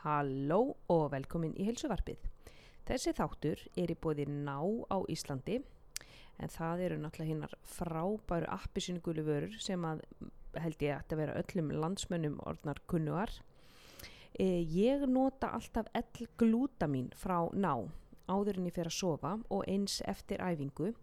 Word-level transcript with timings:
Halló 0.00 0.78
og 0.88 1.10
velkomin 1.12 1.52
í 1.60 1.66
helsuvarpið. 1.68 2.22
Þessi 2.88 3.12
þáttur 3.18 3.60
er 3.76 3.90
í 3.92 3.96
bóði 4.00 4.24
ná 4.30 4.56
á 4.88 4.96
Íslandi 5.12 5.58
en 6.40 6.48
það 6.48 6.84
eru 6.86 6.98
náttúrulega 7.02 7.32
hinnar 7.34 7.56
frábæru 7.68 8.48
appisynugulu 8.48 9.24
vörur 9.26 9.58
sem 9.60 9.84
að 9.84 10.00
held 10.56 10.84
ég 10.86 11.04
að 11.04 11.20
vera 11.20 11.36
öllum 11.42 11.68
landsmönnum 11.82 12.38
orðnar 12.48 12.80
kunnugar. 12.88 13.34
E, 14.32 14.64
ég 14.64 15.04
nota 15.04 15.52
alltaf 15.52 15.90
L-glútamín 15.92 17.12
frá 17.12 17.50
ná 17.52 17.74
áður 18.30 18.56
en 18.56 18.70
ég 18.70 18.76
fer 18.78 18.88
að 18.88 18.96
sofa 18.96 19.34
og 19.52 19.68
eins 19.68 20.00
eftir 20.08 20.40
æfingu. 20.40 20.94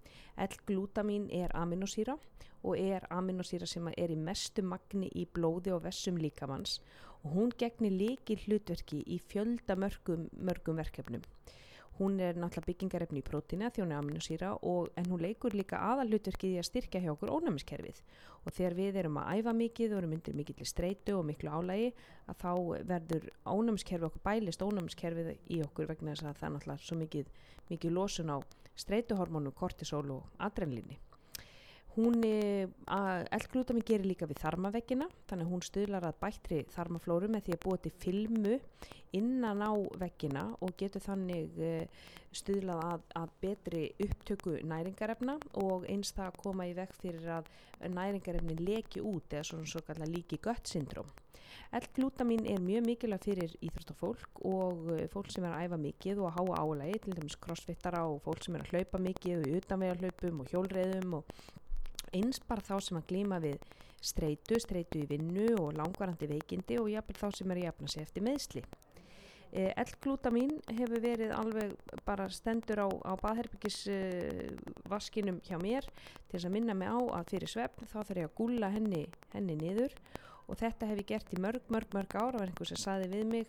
L-glútamín 0.42 1.30
er 1.30 1.54
aminosýra 1.54 2.18
og 2.64 2.80
er 2.82 3.06
aminosýra 3.14 3.68
sem 3.70 3.88
er 3.94 4.12
í 4.12 4.18
mestu 4.18 4.66
magni 4.66 5.12
í 5.14 5.28
blóði 5.30 5.76
og 5.76 5.86
vessum 5.86 6.18
líkamanns 6.18 6.80
og 6.80 7.07
hún 7.24 7.52
gegnir 7.58 7.92
líki 7.92 8.38
hlutverki 8.46 9.04
í 9.06 9.18
fjölda 9.20 9.76
mörgum, 9.76 10.28
mörgum 10.34 10.78
verkefnum. 10.78 11.24
Hún 11.98 12.20
er 12.22 12.38
náttúrulega 12.38 12.68
byggingarefni 12.68 13.24
í 13.24 13.26
hún 13.82 13.92
er 13.92 13.98
aminosýra 13.98 14.52
en 14.62 15.06
hún 15.10 15.22
leikur 15.22 15.56
líka 15.56 15.80
aðal 15.82 16.12
hlutverkið 16.12 16.54
í 16.54 16.60
að 16.62 16.68
styrkja 16.70 17.02
hjá 17.02 17.12
okkur 17.12 17.32
ónæmiskerfið 17.34 18.02
og 18.46 18.54
þegar 18.54 18.76
við 18.78 19.00
erum 19.02 19.18
að 19.18 19.40
æfa 19.40 19.54
mikið 19.54 19.92
og 19.94 19.98
erum 19.98 20.14
undir 20.14 20.36
mikill 20.38 20.66
streitu 20.66 21.18
og 21.18 21.26
miklu 21.26 21.50
álægi 21.50 21.90
að 22.28 22.38
þá 22.44 22.52
verður 22.92 23.28
ónæmiskerfið 23.46 24.08
okkur 24.12 24.26
bælist 24.30 24.62
ónæmiskerfið 24.62 25.34
í 25.50 25.62
okkur 25.66 25.90
vegna 25.90 26.14
þess 26.14 26.30
að 26.30 26.38
það 26.38 26.48
er 26.48 26.56
náttúrulega 26.56 26.86
svo 26.86 27.00
mikið, 27.02 27.34
mikið 27.72 27.98
losun 27.98 28.30
á 28.30 28.38
streituhormónu, 28.78 29.52
kortisol 29.58 30.06
og 30.12 30.30
adrenlíni. 30.38 31.00
Hún, 31.98 32.22
L-glútamin 32.22 33.82
gerir 33.82 34.06
líka 34.06 34.28
við 34.30 34.38
þarmaveggina, 34.44 35.08
þannig 35.26 35.48
hún 35.50 35.64
stuðlar 35.66 36.06
að 36.06 36.20
bættri 36.22 36.60
þarmaflóru 36.70 37.26
með 37.34 37.48
því 37.48 37.56
að 37.56 37.64
búa 37.64 37.80
til 37.82 37.92
filmu 38.04 38.60
innan 39.18 39.64
á 39.66 39.74
veggina 39.98 40.44
og 40.62 40.76
getur 40.78 41.02
þannig 41.02 41.58
stuðlað 42.38 42.84
að, 42.86 43.08
að 43.18 43.34
betri 43.42 43.82
upptöku 44.06 44.60
næringarefna 44.70 45.40
og 45.64 45.90
eins 45.90 46.14
það 46.14 46.30
að 46.30 46.40
koma 46.44 46.70
í 46.70 46.78
veg 46.78 46.96
fyrir 47.02 47.28
að 47.40 47.50
næringarefnin 47.98 48.62
leki 48.70 49.02
út 49.02 49.34
eða 49.34 49.50
svona 49.50 49.74
svo 49.74 49.82
kallar 49.90 50.14
líki 50.14 50.38
gött 50.38 50.70
syndrom. 50.70 51.10
L-glútamin 51.82 52.46
er 52.46 52.62
mjög 52.62 52.86
mikilvæg 52.92 53.26
fyrir 53.26 53.60
íþróttafólk 53.66 54.46
og 54.46 54.92
fólk 55.10 55.34
sem 55.34 55.50
er 55.50 55.56
að 55.58 55.66
æfa 55.66 55.86
mikið 55.90 56.22
og 56.22 56.30
að 56.30 56.38
háa 56.38 56.62
álægi, 56.62 57.06
til 57.08 57.18
dæmis 57.18 57.42
crossfittara 57.42 58.06
og 58.06 58.22
fólk 58.22 58.46
sem 58.46 58.56
er 58.56 58.68
að 58.68 58.76
hlaupa 58.76 59.02
mikið 59.02 59.40
og 59.42 59.56
utanvegarhlaupum 59.64 60.44
og 60.44 60.54
hjólreiðum 60.54 61.24
og 61.24 61.40
eins 62.16 62.40
bara 62.48 62.64
þá 62.64 62.80
sem 62.84 62.98
að 63.00 63.08
glíma 63.12 63.38
við 63.44 63.58
streitu, 64.04 64.60
streitu 64.62 65.00
í 65.02 65.08
vinnu 65.10 65.56
og 65.58 65.74
langvarandi 65.78 66.28
veikindi 66.30 66.78
og 66.82 66.90
jáfnveg 66.92 67.18
þá 67.20 67.28
sem 67.36 67.52
er 67.52 67.58
að 67.60 67.66
jafna 67.68 67.88
sig 67.92 68.02
eftir 68.06 68.24
meðsli. 68.28 68.62
E, 69.48 69.50
L-glútamin 69.80 70.54
hefur 70.76 71.00
verið 71.02 71.32
alveg 71.34 71.70
bara 72.06 72.30
stendur 72.30 72.80
á, 72.84 72.88
á 72.92 73.14
baðherbyggisvaskinum 73.24 75.38
hjá 75.48 75.58
mér 75.62 75.84
til 75.88 76.36
þess 76.36 76.46
að 76.50 76.56
minna 76.58 76.74
mig 76.76 76.90
á 76.92 77.00
að 77.20 77.30
fyrir 77.32 77.50
svefn 77.52 77.86
þá 77.88 78.00
þarf 78.02 78.20
ég 78.20 78.26
að 78.28 78.38
gúla 78.38 78.68
henni, 78.74 79.06
henni 79.34 79.56
niður. 79.60 79.94
Og 80.48 80.54
þetta 80.60 80.88
hef 80.88 80.98
ég 81.02 81.10
gert 81.10 81.34
í 81.36 81.38
mörg, 81.44 81.64
mörg, 81.72 81.90
mörg 81.96 82.12
ára 82.16 82.38
og 82.40 82.46
einhvers 82.46 82.70
sem 82.72 82.80
saði 82.80 83.08
við 83.12 83.26
mig 83.32 83.46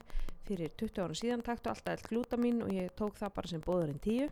fyrir 0.48 0.70
20 0.80 1.02
ára 1.04 1.14
síðan 1.18 1.46
taktu 1.46 1.66
alltaf 1.70 1.94
L-glútamin 2.00 2.64
og 2.64 2.70
ég 2.74 2.94
tók 2.98 3.14
það 3.18 3.36
bara 3.36 3.50
sem 3.52 3.62
bóðurinn 3.62 4.02
10 4.02 4.30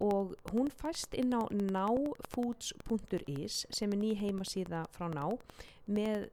og 0.00 0.34
hún 0.52 0.70
fæst 0.70 1.14
inn 1.18 1.34
á 1.34 1.42
náfoods.is 1.50 3.66
sem 3.70 3.92
er 3.92 3.98
ný 3.98 4.14
heimasíða 4.18 4.84
frá 4.94 5.08
ná 5.10 5.26
með 5.86 6.28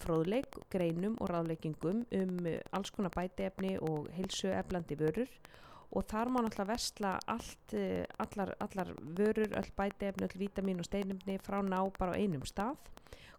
fróðleik, 0.00 0.58
greinum 0.70 1.16
og 1.20 1.30
ráðleikingum 1.30 2.02
um 2.18 2.48
alls 2.76 2.90
konar 2.92 3.14
bæteefni 3.14 3.76
og 3.80 4.10
heilsueflandi 4.16 4.98
vörur 5.00 5.30
og 5.94 6.04
þar 6.10 6.32
má 6.32 6.40
náttúrulega 6.42 6.72
vestla 6.72 7.14
allt, 7.30 7.74
allar, 8.18 8.52
allar 8.60 8.92
vörur, 9.00 9.54
öll 9.54 9.72
bæteefni, 9.78 10.26
öll 10.26 10.40
vítamin 10.42 10.82
og 10.82 10.88
steinumni 10.88 11.38
frá 11.38 11.62
ná 11.62 11.80
bara 11.98 12.16
á 12.16 12.18
einum 12.18 12.44
stað. 12.44 12.76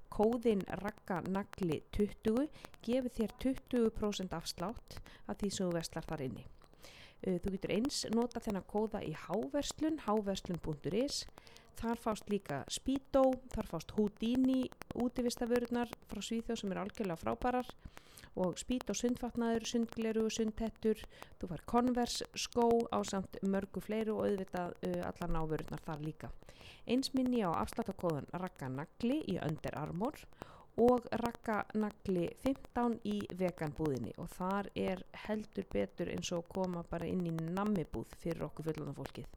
Kóðin 0.08 0.64
rakkanagli 0.82 1.82
20 1.92 2.48
gefur 2.82 3.12
þér 3.18 3.34
20% 3.44 4.38
afslátt 4.38 5.02
af 5.28 5.38
því 5.38 5.52
sem 5.52 5.68
þú 5.68 5.74
vestlar 5.76 6.08
þar 6.08 6.24
inni. 6.30 6.48
Þú 7.26 7.54
getur 7.56 7.74
eins 7.74 8.04
nota 8.14 8.42
þennan 8.44 8.66
kóða 8.70 9.02
í 9.04 9.14
háverslun, 9.26 10.02
háverslun.is. 10.06 11.24
Þar 11.78 12.00
fást 12.02 12.30
líka 12.32 12.64
Speedo, 12.74 13.24
þar 13.54 13.68
fást 13.70 13.92
Houdini 13.98 14.64
útivistavörurnar 14.98 15.92
frá 16.10 16.24
Svíþjóð 16.26 16.62
sem 16.62 16.74
er 16.74 16.80
algjörlega 16.82 17.22
frábærar 17.22 17.70
og 18.38 18.58
Speedo 18.58 18.94
sundfatnaður, 18.98 19.66
sundgleru, 19.66 20.26
sundhettur, 20.34 21.02
þú 21.38 21.50
far 21.52 21.64
Converse 21.70 22.26
skó 22.38 22.68
á 22.94 23.02
samt 23.06 23.40
mörgu 23.46 23.82
fleiru 23.82 24.18
og 24.18 24.28
auðvitað 24.28 24.76
uh, 24.90 25.00
allar 25.10 25.34
návörurnar 25.34 25.84
þar 25.86 26.04
líka. 26.06 26.32
Eins 26.88 27.14
minni 27.14 27.42
á 27.46 27.52
afsláttakóðan 27.54 28.30
Rakkanagli 28.34 29.20
í 29.34 29.38
Under 29.44 29.78
Armour 29.78 30.18
og 30.18 30.57
Rakkanagli 31.24 32.28
15 32.44 33.00
í 33.10 33.18
veganbúðinni. 33.40 34.14
Og 34.22 34.30
þar 34.36 34.70
er 34.78 35.02
heldur 35.26 35.66
betur 35.74 36.12
eins 36.14 36.32
og 36.36 36.46
koma 36.54 36.84
bara 36.90 37.10
inn 37.10 37.26
í 37.26 37.34
nammibúð 37.34 38.14
fyrir 38.22 38.46
okkur 38.48 38.70
fullanda 38.70 38.96
fólkið. 38.98 39.30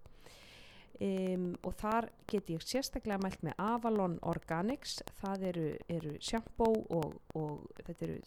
Um, 1.01 1.55
og 1.65 1.73
þar 1.81 2.11
get 2.29 2.51
ég 2.53 2.61
sérstaklega 2.61 3.23
mælt 3.23 3.41
með 3.47 3.63
Avalon 3.65 4.19
Organics. 4.29 4.99
Það 5.23 5.47
eru, 5.49 5.69
eru 5.89 6.13
sjampó 6.21 6.69
og, 6.93 7.15
og 7.41 7.65
þetta 7.87 8.05
eru 8.05 8.19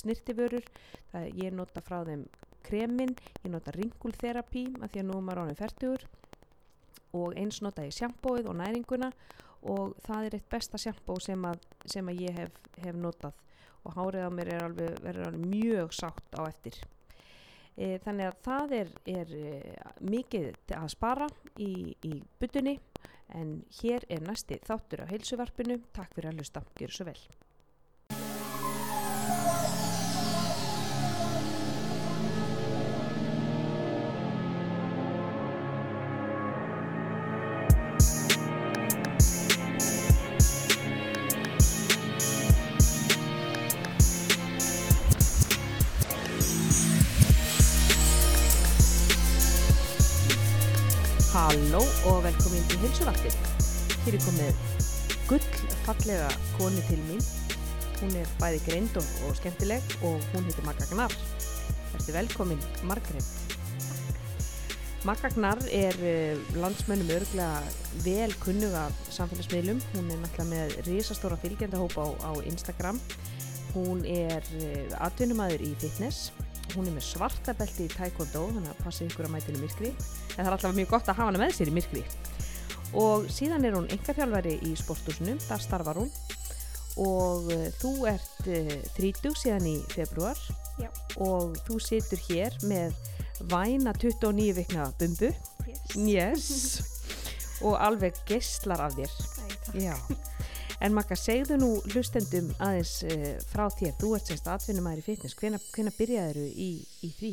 snirtiförur 0.00 0.64
það, 1.12 1.28
ég 1.42 1.52
nota 1.52 1.84
frá 1.84 1.98
þeim 2.08 2.24
kremin, 2.64 3.12
ég 3.42 3.52
nota 3.52 3.74
ringulþerapi 3.76 4.64
að 4.80 4.94
því 4.94 5.02
að 5.02 5.08
nú 5.10 5.18
er 5.18 5.26
maður 5.26 5.42
ánum 5.42 5.58
færtugur 5.60 6.08
og 7.12 7.36
eins 7.36 7.60
nota 7.60 7.84
ég 7.84 7.92
sjampóið 7.96 8.48
og 8.48 8.58
næringuna 8.62 9.10
og 9.62 9.94
það 10.06 10.26
er 10.26 10.38
eitt 10.38 10.50
besta 10.50 10.80
sjampó 10.80 11.18
sem, 11.22 11.46
sem 11.86 12.08
að 12.08 12.24
ég 12.26 12.40
hef, 12.40 12.58
hef 12.82 12.98
notað 12.98 13.38
og 13.82 13.94
hárið 13.98 14.26
á 14.26 14.30
mér 14.30 14.50
er 14.54 14.64
alveg, 14.66 14.98
alveg 15.06 15.38
mjög 15.42 15.94
sátt 15.96 16.38
á 16.38 16.42
eftir 16.46 16.78
E, 17.72 17.96
þannig 18.04 18.28
að 18.28 18.40
það 18.44 18.74
er, 18.76 18.90
er 19.08 19.30
e, 19.32 19.52
mikið 20.04 20.48
að 20.76 20.90
spara 20.92 21.28
í, 21.56 21.94
í 22.04 22.18
byttunni 22.40 22.76
en 23.32 23.54
hér 23.78 24.04
er 24.12 24.26
næsti 24.26 24.58
þáttur 24.66 25.06
á 25.08 25.10
heilsuvarpinu. 25.12 25.78
Takk 25.96 26.12
fyrir 26.12 26.32
að 26.32 26.42
hlusta. 26.42 26.64
Gjör 26.76 26.92
svo 26.92 27.08
vel. 27.08 27.20
Bæði 58.52 58.64
greind 58.66 58.96
og, 59.00 59.06
og 59.24 59.36
skemmtileg 59.38 59.94
og 60.04 60.20
hún 60.34 60.44
heitir 60.44 60.66
Magga 60.66 60.84
Gnar. 60.90 61.12
Þetta 61.92 62.10
er 62.10 62.16
velkomin, 62.18 62.60
Margret. 62.84 63.30
Magga 65.08 65.30
Gnar 65.32 65.62
er 65.72 65.96
landsmönnum 66.60 67.14
örglega 67.16 67.62
vel 68.04 68.34
kunnuga 68.42 68.84
samfélagsmiðlum. 69.08 69.80
Hún 69.94 70.10
er 70.12 70.20
náttúrulega 70.20 70.50
með 70.50 70.74
risastóra 70.90 71.38
fylgjandahópa 71.40 72.04
á, 72.04 72.08
á 72.28 72.32
Instagram. 72.44 73.00
Hún 73.72 74.04
er 74.04 74.44
uh, 74.60 74.98
atvinnumæður 75.08 75.64
í 75.64 75.72
fitness 75.80 76.28
hún 76.74 76.86
er 76.88 76.94
með 76.94 77.04
svartabelti 77.04 77.84
í 77.88 77.90
taekwondo 77.92 78.46
þannig 78.52 78.70
að 78.70 78.84
passa 78.84 79.04
ykkur 79.04 79.26
að 79.26 79.32
mætinu 79.34 79.58
myrkri 79.60 79.90
en 79.90 80.38
það 80.38 80.46
er 80.46 80.54
alltaf 80.54 80.76
mjög 80.76 80.92
gott 80.92 81.10
að 81.10 81.18
hafa 81.18 81.26
hana 81.28 81.40
með 81.42 81.56
sér 81.58 81.68
í 81.68 81.74
myrkri 81.76 82.04
og 82.96 83.26
síðan 83.32 83.66
er 83.68 83.76
hún 83.76 83.90
engaþjálfari 83.92 84.54
í 84.70 84.72
sporthúsinu, 84.78 85.34
þar 85.42 85.64
starfar 85.66 86.00
hún 86.00 86.08
og 87.00 87.48
uh, 87.52 87.68
þú 87.80 87.92
ert 88.10 88.48
uh, 88.48 88.74
30 88.98 89.36
síðan 89.40 89.68
í 89.70 89.76
februar 89.94 90.38
Já. 90.80 90.88
og 91.22 91.56
þú 91.68 91.78
situr 91.82 92.20
hér 92.28 92.56
með 92.68 92.96
væna 93.52 93.92
29 93.96 94.52
vikna 94.60 94.90
bumbu 95.00 95.32
Yes. 95.62 96.48
yes. 96.50 97.60
og 97.62 97.76
alveg 97.84 98.16
gestlar 98.26 98.80
af 98.88 98.96
þér 98.98 99.12
Æ. 99.78 99.94
En 100.82 100.94
Magga, 100.96 101.14
segðu 101.14 101.56
nú 101.62 101.68
hlustendum 101.92 102.48
aðeins 102.58 102.96
uh, 103.06 103.36
frá 103.52 103.68
þér, 103.70 103.92
þú 104.00 104.08
ert 104.16 104.26
semst 104.32 104.48
atvinnumæður 104.50 104.98
í 104.98 105.04
fitness, 105.06 105.36
hvena, 105.38 105.60
byrjaður 105.94 106.40
í, 106.50 106.70
í 107.06 107.10
því? 107.20 107.30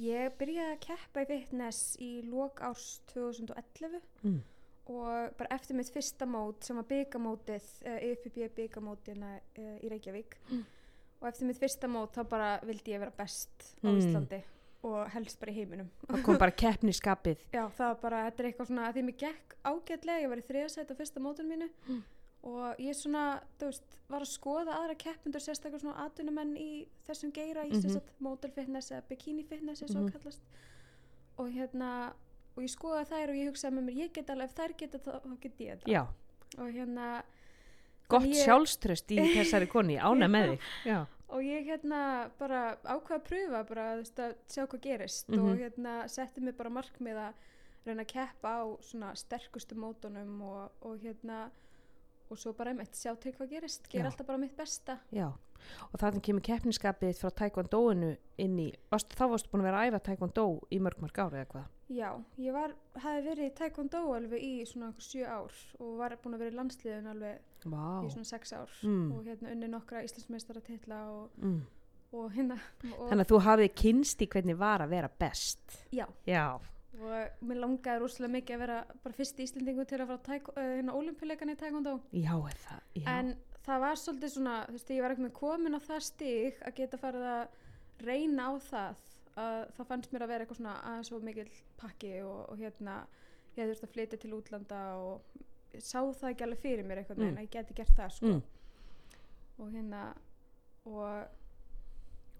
Ég 0.00 0.32
byrjaði 0.40 0.72
að 0.74 0.80
keppa 0.86 1.22
í 1.24 1.28
fitness 1.28 1.82
í 2.00 2.10
lok 2.28 2.62
árs 2.64 2.86
2011 3.12 4.00
Mm. 4.24 4.40
Og 4.86 5.36
bara 5.38 5.54
eftir 5.56 5.74
mitt 5.74 5.90
fyrsta 5.90 6.26
mót 6.26 6.62
sem 6.64 6.76
var 6.76 6.84
byggamótið, 6.84 7.64
uh, 7.86 7.96
EFPB 7.98 8.48
byggamótina 8.54 9.32
uh, 9.58 9.76
í 9.82 9.88
Reykjavík 9.90 10.36
og 11.20 11.28
eftir 11.28 11.46
mitt 11.48 11.58
fyrsta 11.58 11.88
mót 11.88 12.12
þá 12.14 12.22
bara 12.28 12.60
vildi 12.62 12.92
ég 12.92 13.00
vera 13.00 13.10
best 13.16 13.74
á 13.82 13.88
Mm. 13.88 13.98
Íslandi 13.98 14.42
og 14.86 15.08
helst 15.10 15.40
bara 15.40 15.50
í 15.50 15.54
heiminum 15.56 15.88
það 16.06 16.22
kom 16.22 16.38
bara 16.38 16.50
keppniskapið 16.52 17.38
Já, 17.56 17.64
það 17.68 17.88
var 17.88 17.96
bara, 18.02 18.24
þetta 18.30 18.42
er 18.42 18.46
eitthvað 18.50 18.66
svona 18.68 18.92
því 18.92 19.02
mér 19.08 19.16
gekk 19.18 19.56
ágætlega, 19.64 20.20
ég 20.22 20.28
var 20.28 20.38
í 20.38 20.46
þriðasætt 20.46 20.92
á 20.92 20.98
fyrsta 21.00 21.20
mótun 21.24 21.48
mínu 21.50 21.68
Mm. 21.88 22.02
og 22.46 22.76
ég 22.78 22.94
svona, 22.94 23.40
þú 23.58 23.66
veist, 23.72 23.96
var 24.08 24.20
að 24.22 24.30
skoða 24.30 24.76
aðra 24.78 24.94
keppundur, 24.94 25.40
sérstaklega 25.42 25.80
svona 25.82 26.04
atvinnumenn 26.06 26.52
í 26.56 26.86
þessum 27.08 27.32
geira, 27.34 27.64
í 27.66 27.72
mm 27.72 27.80
-hmm. 27.80 28.02
model 28.20 28.50
fitness 28.50 28.90
eða 28.92 29.02
bikini 29.08 29.42
fitness 29.44 29.82
eins 29.82 29.96
og 29.96 30.02
Mhm. 30.02 30.06
mm 30.06 30.12
kallast 30.12 30.42
og 31.38 31.48
hérna, 31.50 32.12
og 32.56 32.62
ég 32.64 32.70
skoða 32.72 33.04
þær 33.10 33.32
og 33.32 33.36
ég 33.36 33.50
hugsaði 33.50 33.74
með 33.76 33.84
mér, 33.90 33.98
ég 34.06 34.12
get 34.16 34.30
alveg, 34.30 34.48
ef 34.50 34.54
þær 34.56 34.76
geta 34.80 34.98
þá, 34.98 35.10
þá 35.22 35.34
get 35.40 35.60
ég 35.60 35.74
þetta 35.76 35.92
já, 35.92 36.02
og 36.58 36.70
hérna 36.72 37.08
gott 38.08 38.24
ég- 38.30 38.44
sjálfströst 38.46 39.10
í 39.12 39.18
þessari 39.34 39.68
koni 39.68 39.98
ána 39.98 40.28
með 40.30 40.48
þig. 40.54 40.70
Já, 40.86 40.98
og 41.28 41.42
ég 41.42 41.66
hérna 41.66 42.30
bara 42.38 42.76
ákvað 42.84 43.18
að 43.18 43.26
pröfa 43.28 43.64
bara 43.68 43.86
þú 43.96 44.00
veist, 44.04 44.18
að 44.24 44.34
sjá 44.48 44.64
hvað 44.66 44.80
gerist 44.88 45.28
Mhm. 45.28 45.44
og 45.50 45.58
hérna 45.58 46.08
setti 46.08 46.40
mig 46.40 46.56
bara 46.56 46.70
markmið 46.70 47.16
að 47.28 47.34
reyna 47.86 48.02
að 48.02 48.12
keppa 48.14 48.48
á 48.58 48.64
svona 48.82 49.12
sterkustu 49.14 49.74
mótunum 49.78 50.40
og, 50.42 50.70
og 50.82 50.98
hérna 51.02 51.50
og 52.30 52.38
svo 52.38 52.52
bara 52.58 52.70
einmitt 52.72 52.94
sjá 52.98 53.12
til 53.22 53.30
hvað 53.32 53.50
gerist 53.52 53.84
gera 53.88 54.08
Já. 54.08 54.10
alltaf 54.10 54.26
bara 54.26 54.38
mitt 54.38 54.56
besta. 54.56 54.96
Já. 55.14 55.28
Og 55.92 55.98
þannig 56.00 56.22
kemur 56.26 56.42
keppniskapið 56.42 57.18
frá 57.20 57.30
taekwondo-inu 57.30 58.16
inn 58.42 58.58
í, 58.58 58.72
varst, 58.90 59.14
þá 59.14 59.28
varstu 59.30 59.50
búin 59.52 59.62
að 59.62 59.68
vera 59.70 59.82
að 59.84 59.90
æfa 59.92 60.00
taekwondo 60.08 60.46
í 60.74 60.80
mörg 60.82 60.98
mörg 61.04 61.18
ára 61.22 61.42
eða 61.44 61.50
hvað 61.52 61.68
já, 61.88 62.10
ég 62.42 62.52
var, 62.52 62.72
hafi 62.98 63.22
verið 63.28 63.46
í 63.50 63.54
taekwondo 63.54 64.00
alveg 64.16 64.42
í 64.42 64.52
svona 64.66 64.92
sjö 64.98 65.26
ár 65.28 65.52
og 65.78 65.92
var 66.00 66.16
búin 66.22 66.34
að 66.34 66.42
vera 66.44 66.50
í 66.54 66.56
landsliðun 66.58 67.10
alveg 67.12 67.38
Vá. 67.66 67.82
í 68.04 68.10
svona 68.10 68.24
sex 68.26 68.52
ár 68.52 68.70
Mm. 68.82 69.12
og 69.12 69.24
hérna 69.24 69.52
unni 69.52 69.68
nokkra 69.70 70.02
íslensmeistara 70.06 70.60
titla 70.66 71.00
og, 71.10 71.30
Mm. 71.42 71.60
og 72.12 72.32
hérna 72.34 72.58
og, 72.98 73.08
þannig 73.10 73.26
að 73.26 73.30
þú 73.32 73.40
hafið 73.46 73.74
kynst 73.74 74.22
í 74.22 74.26
hvernig 74.28 74.56
var 74.58 74.80
að 74.80 74.88
vera 74.96 75.08
best 75.18 75.84
já, 75.92 76.06
já, 76.26 76.58
og 76.96 77.44
mér 77.44 77.60
langaði 77.60 78.00
rúslega 78.00 78.32
mikið 78.32 78.54
að 78.56 78.58
vera 78.66 78.84
bara 79.04 79.14
fyrst 79.14 79.38
íslendingu 79.44 79.84
til 79.86 79.98
að 80.00 80.06
fara 80.06 80.40
uh, 80.56 80.76
hérna 80.76 80.94
ólimpileikana 80.96 81.52
í 81.52 81.56
taekwondo 81.60 82.00
já, 82.12 82.34
já. 82.94 83.06
en 83.06 83.36
það 83.66 83.80
var 83.80 83.94
svolítið 83.96 84.30
svona 84.34 84.66
þú 84.66 84.72
veist, 84.72 84.90
ég 84.90 85.02
var 85.02 85.10
ekki 85.14 85.26
með 85.26 85.32
komin 85.32 85.74
á 85.76 85.80
það 85.86 86.00
stig 86.02 86.54
að 86.66 86.74
geta 86.74 86.96
farið 86.98 87.26
að 87.30 87.48
reyna 88.06 88.42
á 88.50 88.52
það 88.58 88.96
að 89.36 89.56
það 89.76 89.88
fannst 89.90 90.12
mér 90.14 90.24
að 90.26 90.30
vera 90.32 90.44
eitthvað 90.46 90.60
svona 90.60 90.74
aðeins 90.90 91.10
svo 91.10 91.18
mikill 91.20 91.48
pakki 91.80 92.12
og, 92.24 92.38
og 92.52 92.60
hérna 92.62 92.94
ég 93.56 93.62
hefði 93.62 93.72
þurft 93.74 93.86
að 93.88 93.94
flytja 93.96 94.18
til 94.22 94.34
útlanda 94.36 94.80
og 95.00 95.42
sá 95.82 96.00
það 96.00 96.30
ekki 96.30 96.46
alveg 96.46 96.62
fyrir 96.62 96.86
mér 96.88 97.02
eitthvað 97.02 97.18
Mm. 97.20 97.36
að 97.36 97.42
ég 97.44 97.50
geti 97.56 97.74
gert 97.76 97.96
það 97.98 98.14
sko 98.16 98.30
mm. 98.30 98.42
og 99.58 99.70
hérna 99.74 100.02
og 100.86 101.26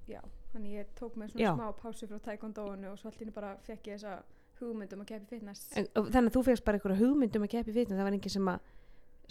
já, 0.09 0.21
þannig 0.53 0.77
ég 0.79 0.95
tók 0.99 1.17
með 1.19 1.33
svona 1.35 1.45
Já. 1.45 1.53
smá 1.57 1.67
pásu 1.83 2.07
frá 2.09 2.19
taekwondoinu 2.29 2.91
og 2.93 2.99
svo 3.01 3.11
allt 3.11 3.21
í 3.21 3.27
einu 3.27 3.35
bara 3.37 3.57
fekk 3.67 3.91
ég 3.91 3.99
þessa 3.99 4.23
hugmyndum 4.61 5.03
að 5.03 5.11
keppi 5.13 5.27
fitness 5.35 5.67
En, 5.77 5.89
og 5.99 6.09
þannig 6.15 6.31
að 6.31 6.37
þú 6.39 6.43
fegst 6.49 6.65
bara 6.65 6.79
einhverja 6.79 7.01
hugmyndum 7.03 7.45
að 7.45 7.53
keppi 7.57 7.75
fitness, 7.77 7.99
það 7.99 8.07
var 8.09 8.17
enginn 8.17 8.37
sem 8.37 8.49
að 8.49 8.73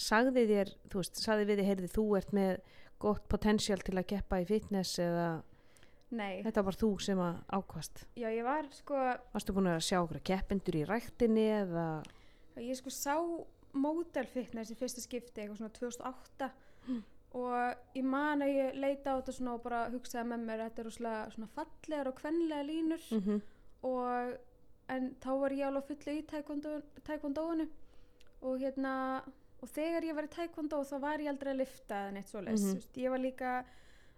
sagði 0.06 0.44
þér, 0.52 0.72
þú 0.92 1.00
veist, 1.02 1.22
sagði 1.24 1.46
við 1.50 1.60
þig, 1.62 1.68
heyrði 1.72 1.90
þú 1.96 2.06
ert 2.20 2.34
með 2.36 2.58
gott 3.00 3.24
potential 3.32 3.80
til 3.82 3.96
að 3.98 4.08
keppa 4.12 4.42
í 4.44 4.46
fitness 4.50 5.00
eða 5.00 5.28
Nei, 6.16 6.44
þetta 6.46 6.64
var 6.64 6.78
þú 6.80 6.90
sem 7.04 7.20
að 7.20 7.36
ákvast. 7.58 8.06
Já 8.16 8.30
ég 8.32 8.44
var 8.48 8.68
sko 8.72 8.96
varstu 9.34 9.54
búin 9.56 9.68
að 9.72 9.82
sjá 9.88 9.98
okkur 10.04 10.22
keppendur 10.32 10.78
í 10.80 10.86
ræktinni 10.88 11.46
eða? 11.62 11.88
Ég 12.58 12.78
sko 12.80 12.90
sá 12.94 13.16
model 13.76 14.26
fitness 14.32 14.72
í 14.72 14.78
fyrsta 14.80 15.02
skipti 15.04 15.42
eitthvað 15.44 15.58
svona 15.58 15.76
2008 15.80 16.52
Mm. 16.88 17.02
og 17.34 17.76
ég 17.98 18.04
man 18.06 18.40
að 18.46 18.52
ég 18.56 18.76
leita 18.78 19.12
á 19.12 19.18
þetta 19.20 19.34
svona 19.34 19.54
og 19.58 19.64
bara 19.64 19.90
hugsaði 19.90 20.28
með 20.30 20.44
mér 20.46 20.60
að 20.62 20.68
þetta 20.70 20.80
eru 20.84 20.92
svona, 20.92 21.14
svona 21.34 21.48
fallegar 21.56 22.08
og 22.12 22.16
kvenlega 22.20 22.64
línur. 22.68 23.02
Mm 23.12 23.22
-hmm. 23.22 23.42
og 23.84 24.38
en 24.90 25.16
þá 25.20 25.32
var 25.40 25.50
ég 25.52 25.66
alveg 25.68 25.84
fullu 25.88 26.14
í 26.20 26.26
taekwondo- 26.26 26.84
taekwondoinu. 27.04 27.68
Og 28.42 28.60
hérna 28.60 29.24
og 29.62 29.70
þegar 29.70 30.04
ég 30.04 30.14
var 30.16 30.24
í 30.24 30.28
taekwondo 30.36 30.84
þá 30.84 31.00
var 31.02 31.18
ég 31.20 31.28
aldrei 31.30 31.54
að 31.54 31.58
lifta 31.58 31.96
eða 31.96 32.12
neitt 32.14 32.28
svoleiðis 32.30 32.62
Mhm. 32.62 32.76
mm 32.76 33.02
ég 33.04 33.10
var 33.10 33.20
líka 33.20 33.66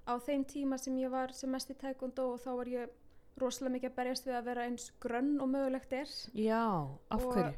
á 0.07 0.13
þeim 0.23 0.45
tíma 0.47 0.77
sem 0.79 0.95
ég 0.97 1.11
var 1.11 1.33
sem 1.35 1.51
mest 1.51 1.69
í 1.69 1.75
taekwondo 1.77 2.33
og 2.33 2.39
þá 2.41 2.49
var 2.57 2.65
ég 2.71 2.89
rosalega 3.37 3.75
mikið 3.75 3.89
að 3.91 3.95
berjast 3.99 4.25
við 4.25 4.35
að 4.39 4.45
vera 4.49 4.63
eins 4.65 4.91
grönn 5.03 5.35
og 5.43 5.49
mögulegt 5.51 5.91
er. 5.93 6.07
Já, 6.33 6.63
af 7.11 7.25
Og- 7.25 7.33
hverju? 7.35 7.53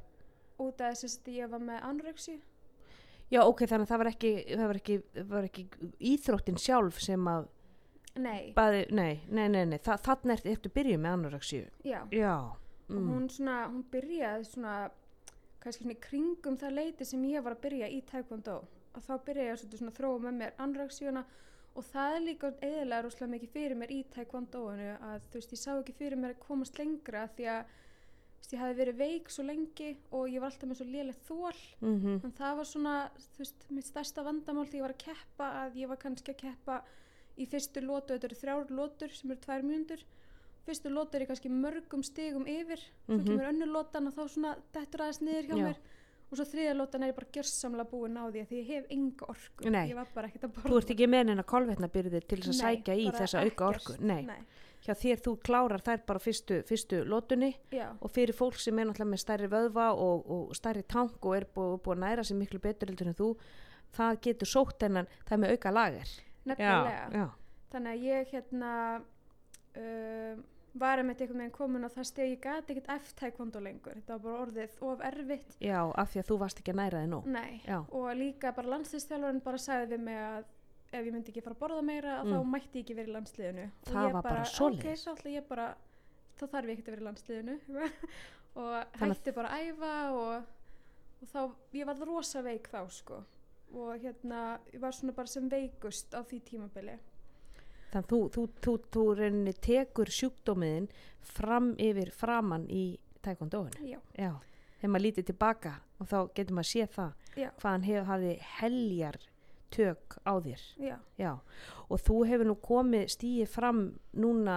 út 0.60 0.81
af 0.81 0.98
þess 1.00 1.19
að 1.24 1.36
ég 1.38 1.50
var 1.50 1.60
með 1.63 1.84
anorexi 1.88 2.42
já, 3.31 3.42
ok, 3.46 3.62
þannig 3.63 3.86
að 3.86 3.92
það 3.94 3.98
var 4.01 4.10
ekki, 4.12 4.31
það 4.50 4.68
var 4.68 4.80
ekki, 4.80 4.98
var 5.30 5.44
ekki 5.48 5.63
íþróttin 6.10 6.57
sjálf 6.60 7.00
sem 7.00 7.28
að 7.31 7.46
nei, 8.18 8.52
baði, 8.57 8.81
nei, 8.92 9.22
nei, 9.30 9.48
nei, 9.48 9.66
nei 9.66 9.78
Þa, 9.78 9.95
þannig 10.04 10.34
ertu 10.36 10.52
eftir 10.52 10.74
byrjuð 10.75 11.00
með 11.00 11.13
anoreksíu 11.13 11.68
já. 11.86 12.02
Já, 12.12 12.34
og 12.90 12.95
hún 13.07 13.30
svona, 13.30 13.69
hún 13.69 13.86
byrjaði 13.94 14.50
svona 14.50 14.74
kannski 15.62 15.84
svona 15.86 15.95
í 15.95 16.02
kringum 16.02 16.57
það 16.57 16.75
leiti 16.75 17.06
sem 17.06 17.24
ég 17.30 17.44
var 17.45 17.56
að 17.56 17.62
byrja 17.68 17.90
í 17.94 18.02
taekwondo. 18.10 18.57
Og 18.95 19.02
þá 19.06 19.13
byrjaði 19.25 19.48
ég 19.48 19.88
að 19.88 19.98
þróa 20.00 20.19
með 20.25 20.38
mér 20.42 20.54
anræksíuna 20.57 21.24
og 21.75 21.83
það 21.86 22.16
er 22.16 22.21
líka 22.25 22.51
eðilega 22.62 23.04
rosalega 23.06 23.31
mikið 23.36 23.50
fyrir 23.54 23.75
mér 23.77 23.92
í 23.92 24.00
taekwondoinu 24.16 24.89
að 25.01 25.21
þú 25.30 25.33
veist, 25.39 25.51
ég 25.54 25.60
sá 25.62 25.71
ekki 25.80 25.94
fyrir 25.94 26.18
mér 26.18 26.33
að 26.36 26.44
komast 26.48 26.77
lengra 26.80 27.27
því 27.38 27.45
að 27.54 27.63
veist, 28.39 28.54
ég 28.54 28.60
hafi 28.63 28.77
verið 28.80 28.98
veik 28.98 29.30
svo 29.30 29.44
lengi 29.44 29.89
og 30.12 30.30
ég 30.30 30.39
var 30.42 30.51
alltaf 30.51 30.69
með 30.69 30.80
svo 30.81 30.86
lélegt 30.86 31.25
þól 31.27 31.60
mm 31.81 31.98
-hmm. 32.01 32.24
en 32.25 32.31
það 32.31 32.56
var 32.57 32.66
svona, 32.66 32.95
þú 33.33 33.38
veist, 33.44 33.66
mitt 33.69 33.86
stærsta 33.86 34.24
vandamál 34.24 34.66
þegar 34.66 34.75
ég 34.80 34.81
var 34.88 34.95
að 34.95 35.04
keppa 35.06 35.45
að 35.66 35.75
ég 35.75 35.88
var 35.88 35.98
kannski 35.98 36.31
að 36.31 36.38
keppa 36.38 36.83
í 37.38 37.45
fyrstu 37.45 37.81
lótu, 37.81 38.13
þetta 38.13 38.27
eru 38.27 38.36
þrjár 38.36 38.69
lótur 38.71 39.10
sem 39.16 39.31
eru 39.31 39.39
tvær 39.39 39.63
mjöndur 39.63 40.01
fyrstu 40.66 40.89
lótu 40.89 41.16
er 41.16 41.21
ég 41.21 41.27
kannski 41.27 41.50
mörgum 41.50 42.04
stigum 42.04 42.45
yfir 42.45 42.80
svo 43.06 43.16
Mhm. 43.18 43.25
kemur 43.25 43.48
önnur 43.51 43.68
lótan 43.68 44.07
og 44.07 44.13
þá 44.13 44.27
svona 44.27 44.56
dettur 44.74 45.01
aðeins 45.01 45.21
niður 45.21 45.45
hjá 45.48 45.57
Já. 45.57 45.63
mér 45.63 45.77
og 46.30 46.38
svo 46.38 46.46
þriðja 46.46 46.74
lótan 46.78 47.04
er 47.04 47.12
ég 47.12 47.16
bara 47.18 47.31
gjörsamlega 47.36 47.90
búin 47.90 48.18
á 48.22 48.24
því 48.30 48.42
að 48.44 48.50
því 48.52 48.58
ég 48.60 48.68
hef 48.70 48.90
enga 48.96 49.30
orku. 49.34 49.70
Nei. 49.74 49.86
ég 49.90 49.96
var 49.98 50.10
bara 50.14 50.28
ekkert 50.30 50.44
að 50.48 50.52
borða. 50.56 50.70
Þú 50.70 50.80
ert 50.81 50.94
ekki 50.96 51.08
með 51.10 51.24
neina 51.30 51.46
kolvetnabyrði 51.54 52.22
til 52.30 52.40
þess 52.44 52.50
að 52.50 52.58
Nei, 52.60 52.64
sækja 52.78 52.98
í 53.00 53.08
þessa 53.18 53.44
auka 53.48 53.70
orku. 53.74 53.96
nei, 54.00 54.22
Nei. 54.30 54.44
hjá 54.86 54.94
þér 55.02 55.24
þú 55.26 55.34
klárar 55.50 55.81
þær 55.88 56.04
bara 56.12 56.20
fyrstu, 56.24 56.60
fyrstu 56.70 57.02
lótunni 57.10 57.50
Já, 57.74 57.88
og 58.00 58.14
fyrir 58.14 58.38
fólk 58.38 58.60
sem 58.62 58.78
er 58.80 58.88
náttúrulega 58.92 59.14
með 59.16 59.24
stærri 59.26 59.50
vöðva 59.52 59.88
og, 59.98 60.30
og 60.30 60.54
stærri 60.56 60.84
tank 60.88 61.18
og 61.26 61.36
er 61.36 61.48
búið, 61.56 61.80
búið 61.84 61.98
að 61.98 62.04
næra 62.06 62.24
sig 62.24 62.38
miklu 62.40 62.62
betur 62.64 62.94
en 62.94 63.18
þú 63.18 63.34
það 63.98 64.22
getur 64.28 64.48
sótt 64.54 64.86
en 64.86 65.02
það 65.26 65.34
er 65.36 65.42
með 65.44 65.56
auka 65.58 65.72
lager. 65.74 66.14
Nefnilega. 66.46 67.10
Já, 67.18 67.26
þannig 67.74 67.92
að 67.98 68.06
ég 68.08 68.31
hérna 68.36 68.72
um, 69.76 70.44
var 70.80 71.02
einmitt 71.02 71.22
einhvern 71.22 71.42
veginn 71.44 71.56
komin 71.56 71.86
á 71.86 71.90
það 71.94 72.07
steg 72.09 72.30
ég 72.33 72.40
gati 72.44 72.74
ekkert 72.76 72.90
eftir 72.95 73.62
lengur. 73.62 73.94
Þetta 74.00 74.14
var 74.18 74.24
bara 74.26 74.44
orðið 74.45 74.78
of 74.81 75.02
erfitt. 75.09 75.57
Já, 75.59 75.80
af 75.95 76.12
því 76.14 76.19
að 76.21 76.28
þú 76.30 76.38
varst 76.44 76.59
ekki 76.62 76.71
að 76.74 76.80
næra 76.81 77.02
þig 77.04 77.09
nóg. 77.14 77.26
Nei, 77.26 77.62
já, 77.66 77.80
og 77.92 78.07
líka 78.16 78.52
bara 78.56 78.71
landsliðstjálfarinn 78.76 79.44
bara 79.44 79.57
sagði 79.57 79.92
við 79.95 80.04
mig 80.07 80.18
að 80.24 80.44
ef 80.92 81.06
ég 81.06 81.14
myndi 81.14 81.30
ekki 81.33 81.44
fara 81.45 81.56
að 81.56 81.59
borða 81.64 81.81
meira 81.86 82.14
Mm. 82.24 82.31
þá 82.33 82.45
mætti 82.50 82.80
ég 82.80 82.83
ekki 82.86 82.95
verið 82.98 83.09
í 83.09 83.16
landsliðinu. 83.18 83.66
Það 83.86 84.12
var 84.14 84.24
bara 84.24 84.42
ok, 84.42 84.54
svoleiðis. 84.56 85.04
þá 85.06 85.12
ætla 85.14 85.33
ég 85.36 85.48
bara 85.48 85.68
þá 86.40 86.44
þarf 86.48 86.66
ég 86.66 86.78
ekki 86.80 86.88
að 86.88 86.95
vera 86.95 87.02
í 87.02 87.07
landsliðinu. 87.09 87.59
Og 88.59 88.86
Þannig 88.98 89.18
hætti 89.19 89.31
bara 89.36 89.50
að 89.54 89.68
æfa 89.69 89.92
og, 90.12 90.48
og 91.21 91.28
þá, 91.30 91.42
ég 91.78 91.86
var 91.86 92.00
rosa 92.09 92.42
veik 92.42 92.68
þá 92.71 92.80
sko. 92.90 93.19
Og 93.78 93.92
hérna, 94.02 94.59
ég 94.74 94.81
var 94.81 94.92
svona 94.98 95.14
bara 95.14 95.28
sem 95.30 95.45
veikust 95.52 96.16
á 96.18 96.26
því 96.26 96.40
tímabili 96.50 96.95
þannig 97.92 98.06
að 98.06 98.10
þú, 98.12 98.19
þú, 98.36 98.44
þú, 98.66 98.74
þú 98.94 99.06
reyni 99.19 99.54
tekur 99.54 100.12
sjúkdómiðin 100.14 100.90
fram 101.22 101.72
yfir 101.78 102.12
framann 102.16 102.68
í 102.69 102.84
já, 104.18 104.31
þegar 104.80 104.92
maður 104.94 105.06
lítið 105.08 105.26
tilbaka 105.31 105.74
og 106.00 106.08
þá 106.08 106.18
getur 106.38 106.56
maður 106.56 106.69
séð 106.72 106.94
það 106.96 107.12
já, 107.44 107.50
hvað 107.60 107.72
hann 107.72 107.88
hef, 107.90 108.06
hafði 108.08 108.36
heljar 108.60 109.18
tök 109.69 110.16
á 110.26 110.34
þér. 110.42 110.62
Já, 110.81 110.96
Já, 111.19 111.31
og 111.90 112.00
þú 112.02 112.16
hefur 112.26 112.48
nú 112.50 112.56
komið 112.66 113.10
stíið 113.14 113.52
fram 113.54 113.81
núna 114.18 114.56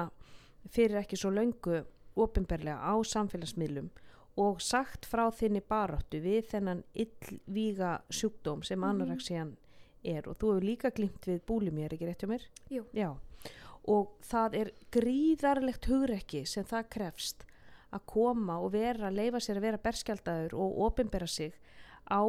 fyrir 0.72 1.02
ekki 1.02 1.18
svo 1.20 1.32
löngu 1.34 1.82
opinberlega 2.16 2.78
á 2.80 2.94
samfélagsmiðlum 3.04 3.90
og 4.40 4.62
sagt 4.64 5.04
frá 5.04 5.26
þinni 5.34 5.60
baráttu 5.68 6.20
við 6.24 6.46
þennan 6.54 6.84
illvíga 6.94 7.98
sjúkdóm 8.08 8.62
sem 8.64 8.78
Mhm. 8.80 8.88
anorexian 8.88 9.56
er 10.02 10.26
og 10.28 10.38
þú 10.40 10.54
hefur 10.54 10.66
líka 10.66 10.90
glimt 10.94 11.26
við 11.28 11.42
búlimi, 11.48 11.84
er 11.84 11.94
ekki 11.94 12.08
rétt 12.08 12.24
hjá 12.24 12.30
mér? 12.30 12.46
Jú. 12.72 12.84
Já, 12.96 13.10
og 13.90 14.14
það 14.26 14.58
er 14.60 14.72
gríðarlegt 14.94 15.88
hugrekki 15.90 16.44
sem 16.46 16.66
það 16.68 16.88
krefst 16.96 17.46
að 17.92 18.06
koma 18.08 18.58
og 18.62 18.72
vera, 18.72 19.10
leifa 19.12 19.40
sér 19.42 19.60
að 19.60 19.66
vera 19.66 19.82
berskjaldaður 19.82 20.56
og 20.56 20.80
opinbera 20.86 21.28
sig 21.28 21.54
á 22.08 22.22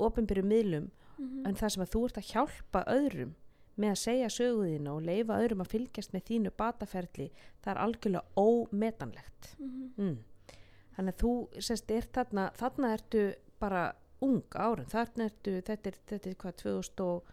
opinberu 0.00 0.44
miðlum 0.46 0.88
mhm, 1.18 1.46
en 1.46 1.56
það 1.58 1.74
sem 1.74 1.84
að 1.84 1.94
þú 1.94 2.04
ert 2.08 2.20
að 2.20 2.28
hjálpa 2.32 2.84
öðrum 2.90 3.34
með 3.80 3.94
að 3.94 4.02
segja 4.02 4.28
söguðina 4.32 4.92
og 4.92 5.06
leifa 5.06 5.38
öðrum 5.40 5.64
að 5.64 5.72
fylgjast 5.72 6.12
með 6.12 6.26
þínu 6.28 6.52
bataferli 6.60 7.28
það 7.64 7.72
er 7.72 7.82
algjörlega 7.86 8.42
ómetanlegt 8.42 9.50
mhm. 9.58 9.88
mm. 9.96 10.56
þannig 10.96 11.14
að 11.14 11.24
þú 11.24 11.34
sérst, 11.58 11.90
er 11.90 12.08
þarna, 12.14 12.48
þarna 12.58 12.94
ertu 12.96 13.26
bara 13.62 13.84
ung 14.22 14.56
árum, 14.56 14.88
þarna 14.90 15.28
ertu 15.30 15.56
þetta 15.58 15.90
er, 15.90 16.00
þetta 16.10 16.30
er 16.30 16.36
hvað 16.42 16.58
2000 16.62 17.04
og 17.06 17.30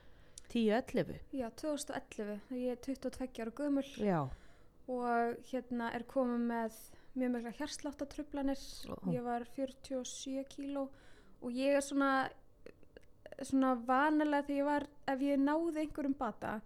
10-11 0.50 1.20
já, 1.38 1.48
2011 1.62 2.40
þegar 2.50 2.64
ég 2.64 2.72
er 2.74 2.80
22 2.88 3.44
ára 3.44 3.56
gömul. 3.60 3.86
Já, 4.02 4.22
og 4.90 5.52
hérna 5.52 5.92
er 5.94 6.06
komið 6.10 6.48
með 6.50 6.80
mjög 7.20 7.34
mikla 7.36 7.54
hjarsláttatrupplanir 7.60 8.66
Ó. 8.90 8.96
ég 9.14 9.26
var 9.26 9.46
47 9.56 10.46
kíló 10.50 10.88
og 11.40 11.56
ég 11.56 11.78
er 11.78 11.86
svona 11.86 12.30
svona 13.46 13.76
vanalega 13.88 14.48
þegar 14.48 14.60
ég 14.60 14.68
var 14.68 14.86
ef 15.14 15.24
ég 15.24 15.42
náði 15.42 15.84
einhverjum 15.84 16.16
bata 16.20 16.60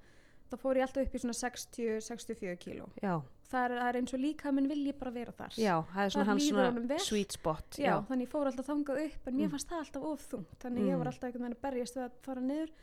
þá 0.50 0.56
fór 0.62 0.80
ég 0.80 0.88
alltaf 0.88 1.08
upp 1.08 1.16
í 1.18 1.22
svona 1.22 1.36
60-64 1.38 2.58
kíló. 2.62 2.88
Já, 3.02 3.16
það 3.54 3.66
er, 3.68 3.74
það 3.80 3.90
er 3.94 3.98
eins 4.02 4.14
og 4.18 4.22
líka 4.24 4.52
minn 4.58 4.68
vilji 4.72 4.94
bara 5.00 5.12
vera 5.16 5.32
þar. 5.38 5.54
Já, 5.62 5.76
það 5.94 6.04
er 6.06 6.10
svona 6.16 6.26
Það 6.26 6.32
hans 6.34 6.48
svona 6.50 7.00
sweet 7.06 7.32
spot 7.38 7.78
Já, 7.80 7.94
þannig 8.10 8.26
ég 8.28 8.32
fór 8.34 8.50
alltaf 8.50 8.68
þangað 8.72 9.04
upp 9.06 9.28
en 9.32 9.38
mér 9.38 9.46
Mm. 9.48 9.52
fannst 9.54 9.70
það 9.70 9.84
alltaf 9.84 10.04
of 10.12 10.26
þungt 10.32 10.58
þannig 10.64 10.84
ég 10.90 10.94
Mm. 10.94 11.00
var 11.04 11.08
alltaf 11.14 11.24
einhvern 11.30 11.46
veginn 11.46 11.58
að 11.58 11.64
berjast 11.68 11.96
við 11.98 12.04
að 12.04 12.12
fara 12.28 12.42
niður. 12.42 12.74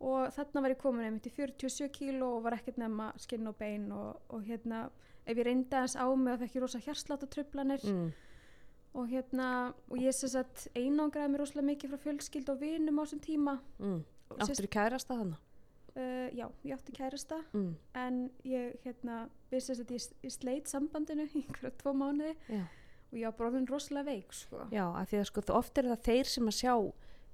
Og 0.00 0.30
þarna 0.30 0.62
var 0.62 0.70
ég 0.70 0.78
komin 0.78 1.04
einmitt 1.08 1.26
í 1.26 1.30
47 1.34 1.88
kíló 1.90 2.36
og 2.36 2.42
var 2.44 2.52
ekkert 2.54 2.78
nema 2.78 3.12
skinn 3.18 3.46
og 3.50 3.56
bein 3.58 3.90
og, 3.92 4.20
og 4.30 4.44
hérna 4.46 4.90
ef 5.26 5.36
ég 5.36 5.44
reyndi 5.44 5.74
aðeins 5.74 5.96
á 5.98 6.06
mig 6.14 6.34
þá 6.34 6.38
fekk 6.44 6.54
ég 6.54 6.62
rosa 6.62 6.78
hjarsláttatrupplanir 6.78 7.82
mm, 7.84 8.12
og 8.94 9.08
hérna 9.10 9.74
og 9.90 9.98
ég 9.98 10.14
sem 10.14 10.30
sagt 10.30 10.68
einangraði 10.78 11.32
mér 11.34 11.42
rosalega 11.42 11.66
mikið 11.72 11.90
frá 11.90 11.98
fjölskyld 12.06 12.48
og 12.54 12.60
vinum 12.62 12.98
á 12.98 13.02
þessum 13.02 13.20
tíma. 13.26 13.58
Mm. 13.82 13.98
Áttur 14.38 14.68
í 14.68 14.70
kærasta 14.70 15.16
þannig 15.18 15.36
uh, 15.98 16.26
já, 16.34 16.46
ég 16.64 16.74
átti 16.76 16.94
kærasta 16.96 17.40
mm. 17.52 17.70
en 18.02 18.20
ég 18.46 18.76
hérna 18.84 19.24
sem 19.52 19.78
sagt 19.78 19.92
ég, 19.94 20.08
sleit 20.32 20.70
sambandinu 20.70 21.26
í 21.28 21.42
einhverja 21.42 21.74
tvo 21.82 21.94
mánuði 21.96 22.34
já, 22.48 22.64
og 23.08 23.18
ég 23.20 23.38
bara 23.38 23.50
orðin 23.50 23.68
rosalega 23.70 24.12
veik 24.12 24.34
sko. 24.36 24.66
já, 24.72 24.84
af 24.86 25.10
því 25.10 25.20
að 25.22 25.28
sko 25.30 25.44
oft 25.58 25.80
er 25.80 25.90
það 25.92 26.04
þeir 26.10 26.32
sem 26.34 26.52
að 26.52 26.58
sjá 26.60 26.74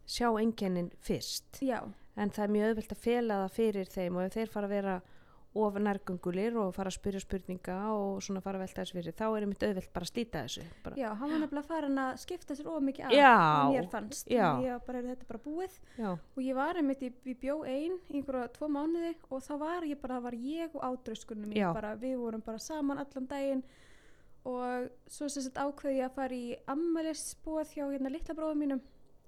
sjá 0.04 0.28
engennin 0.36 0.92
fyrst 1.00 1.60
já, 1.64 1.80
en 2.16 2.32
það 2.34 2.46
er 2.46 2.54
mjög 2.56 2.70
auðvelt 2.70 2.96
að 2.96 3.04
fela 3.04 3.40
það 3.44 3.58
fyrir 3.58 3.92
þeim 3.94 4.18
og 4.18 4.26
ef 4.26 4.38
þeir 4.38 4.54
fara 4.54 4.70
að 4.70 4.76
vera 4.78 4.96
of 5.54 5.76
nærgöngulir 5.78 6.56
og 6.58 6.72
fara 6.74 6.90
að 6.90 6.96
spyrja 6.96 7.20
spurninga 7.22 7.76
og 7.94 8.22
svona 8.26 8.40
fara 8.42 8.58
að 8.58 8.64
velta 8.64 8.82
þessu 8.82 8.96
fyrir. 8.96 9.14
Þá 9.14 9.24
er 9.28 9.44
einmitt 9.46 9.62
auðvelt 9.62 9.92
bara 9.94 10.08
að 10.08 10.10
slíta 10.10 10.42
þessu 10.42 10.64
bara, 10.82 10.98
Já, 10.98 11.08
hann 11.20 11.30
var 11.30 11.42
nefnilega 11.44 11.68
farin 11.68 12.00
að 12.02 12.18
skipta 12.24 12.56
sér 12.58 12.70
of 12.72 12.82
mikið 12.82 13.06
af 13.06 13.14
Já, 13.14 13.34
og 13.38 13.74
mér 13.76 13.88
fannst. 13.92 14.30
ég 14.66 14.86
bara, 14.88 15.02
þetta 15.06 15.26
er 15.26 15.30
bara 15.30 15.42
búið. 15.44 15.78
Já, 16.00 16.10
og 16.10 16.42
ég 16.42 16.58
var 16.58 16.80
einmitt, 16.80 17.04
í, 17.06 17.12
ég 17.30 17.38
bjó 17.38 17.60
ein 17.62 17.98
í 18.10 18.18
einhverja 18.18 18.50
tvo 18.56 18.70
mánuði 18.74 19.14
og 19.30 19.44
þá 19.46 19.54
var 19.62 19.86
ég 19.86 20.00
bara, 20.02 20.18
það 20.18 20.26
var 20.26 20.38
ég 20.42 20.74
og 20.74 20.84
bara, 21.78 21.94
við 22.02 22.16
vorum 22.18 22.42
bara 22.44 22.58
saman 22.58 22.98
allan 22.98 23.28
daginn 23.30 23.62
og 24.44 24.90
svo 25.08 25.28
sem 25.32 25.44
sagt 25.46 25.56
ákveði 25.56 26.00
ég 26.02 26.08
að 26.10 26.16
fara 26.18 26.36
í 26.36 26.56
ammælisbúið 26.68 27.76
hjá 27.76 27.84
hérna 27.86 28.10
litla 28.12 28.34
bróðum 28.36 28.60
mínum 28.60 28.82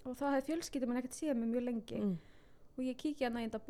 og 0.04 0.18
þá 0.18 0.26
hefði 0.34 0.48
fjölskyldum 0.50 0.92
hann 0.92 1.00
ekkert 1.00 1.16
séð 1.16 1.38
mig 1.38 1.54
mjög 1.54 1.64
lengi. 1.66 2.00
Mm, 2.02 2.18
og 2.76 2.82
ég 2.84 2.98
kíkja 3.00 3.30
hann 3.30 3.38
að 3.40 3.46
þetta 3.48 3.62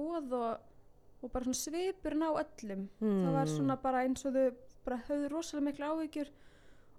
og, 1.22 1.30
bara 1.32 1.46
svona 1.46 1.60
svipurinn 1.60 2.26
á 2.26 2.30
öllum. 2.32 2.88
Mm, 3.00 3.20
það 3.24 3.36
var 3.38 3.52
svona 3.52 3.76
bara 3.82 4.02
eins 4.06 4.26
og 4.28 4.36
þau 4.36 4.48
bara 4.86 5.02
höfðu 5.08 5.30
rosalega 5.32 5.66
miklu 5.66 5.90
áhyggjur 5.90 6.32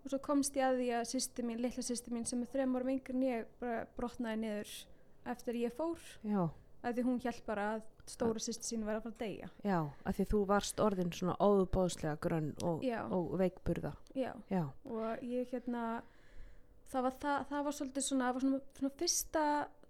og 0.04 0.12
svo 0.12 0.20
komst 0.24 0.58
ég 0.60 0.68
að 0.68 0.80
því 0.82 0.88
að 0.98 1.10
sýsti 1.12 1.46
mín, 1.48 1.62
litla 1.64 1.84
sýsti 1.84 2.14
mín 2.14 2.26
sem 2.28 2.42
er 2.44 2.52
þrem 2.52 2.76
árum 2.78 2.94
yngri 2.94 3.16
en 3.16 3.28
ég 3.28 3.52
bara 3.62 3.86
brotnaði 3.98 4.42
niður 4.44 4.74
eftir 5.28 5.60
ég 5.60 5.76
fór. 5.76 6.02
Já, 6.24 6.48
að 6.84 6.98
því 7.00 7.08
hún 7.08 7.22
hjælt 7.24 7.46
bara 7.48 7.70
að 7.76 7.86
stóra 8.08 8.44
sýsti 8.44 8.70
sín 8.72 8.86
var 8.88 9.00
að 9.00 9.08
fara 9.08 9.16
að 9.16 9.24
deyja. 9.24 9.50
Já, 9.68 9.80
af 9.84 10.18
því 10.20 10.28
þú 10.34 10.44
varst 10.52 10.84
orðin 10.84 11.16
svona 11.16 11.36
óbóðslega 11.44 12.20
grönn 12.24 12.54
og, 12.64 12.86
og 13.12 13.34
veikburða. 13.42 13.96
Já. 14.16 14.32
Já, 14.52 14.64
og 14.88 15.26
ég 15.28 15.52
hérna 15.52 15.88
það 16.92 17.08
var, 17.08 17.18
það, 17.22 17.42
það 17.50 17.66
var 17.68 17.78
svolítið 17.80 18.06
svona, 18.08 18.30
var 18.36 18.46
svona, 18.46 18.62
svona 18.78 18.94
fyrsta 19.02 19.44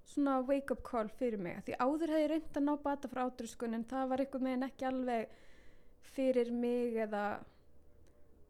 svona 0.08 0.38
wake 0.48 0.72
up 0.74 0.82
call 0.88 1.10
fyrir 1.20 1.40
mig 1.44 1.60
því 1.68 1.76
áður 1.84 2.14
hefði 2.16 2.28
reynd 2.32 2.58
að 2.62 2.66
ná 2.70 2.74
bata 2.84 3.10
frá 3.12 3.26
ádröskun 3.28 3.76
en 3.78 3.84
það 3.90 4.08
var 4.14 4.24
einhvern 4.24 4.48
veginn 4.50 4.68
ekki 4.70 4.88
alveg 4.88 5.28
fyrir 6.16 6.52
mig 6.56 6.96
eða 7.04 7.24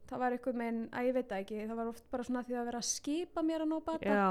það 0.08 0.22
var 0.22 0.36
einhvern 0.38 0.62
veginn, 0.64 0.84
að 0.94 1.10
ég 1.10 1.18
veit 1.18 1.28
það 1.32 1.42
ekki 1.44 1.66
það 1.68 1.80
var 1.82 1.90
oft 1.92 2.06
bara 2.14 2.28
svona 2.28 2.44
því 2.48 2.56
að 2.62 2.70
vera 2.70 2.84
að 2.84 2.88
skipa 2.92 3.44
mér 3.44 3.66
að 3.66 3.72
ná 3.74 3.78
bata 3.90 4.14
já, 4.14 4.28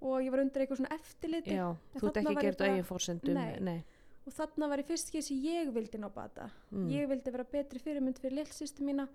og 0.00 0.16
ég 0.24 0.32
var 0.34 0.42
undir 0.42 0.64
eitthvað 0.64 0.80
svona 0.82 0.96
eftirliti 0.98 1.54
já 1.58 1.68
En 1.68 2.00
þú 2.00 2.08
ert 2.10 2.20
ekki 2.22 2.42
gert 2.48 2.64
eigin 2.66 2.88
fórsendum 2.88 3.34
Nei. 3.38 3.60
nei. 3.60 3.78
og 4.26 4.34
þarna 4.34 4.68
var 4.72 4.82
ég 4.82 4.88
fyrst 4.88 5.12
ekki 5.12 5.22
sem 5.28 5.44
ég 5.44 5.70
vildi 5.74 6.00
ná 6.02 6.08
bata 6.12 6.48
Mm. 6.72 6.88
ég 6.92 7.06
vildi 7.08 7.30
vera 7.32 7.44
betri 7.48 7.78
fyrirmynd 7.80 8.18
fyrir 8.20 8.40
lillsýstu 8.42 8.84
mína 8.84 9.06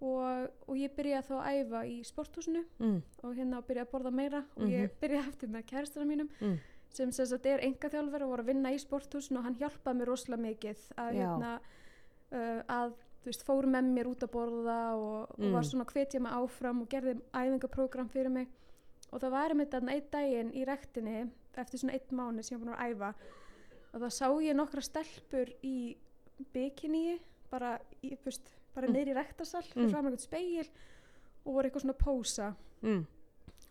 og, 0.00 0.48
og 0.68 0.76
ég 0.76 0.92
byrjaði 0.96 1.26
þá 1.28 1.34
að 1.40 1.60
æfa 1.62 1.84
í 1.88 1.96
sporthúsinu 2.04 2.64
Mm, 2.78 2.98
og 3.22 3.34
hérna 3.38 3.58
að 3.62 3.66
byrja 3.70 3.84
að 3.86 3.92
borða 3.94 4.10
meira 4.12 4.42
og 4.56 4.66
ég 4.68 4.90
byrjaði 5.00 5.28
eftir 5.32 5.48
með 5.54 5.64
kærastana 5.70 6.06
mínum 6.10 6.28
mm, 6.40 6.58
sem 6.96 7.12
sem 7.12 7.26
sagt 7.26 7.46
er 7.46 7.64
enga 7.64 7.88
þjálfur 7.92 8.22
og 8.26 8.30
voru 8.34 8.42
að 8.44 8.50
vinna 8.52 8.72
í 8.72 8.78
sporthúsinu 8.78 9.38
og 9.40 9.44
hann 9.48 9.56
hjálpaði 9.60 9.98
mér 10.02 10.06
rosalega 10.12 10.42
mikið 10.42 10.84
að 10.96 11.10
hérna 11.20 11.54
uh, 12.32 12.62
að 12.68 12.94
veist 13.26 13.42
fór 13.42 13.66
með 13.66 13.88
mér 13.90 14.06
út 14.12 14.22
að 14.22 14.30
borða 14.36 14.78
og, 14.94 15.32
og 15.34 15.40
var 15.50 15.62
Mm. 15.64 15.70
svona 15.70 15.84
að 15.88 15.92
hvetja 15.96 16.20
mig 16.20 16.32
áfram 16.32 16.82
og 16.84 16.88
gerði 16.88 17.16
æfingaprógram 17.34 18.08
fyrir 18.12 18.30
mig. 18.30 18.46
Og 19.12 19.20
það 19.22 19.30
var 19.34 19.50
einmitt 19.50 19.70
þarna 19.74 19.92
einn 19.96 20.06
daginn 20.12 20.52
í 20.54 20.62
rektinni 20.66 21.16
eftir 21.56 21.78
svona 21.80 21.94
einn 21.96 22.16
mánu 22.18 22.42
sem 22.44 22.58
ég 22.58 22.64
var 22.66 22.76
að 22.76 22.92
æfa 22.92 23.10
og 23.94 24.00
þá 24.02 24.08
sá 24.12 24.26
ég 24.44 24.54
nokkra 24.58 24.82
stelpur 24.82 25.50
í 25.64 25.96
bikini 26.52 27.18
bara, 27.50 27.76
í, 28.02 28.10
þú 28.18 28.24
veist, 28.28 28.50
bara 28.76 28.86
Mm. 28.88 28.96
í 29.10 29.14
rektarsal 29.16 29.62
fyrir 29.66 29.86
Mm. 29.86 29.90
fram 29.92 30.06
einhvern 30.06 30.22
speil 30.22 30.68
og 31.46 31.54
voru 31.54 31.68
eitthvað 31.70 31.84
svona 31.86 31.98
pósa 32.04 32.48
mm, 32.82 33.04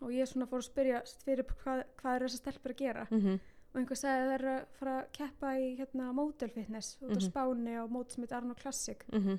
og 0.02 0.10
ég 0.12 0.28
svona 0.28 0.46
fór 0.50 0.60
að 0.60 0.68
spyrja 0.70 1.02
fyrir 1.24 1.44
hvað, 1.64 1.84
hvað 2.02 2.14
er 2.16 2.26
þessar 2.26 2.42
stelpur 2.42 2.72
að 2.74 2.80
gera 2.82 3.06
mm, 3.10 3.40
og 3.72 3.80
einhver 3.80 3.96
sagði 4.00 4.22
að 4.22 4.28
það 4.30 4.34
er 4.36 4.46
að 4.52 4.66
fara 4.78 4.94
að 5.02 5.12
keppa 5.12 5.52
í 5.60 5.66
hérna 5.78 6.12
model 6.14 6.48
fitness 6.50 6.96
út 7.02 7.10
á 7.12 7.16
Mhm. 7.16 7.26
Spáni 7.30 7.74
á 7.76 7.84
mót 7.88 8.10
sem 8.12 8.22
heitir 8.24 8.36
Arno 8.36 8.54
Classic 8.54 9.04
mm, 9.12 9.38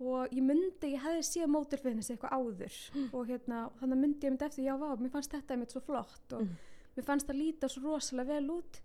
og 0.00 0.28
ég 0.32 0.42
myndi, 0.42 0.94
ég 0.94 1.02
hefði 1.04 1.24
séð 1.28 1.46
model 1.48 1.78
fitness 1.78 2.10
eitthvað 2.10 2.32
áður 2.32 2.76
og 3.14 3.26
hérna 3.28 3.70
þannig 3.80 3.98
myndi 4.00 4.26
ég 4.26 4.30
myndi 4.32 4.46
eftir, 4.46 4.64
já 4.64 4.76
vá, 4.78 4.96
mér 4.98 5.10
fannst 5.10 5.30
þetta 5.32 5.54
einmitt 5.56 5.70
svo 5.74 5.80
flott 5.82 6.32
og 6.32 6.40
Mhm. 6.42 6.56
mér 6.96 7.04
fannst 7.04 7.26
það 7.28 7.40
líta 7.42 7.68
svo 7.68 7.82
rosalega 7.82 8.26
vel 8.34 8.48
út 8.50 8.80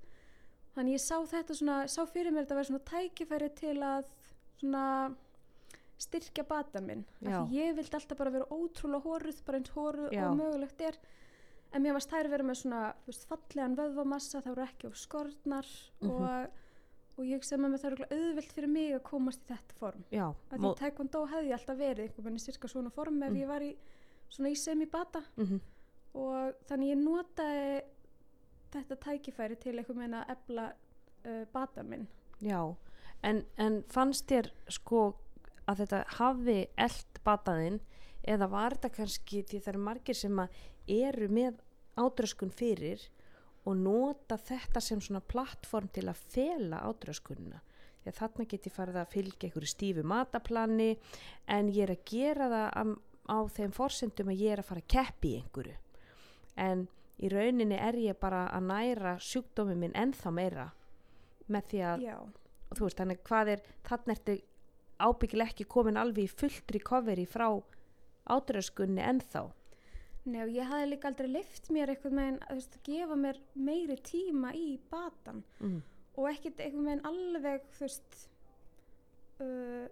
þannig 0.75 0.93
ég 0.97 0.99
sá 0.99 1.17
þetta 1.25 1.55
svona, 1.55 1.87
sá 1.87 2.03
fyrir 2.05 2.31
mér 2.33 2.43
þetta 2.45 2.51
að 2.51 2.59
vera 2.59 2.69
svona 2.69 2.89
tækifæri 2.91 3.49
til 3.55 3.77
að 3.79 4.05
svona 4.59 5.15
styrkja 5.97 6.43
batan 6.47 6.85
minn. 6.85 7.05
Ég 7.51 7.75
vildi 7.77 7.95
alltaf 7.95 8.17
bara 8.17 8.31
vera 8.31 8.45
ótrúlega 8.51 9.03
hóruð 9.05 9.43
bara 9.45 9.57
eins 9.61 9.71
hóruð 9.75 10.11
Já. 10.11 10.25
og 10.29 10.37
mögulegt 10.37 10.81
er. 10.81 10.97
En 11.73 11.83
mér 11.83 11.93
varst 11.97 12.09
þær 12.11 12.29
vera 12.29 12.43
með 12.43 12.59
svona 12.61 12.81
veist, 13.07 13.25
fallegan 13.27 13.75
vöðvamassa, 13.75 14.41
það 14.41 14.55
voru 14.55 14.65
ekki 14.67 14.87
of 14.87 14.95
skortnar 14.95 15.65
Mhm. 16.01 16.11
og, 16.11 16.49
og 17.17 17.25
ég 17.25 17.43
sem 17.43 17.59
að 17.65 17.71
mér 17.71 17.79
það 17.83 17.91
eru 17.91 18.05
auðvelt 18.11 18.51
fyrir 18.53 18.69
mig 18.69 18.93
að 18.93 19.03
komast 19.03 19.41
í 19.43 19.53
þetta 19.53 19.73
form. 19.79 20.03
Já, 20.11 20.33
að 20.51 20.59
því 20.59 20.75
taekwondo 20.79 21.25
hefði 21.27 21.47
ég 21.49 21.53
alltaf 21.59 21.77
verið 21.77 22.03
einhvern 22.05 22.23
veginn 22.23 22.35
í 22.39 22.45
cirka 22.45 22.67
svona 22.67 22.91
form 22.91 23.23
ef 23.23 23.31
Mm. 23.31 23.37
ég 23.41 23.47
var 23.47 23.61
í 23.61 23.75
svona 24.29 24.49
í 24.49 24.55
semi-bata. 24.55 25.23
Mhm, 25.37 25.59
og 26.15 26.53
þannig 26.67 26.91
ég 26.95 27.03
notaði 27.03 27.81
þetta 28.71 28.95
tækifæri 28.99 29.59
til 29.59 29.77
einhvern 29.79 29.97
veginn 29.99 30.13
að 30.21 30.29
ebla 30.35 30.73
uh, 31.25 31.45
batan 31.53 31.89
minn. 31.89 32.07
Já 32.41 32.75
en, 33.23 33.45
en 33.57 33.83
fannst 33.89 34.27
þér 34.27 34.51
sko 34.69 35.15
að 35.65 35.83
þetta 35.83 36.01
hafi 36.19 36.57
eld 36.87 37.21
bataðinn 37.25 37.79
eða 38.25 38.49
var 38.49 38.75
þetta 38.77 38.93
kannski 38.99 39.43
því 39.43 39.59
það 39.59 39.71
eru 39.73 39.83
margir 39.85 40.17
sem 40.19 40.41
eru 40.95 41.29
með 41.29 41.61
ádröskun 41.99 42.53
fyrir 42.53 43.05
og 43.65 43.77
nota 43.81 44.37
þetta 44.37 44.81
sem 44.83 45.01
svona 45.01 45.23
plattform 45.25 45.89
til 45.93 46.07
að 46.09 46.21
fela 46.35 46.83
ádröskunna 46.85 47.61
því 48.05 48.11
að 48.11 48.19
þarna 48.19 48.45
get 48.49 48.67
ég 48.67 48.75
farið 48.75 48.99
að 49.01 49.13
fylgja 49.15 49.47
einhverju 49.47 49.71
stífu 49.71 50.05
mataplani 50.05 50.91
en 51.49 51.69
ég 51.73 51.87
er 51.87 51.93
að 51.95 52.03
gera 52.11 52.49
það 52.51 52.91
á, 53.25 53.37
þeim 53.55 53.73
forsendum 53.73 54.29
að 54.29 54.41
ég 54.43 54.53
er 54.53 54.61
að 54.61 54.69
fara 54.69 54.83
að 54.83 54.91
keppi 54.93 55.31
einhverju. 55.39 55.77
En 56.61 56.85
í 57.17 57.31
rauninni 57.31 57.79
er 57.81 57.97
ég 57.97 58.19
bara 58.21 58.45
að 58.53 58.67
næra 58.69 59.15
sjúkdómi 59.17 59.77
minn 59.79 59.95
ennþá 59.97 60.33
meira 60.35 60.67
með 61.49 61.71
því 61.71 61.81
að 61.89 62.05
já, 62.05 62.17
og 62.21 62.77
þú 62.77 62.85
veist, 62.85 62.99
þannig 63.01 63.23
hvað 63.25 63.51
er 63.55 63.65
þannig 63.89 64.15
ertu 64.15 64.37
ábyggilega 64.99 65.51
ekki 65.51 65.67
komin 65.69 65.99
alveg 65.99 66.27
í 66.27 66.33
fullt 66.41 66.71
recovery 66.75 67.25
frá 67.29 67.49
ádröskunni 68.35 69.03
ennþá 69.05 69.47
Nei, 70.25 70.39
og 70.41 70.55
ég 70.55 70.65
hafði 70.65 70.87
líka 70.89 71.09
aldrei 71.11 71.27
lift 71.29 71.67
mér 71.73 71.91
einhvern 71.93 72.17
veginn 72.17 72.39
að 72.49 72.79
gefa 72.87 73.17
mér 73.19 73.41
meiri 73.53 73.97
tíma 74.01 74.55
í 74.57 74.79
batan 74.89 75.43
mm. 75.59 75.75
og 76.17 76.29
ekkert 76.31 76.63
einhvern 76.65 76.89
veginn 76.89 77.05
alveg 77.11 77.67
þú 77.75 77.83
veist 77.85 78.17
uh, 79.45 79.85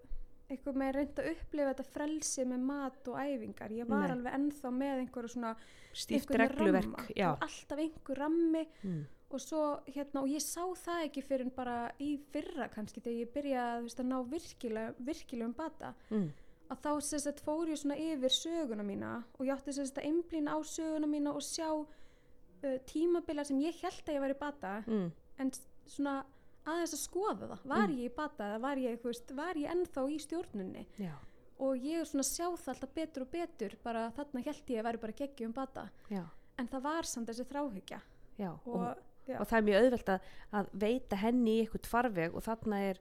einhvern 0.50 0.79
veginn 0.81 0.95
reynd 0.98 1.22
að 1.22 1.29
upplifa 1.36 1.74
þetta 1.74 1.86
frelsi 1.91 2.45
með 2.50 2.65
mat 2.72 3.12
og 3.12 3.19
æfingar 3.22 3.75
ég 3.77 3.89
var 3.89 4.07
Nei. 4.07 4.15
alveg 4.15 4.38
ennþá 4.39 4.72
með 4.79 5.03
einhverju 5.03 5.33
svona 5.36 5.53
stíft 5.93 6.33
regluverk 6.41 6.89
ramma. 6.89 7.05
já, 7.13 7.29
alltaf 7.36 7.83
einhver 7.86 8.22
rammi 8.24 8.63
mm. 8.81 9.03
Og 9.33 9.41
svo 9.41 9.61
hérna 9.95 10.21
og 10.23 10.29
ég 10.29 10.41
sá 10.43 10.61
það 10.85 11.03
ekki 11.07 11.23
fyrir 11.25 11.49
bara 11.55 11.91
í 11.99 12.17
fyrra 12.31 12.67
kannski 12.73 13.01
þegar 13.01 13.19
ég 13.23 13.33
byrjaði 13.33 13.79
þú 13.79 13.83
veist, 13.87 13.99
að 13.99 14.09
ná 14.11 14.17
virkilega, 14.29 14.93
virkilega 14.99 15.45
um 15.49 15.53
bata 15.53 15.93
Mm. 16.11 16.29
að 16.69 16.77
þá 16.83 16.91
sagt 17.01 17.41
fór 17.45 17.67
ég 17.69 17.77
svona 17.77 17.97
yfir 17.97 18.29
söguna 18.33 18.83
mína 18.83 19.23
og 19.39 19.45
ég 19.45 19.53
átti 19.57 19.73
sagt 19.73 19.97
að 19.97 20.05
einblýna 20.09 20.55
á 20.55 20.59
söguna 20.63 21.07
mína 21.07 21.33
og 21.35 21.41
sjá 21.41 21.69
uh, 21.73 22.77
tímabila 22.87 23.43
sem 23.45 23.59
ég 23.61 23.75
held 23.81 24.03
að 24.07 24.15
ég 24.15 24.21
væri 24.27 24.39
bata 24.39 24.83
Mm. 24.87 25.11
en 25.39 25.51
svona 25.85 26.23
aðeins 26.65 26.93
að 26.95 27.03
skoða 27.03 27.47
það 27.49 27.65
var 27.65 27.87
Mm. 27.87 27.97
ég 27.97 28.11
í 28.11 28.15
bata 28.15 28.43
eða 28.43 28.61
var 28.61 28.75
ég, 28.77 29.01
veist, 29.03 29.31
var 29.35 29.53
ég 29.55 29.69
ennþá 29.69 30.07
í 30.09 30.17
stjórnunni 30.19 30.85
já, 30.99 31.11
og 31.59 31.75
ég 31.77 32.05
svona 32.07 32.23
að 32.23 32.31
sjá 32.31 32.47
það 32.57 32.73
alltaf 32.73 32.93
betur 32.95 33.21
og 33.21 33.31
betur 33.31 33.75
bara 33.83 34.11
þarna 34.15 34.43
held 34.45 34.63
ég 34.67 34.79
að 34.79 34.85
væri 34.87 35.01
bara 35.01 35.11
geggjum 35.13 35.47
um 35.47 35.53
bata 35.53 35.89
já, 36.09 36.23
en 36.57 36.67
það 36.67 36.81
var 36.81 37.03
samt 37.03 37.27
þessi 37.27 37.45
þráhyggja 37.51 37.99
já. 38.39 38.49
og, 38.65 38.75
Og, 38.75 38.97
já, 39.27 39.39
og 39.39 39.48
það 39.48 39.58
er 39.58 39.68
mjög 39.68 39.84
auðvelt 39.84 40.10
að, 40.10 40.30
að 40.60 40.70
veita 40.86 41.15
henni 41.24 41.58
í 41.58 41.62
eitthvað 41.65 41.89
farveg 41.94 42.36
og 42.36 42.44
þarna 42.44 42.80
er 42.89 43.00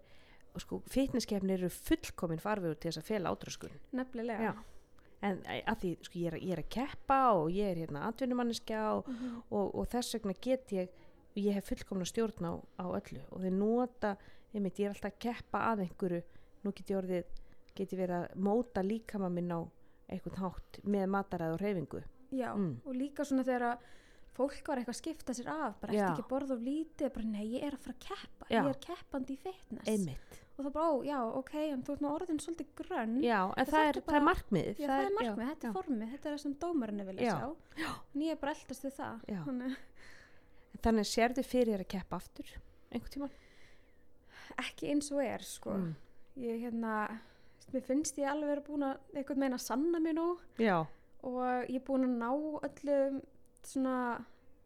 og 0.55 0.61
sko, 0.61 0.83
fitnesskefni 0.93 1.55
eru 1.55 1.69
fullkomin 1.73 2.39
farvegur 2.43 2.77
til 2.77 2.91
þess 2.91 3.01
að 3.01 3.09
fela 3.09 3.31
átröskun 3.33 3.77
nefnilega 3.97 4.51
Já. 4.51 4.53
en 5.23 5.39
að 5.49 5.79
því, 5.81 5.93
sko, 6.05 6.19
ég 6.19 6.33
er, 6.33 6.37
ég 6.43 6.53
er 6.53 6.61
að 6.63 6.69
keppa 6.75 7.21
og 7.39 7.49
ég 7.55 7.71
er 7.73 7.81
hérna 7.87 8.03
atvinnumanniska 8.11 8.83
og, 8.99 9.09
Mhm. 9.09 9.43
og, 9.51 9.75
og 9.75 9.89
þess 9.89 10.15
vegna 10.19 10.35
get 10.41 10.69
ég 10.77 10.89
ég 11.37 11.55
hef 11.57 11.71
fullkomna 11.73 12.05
stjórn 12.05 12.45
á, 12.45 12.53
á 12.77 12.85
öllu 12.93 13.21
og 13.33 13.41
þeir 13.41 13.53
nota, 13.57 14.17
einmitt, 14.55 14.77
ég 14.79 14.85
er 14.91 14.93
alltaf 14.93 15.13
að 15.15 15.19
keppa 15.25 15.59
að 15.73 15.87
einhverju, 15.87 16.23
nú 16.65 16.73
get 16.77 16.91
ég 16.91 16.99
orðið 17.01 17.25
get 17.75 17.91
ég 17.95 17.99
verið 18.03 18.19
að 18.19 18.35
móta 18.37 18.83
líkama 18.85 19.31
minn 19.33 19.49
á 19.49 19.61
einhvern 20.13 20.37
hátt 20.43 20.83
með 20.85 21.07
mataræð 21.09 21.55
og 21.55 21.61
reyfingu 21.65 22.03
Já, 22.33 22.53
Mm. 22.55 22.77
og 22.85 22.95
líka 22.95 23.25
svona 23.25 23.45
þegar 23.45 23.63
að 23.73 23.79
fólk 24.33 24.63
var 24.69 24.81
eitthvað 24.81 24.95
að 24.95 25.01
skipta 25.03 25.35
sér 25.37 25.49
af 25.53 25.75
bara 25.83 25.93
eftir 25.93 26.09
ekki 26.13 26.23
að 26.25 26.31
borða 26.33 26.55
of 26.57 26.63
lítið 26.65 27.11
bara 27.15 27.27
nei, 27.33 27.45
ég 27.53 27.67
er 27.67 27.75
að 27.77 27.83
fara 27.85 27.95
að 27.99 28.05
keppa, 28.07 28.47
Já. 28.49 28.61
ég 28.63 28.71
er 28.73 28.79
keppandi 28.87 29.35
í 29.35 29.41
fitness 29.43 29.91
einmitt, 29.93 30.39
og 30.57 30.65
það 30.65 30.73
bara, 30.77 30.87
ó, 30.89 30.95
já, 31.05 31.19
ok, 31.43 31.53
en 31.73 31.83
þú 31.85 31.93
ert 31.97 32.03
nú 32.05 32.11
orðin 32.13 32.41
svolítið 32.41 32.71
grönn 32.81 33.19
já, 33.23 33.39
en 33.43 33.53
það 33.53 33.73
þetta 33.73 33.83
er, 33.83 33.89
er 33.89 33.93
það 33.93 34.03
er 34.03 34.07
bara- 34.09 34.25
markmiðið 34.31 34.81
Já, 34.83 34.87
það 34.89 35.05
er 35.05 35.15
markmið, 35.19 35.49
þetta 35.53 35.67
já. 35.67 35.71
er 35.71 35.77
formið, 35.77 36.11
þetta 36.15 36.29
er 36.31 36.37
það 36.37 36.43
sem 36.47 36.55
dómarinni 36.65 37.07
vilja 37.11 37.23
Já. 37.29 37.37
sjá 37.37 37.91
en 38.15 38.25
ég 38.27 38.31
er 38.37 38.41
bara 38.43 38.55
eldast 38.57 38.87
við 38.89 38.95
það. 38.97 39.27
Þannig, 39.47 39.77
þannig 40.83 41.09
sérðu 41.13 41.45
fyrir 41.47 41.73
þér 41.77 41.85
að 41.85 41.93
keppa 41.97 42.17
aftur 42.23 42.55
einhvern 42.93 43.13
tíman 43.13 43.37
ekki 44.63 44.91
eins 44.93 45.11
og 45.15 45.23
er 45.25 45.45
sko. 45.47 45.77
Mm. 45.77 45.93
ég 46.43 46.65
hérna 46.67 46.97
mér 47.73 47.85
finnst 47.87 48.19
ég 48.21 48.29
alveg 48.29 48.49
vera 48.53 48.65
búin 48.67 48.85
að 48.85 48.99
einhvern 49.17 49.41
veginn 49.45 49.57
að 49.57 49.65
sanna 49.65 50.01
mér 50.03 50.17
nú 50.19 50.27
já, 50.61 50.79
og 51.23 51.69
ég 51.69 51.77
er 51.79 51.85
búin 51.87 52.05
að 52.09 52.17
ná 52.21 52.31
öllum 52.69 53.21
svona 53.69 53.97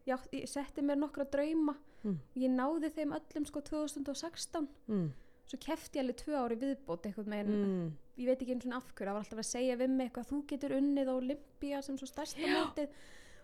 já, 0.07 0.17
ég 0.31 0.47
setti 0.49 0.83
mér 0.85 0.99
nokkra 1.01 1.27
drauma 1.29 1.75
Mm. 2.05 2.17
ég 2.37 2.53
náði 2.53 2.91
þeim 2.95 3.13
öllum 3.17 3.45
sko 3.49 3.61
2016 3.65 4.67
mm. 4.87 5.05
svo 5.49 5.59
kefti 5.63 5.97
ég 5.97 6.05
alveg 6.05 6.19
tvö 6.21 6.39
ári 6.39 6.57
viðbót 6.61 7.07
einhvern 7.09 7.33
veginn. 7.33 7.61
Mm. 7.67 7.93
ég 8.21 8.29
veit 8.29 8.41
ekki 8.41 8.55
eins 8.55 8.67
og 8.67 8.75
afhverju, 8.79 9.07
það 9.07 9.15
var 9.17 9.23
alltaf 9.23 9.43
að 9.43 9.49
segja 9.49 9.77
við 9.79 9.93
mig 9.93 10.09
eitthvað, 10.09 10.27
þú 10.31 10.41
getur 10.51 10.75
unnið 10.77 11.09
á 11.09 11.15
Olympia 11.15 11.81
sem 11.85 11.99
svo 11.99 12.09
stærsta 12.09 12.51
mótið. 12.53 12.95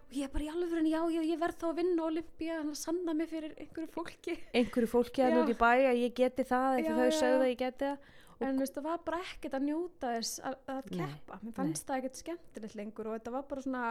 Og 0.03 0.15
ég 0.17 0.31
bara 0.33 0.45
í 0.45 0.50
alveg 0.51 0.89
já, 0.89 1.00
ég, 1.13 1.27
ég 1.31 1.39
verð 1.41 1.60
þá 1.62 1.67
að 1.69 1.77
vinna 1.81 2.05
á 2.05 2.10
Olympia 2.10 2.57
en 2.60 2.72
að 2.74 2.79
sanna 2.81 3.13
mig 3.17 3.29
fyrir 3.31 3.53
einhverju 3.57 3.91
fólki. 3.93 4.36
Einhverju 4.53 4.89
fólki 4.91 5.24
að 5.24 5.31
Já. 5.31 5.38
núti 5.39 5.55
bæ 5.57 5.69
að 5.74 6.01
ég 6.01 6.17
geti 6.17 6.45
það 6.50 6.79
eftir 6.79 7.00
þau 7.00 7.19
sögðu 7.19 7.45
að 7.45 7.53
ég 7.53 7.62
geti 7.62 7.88
það. 7.88 8.12
En 8.43 8.60
veist, 8.60 8.75
það 8.75 8.88
var 8.89 9.03
bara 9.05 9.22
ekkert 9.24 9.55
að 9.55 9.65
njóta 9.69 10.10
þess 10.17 10.41
að, 10.43 10.55
að 10.74 10.89
Nei, 10.89 10.98
keppa, 11.00 11.38
mér 11.45 11.55
fannst 11.55 11.86
það 11.88 12.00
ekkert 12.01 12.19
skemmtilegt 12.19 12.75
lengur 12.75 13.10
og 13.10 13.15
þetta 13.15 13.33
var 13.38 13.45
bara 13.48 13.63
svona 13.63 13.83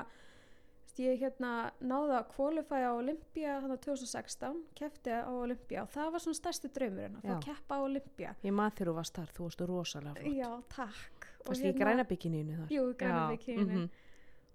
ég 1.00 1.20
hérna 1.22 1.50
náði 1.80 2.14
að 2.18 2.28
kvalifæja 2.34 2.92
á 2.92 2.94
Olympia 2.98 3.56
þannig 3.62 3.80
2016, 3.86 4.60
keppti 4.76 5.14
á 5.16 5.32
Olympia 5.32 5.82
og 5.86 5.90
það 5.94 6.12
var 6.12 6.24
svona 6.24 6.38
stærsti 6.38 6.70
draumurinn 6.76 7.16
að 7.16 7.26
fá 7.26 7.32
að 7.36 7.44
keppa 7.46 7.78
á 7.78 7.80
Olympia 7.86 8.32
ég 8.44 8.56
maður 8.58 8.76
þegar 8.78 8.90
þú 8.90 8.96
varst 8.98 9.18
þar, 9.18 9.34
þú 9.36 9.46
varst 9.46 9.64
rosalega 9.70 10.14
flott. 10.20 10.36
Já, 10.36 10.50
takk. 10.76 11.28
Varst 11.46 11.66
ég 11.66 11.78
græna 11.78 12.04
byggininu 12.08 12.56
þar? 12.60 12.72
Jú, 12.76 12.86
græna 13.00 13.22
Já, 13.22 13.30
bikini 13.32 13.64
mhm. 13.64 13.86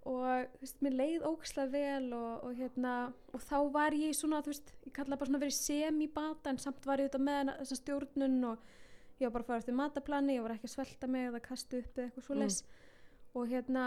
og 0.08 0.28
þú 0.54 0.62
veist, 0.62 0.82
mér 0.86 0.98
leið 1.02 1.26
ógislega 1.32 1.74
vel 1.74 2.14
og, 2.20 2.46
og 2.48 2.62
hérna, 2.62 2.94
og 3.34 3.44
þá 3.48 3.58
var 3.74 3.98
ég 3.98 4.14
svona, 4.16 4.44
þú 4.46 4.54
veist, 4.54 4.74
ég 4.86 4.96
kalla 4.96 5.18
bara 5.18 5.32
svona 5.32 5.42
verið 5.42 5.58
semi-bata 5.58 6.54
en 6.54 6.62
samt 6.62 6.86
var 6.86 7.02
ég 7.02 7.10
auðvitað 7.10 7.26
með 7.28 7.54
þessa 7.64 7.80
stjórnun 7.82 8.38
og 8.52 8.70
ég 9.18 9.26
var 9.26 9.34
bara 9.34 9.44
að 9.44 9.50
fara 9.50 9.66
eftir 9.66 9.78
mataplani, 9.82 10.38
ég 10.38 10.46
var 10.46 10.54
ekki 10.54 10.70
að 10.70 10.76
svelta 10.76 11.10
mig 11.10 11.28
eða 11.32 11.42
kastu 11.42 11.82
upp 11.82 11.98
eða 11.98 12.12
eitthvað 12.12 12.28
svo 12.30 12.38
Mm. 12.38 12.64
og 13.38 13.50
hérna 13.50 13.84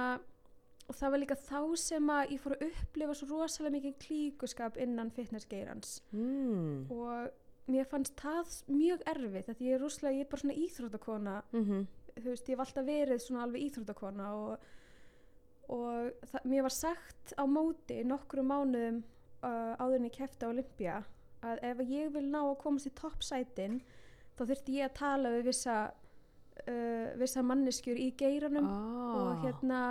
og 0.91 0.99
það 0.99 1.15
var 1.15 1.23
líka 1.23 1.39
þá 1.39 1.61
sem 1.79 2.11
að 2.11 2.35
ég 2.35 2.43
fór 2.43 2.57
að 2.57 2.67
upplifa 2.67 3.15
svo 3.15 3.29
rosalega 3.31 3.77
mikið 3.77 4.01
klíkuskap 4.03 4.81
innan 4.83 5.13
fitnessgeirans 5.15 6.01
mm. 6.11 6.91
og 6.91 7.71
mér 7.71 7.87
fannst 7.87 8.19
það 8.19 8.57
mjög 8.75 9.07
erfitt 9.13 9.55
því 9.55 9.71
ég 9.71 9.79
er 9.79 9.83
rosalega, 9.85 10.19
ég 10.19 10.27
er 10.27 10.31
bara 10.33 10.45
svona 10.45 10.61
íþróttakona 10.67 11.41
Mm 11.55 11.89
þú 12.19 12.35
veist, 12.35 12.49
ég 12.49 12.57
hef 12.57 12.65
alltaf 12.65 12.87
verið 12.87 13.23
svona 13.23 13.45
alveg 13.45 13.65
íþróttakona 13.67 14.29
og, 14.37 14.69
og 15.77 16.27
það, 16.33 16.45
mér 16.53 16.67
var 16.67 16.75
sagt 16.75 17.35
á 17.37 17.45
móti 17.49 18.01
nokkru 18.07 18.45
mánuðum 18.47 19.01
uh, 19.47 19.75
áður 19.81 19.99
en 20.01 20.09
ég 20.11 20.17
kefti 20.17 20.47
á 20.47 20.53
Olympia 20.53 21.01
að 21.47 21.65
ef 21.71 21.83
ég 21.89 22.13
vil 22.15 22.27
ná 22.29 22.41
að 22.43 22.59
komast 22.61 22.91
í 22.91 22.95
toppsætin 22.99 23.81
þá 24.37 24.43
þurfti 24.45 24.79
ég 24.79 24.91
að 24.91 24.97
tala 25.01 25.35
við 25.37 25.51
vissa 25.51 25.77
uh, 25.91 27.07
vissa 27.21 27.45
manneskjur 27.47 28.01
í 28.01 28.11
geiranum 28.21 28.69
ah. 28.69 29.21
og 29.21 29.47
hérna 29.47 29.83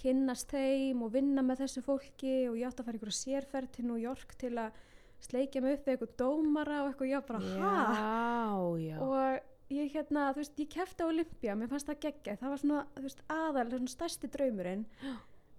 kynnast 0.00 0.50
þeim 0.52 1.02
og 1.04 1.14
vinna 1.14 1.44
með 1.44 1.64
þessu 1.64 1.82
fólki 1.84 2.34
og 2.50 2.58
ég 2.58 2.68
átti 2.68 2.82
að 2.82 2.88
fara 2.88 3.00
ykkur 3.00 3.16
sérferð 3.18 3.72
til 3.76 3.86
New 3.88 4.00
York 4.00 4.36
til 4.40 4.54
að 4.60 4.76
sleikja 5.24 5.62
mig 5.64 5.78
upp 5.78 5.86
við 5.88 5.94
eitthvað 5.94 6.14
dómara 6.20 6.80
og 6.84 6.90
eitthvað, 6.92 7.12
var 7.14 7.26
bara, 7.28 7.42
hæ? 7.44 7.58
já, 7.58 8.88
já. 8.88 8.96
Og 9.04 9.74
ég 9.74 9.94
hérna, 9.94 10.26
þú 10.34 10.42
veist, 10.42 10.58
ég 10.60 10.72
kefti 10.74 11.06
á 11.06 11.08
Olympia 11.08 11.54
mér 11.58 11.70
fannst 11.72 11.88
það 11.88 12.02
geggja, 12.04 12.36
það 12.40 12.52
var 12.52 12.62
svona, 12.62 12.82
þú 12.96 13.06
veist, 13.06 13.24
aðal 13.32 13.70
svona 13.70 13.94
stærsti 13.94 14.30
draumurinn. 14.34 14.84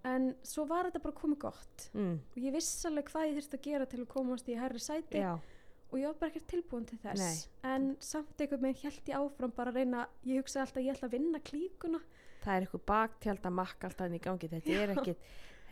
En 0.06 0.30
svo 0.46 0.62
var 0.70 0.86
þetta 0.86 1.02
bara 1.02 1.18
komið 1.18 1.40
gott. 1.42 1.88
Mm. 1.96 2.16
og 2.22 2.36
ég 2.38 2.54
vissi 2.54 2.86
alveg 2.86 3.08
hvað 3.10 3.26
ég 3.26 3.38
þurfti 3.40 3.58
að 3.58 3.64
gera 3.64 3.88
til 3.90 4.02
að 4.04 4.10
komast 4.12 4.50
í 4.52 4.58
herri 4.58 4.82
sæti. 4.82 5.22
Já, 5.24 5.32
og 5.90 5.98
ég 5.98 6.06
var 6.10 6.20
bara 6.20 6.32
ekkert 6.32 6.48
tilbúin 6.52 6.86
til 6.86 6.98
þess. 7.02 7.24
Nei. 7.24 7.72
en 7.72 7.88
samt 8.02 8.40
einhvern 8.40 8.68
veginn 8.68 8.84
held 8.84 9.10
ég 9.10 9.18
áfram 9.18 9.56
bara 9.56 9.72
að 9.72 9.80
reyna, 9.80 10.06
ég 10.26 10.42
hugsaði 10.42 10.62
alltaf 10.62 10.80
að 10.80 10.86
ég 10.86 10.96
ætla 10.96 11.08
að 11.10 11.16
vinna 11.16 11.42
klíkuna 11.50 12.00
það 12.46 12.56
er 12.56 12.66
eitthvað 12.68 12.84
baktjald 12.94 13.46
að 13.50 13.56
makka 13.60 13.90
alltaf 13.90 14.08
inn 14.10 14.18
í 14.18 14.24
gangi. 14.24 14.50
Þetta 14.54 14.76
er 14.82 14.92
ekki, 14.96 15.16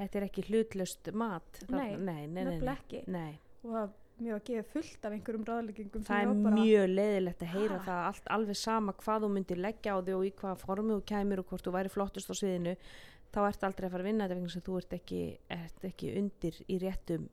þetta 0.00 0.20
er 0.20 0.26
ekki 0.28 0.46
hlutlust 0.50 1.12
mat. 1.24 1.60
Nei, 1.70 1.78
nei, 1.78 1.90
nei, 1.94 2.04
nei, 2.04 2.26
nei, 2.26 2.44
nefnilega 2.50 2.78
ekki. 2.80 3.04
Nei. 3.14 3.30
og 3.64 3.70
það 3.78 3.92
mér 4.14 4.36
var 4.36 4.42
gefið 4.46 4.66
fullt 4.70 5.06
af 5.08 5.14
einhverjum 5.16 5.44
ráðleggingum 5.48 6.02
það 6.06 6.20
er 6.22 6.52
mjög 6.54 6.84
leiðilegt 6.92 7.40
að 7.42 7.48
heyra 7.50 7.78
Ha? 7.80 7.84
það 7.88 8.02
allt 8.10 8.28
alveg 8.36 8.58
sama 8.60 8.92
hvað 9.00 9.24
þú 9.24 9.30
myndir 9.34 9.58
leggja 9.58 9.96
á 9.96 9.98
því 10.06 10.14
og 10.14 10.22
í 10.28 10.30
hvaða 10.38 10.58
formu 10.60 10.98
þú 11.00 11.04
kæmir 11.10 11.40
og 11.42 11.48
hvort 11.50 11.66
þú 11.66 11.72
væri 11.74 11.90
flottust 11.90 12.30
á 12.30 12.34
sviðinu 12.38 12.74
þá 13.34 13.38
ert 13.48 13.66
aldrei 13.66 13.88
að 13.88 13.94
fara 13.96 14.04
að 14.04 14.08
vinna 14.12 14.28
þetta 14.28 14.36
vegna 14.38 14.52
sem 14.54 14.64
þú 14.68 14.76
ert 14.78 14.94
ekki, 15.00 15.20
ert 15.56 15.88
ekki 15.90 16.12
undir 16.20 16.60
í 16.70 16.78
réttum 16.84 17.26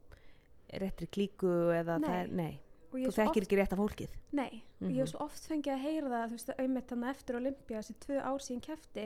réttri 0.81 1.09
klíku 1.13 1.53
eða 1.75 1.99
Nei. 2.01 2.07
það 2.07 2.17
er, 2.23 2.33
nei, 2.41 2.53
þú 2.91 3.11
þekkir 3.15 3.45
ekki 3.47 3.57
rétta 3.61 3.77
fólkið. 3.79 4.09
Oft, 4.15 4.33
nei, 4.33 4.63
og 4.81 4.87
ég 4.87 4.91
Mhm. 4.91 4.99
hef 4.99 5.09
svo 5.09 5.21
oft 5.25 5.47
fengið 5.49 5.73
að 5.75 5.83
heyra 5.85 6.09
það 6.09 6.25
þú 6.27 6.31
veist, 6.37 6.49
auðvitað 6.57 6.87
þannig 6.91 7.09
eftir 7.15 7.35
Olympia 7.35 7.77
þessi 7.81 7.95
tvö 8.05 8.17
ár 8.23 8.39
síðan 8.39 8.61
kefti 8.61 9.05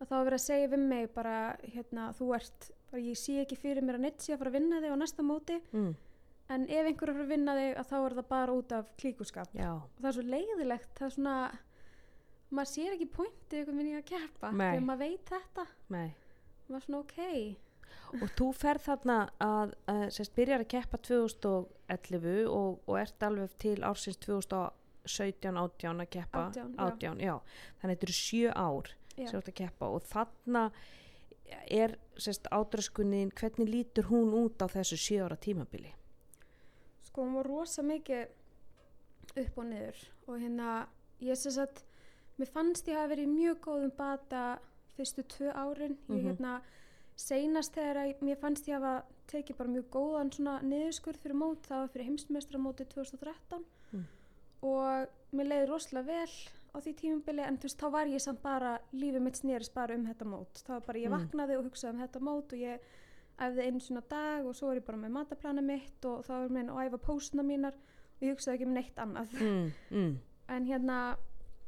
að 0.00 0.06
þá 0.08 0.10
var 0.16 0.24
verið 0.26 0.38
að 0.40 0.46
segja 0.46 0.68
við 0.72 0.78
mig 0.88 1.14
bara, 1.14 1.56
hérna, 1.62 2.12
þú 2.18 2.34
ert 2.34 2.70
bara, 2.90 3.02
ég 3.02 3.16
sé 3.16 3.32
ekki 3.44 3.56
fyrir 3.58 3.82
mér 3.82 3.94
að 3.94 4.00
neitt 4.06 4.18
sé 4.20 4.32
að 4.34 4.38
fara 4.38 4.50
að 4.50 4.58
vinna 4.60 4.80
þig 4.82 4.92
á 4.92 4.96
næsta 5.02 5.22
móti 5.22 5.60
mm, 5.72 5.94
en 6.50 6.62
ef 6.68 6.86
einhver 6.86 7.08
er 7.08 7.12
að 7.12 7.16
fara 7.16 7.24
að 7.24 7.28
vinna 7.34 7.52
þig 7.54 7.76
að 7.78 7.86
þá 7.92 7.96
er 8.06 8.14
það 8.18 8.28
bara 8.28 8.52
út 8.52 8.72
af 8.72 8.96
klíkuskap. 8.98 9.48
Já, 9.54 9.70
og 9.72 10.00
það 10.02 10.08
er 10.08 10.12
svo 10.12 10.22
leiðilegt 10.22 10.94
það 10.98 11.06
er 11.06 11.14
svona 11.16 11.36
maður 12.52 12.70
sér 12.74 12.92
ekki 12.96 13.08
pointið 13.16 13.66
veginn 13.66 13.88
í 13.88 13.96
að 13.98 14.04
Nei. 14.52 14.72
þegar 14.76 14.86
maður 14.86 14.98
veit 14.98 15.24
þetta. 15.32 15.66
Nei. 15.88 16.14
Maður 16.68 16.76
er 16.76 16.86
svona 16.86 16.98
ok 17.00 17.56
og 18.20 18.28
þú 18.38 18.48
ferð 18.54 18.82
þarna 18.86 19.16
að, 19.40 19.74
að 19.88 20.02
sérst, 20.16 20.34
byrjar 20.36 20.64
að 20.64 20.68
keppa 20.74 20.98
2011 21.08 22.46
og, 22.48 22.80
og 22.86 22.98
ert 23.00 23.22
alveg 23.22 23.50
til 23.58 23.78
ársins 23.84 24.16
2017, 24.24 25.56
18 25.56 26.00
að 26.04 26.10
keppa 26.16 26.46
18, 26.48 26.74
já. 26.76 26.82
18, 26.86 27.20
já. 27.20 27.36
þannig 27.80 27.92
að 27.92 27.94
þetta 27.96 28.08
eru 28.10 28.18
sjö 28.18 28.52
ár 28.56 28.92
Já. 29.12 29.26
sem 29.28 29.32
þú 29.34 29.40
ert 29.42 29.48
að 29.52 29.58
keppa 29.62 29.88
og 29.92 30.02
þarna 30.08 30.64
er 31.68 31.96
ádraskunin 32.50 33.32
hvernig 33.36 33.68
lítur 33.68 34.06
hún 34.08 34.32
út 34.38 34.62
á 34.64 34.66
þessu 34.72 34.96
sjö 34.96 35.24
ára 35.26 35.36
tímabili 35.36 35.90
sko 37.04 37.26
hún 37.26 37.34
var 37.36 37.48
rosa 37.50 37.82
mikið 37.84 38.30
upp 39.42 39.58
og 39.58 39.66
niður 39.68 39.98
og 40.28 40.38
hérna 40.40 40.70
ég 41.20 41.36
sem 41.36 41.52
sagt 41.52 41.84
mér 42.40 42.48
fannst 42.54 42.88
ég 42.88 42.96
hafa 42.96 43.12
verið 43.12 43.28
mjög 43.34 43.60
góðum 43.66 43.92
bata 43.96 44.44
fyrstu 44.96 45.24
tvö 45.28 45.52
árin 45.52 45.98
ég 46.08 46.22
Mhm. 46.22 46.26
hérna 46.30 46.54
seinast 47.22 47.74
þegar 47.76 48.00
að, 48.02 48.14
mér 48.26 48.38
fannst 48.40 48.66
ég 48.68 48.78
hafa 48.80 49.04
tekið 49.32 49.56
bara 49.60 49.72
mjög 49.76 49.86
góðan 49.94 50.32
svona 50.34 50.56
niðurskurð 50.66 51.20
fyrir 51.22 51.38
mót 51.38 51.68
það 51.68 51.84
var 51.84 51.92
fyrir 51.94 52.08
heimsmeistramóti 52.10 52.88
2013 52.94 53.64
Mm. 53.92 54.04
og 54.62 55.08
mér 55.36 55.48
leiði 55.50 55.66
rosalega 55.68 56.06
vel 56.06 56.34
á 56.72 56.76
því 56.80 56.92
tímubili 56.96 57.42
en 57.44 57.58
þú 57.60 57.66
veist 57.68 57.80
þá 57.82 57.88
var 57.92 58.06
ég 58.08 58.22
samt 58.24 58.42
bara 58.42 58.78
lífið 58.96 59.20
mitt 59.26 59.36
snerist 59.36 59.74
bara 59.74 59.94
um 59.94 60.06
þetta 60.08 60.24
mót 60.24 60.62
það 60.64 60.74
var 60.78 60.84
bara 60.86 60.98
ég 61.02 61.10
Mm. 61.10 61.16
vaknaði 61.18 61.56
og 61.58 61.64
hugsaði 61.68 61.92
um 61.94 62.00
þetta 62.00 62.20
mót 62.20 62.52
og 62.52 62.58
ég 62.58 62.80
æfði 63.42 63.66
einu 63.66 63.80
svona 63.80 64.02
dag 64.08 64.46
og 64.46 64.54
svo 64.54 64.66
var 64.68 64.76
ég 64.80 64.84
bara 64.86 64.98
með 64.98 65.10
mataplana 65.18 65.62
mitt 65.62 66.04
og 66.04 66.24
þá 66.24 66.32
var 66.32 66.48
mér 66.48 66.70
að 66.72 66.86
æfa 66.88 66.98
pósuna 67.06 67.42
mínar 67.42 67.74
og 67.76 68.22
ég 68.22 68.32
hugsaði 68.36 68.54
ekki 68.58 68.66
um 68.66 68.74
neitt 68.74 68.96
annað 68.96 69.32
mm, 69.40 69.72
mm, 69.90 70.16
en 70.48 70.66
hérna 70.66 70.98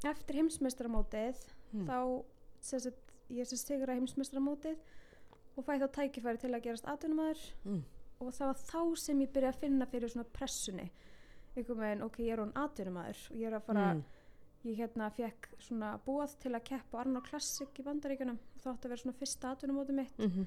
eftir 0.04 0.36
heimsmeistaramótið 0.40 1.36
Mm. 1.74 1.86
þá 1.88 2.24
ég 3.34 3.46
sem 3.46 3.58
sigra 3.58 3.94
heimsmeistaramótið 3.96 4.76
og 5.56 5.64
fæ 5.64 5.72
þá 5.78 5.86
tækifæri 5.98 6.38
til 6.42 6.50
að 6.54 6.62
gerast 6.62 6.86
atvinnumæður 6.90 7.44
mm, 7.64 7.82
og 8.20 8.32
það 8.32 8.46
var 8.50 8.60
þá 8.64 8.96
sem 9.04 9.20
ég 9.20 9.32
byrjaði 9.34 9.54
að 9.54 9.60
finna 9.60 9.86
fyrir 9.86 10.08
svona 10.14 10.28
pressunni. 10.32 10.90
Einhvern 11.56 11.78
veginn, 11.84 12.02
ok, 12.02 12.18
ég 12.18 12.32
er 12.32 12.42
hún 12.42 12.52
atvinnumæður 12.58 13.22
og 13.30 13.36
ég 13.38 13.46
er 13.46 13.54
að 13.58 13.64
fara, 13.68 13.86
mm. 13.94 14.04
ég 14.64 14.76
hérna 14.80 15.10
fekk 15.14 15.48
svona 15.60 15.92
búað 16.06 16.36
til 16.42 16.54
að 16.54 16.64
keppa 16.64 17.00
Arnold 17.04 17.26
Classic 17.28 17.68
í 17.78 17.82
bandaríkunum 17.86 18.38
það 18.62 18.72
átti 18.72 18.86
að 18.88 18.90
vera 18.94 19.02
svona 19.04 19.18
fyrsta 19.22 19.54
atvinnumóti 19.54 19.92
mitt. 20.02 20.18
Mm 20.18 20.46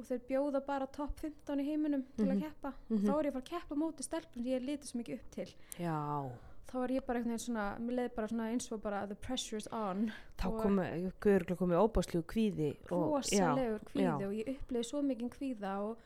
og 0.00 0.06
þeir 0.08 0.20
bjóða 0.24 0.60
bara 0.64 0.86
topp 0.88 1.18
15 1.20 1.60
í 1.60 1.64
heiminum 1.66 2.02
til 2.16 2.24
Mhm. 2.24 2.30
að 2.32 2.40
keppa 2.46 2.70
Mhm. 2.88 3.02
þá 3.04 3.10
er 3.18 3.24
ég 3.26 3.28
að 3.28 3.32
fara 3.32 3.42
að 3.44 3.50
keppa 3.50 3.74
móti 3.76 4.02
stelpum 4.02 4.32
sem 4.32 4.44
ég 4.44 4.62
lítið 4.64 4.86
svo 4.88 4.98
mikið 5.02 5.14
upp 5.18 5.30
til. 5.30 5.48
Já, 5.78 6.30
þá 6.72 6.76
var 6.80 6.92
ég 6.94 7.04
bara 7.06 7.20
einhvern 7.20 7.34
veginn 7.34 7.44
svona, 7.44 7.64
mér 7.84 7.96
leiði 7.98 8.12
bara 8.16 8.30
svona 8.32 8.46
eins 8.52 8.70
og 8.72 8.80
bara 8.82 9.02
the 9.10 9.16
pressure's 9.26 9.68
on 9.76 10.06
þá 10.40 10.46
Og- 10.48 10.60
komi, 10.62 10.86
örgulega 11.20 11.58
komið 11.60 11.82
óbáslu 11.82 12.22
kvíði 12.32 12.70
rosalegur 12.88 13.84
kvíði 13.90 14.06
já. 14.06 14.14
og 14.16 14.32
ég 14.38 14.48
upplifði 14.54 14.84
svo 14.88 15.02
mikið 15.02 15.34
kvíða 15.36 15.74
og, 15.84 15.98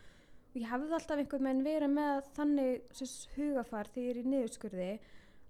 og 0.50 0.57
ég 0.61 0.66
hefði 0.72 0.96
alltaf 0.98 1.22
einhvern 1.22 1.48
veginn 1.50 1.66
verið 1.68 1.94
með 1.94 2.33
þannig 2.37 3.05
hugafar 3.37 3.92
þegar 3.94 4.09
ég 4.09 4.11
er 4.11 4.20
í 4.22 4.26
niðurskurði 4.33 4.90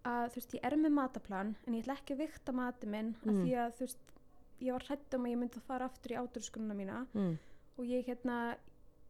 að 0.06 0.28
þú 0.30 0.40
veist 0.40 0.54
ég 0.54 0.66
er 0.68 0.76
með 0.76 0.94
mataplan 1.00 1.54
en 1.66 1.74
ég 1.74 1.82
ætla 1.86 1.96
ekki 1.98 2.14
að 2.14 2.22
vikta 2.22 2.52
mati 2.54 2.86
minn. 2.86 3.14
Mm. 3.24 3.30
að 3.32 3.42
því 3.42 3.56
að 3.62 3.72
þú 3.78 3.86
veist 3.86 4.14
ég 4.60 4.72
var 4.72 4.86
hrætt 4.88 5.14
um 5.16 5.26
að 5.26 5.32
ég 5.32 5.40
myndi 5.40 5.60
að 5.60 5.66
fara 5.66 5.88
aftur 5.90 6.12
í 6.14 6.20
áturskununa 6.20 6.76
mína 6.76 7.00
mm, 7.12 7.32
og 7.76 7.84
ég 7.90 8.06
hérna 8.06 8.36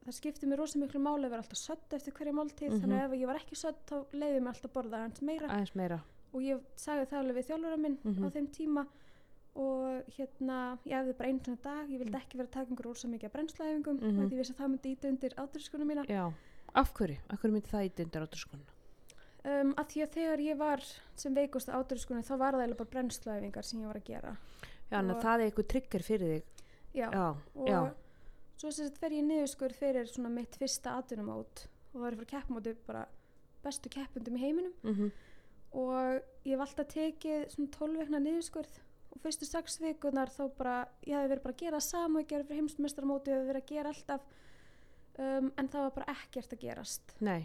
það 0.06 0.14
skipti 0.20 0.46
mér 0.46 0.58
rosa 0.62 0.78
miklu 0.78 1.00
máli 1.02 1.26
að 1.26 1.30
vera 1.34 1.42
alltaf 1.42 1.58
sött 1.58 1.92
eftir 1.96 2.12
hverja 2.14 2.32
máltíð 2.32 2.70
Mhm. 2.70 2.80
þannig 2.82 3.00
að 3.00 3.06
ef 3.12 3.20
ég 3.20 3.26
var 3.26 3.36
ekki 3.40 3.56
sött 3.56 3.86
þá 3.86 3.96
leiði 4.12 4.40
mér 4.40 4.52
alltaf 4.54 4.70
að 4.70 4.76
borða 4.76 4.98
hans 5.02 5.20
meira. 5.22 5.48
Aðeins 5.48 5.74
meira. 5.74 6.00
Og 6.34 6.40
ég 6.42 6.60
sagði 6.76 7.06
það 7.10 7.18
alveg 7.22 7.36
við 7.36 7.46
þjálfara 7.50 7.78
minn 7.78 7.98
Mhm. 8.04 8.24
á 8.24 8.28
þeim 8.30 8.48
tíma 8.52 8.86
og 9.56 10.02
hérna 10.18 10.78
ég 10.84 10.92
hefði 10.92 11.16
bara 11.16 11.28
einu 11.30 11.40
svona 11.40 11.62
dag, 11.62 11.88
ég 11.88 11.98
vildi 11.98 12.18
ekki 12.18 12.36
vera 12.36 12.46
að 12.48 12.50
taka 12.52 12.70
einhver 12.70 12.84
rosa 12.84 13.08
mikið 13.08 13.24
af 13.24 13.32
brennslæðingum 13.32 14.00
Mhm. 14.00 14.18
og 14.18 14.30
því 14.30 14.32
ég 14.32 14.38
vissi 14.38 14.52
að 14.54 14.60
það 14.60 14.70
myndi 14.70 14.96
íta 14.96 15.08
undir 15.08 15.30
áturskunum 15.36 15.86
mína. 15.88 16.06
Já, 16.08 16.32
af 16.74 16.92
hverju, 16.94 17.18
af 17.30 17.40
hverju 17.40 17.52
myndi 17.52 17.68
það 17.72 17.84
í 17.86 17.94
dundar 17.96 18.22
áturskunna 18.26 18.64
um, 19.46 19.74
að 19.74 19.86
því 19.86 20.02
að 20.02 20.10
þegar 20.10 20.38
ég 20.44 20.56
var 20.58 20.80
sem 21.14 21.34
veikust 21.34 21.68
á 21.68 21.78
áturskunum 21.80 22.22
þá 22.26 22.36
var 22.38 22.52
það 22.52 22.62
eiginlega 22.66 22.76
bara 22.76 22.90
brennslæðingar 22.90 23.64
sem 23.64 23.80
ég 23.80 23.86
var 23.86 23.94
að 23.96 24.04
gera. 24.04 24.36
Já, 24.90 24.98
en 24.98 25.08
það 25.08 25.40
er 25.40 25.50
eitthvað 25.50 25.68
trigger 25.68 26.00
fyrir 26.02 26.28
þig. 26.36 26.42
Já, 26.94 27.10
já, 27.12 27.36
og 27.56 27.66
já, 27.68 27.92
svo 28.56 28.72
sem 28.72 28.88
þetta 28.88 29.02
fer 29.04 29.16
ég 29.18 29.26
niðurskur 29.28 29.76
fyrir 29.76 30.10
svona 30.10 30.32
mitt 30.32 30.56
fyrsta 30.56 30.96
atvinnumót 31.00 31.66
og 31.92 32.00
það 32.00 32.08
er 32.10 32.18
fyrir 32.18 32.32
keppmóti 32.34 32.76
bara 32.86 33.06
bestu 33.64 33.90
keppundum 33.92 34.36
í 34.38 34.44
heiminum. 34.44 34.76
Mm 34.82 35.10
og 35.76 36.20
ég 36.46 36.54
hef 36.54 36.64
alltaf 36.64 36.88
tekið 36.92 37.46
svona 37.52 37.70
12 37.74 38.02
vekna 38.02 38.20
niðurskurð 38.22 38.76
og 39.12 39.22
fyrstu 39.24 39.48
6 39.48 39.78
vikunar 39.82 40.32
þá 40.32 40.42
bara 40.56 40.76
ég 41.04 41.16
hefði 41.16 41.32
verið 41.32 41.44
bara 41.44 41.56
að 41.56 41.62
gera 41.64 41.80
sama 41.84 42.18
og 42.18 42.24
ég 42.24 42.30
gerði 42.32 42.48
fyrir 42.48 42.60
heimsmeistaramóti 42.62 43.32
ég 43.32 43.36
hefði 43.40 43.50
verið 43.50 43.64
að 43.64 43.72
gera 43.72 43.92
alltaf 43.92 44.28
um, 45.18 45.50
en 45.50 45.70
það 45.72 45.86
var 45.86 45.94
bara 45.98 46.14
ekkert 46.14 46.54
að 46.56 46.62
gerast. 46.62 47.16
Nei. 47.24 47.40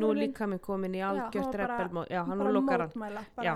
Nú 0.00 0.10
líka 0.16 0.48
minn 0.50 0.62
komin 0.64 0.98
í 0.98 1.04
algjört 1.06 1.48
var 1.48 1.60
reppelmót 1.62 2.12
já, 2.12 2.20
hann 2.28 2.42
nú 2.42 2.50
lokar 2.58 2.86
hann. 2.86 3.06
bara, 3.06 3.46
Já, 3.46 3.54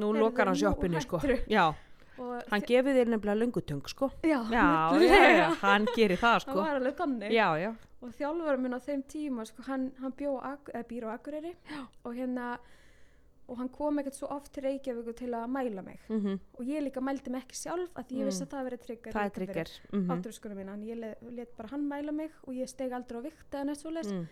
nú 0.00 0.12
lokar 0.16 0.50
hann 0.50 0.56
nú 0.56 0.62
sjoppinu 0.62 1.04
sko. 1.04 1.20
já, 1.48 1.64
hann 2.50 2.64
gefið 2.68 2.96
þér 2.98 3.12
nefnilega 3.14 3.40
löngutöng 3.42 3.84
sko. 3.88 4.10
Já, 4.22 4.40
já, 4.50 4.64
já, 5.02 5.20
já, 5.38 5.48
hann 5.66 5.86
gerir 5.96 6.16
það 6.18 6.34
það 6.38 6.40
sko. 6.46 6.56
var 6.62 6.80
alveg 6.80 6.96
þannig. 6.98 7.30
Já, 7.36 7.48
já, 7.62 7.70
og 8.02 8.12
þjálfurinn 8.18 8.62
minn 8.66 8.74
á 8.78 8.80
þeim 8.88 9.02
tíma 9.10 9.46
sko, 9.48 9.62
hann, 9.68 9.92
hann 10.02 10.12
bjó 10.18 10.34
á 10.42 10.52
býr 10.88 11.06
á 11.06 11.14
Akureyri. 11.18 11.54
Og 12.04 12.14
hérna 12.18 12.58
og 13.48 13.56
hann 13.56 13.70
kom 13.72 13.96
ekkert 14.02 14.12
svo 14.18 14.28
oft 14.34 14.50
til 14.52 14.62
Reykjavík 14.66 15.14
til 15.16 15.30
að 15.32 15.46
mæla 15.48 15.80
mig. 15.82 15.98
Mm 16.12 16.34
og 16.58 16.66
ég 16.68 16.82
líka 16.84 17.00
mældi 17.00 17.30
mig 17.32 17.46
ekki 17.46 17.56
sjálf 17.56 17.94
að 17.96 18.04
því 18.10 18.18
ég 18.18 18.26
Mm. 18.26 18.28
vissi 18.28 18.44
að 18.44 18.50
það 18.52 18.66
verið 18.68 18.82
trigger. 18.84 19.12
Það 19.12 19.24
er 19.24 19.32
trigger. 19.38 19.70
Mm 19.92 20.10
áturskunum 20.12 20.58
mína, 20.60 20.74
en 20.74 20.82
ég 20.84 20.98
let, 21.00 21.22
let 21.32 21.56
bara 21.56 21.68
hann 21.72 21.88
mæla 21.88 22.12
mig 22.12 22.30
og 22.44 22.52
ég 22.54 22.68
steg 22.68 22.92
aldrei 22.92 23.18
á 23.18 23.22
vikt 23.24 23.50
eða 23.56 23.64
neitt 23.64 23.80
svoleiðis. 23.80 24.12
Mm. 24.12 24.26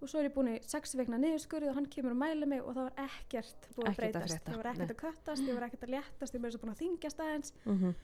Og 0.00 0.08
svo 0.08 0.18
er 0.20 0.28
ég 0.30 0.34
búin 0.34 0.48
í 0.54 0.58
sex 0.64 0.94
vegna 0.96 1.18
niðurskurði 1.20 1.68
og 1.70 1.74
hann 1.76 1.86
kemur 1.92 2.14
og 2.14 2.20
mæla 2.22 2.46
mig 2.48 2.62
og 2.62 2.72
það 2.76 2.86
var 2.88 3.04
ekkert 3.06 3.68
búið 3.76 3.86
að 3.86 3.90
Ekkert 3.90 4.06
að 4.06 4.24
breytast. 4.24 4.48
ég 4.48 4.56
var 4.56 4.70
ekkert 4.72 4.88
nei. 4.88 4.94
að 4.94 5.02
köttast, 5.04 5.42
ég 5.48 5.54
var 5.58 5.66
ekkert 5.68 5.84
að 5.86 5.92
léttast 5.94 6.34
ég 6.34 6.40
var 6.44 6.58
búin 6.62 6.72
að 6.74 6.80
þingjast 6.84 7.20
aðeins. 7.26 7.52
Mm 7.66 7.94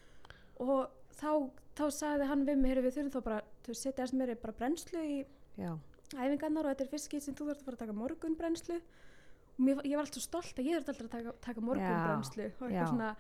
og 0.56 0.88
þá, 1.12 1.30
þá 1.76 1.85
sagði 1.92 2.26
hann 2.30 2.44
við 2.48 2.56
mig 2.56 2.70
"Heyrðu, 2.70 2.82
við 2.87 2.94
þurfum 2.96 3.12
þá 3.12 3.24
bara, 3.26 3.40
þú 3.66 3.74
setja 3.76 4.04
þess 4.06 4.14
meiri 4.16 4.35
bara 4.40 4.52
brennslu 4.56 5.00
í 5.04 5.16
já, 5.61 5.72
æfingarnar 6.16 6.64
og 6.64 6.70
þetta 6.72 6.85
er 6.87 6.88
fyrst 6.92 7.09
skýt 7.11 7.22
sem 7.26 7.35
þú 7.37 7.48
þarf 7.50 7.61
að 7.61 7.64
fara 7.66 7.76
að 7.76 7.82
taka 7.82 7.92
morgun 7.92 8.37
brennslu 8.40 8.76
og 8.76 9.61
mér, 9.66 9.82
ég 9.85 9.96
var 9.96 10.06
alltaf 10.06 10.22
stolt 10.24 10.56
að 10.56 10.64
ég 10.70 10.78
þurfti 10.78 10.88
alltaf 10.94 11.04
að 11.06 11.12
taka, 11.16 11.32
taka 11.44 11.61
morgun 11.61 11.85
Já, 11.85 12.06
brennslu 12.06 12.44
og 12.46 12.70
eitthvað 12.70 12.88
svona, 12.88 13.11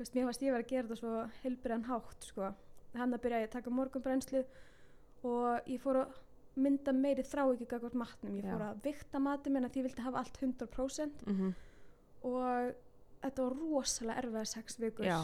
veist, 0.00 0.14
mér 0.14 0.24
fannst 0.26 0.42
ég 0.42 0.52
var 0.56 0.64
að 0.64 0.70
gera 0.72 0.88
þetta 0.88 0.98
svo 0.98 1.30
heilbriðan 1.44 1.86
hátt, 1.90 2.26
sko. 2.26 2.50
Hann 2.98 3.14
að 3.14 3.22
byrja 3.22 3.42
að 3.46 3.50
taka 3.54 3.70
morgun 3.70 4.02
brennslu 4.02 4.44
og 5.22 5.70
ég 5.70 5.80
fór 5.80 6.00
að 6.02 6.18
mynda 6.56 6.92
meiri 6.92 7.22
þrá 7.22 7.44
ekki 7.52 7.68
gagvart 7.70 7.94
matnum, 7.94 8.36
ég 8.36 8.44
Já. 8.44 8.52
fór 8.52 8.64
að 8.66 8.80
vikta 8.84 9.20
matið 9.22 9.54
minn 9.54 9.68
að 9.68 9.74
því 9.76 9.82
vildi 9.86 10.06
hafa 10.06 10.22
allt 10.24 10.40
100% 10.42 11.26
mm 11.26 11.50
og 12.20 12.74
þetta 13.22 13.42
var 13.46 13.56
rosalega 13.60 14.22
erfiða 14.24 14.46
sex 14.46 14.78
vikur. 14.80 15.04
Já 15.06 15.20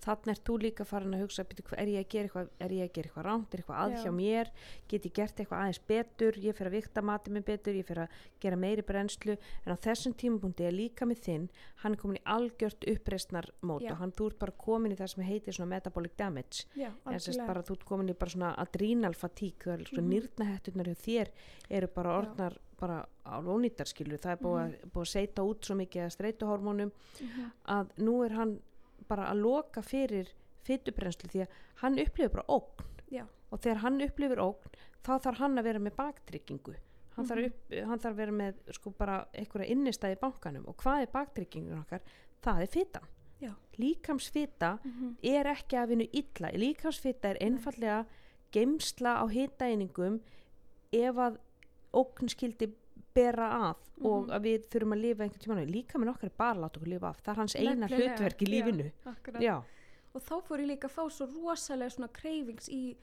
þannig 0.00 0.32
er 0.32 0.40
þú 0.48 0.54
líka 0.64 0.84
farin 0.88 1.14
að 1.14 1.22
hugsa 1.26 1.44
byrju, 1.44 1.74
er 1.78 1.90
ég 1.92 2.00
að 2.04 2.08
gera 2.14 2.28
eitthvað, 2.28 2.48
er 2.64 2.72
ég 2.74 2.86
að 2.86 2.92
gera 2.96 3.08
eitthvað 3.10 3.26
rámt 3.26 3.54
er 3.54 3.60
eitthvað 3.60 3.80
að 3.80 3.92
Já. 3.92 3.98
hjá 4.02 4.12
mér, 4.16 4.50
get 4.88 5.06
ég 5.06 5.12
gert 5.18 5.40
eitthvað 5.42 5.60
aðeins 5.60 5.80
betur, 5.90 6.38
ég 6.40 6.56
fer 6.56 6.70
að 6.70 6.76
vikta 6.78 7.02
matið 7.04 7.34
minn 7.36 7.46
betur 7.46 7.76
ég 7.78 7.86
fer 7.88 8.00
að 8.06 8.14
gera 8.40 8.56
meiri 8.60 8.84
brennslu. 8.88 9.36
En 9.66 9.74
á 9.76 9.76
þessum 9.84 10.16
tímapunkti 10.16 10.66
er 10.66 10.72
líka 10.76 11.06
með 11.08 11.20
þinn 11.26 11.46
hann 11.84 11.92
er 11.96 12.00
komin 12.00 12.16
í 12.20 12.24
algjört 12.34 12.88
uppreisnar 12.94 13.50
mót 13.62 13.84
Já. 13.84 13.92
og 13.92 14.00
hann 14.02 14.12
þú 14.16 14.30
ert 14.32 14.38
bara 14.40 14.56
komin 14.64 14.92
í 14.92 14.98
það 15.00 15.12
sem 15.14 15.24
heitir 15.28 15.52
metabolic 15.74 16.16
damage. 16.16 16.64
Já 16.74 16.90
bara 17.46 17.62
þú 17.62 17.76
ert 17.76 17.84
komin 17.92 18.08
í 18.10 18.16
adrenal 18.64 19.14
er 19.76 19.84
svona 19.84 20.08
Mhm. 20.08 20.12
nýrnahetturnar 20.16 20.88
hjá 20.88 20.96
þér 21.04 21.28
eru 21.70 21.86
bara 21.94 22.16
orðnar 22.22 22.56
bara 22.80 22.98
á 23.26 23.36
lónýtar 23.44 23.86
skilur, 23.90 24.18
það 24.18 24.32
er 24.32 24.40
búið, 24.44 24.60
að, 24.64 24.90
búið 24.94 25.06
að 25.06 25.12
seita 25.12 25.42
út 25.46 25.64
svo 25.68 25.76
mikið 25.76 26.04
að 26.06 26.14
streituhormónum 26.16 26.92
Mhm. 27.20 27.50
að 27.68 27.88
nú 27.98 28.14
er 28.24 28.32
hann 28.38 28.60
bara 29.08 29.28
að 29.30 29.40
loka 29.42 29.82
fyrir 29.82 30.28
fytubrennslu 30.64 31.28
því 31.30 31.40
að 31.46 31.48
hann 31.82 31.98
upplifir 31.98 32.30
bara 32.32 32.44
ógn 32.48 32.84
Já. 33.10 33.24
og 33.52 33.60
þegar 33.60 33.76
hann 33.84 34.00
upplifir 34.00 34.38
ógn 34.38 34.74
þá 35.04 35.12
þarf 35.20 35.38
hann 35.38 35.58
að 35.58 35.64
vera 35.64 35.78
með 35.78 35.96
baktryggingu 35.96 36.74
hann, 37.16 37.26
þarf, 37.26 37.38
Mhm. 37.38 37.46
upp, 37.46 37.88
hann 37.88 37.98
þarf 37.98 38.12
að 38.12 38.16
vera 38.16 38.32
með 38.32 38.54
sko 38.72 38.90
bara 38.90 39.26
einhverja 39.34 39.70
innistæði 39.70 40.16
í 40.16 40.20
bankanum 40.20 40.68
og 40.68 40.76
hvað 40.76 41.02
er 41.02 41.06
baktryggingin 41.12 41.78
okkar? 41.84 42.00
Það 42.42 42.62
er 42.62 42.66
fytan 42.66 43.06
Já. 43.40 43.54
líkamsfita 43.78 44.78
Mhm. 44.84 45.16
er 45.22 45.44
ekki 45.44 45.76
að 45.76 45.88
vinna 45.88 46.06
illa 46.12 46.50
líkamsfita 46.52 47.24
er 47.30 47.36
einfallega 47.40 48.06
geimsla 48.52 49.20
á 49.22 49.24
hitaeiningum 49.28 50.20
ef 50.92 51.14
að 51.16 51.38
ógn 51.94 52.28
skildi 52.28 52.70
bera 53.14 53.48
að 53.70 53.76
og 54.04 54.26
Mhm. 54.26 54.30
að 54.30 54.40
við 54.46 54.66
þurfum 54.70 54.92
að 54.94 55.00
lifa 55.00 55.22
einhvern 55.24 55.40
tímann 55.44 55.72
líka 55.72 55.98
með 55.98 56.08
okkar 56.14 56.24
er 56.30 56.36
bara 56.38 56.54
að 56.54 56.60
láta 56.64 56.78
okkur 56.80 56.88
lifa 56.88 57.08
af 57.08 57.22
það 57.22 57.32
er 57.32 57.36
hans 57.36 57.54
eina 57.56 57.74
Nefnilega, 57.74 58.16
hlutverk 58.16 58.40
í 58.40 58.46
já, 58.46 58.50
lífinu 58.54 58.92
akkurat. 59.06 59.42
já, 59.42 59.62
og 60.14 60.22
þá 60.22 60.34
fór 60.46 60.58
ég 60.60 60.68
líka 60.70 60.88
að 60.88 60.94
fá 60.96 61.10
svo 61.10 61.26
rosalega 61.26 61.90
svona 61.90 62.08
kreyfings 62.12 62.68
í 62.68 62.96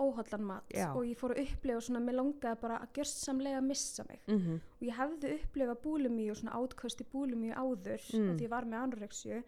óhallan 0.00 0.40
mat 0.42 0.64
Já. 0.74 0.88
og 0.96 1.04
ég 1.04 1.16
fór 1.16 1.34
að 1.36 1.46
upplifa 1.46 1.80
svona, 1.80 2.00
mér 2.00 2.16
langaði 2.16 2.60
bara 2.60 2.78
að 2.80 2.92
gjörsamlega 2.96 3.60
missa 3.62 4.04
mig 4.08 4.18
mm 4.26 4.54
og 4.80 4.82
ég 4.88 4.96
hefði 4.96 5.38
upplifað 5.38 5.82
búlimi 5.82 6.30
og 6.30 6.36
svona 6.36 6.56
átköst 6.58 7.00
í 7.02 7.06
búlimi 7.12 7.52
áður 7.54 8.00
Mm. 8.14 8.20
mm. 8.30 8.38
því 8.38 8.42
ég 8.42 8.48
var 8.48 8.64
með 8.64 8.82
anorexju 8.82 9.42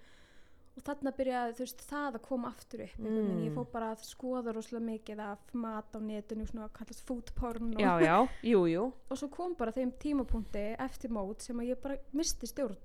og 0.74 0.82
þarna 0.82 1.12
byrjaði 1.14 1.54
þú 1.54 1.64
veist 1.64 1.82
það 1.86 2.16
að 2.18 2.24
koma 2.26 2.50
aftur 2.50 2.84
upp 2.84 2.94
mm. 2.98 3.16
Mm. 3.16 3.40
ég 3.44 3.56
fór 3.56 3.66
bara 3.72 3.90
að 3.94 4.04
skoða 4.08 4.54
rosalega 4.56 4.86
mikið 4.88 5.22
af 5.24 5.52
mat 5.64 5.94
á 5.94 5.98
netinu, 6.02 6.46
svona 6.50 6.70
kallast 6.74 7.04
food 7.06 7.30
porn 7.38 7.74
og, 7.76 7.82
já, 7.82 7.92
já, 8.02 8.16
jú, 8.52 8.62
jú 8.70 8.86
og 8.90 9.20
svo 9.20 9.28
kom 9.34 9.54
bara 9.58 9.74
þeim 9.74 9.92
tímapunkti 10.02 10.64
eftir 10.82 11.14
mót 11.14 11.46
sem 11.46 11.60
að 11.62 11.74
ég 11.74 11.82
bara 11.84 11.98
misti 12.16 12.50
stjórn 12.50 12.78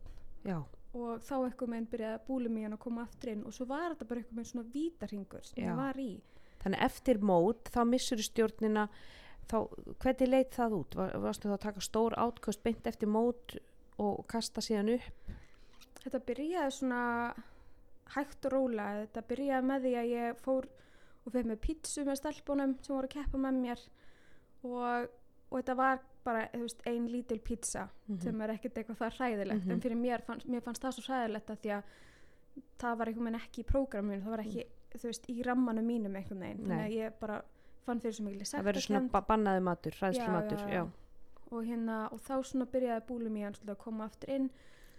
já, 0.45 0.59
og 0.93 1.23
þá 1.25 1.35
eitthvað 1.39 1.73
meginn 1.73 1.89
byrjaði 1.93 2.25
búlimían 2.27 2.77
að 2.77 2.83
koma 2.85 3.05
aftur 3.07 3.33
inn 3.33 3.45
og 3.45 3.55
svo 3.57 3.69
var 3.69 3.93
þetta 3.93 4.09
bara 4.11 4.23
eitthvað 4.23 4.41
meginn 4.41 4.51
svona 4.53 4.73
vítarhingur 4.75 5.49
sem 5.49 5.63
ég 5.65 5.81
var 5.81 6.03
í 6.03 6.11
þannig 6.59 6.85
eftir 6.89 7.23
mót 7.23 7.73
þá 7.73 7.81
missur 7.87 8.21
stjórnina 8.21 8.85
þá, 9.49 9.57
hvernig 9.97 10.29
leit 10.29 10.53
það 10.53 10.79
út? 10.83 10.97
Var, 10.99 11.13
varstu 11.23 11.49
þá 11.49 11.57
að 11.57 11.65
taka 11.65 11.83
stór 11.83 12.15
átköst 12.21 12.61
beint 12.65 12.89
eftir 12.89 13.09
mót 13.09 13.57
og 13.99 14.25
kasta 14.29 14.61
síðan 14.63 14.93
upp? 14.99 15.37
þetta 16.03 16.21
byrjaði 16.27 16.75
svona 16.75 17.03
hægt 18.15 18.45
og 18.45 18.51
rólega. 18.55 19.05
Þetta 19.05 19.23
byrjaði 19.29 19.67
með 19.71 19.81
því 19.87 19.93
að 20.01 20.11
ég 20.13 20.39
fór 20.43 20.67
og 21.25 21.31
fyrir 21.33 21.49
með 21.51 21.59
pítsu 21.65 22.05
með 22.07 22.19
stelpunum 22.21 22.75
sem 22.81 22.95
voru 22.95 23.07
að 23.09 23.15
keppa 23.17 23.37
með 23.37 23.59
mér. 23.63 23.83
Og, 24.63 25.09
og 25.51 25.57
þetta 25.61 25.75
var 25.79 25.99
bara 26.25 26.47
veist, 26.53 26.81
ein 26.87 27.07
lítil 27.07 27.39
pítsa 27.39 27.87
Mhm. 28.09 28.21
sem 28.21 28.41
er 28.41 28.49
ekkert 28.55 28.75
eitthvað 28.77 28.97
það 28.97 29.13
hræðilegt. 29.19 29.65
Mhm. 29.65 29.71
en 29.71 29.81
fyrir 29.81 29.97
mér 29.97 30.21
fannst, 30.25 30.47
mér 30.47 30.61
fannst 30.61 30.81
það 30.83 30.91
svo 30.97 31.03
hræðilegt 31.13 31.49
að 31.49 31.59
því 31.63 31.71
að 31.77 31.83
það 32.79 32.97
var 32.97 33.07
einhvern 33.07 33.25
veginn 33.29 33.39
ekki 33.41 33.61
í 33.63 33.67
prógraminu 33.69 34.21
það 34.23 34.29
var 34.35 34.39
ekki, 34.43 34.63
þú 34.97 35.03
veist, 35.07 35.29
í 35.29 35.43
rammanum 35.45 35.85
mínum 35.87 36.15
einhvern 36.15 36.39
veginn, 36.43 36.65
þannig 36.65 36.85
að 36.85 36.97
ég 36.97 37.13
bara 37.19 37.41
fann 37.85 37.99
fyrir 38.01 38.13
svo 38.17 38.25
mikil 38.25 38.41
það 38.45 38.63
verður 38.67 38.85
svona 38.87 39.11
ba 39.11 39.21
bannaði 39.21 39.61
matur, 39.63 39.91
hræðslu 39.91 40.27
matur 40.33 40.57
já, 40.69 40.83
og 41.51 41.63
hérna, 41.65 42.11
og 42.11 42.19
þá 42.19 42.33
svona 42.43 42.65
byrjaði 42.65 43.05
búlimían 43.07 43.55
svolítið 43.55 43.75
að 43.75 43.77
koma 43.77 44.05
aftur 44.05 44.29
inn. 44.29 44.49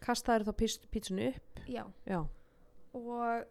Kastaður 0.01 0.47
þá 0.49 0.53
pítsunni 0.91 1.29
upp? 1.35 1.61
Já, 1.69 1.85
já, 2.07 2.25
og 2.95 3.45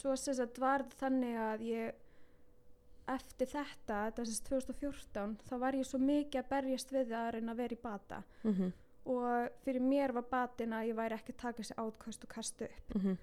svo 0.00 0.14
sagt 0.16 0.58
var 0.58 0.82
það 0.88 0.94
þannig 1.02 1.36
að 1.36 1.64
ég 1.68 1.94
eftir 3.10 3.46
þetta, 3.50 3.96
þetta 4.06 4.22
er 4.22 4.28
sagt 4.30 4.48
2014 4.52 5.34
þá 5.48 5.54
var 5.58 5.72
ég 5.74 5.88
svo 5.88 5.98
mikið 5.98 6.38
að 6.44 6.48
berjast 6.52 6.92
við 6.94 7.10
að 7.16 7.32
reyna 7.34 7.52
að 7.56 7.60
vera 7.64 7.76
í 7.76 7.82
bata. 7.82 8.22
Mm 8.44 8.70
og 9.10 9.48
fyrir 9.64 9.80
mér 9.80 10.12
var 10.12 10.26
batin 10.28 10.74
að 10.76 10.90
ég 10.90 10.94
væri 10.98 11.16
ekki 11.16 11.32
að 11.32 11.38
taka 11.40 11.62
þessi 11.62 11.74
átköst 11.80 12.24
og 12.26 12.28
kastu 12.34 12.66
upp. 12.66 12.90
Mhm, 12.94 13.14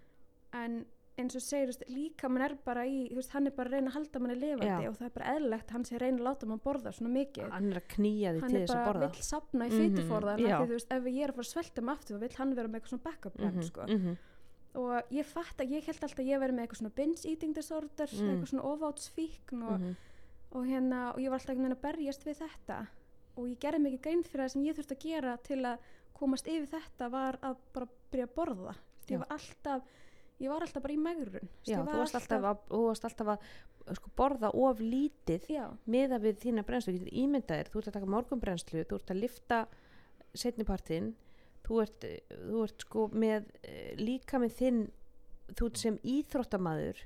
en 0.58 0.74
eins 1.22 1.36
og 1.38 1.42
segir, 1.46 1.70
líka 1.94 2.28
mann 2.30 2.42
er 2.42 2.56
bara 2.66 2.82
í, 2.90 3.14
veist, 3.14 3.30
hann 3.32 3.46
er 3.48 3.52
bara 3.56 3.70
að 3.70 3.74
reyna 3.78 3.92
að 3.92 3.94
halda 3.94 4.20
manni 4.20 4.36
lifandi 4.42 4.84
Já. 4.84 4.90
og 4.90 4.98
það 4.98 5.06
er 5.06 5.14
bara 5.20 5.36
eðlilegt 5.38 5.68
að 5.70 5.72
hann 5.78 5.86
sé 5.86 5.96
að 5.96 6.02
reyna 6.02 6.18
að 6.18 6.26
láta 6.28 6.48
mann 6.50 6.60
borða 6.66 6.92
svona 6.98 7.14
mikið. 7.14 7.50
Hann 7.54 7.70
er 7.72 7.80
að 7.80 7.88
knýja 7.94 8.34
því 8.34 8.42
hann 8.42 8.50
til 8.50 8.58
er 8.58 8.66
þess 8.66 8.76
að 8.76 8.84
bara 8.86 8.92
borða. 9.00 9.12
vill 9.14 9.24
sapna 9.30 9.66
í 9.66 9.70
Mhm, 9.70 9.80
fytuforðan 9.96 10.40
já. 10.42 10.58
mm 10.60 10.68
veist, 10.74 10.92
ef 10.92 11.04
ég 11.04 11.24
er 11.24 11.30
að 11.32 11.36
fara 11.38 11.46
að 11.48 11.54
svelta 11.54 11.82
mig 11.86 11.96
aftur 11.96 12.18
þá 12.18 12.20
vill 12.26 12.36
hann 12.42 12.56
vera 12.56 12.68
með 12.68 12.76
eitthvað 12.82 12.90
svona 12.90 13.04
backup 13.08 13.34
plan 13.38 13.54
Mhm, 13.54 13.64
sko. 13.64 13.82
Og 14.78 15.14
ég 15.14 15.26
fatt 15.26 15.62
að 15.64 15.74
ég 15.76 15.88
held 15.88 16.04
alltaf 16.06 16.22
að 16.22 16.30
ég 16.30 16.42
veri 16.42 16.56
með 16.56 16.66
eitthvað 16.66 16.82
svona 16.82 16.98
binge 16.98 17.26
eating 17.26 17.56
disorder 17.56 18.12
Mm. 18.12 18.30
eitthvað 18.30 18.50
svona 18.52 18.70
ofátsfíkn 18.72 19.64
og, 19.64 19.80
mhm. 19.80 19.96
og 20.52 20.66
hérna, 20.66 21.00
og 21.14 21.20
ég 21.20 21.30
var 21.30 21.40
alltaf 21.40 21.54
einhvern 21.54 21.68
veginn 21.68 21.78
að 21.78 21.86
berjast 21.88 22.26
við 22.26 22.42
þetta. 22.44 22.88
Og 23.38 23.48
ég 23.48 23.60
gerði 23.60 23.84
mikið 23.84 24.02
grein 24.02 24.24
fyrir 24.24 24.44
það 24.44 24.52
sem 24.52 24.66
ég 24.66 24.76
þurfti 24.76 24.98
að 24.98 25.06
gera 25.06 25.38
til 25.38 25.62
að 25.66 25.80
komast 26.14 26.48
yfir 26.48 26.68
þetta 26.68 27.10
var 27.10 27.40
að 27.42 27.58
bara 27.74 27.88
byrja 28.12 28.28
að 28.28 28.36
borða. 28.36 28.76
Ég 29.10 29.20
var 29.20 29.28
alltaf 29.30 29.82
ég 30.40 30.50
var 30.50 30.62
alltaf 30.62 30.84
bara 30.84 30.94
í 30.94 31.02
megrun. 31.02 31.50
Já, 31.66 31.82
þú 31.82 31.98
varst 31.98 32.16
alltaf 32.16 32.42
varst 32.70 33.06
alltaf 33.06 33.28
að 33.28 33.40
sko, 33.96 34.12
borða 34.18 34.52
of 34.54 34.82
lítið 34.84 35.48
já, 35.52 35.64
miða 35.90 36.20
við 36.22 36.42
þína 36.44 36.64
brennslu, 36.68 36.94
þú 36.94 37.00
getur 37.00 37.20
ímyndaðir 37.24 37.72
þú 37.72 37.82
ert 37.82 37.90
að 37.90 37.98
taka 37.98 38.12
morgunbrennslu, 38.14 38.84
þú 38.88 39.00
ert 39.00 39.14
að 39.14 39.22
lifta 39.22 39.60
setnipartin 40.38 41.14
þú 41.68 41.82
ert, 41.84 42.08
þú 42.32 42.64
ert 42.64 42.88
sko 42.88 43.06
með 43.14 43.52
eh, 43.64 43.94
líka 44.00 44.40
með 44.42 44.58
þinn 44.62 44.82
þú 45.54 45.70
ert 45.70 45.82
sem 45.84 46.00
íþróttamaður 46.04 47.04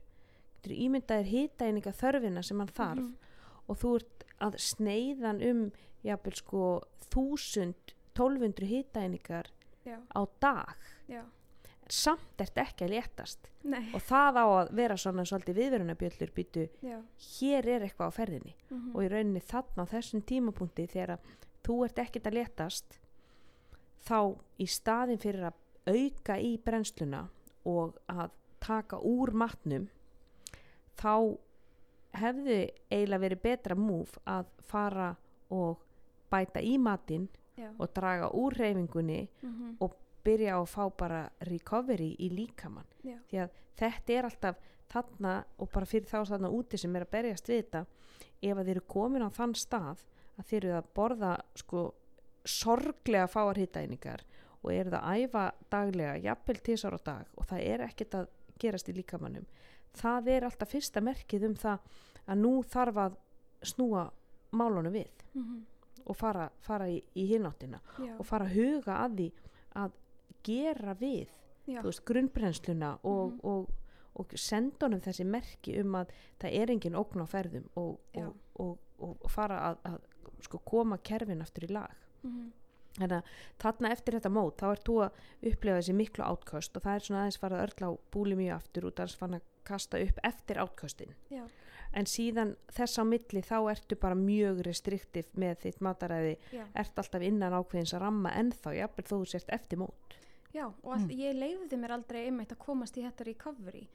getur 0.61 0.77
ímyndaðir 0.77 1.29
hitaeininga 1.31 1.93
þörfina 1.97 2.43
sem 2.45 2.59
hann 2.61 2.69
þarf 2.69 3.01
mhm, 3.01 3.13
og 3.67 3.81
þú 3.81 3.95
ert 3.99 4.25
að 4.41 4.57
sneiðan 4.61 5.41
um 5.45 5.61
jafnvel 6.05 6.37
sko 6.37 6.63
þúsund 7.11 7.93
1200 8.17 8.67
hitaeiningar 8.67 9.49
já, 9.85 9.97
á 9.97 10.21
dag. 10.41 10.75
Já, 11.07 11.23
samt 11.89 12.41
ert 12.41 12.57
ekki 12.61 12.85
að 12.85 12.95
léttast. 12.95 13.49
Nei. 13.63 13.89
Og 13.95 14.03
það 14.03 14.39
á 14.41 14.45
að 14.45 14.73
vera 14.79 14.97
svona 14.99 15.25
svolítið 15.27 15.59
viðverunabjöllur 15.61 16.33
býtu, 16.35 16.67
hér 17.39 17.69
er 17.75 17.85
eitthvað 17.85 18.11
á 18.13 18.17
ferðinni 18.17 18.55
mhm, 18.69 18.89
og 18.93 19.05
í 19.05 19.11
rauninni 19.11 19.43
þarna 19.45 19.87
á 19.87 19.91
þessum 19.93 20.25
tímapunkti 20.25 20.87
þegar 20.91 21.17
þú 21.65 21.83
ert 21.87 22.03
ekkert 22.05 22.29
að 22.29 22.37
léttast 22.39 23.00
þá 24.05 24.35
í 24.61 24.67
staðin 24.69 25.21
fyrir 25.21 25.49
að 25.49 25.59
auka 25.91 26.37
í 26.39 26.55
brennsluna 26.61 27.25
og 27.69 27.97
að 28.09 28.33
taka 28.61 28.99
úr 29.01 29.33
matnum 29.33 29.87
þá 30.99 31.37
hefði 32.21 32.59
eiginlega 32.91 33.23
verið 33.23 33.43
betra 33.43 33.77
múf 33.77 34.17
að 34.29 34.49
fara 34.67 35.13
og 35.51 35.81
bæta 36.31 36.61
í 36.63 36.77
matinn 36.79 37.27
já, 37.57 37.69
og 37.77 37.91
draga 37.95 38.31
úr 38.37 38.55
reyfingunni 38.59 39.21
mhm, 39.41 39.77
og 39.83 39.95
byrja 40.25 40.59
að 40.59 40.67
fá 40.69 40.83
bara 40.97 41.21
recovery 41.49 42.11
í 42.21 42.29
líkamann. 42.29 42.87
Já, 43.01 43.17
því 43.29 43.39
að 43.41 43.55
þetta 43.81 44.13
er 44.13 44.27
alltaf 44.27 44.59
þarna 44.91 45.35
og 45.57 45.71
bara 45.73 45.89
fyrir 45.89 46.09
þá 46.09 46.33
þarna 46.33 46.51
úti 46.53 46.77
sem 46.77 46.95
er 46.95 47.07
að 47.07 47.13
berjast 47.15 47.49
við 47.49 47.63
þetta 47.63 47.83
ef 48.41 48.57
að 48.57 48.65
þeir 48.65 48.75
eru 48.75 48.85
komin 48.91 49.25
á 49.25 49.29
þann 49.33 49.55
stað 49.57 50.03
að 50.37 50.47
þeir 50.49 50.61
eru 50.61 50.77
að 50.77 50.91
borða 50.97 51.31
sko 51.57 51.83
sorglega 52.45 53.27
fáar 53.29 53.59
hittæningar 53.61 54.23
og 54.61 54.71
eru 54.73 54.91
það 54.93 55.03
að 55.03 55.23
æfa 55.25 55.43
daglega 55.73 56.15
jafnvel 56.25 56.59
tísar 56.65 56.95
á 56.97 56.99
dag 57.05 57.25
og 57.37 57.45
það 57.49 57.65
er 57.73 57.83
ekkert 57.87 58.15
að 58.21 58.27
gerast 58.61 58.89
í 58.89 58.95
líkamannum 58.97 59.45
það 59.97 60.27
er 60.35 60.45
alltaf 60.47 60.69
fyrsta 60.71 61.01
merkið 61.03 61.47
um 61.49 61.55
það 61.55 61.79
að 62.27 62.41
nú 62.43 62.53
þarf 62.63 62.97
að 63.05 63.15
snúa 63.71 64.05
málunum 64.51 64.93
við 64.93 65.25
mhm, 65.33 65.59
og 66.05 66.17
fara, 66.17 66.49
fara 66.65 66.87
í, 66.89 67.01
í 67.15 67.25
hináttina 67.29 67.79
já, 68.01 68.15
og 68.19 68.25
fara 68.25 68.45
að 68.49 68.55
huga 68.57 68.97
að 69.05 69.17
því 69.19 69.27
að 69.81 69.91
gera 70.43 70.95
við 70.97 71.29
veist, 71.85 72.03
grunnbrennsluna 72.05 72.95
og, 73.03 73.31
Mhm. 73.31 73.39
og, 73.43 73.69
og 74.15 74.33
senda 74.35 74.85
honum 74.87 75.01
þessi 75.01 75.23
merki 75.25 75.75
um 75.79 75.93
að 75.95 76.09
það 76.41 76.55
er 76.61 76.71
engin 76.73 76.97
ógn 76.99 77.21
á 77.23 77.27
ferðum 77.29 77.67
og, 77.75 77.99
og, 78.17 78.33
og, 78.59 78.79
og 79.23 79.29
fara 79.31 79.59
að, 79.69 79.77
að 79.85 79.99
sko, 80.47 80.57
koma 80.65 80.97
kerfin 80.97 81.41
aftur 81.41 81.63
í 81.69 81.71
lag 81.73 81.93
mhm, 82.27 82.51
þannig 82.97 83.17
að 83.17 83.31
þarna 83.63 83.93
eftir 83.95 84.17
þetta 84.17 84.33
mót 84.35 84.61
þá 84.61 84.67
ert 84.71 84.85
þú 84.87 84.97
að 85.05 85.21
upplefa 85.51 85.79
þessi 85.81 85.97
miklu 85.97 86.27
átköst 86.27 86.77
og 86.77 86.85
það 86.85 86.95
er 86.95 87.07
svona 87.07 87.23
aðeins 87.23 87.41
farið 87.41 87.57
að 87.57 87.65
örla 87.67 87.91
á 87.91 87.91
búli 88.11 88.39
mjög 88.39 88.55
aftur 88.57 88.87
út 88.89 88.99
að 89.03 89.17
fann 89.21 89.37
að 89.39 89.49
kasta 89.63 90.01
upp 90.01 90.23
eftir 90.25 90.59
átköstin 90.59 91.13
já, 91.29 91.43
en 91.97 92.07
síðan 92.07 92.55
þess 92.71 92.99
á 92.99 93.03
milli 93.07 93.43
þá 93.45 93.57
ertu 93.73 93.97
bara 93.99 94.17
mjög 94.17 94.63
restriktiv 94.67 95.31
með 95.39 95.65
þitt 95.65 95.81
mataræði. 95.83 96.35
Já, 96.55 96.63
ert 96.83 96.99
alltaf 97.01 97.25
innan 97.25 97.55
ákveðins 97.55 97.95
að 97.95 98.05
ramma 98.05 98.33
ennþá 98.39 98.75
jafnvel 98.77 99.07
þó 99.07 99.15
þú 99.15 99.23
sért 99.33 99.51
eftir 99.53 99.81
mót. 99.81 100.17
Já 100.51 100.65
og 100.67 100.89
all, 100.91 101.07
ég 101.15 101.35
leiði 101.37 101.79
mér 101.79 101.95
aldrei 101.95 102.25
einmitt 102.25 102.51
að 102.51 102.63
komast 102.63 102.97
í 102.99 103.05
þetta 103.05 103.27
recovery. 103.27 103.85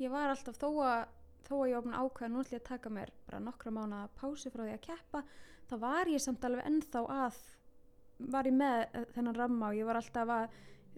Ég 0.00 0.10
var 0.10 0.32
alltaf 0.32 0.58
þó 0.58 0.68
að 0.86 1.04
þó 1.46 1.54
að 1.60 1.70
ég 1.70 1.78
að 1.80 1.94
ákveða 1.98 2.30
nú 2.30 2.42
ætlum 2.42 2.56
ég 2.56 2.62
að 2.62 2.68
taka 2.68 2.92
mér 2.94 3.12
bara 3.26 3.42
nokkra 3.42 3.72
mánu 3.74 4.00
pásu 4.18 4.50
frá 4.52 4.64
því 4.64 4.74
að 4.74 4.84
keppa 4.86 5.22
þá 5.70 5.74
var 5.82 6.10
ég 6.10 6.22
samt 6.22 6.44
alveg 6.46 6.66
ennþá 6.68 7.02
að 7.14 7.38
var 8.28 8.44
ég 8.44 8.52
með 8.52 8.82
eh, 8.94 9.04
þennan 9.14 9.34
ramma 9.38 9.68
og 9.70 9.74
ég 9.80 9.84
var 9.88 9.96
alltaf 10.00 10.28
að 10.28 10.48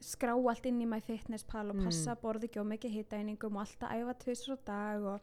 skrá 0.03 0.33
allt 0.35 0.67
inn 0.67 0.81
í 0.83 0.87
MyFitnessPal 0.91 1.69
og 1.71 1.77
Mm. 1.77 1.85
passa 1.85 2.15
mm. 2.17 2.21
borði 2.23 2.49
ekki 2.49 2.59
á 2.59 2.65
mikið 2.67 2.91
hitæningum 2.97 3.57
og 3.57 3.61
alltaf 3.63 3.93
æfa 3.95 4.15
tvisur 4.19 4.57
á 4.57 4.59
dag 4.67 5.03
og 5.03 5.21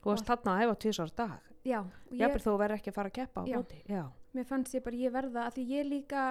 og 0.00 0.06
varst 0.14 0.24
þarna 0.30 0.52
að 0.54 0.60
hefa 0.62 0.74
tvisar 0.80 1.10
dag 1.16 1.38
já, 1.66 1.80
og 1.80 2.12
ég, 2.14 2.20
jafnvel 2.22 2.40
þó 2.40 2.52
verður 2.58 2.76
ekki 2.78 2.88
að 2.90 2.94
fara 2.94 3.08
að 3.10 3.16
keppa 3.18 3.40
á 3.42 3.44
já, 3.90 4.04
mér 4.34 4.46
fannst 4.48 4.74
ég 4.74 4.84
bara 4.84 4.96
ég 4.96 5.12
verða 5.12 5.42
að 5.48 5.54
því 5.58 5.64
ég 5.74 5.88
líka 5.90 6.22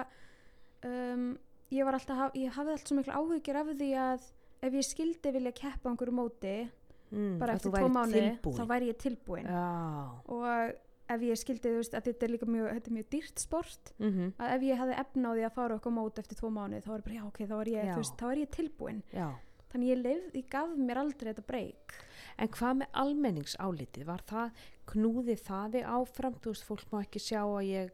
um, 0.84 1.38
ég 1.70 1.84
var 1.86 1.94
alltaf 1.94 2.18
haf- 2.18 2.34
ég 2.40 2.50
hafði 2.56 2.72
alltaf 2.74 2.88
svo 2.90 2.96
miklu 2.98 3.14
áhyggjur 3.14 3.60
af 3.60 3.70
því 3.78 3.90
að 4.08 4.24
ef 4.66 4.72
ég 4.80 4.88
skildi 4.88 5.32
vilja 5.36 5.52
keppa 5.52 5.86
á 5.86 5.90
einhverju 5.92 6.16
móti 6.18 6.54
mm, 7.12 7.38
bara 7.38 7.54
eftir 7.54 7.70
þú 7.70 7.76
tvo 7.78 7.88
mánuði 7.94 8.24
tilbúin. 8.26 8.58
þá 8.58 8.64
væri 8.72 8.90
ég 8.90 8.98
tilbúin 9.04 9.46
já, 9.46 9.68
og 10.26 10.74
ef 11.14 11.22
ég 11.26 11.40
skildi 11.40 11.72
þú 11.72 11.80
veist 11.80 11.94
að 11.96 12.08
þetta 12.08 12.26
er 12.26 12.32
líka 12.34 12.48
mjög, 12.50 12.66
þetta 12.76 12.90
er 12.90 12.96
mjög 12.96 13.08
dýrt 13.14 13.42
sport 13.42 13.92
mm 13.98 14.10
að 14.40 14.54
ef 14.54 14.66
ég 14.68 14.80
hefði 14.80 14.98
efna 15.02 15.30
á 15.30 15.32
því 15.34 15.44
að 15.48 15.56
fara 15.58 15.78
okkur 15.78 15.96
móti 15.96 16.22
eftir 16.22 16.40
tvo 16.40 16.50
mánuði 16.54 16.82
þá 16.84 16.90
ég 16.94 17.06
bara 17.06 17.18
já 17.18 17.24
ok, 17.26 17.40
þá 17.50 17.56
er 17.60 17.72
ég, 17.74 17.94
veist, 17.96 18.18
þá 18.20 18.26
er 18.30 18.42
ég 18.42 18.50
tilbúin. 18.56 19.02
Já. 19.12 19.28
Þannig 19.70 19.90
ég, 19.92 19.98
leif, 20.02 20.22
ég 20.34 20.46
gaf 20.50 20.70
mér 20.74 20.98
aldrei 20.98 21.30
þetta 21.30 21.46
breyk 21.46 21.98
en 22.40 22.48
hvað 22.56 22.78
með 22.80 22.96
almenningsálitið? 23.02 24.06
Var 24.08 24.24
það, 24.26 24.62
knúði 24.90 25.36
það 25.38 25.76
þig 25.76 25.90
áfram? 25.94 26.38
Þú 26.42 26.54
veist, 26.54 26.66
fólk 26.66 26.86
má 26.90 27.02
ekki 27.04 27.22
sjá 27.22 27.42
að 27.44 27.68
ég 27.68 27.92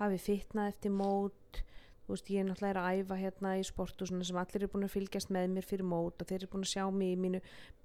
hafi 0.00 0.18
fitnað 0.18 0.72
eftir 0.74 0.92
mót. 0.92 1.62
Þú 2.04 2.12
veist, 2.12 2.28
ég 2.28 2.42
er 2.42 2.48
náttúrulega 2.50 2.74
er 2.74 2.80
að 2.82 2.98
æfa 3.00 3.20
hérna 3.22 3.54
í 3.56 3.64
sportu 3.64 4.08
sem 4.08 4.20
allir 4.20 4.60
eru 4.60 4.72
búin 4.74 4.84
að 4.84 4.96
fylgjast 4.98 5.32
með 5.32 5.54
mér 5.54 5.64
fyrir 5.64 5.88
mót 5.88 6.20
og 6.20 6.28
þeir 6.28 6.42
eru 6.42 6.50
búin 6.52 6.66
að 6.66 6.74
sjá 6.74 6.84
mig 6.92 7.14
í 7.14 7.20
mínu 7.22 7.40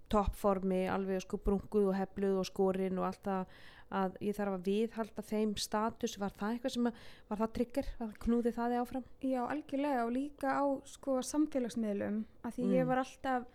toppformi, 0.09 0.81
alveg 0.91 1.23
sko 1.23 1.39
brunguð 1.45 1.91
og 1.91 1.95
hefluð 1.99 2.41
og 2.41 2.47
skorinn 2.49 2.99
og 2.99 3.07
allt 3.07 3.21
það 3.29 3.59
að 3.91 4.17
ég 4.21 4.36
þarf 4.38 4.54
að 4.54 4.63
viðhalda 4.69 5.21
þeim 5.25 5.56
status 5.58 6.17
var 6.21 6.30
það 6.38 6.52
eitthvað 6.54 6.71
sem 6.75 6.88
að, 6.88 6.93
var 7.30 7.38
það 7.38 7.54
trigger 7.54 7.86
að 7.99 8.12
knúði 8.19 8.52
það 8.54 8.69
þig 8.73 8.82
áfram 8.84 9.04
Já, 9.21 9.41
algjörlega 9.49 10.06
og 10.06 10.12
líka 10.13 10.49
á 10.62 10.65
sko 10.86 11.15
samfélagsmiðlum 11.21 12.25
að 12.45 12.52
því 12.54 12.63
Mm. 12.65 12.73
ég 12.75 12.86
var 12.88 12.97
alltaf 12.97 13.45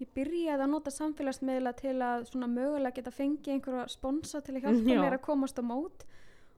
ég 0.00 0.08
byrjaði 0.16 0.62
að 0.64 0.70
nota 0.70 0.90
samfélagsmiðla 0.90 1.72
til 1.76 1.96
að 2.00 2.24
svona 2.30 2.46
mögulega 2.48 2.94
geta 3.00 3.10
fengið 3.10 3.52
einhverja 3.56 3.88
sponsa 3.88 4.40
til 4.40 4.54
að 4.56 4.62
hjálpa 4.62 4.90
Já. 4.94 5.00
mér 5.02 5.18
að 5.18 5.24
komast 5.26 5.58
á 5.60 5.62
mót 5.66 6.06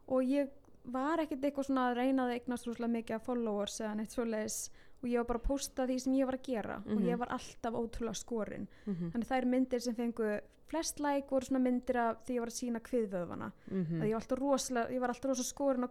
og 0.09 0.23
ég 0.29 0.49
var 0.85 1.19
ekkert 1.23 1.43
eitthvað 1.47 1.67
svona 1.71 1.89
að 1.91 1.97
reyna 1.97 2.25
að 2.27 2.37
eignast 2.37 2.67
rúslega 2.67 2.91
mikið 2.91 3.15
af 3.17 3.23
followers 3.27 3.81
eða 3.81 3.97
neitt 3.97 4.11
svoleiðis 4.15 4.71
og 5.03 5.09
ég 5.11 5.19
var 5.19 5.27
bara 5.33 5.39
að 5.43 5.47
posta 5.49 5.87
því 5.87 5.97
sem 6.05 6.13
ég 6.15 6.27
var 6.27 6.37
að 6.39 6.47
gera 6.47 6.77
og 6.85 6.93
Mhm. 6.99 7.07
ég 7.09 7.19
var 7.19 7.29
alltaf 7.35 7.75
ótrúlega 7.75 8.15
skorinn 8.15 8.69
mm 8.87 8.95
-hmm. 8.95 9.11
þannig 9.13 9.29
þær 9.31 9.47
myndir 9.47 9.81
sem 9.81 9.95
fengu 9.95 10.41
flest 10.73 11.01
like 11.05 11.29
voru 11.31 11.45
svona 11.47 11.61
myndir 11.63 11.99
af 12.01 12.23
því 12.25 12.37
ég 12.39 12.43
var 12.43 12.51
að 12.53 12.57
sína 12.59 12.81
kviðvöðvana. 12.89 13.49
Mm 13.71 14.01
að 14.01 14.07
ég 14.09 14.15
var 14.17 14.23
alltaf 14.23 14.39
rosalega, 14.41 14.93
ég 14.97 15.01
var 15.05 15.13
alltaf 15.13 15.29
rosalega 15.31 15.53
skorinn 15.53 15.85
á 15.85 15.89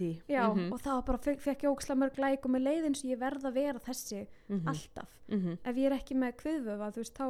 því. 0.00 0.10
Já, 0.28 0.44
Mhm, 0.50 0.72
og 0.72 0.80
það 0.80 0.94
var 0.96 1.02
bara, 1.10 1.18
fekk, 1.18 1.40
fekk 1.44 1.60
ég 1.66 1.70
óksla 1.74 1.96
mörg 2.00 2.16
læk 2.18 2.44
og 2.46 2.50
með 2.54 2.62
leiðin 2.66 2.96
sem 2.96 3.10
ég 3.10 3.18
verð 3.20 3.44
að 3.44 3.52
vera 3.60 3.78
þessi 3.78 4.26
mhm, 4.48 4.66
alltaf. 4.72 5.10
mhm. 5.28 5.58
Ef 5.64 5.76
ég 5.76 5.86
er 5.90 5.96
ekki 5.98 6.14
með 6.16 6.32
kviðvöfa, 6.40 6.90
þú 6.94 6.96
veist, 7.04 7.14
þá 7.14 7.26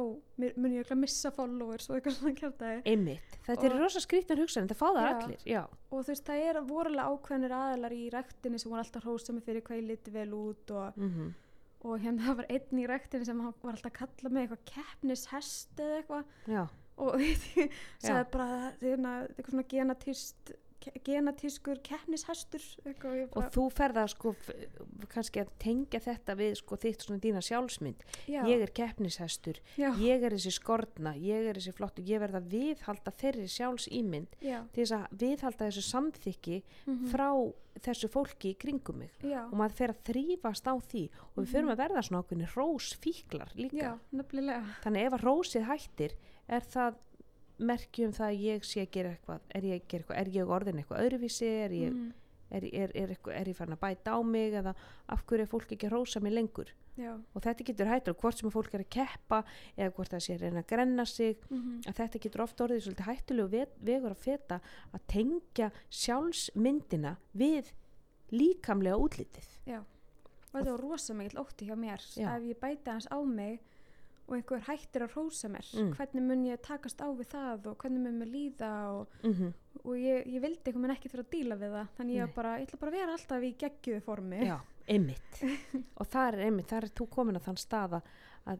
mun 0.57 0.71
ég 0.71 0.79
örugglega 0.85 0.97
missa 1.01 1.31
followers 1.31 1.89
og 1.89 1.95
eitthvað 1.99 2.17
svona 2.17 2.35
kjartaði. 2.39 2.81
einmitt, 2.85 3.37
þetta 3.45 3.63
er 3.65 3.73
Og- 3.73 3.79
rosa 3.81 3.99
skrítan 3.99 4.37
hugsan 4.39 4.67
það 4.67 4.77
fá 4.77 4.87
það 4.95 5.05
Já. 5.05 5.15
allir, 5.23 5.37
já. 5.45 5.63
Og 5.91 6.05
þú 6.05 6.07
veist, 6.07 6.25
það 6.25 6.39
er 6.49 6.61
vorulega 6.61 7.09
ákveðnir 7.11 7.51
aðilar 7.51 7.91
í 7.91 8.09
rektinni 8.11 8.59
sem 8.59 8.71
voru 8.71 8.79
alltaf 8.79 9.03
hrósa 9.03 9.33
mig 9.33 9.43
fyrir 9.43 9.61
hvað 9.61 9.77
ég 9.81 9.87
liti 9.87 10.11
vel 10.11 10.31
út 10.31 10.71
og, 10.71 10.95
mm 10.97 11.33
og 11.81 11.97
hérna 12.03 12.23
það 12.27 12.39
var 12.41 12.51
einn 12.57 12.81
í 12.83 12.87
rektinni 12.89 13.27
sem 13.27 13.41
var 13.41 13.53
alltaf 13.73 13.89
að 13.91 13.97
kalla 13.99 14.33
mig 14.33 14.45
eitthvað 14.47 14.65
keppnishest 14.73 15.81
eða 15.81 16.01
eitthvað 16.01 16.35
og 17.01 17.21
Já. 17.25 17.69
sagði 18.03 18.25
bara, 18.35 18.59
þetta 18.81 18.91
er 18.91 19.31
eitthvað 19.31 19.53
svona 19.55 19.69
genatist 19.75 20.53
genatískur 21.05 21.81
keppnishestur 21.85 22.63
og 22.85 23.37
og 23.37 23.47
þú 23.53 23.65
ferða 23.73 24.05
sko 24.11 24.33
kannski 25.11 25.43
að 25.43 25.51
tengja 25.61 26.01
þetta 26.03 26.35
við 26.39 26.55
sko 26.59 26.77
þitt 26.81 27.05
svona 27.05 27.21
þína 27.23 27.43
sjálfsmynd. 27.45 28.05
Já, 28.31 28.41
ég 28.49 28.65
er 28.65 28.73
keppnishestur, 28.75 29.61
já, 29.79 29.89
ég 30.01 30.25
er 30.25 30.35
þessi 30.35 30.53
skorna. 30.55 31.15
Ég 31.19 31.49
er 31.51 31.59
þessi 31.59 31.75
flottu, 31.77 32.05
ég 32.07 32.21
verða 32.23 32.41
að 32.41 32.51
viðhalda 32.55 33.15
þeirri 33.21 33.49
sjálfsýmynd 33.51 34.39
já, 34.41 34.61
til 34.73 34.83
þess 34.85 34.95
að 34.97 35.19
viðhalda 35.25 35.67
þessu 35.67 35.85
samþykki 35.89 36.61
mhm, 36.85 37.11
frá 37.11 37.29
þessu 37.81 38.09
fólki 38.11 38.55
kringum 38.59 39.01
mig. 39.03 39.13
Já, 39.23 39.45
og 39.45 39.55
maður 39.59 39.77
fer 39.77 39.93
að 39.93 40.03
þrýfast 40.09 40.67
á 40.67 40.75
því. 40.91 41.05
Og 41.31 41.39
við 41.43 41.53
förum 41.55 41.71
að 41.71 41.83
verða 41.85 42.03
svona 42.07 42.23
ákveðni 42.25 42.49
rósfíklar 42.51 43.55
líka. 43.55 43.95
Þannig 44.83 45.07
ef 45.07 45.17
að 45.17 45.25
rósið 45.25 45.67
hættir 45.69 46.17
er 46.51 46.67
það 46.67 46.99
merkjum 47.61 48.11
það 48.17 48.27
að 48.31 48.41
ég 48.47 48.65
sé 48.67 48.81
að 48.85 48.91
gera 48.97 49.13
eitthvað. 49.15 49.39
Er 49.55 49.61
ég, 49.69 49.85
eitthvað, 49.87 50.17
er 50.21 50.29
ég 50.35 50.51
orðin 50.57 50.81
eitthvað 50.81 51.05
öðruvísi? 51.05 51.49
Er 51.65 51.71
ég, 51.77 51.93
Mhm, 51.93 52.11
er, 52.51 52.63
er, 52.73 52.91
er, 52.95 53.15
er 53.31 53.47
ég 53.47 53.55
farin 53.55 53.77
að 53.77 53.79
bæta 53.85 54.11
á 54.11 54.19
mig 54.27 54.53
eða 54.59 54.73
af 55.07 55.25
hverju 55.25 55.45
er 55.45 55.51
fólk 55.51 55.71
ekki 55.71 55.87
að 55.87 55.93
rósa 55.95 56.19
mig 56.21 56.33
lengur? 56.33 56.73
Já, 56.99 57.13
og 57.15 57.41
þetta 57.41 57.63
getur 57.63 57.87
hættur 57.87 58.13
hvort 58.19 58.37
sem 58.37 58.51
fólk 58.51 58.73
er 58.75 58.81
að 58.83 58.89
keppa 58.91 59.37
eða 59.77 59.93
hvort 59.95 60.11
það 60.11 60.23
sé 60.25 60.33
að 60.35 60.41
reyna 60.43 60.59
að 60.59 60.67
grenna 60.73 61.05
sig 61.07 61.37
mhm, 61.49 61.77
að 61.87 61.95
þetta 62.01 62.19
getur 62.25 62.43
ofta 62.43 62.65
orðið 62.65 62.81
svolítið 62.83 63.07
hættulegu 63.07 63.49
ve- 63.53 63.77
vegur 63.87 64.11
að 64.11 64.25
feta 64.25 64.57
að 64.91 65.05
tengja 65.07 65.69
sjálfsmyndina 65.89 67.15
við 67.37 67.71
líkamlega 68.31 68.99
útlitið. 68.99 69.47
Já. 69.67 69.79
Og 70.51 70.57
þetta 70.59 70.71
var 70.75 70.81
rosa 70.83 71.13
mikill 71.15 71.39
ótti 71.41 71.67
hjá 71.69 71.75
mér. 71.79 72.03
Já. 72.19 72.27
ef 72.35 72.43
ég 72.43 72.59
bæti 72.59 72.91
hans 72.91 73.07
á 73.07 73.17
mig 73.23 73.61
og 74.31 74.37
einhver 74.37 74.63
hættir 74.63 75.03
að 75.03 75.15
rósa 75.17 75.49
mér. 75.51 75.67
Mm. 75.75 75.89
hvernig 75.97 76.23
mun 76.23 76.45
ég 76.47 76.61
takast 76.63 77.01
á 77.03 77.07
við 77.11 77.27
það 77.33 77.67
og 77.71 77.77
hvernig 77.83 78.03
mun 78.05 78.19
mér 78.21 78.31
líða 78.31 78.71
og, 78.95 79.17
mm 79.23 79.33
-hmm. 79.33 79.53
og 79.83 79.95
ég, 79.97 80.27
ég 80.27 80.41
vildi 80.41 80.63
einhvern 80.65 80.81
veginn 80.81 80.95
ekki 80.95 81.11
fyrir 81.11 81.25
að 81.25 81.33
díla 81.35 81.55
við 81.55 81.75
það. 81.75 81.87
Þannig 81.97 82.15
ég, 82.15 82.33
bara, 82.35 82.59
ég 82.59 82.67
ætla 82.67 82.79
bara 82.79 82.91
að 82.91 82.99
vera 82.99 83.11
alltaf 83.11 83.43
í 83.43 83.51
geggjuðu 83.63 84.01
formi. 84.01 84.39
Já, 84.47 84.57
einmitt. 84.87 85.43
Og 85.99 86.07
það 86.07 86.33
er 86.33 86.39
einmitt, 86.45 86.69
það 86.69 86.83
er 86.83 86.89
þú 86.95 87.09
komin 87.09 87.35
að 87.35 87.45
þann 87.49 87.57
staða 87.57 88.01
að 88.45 88.59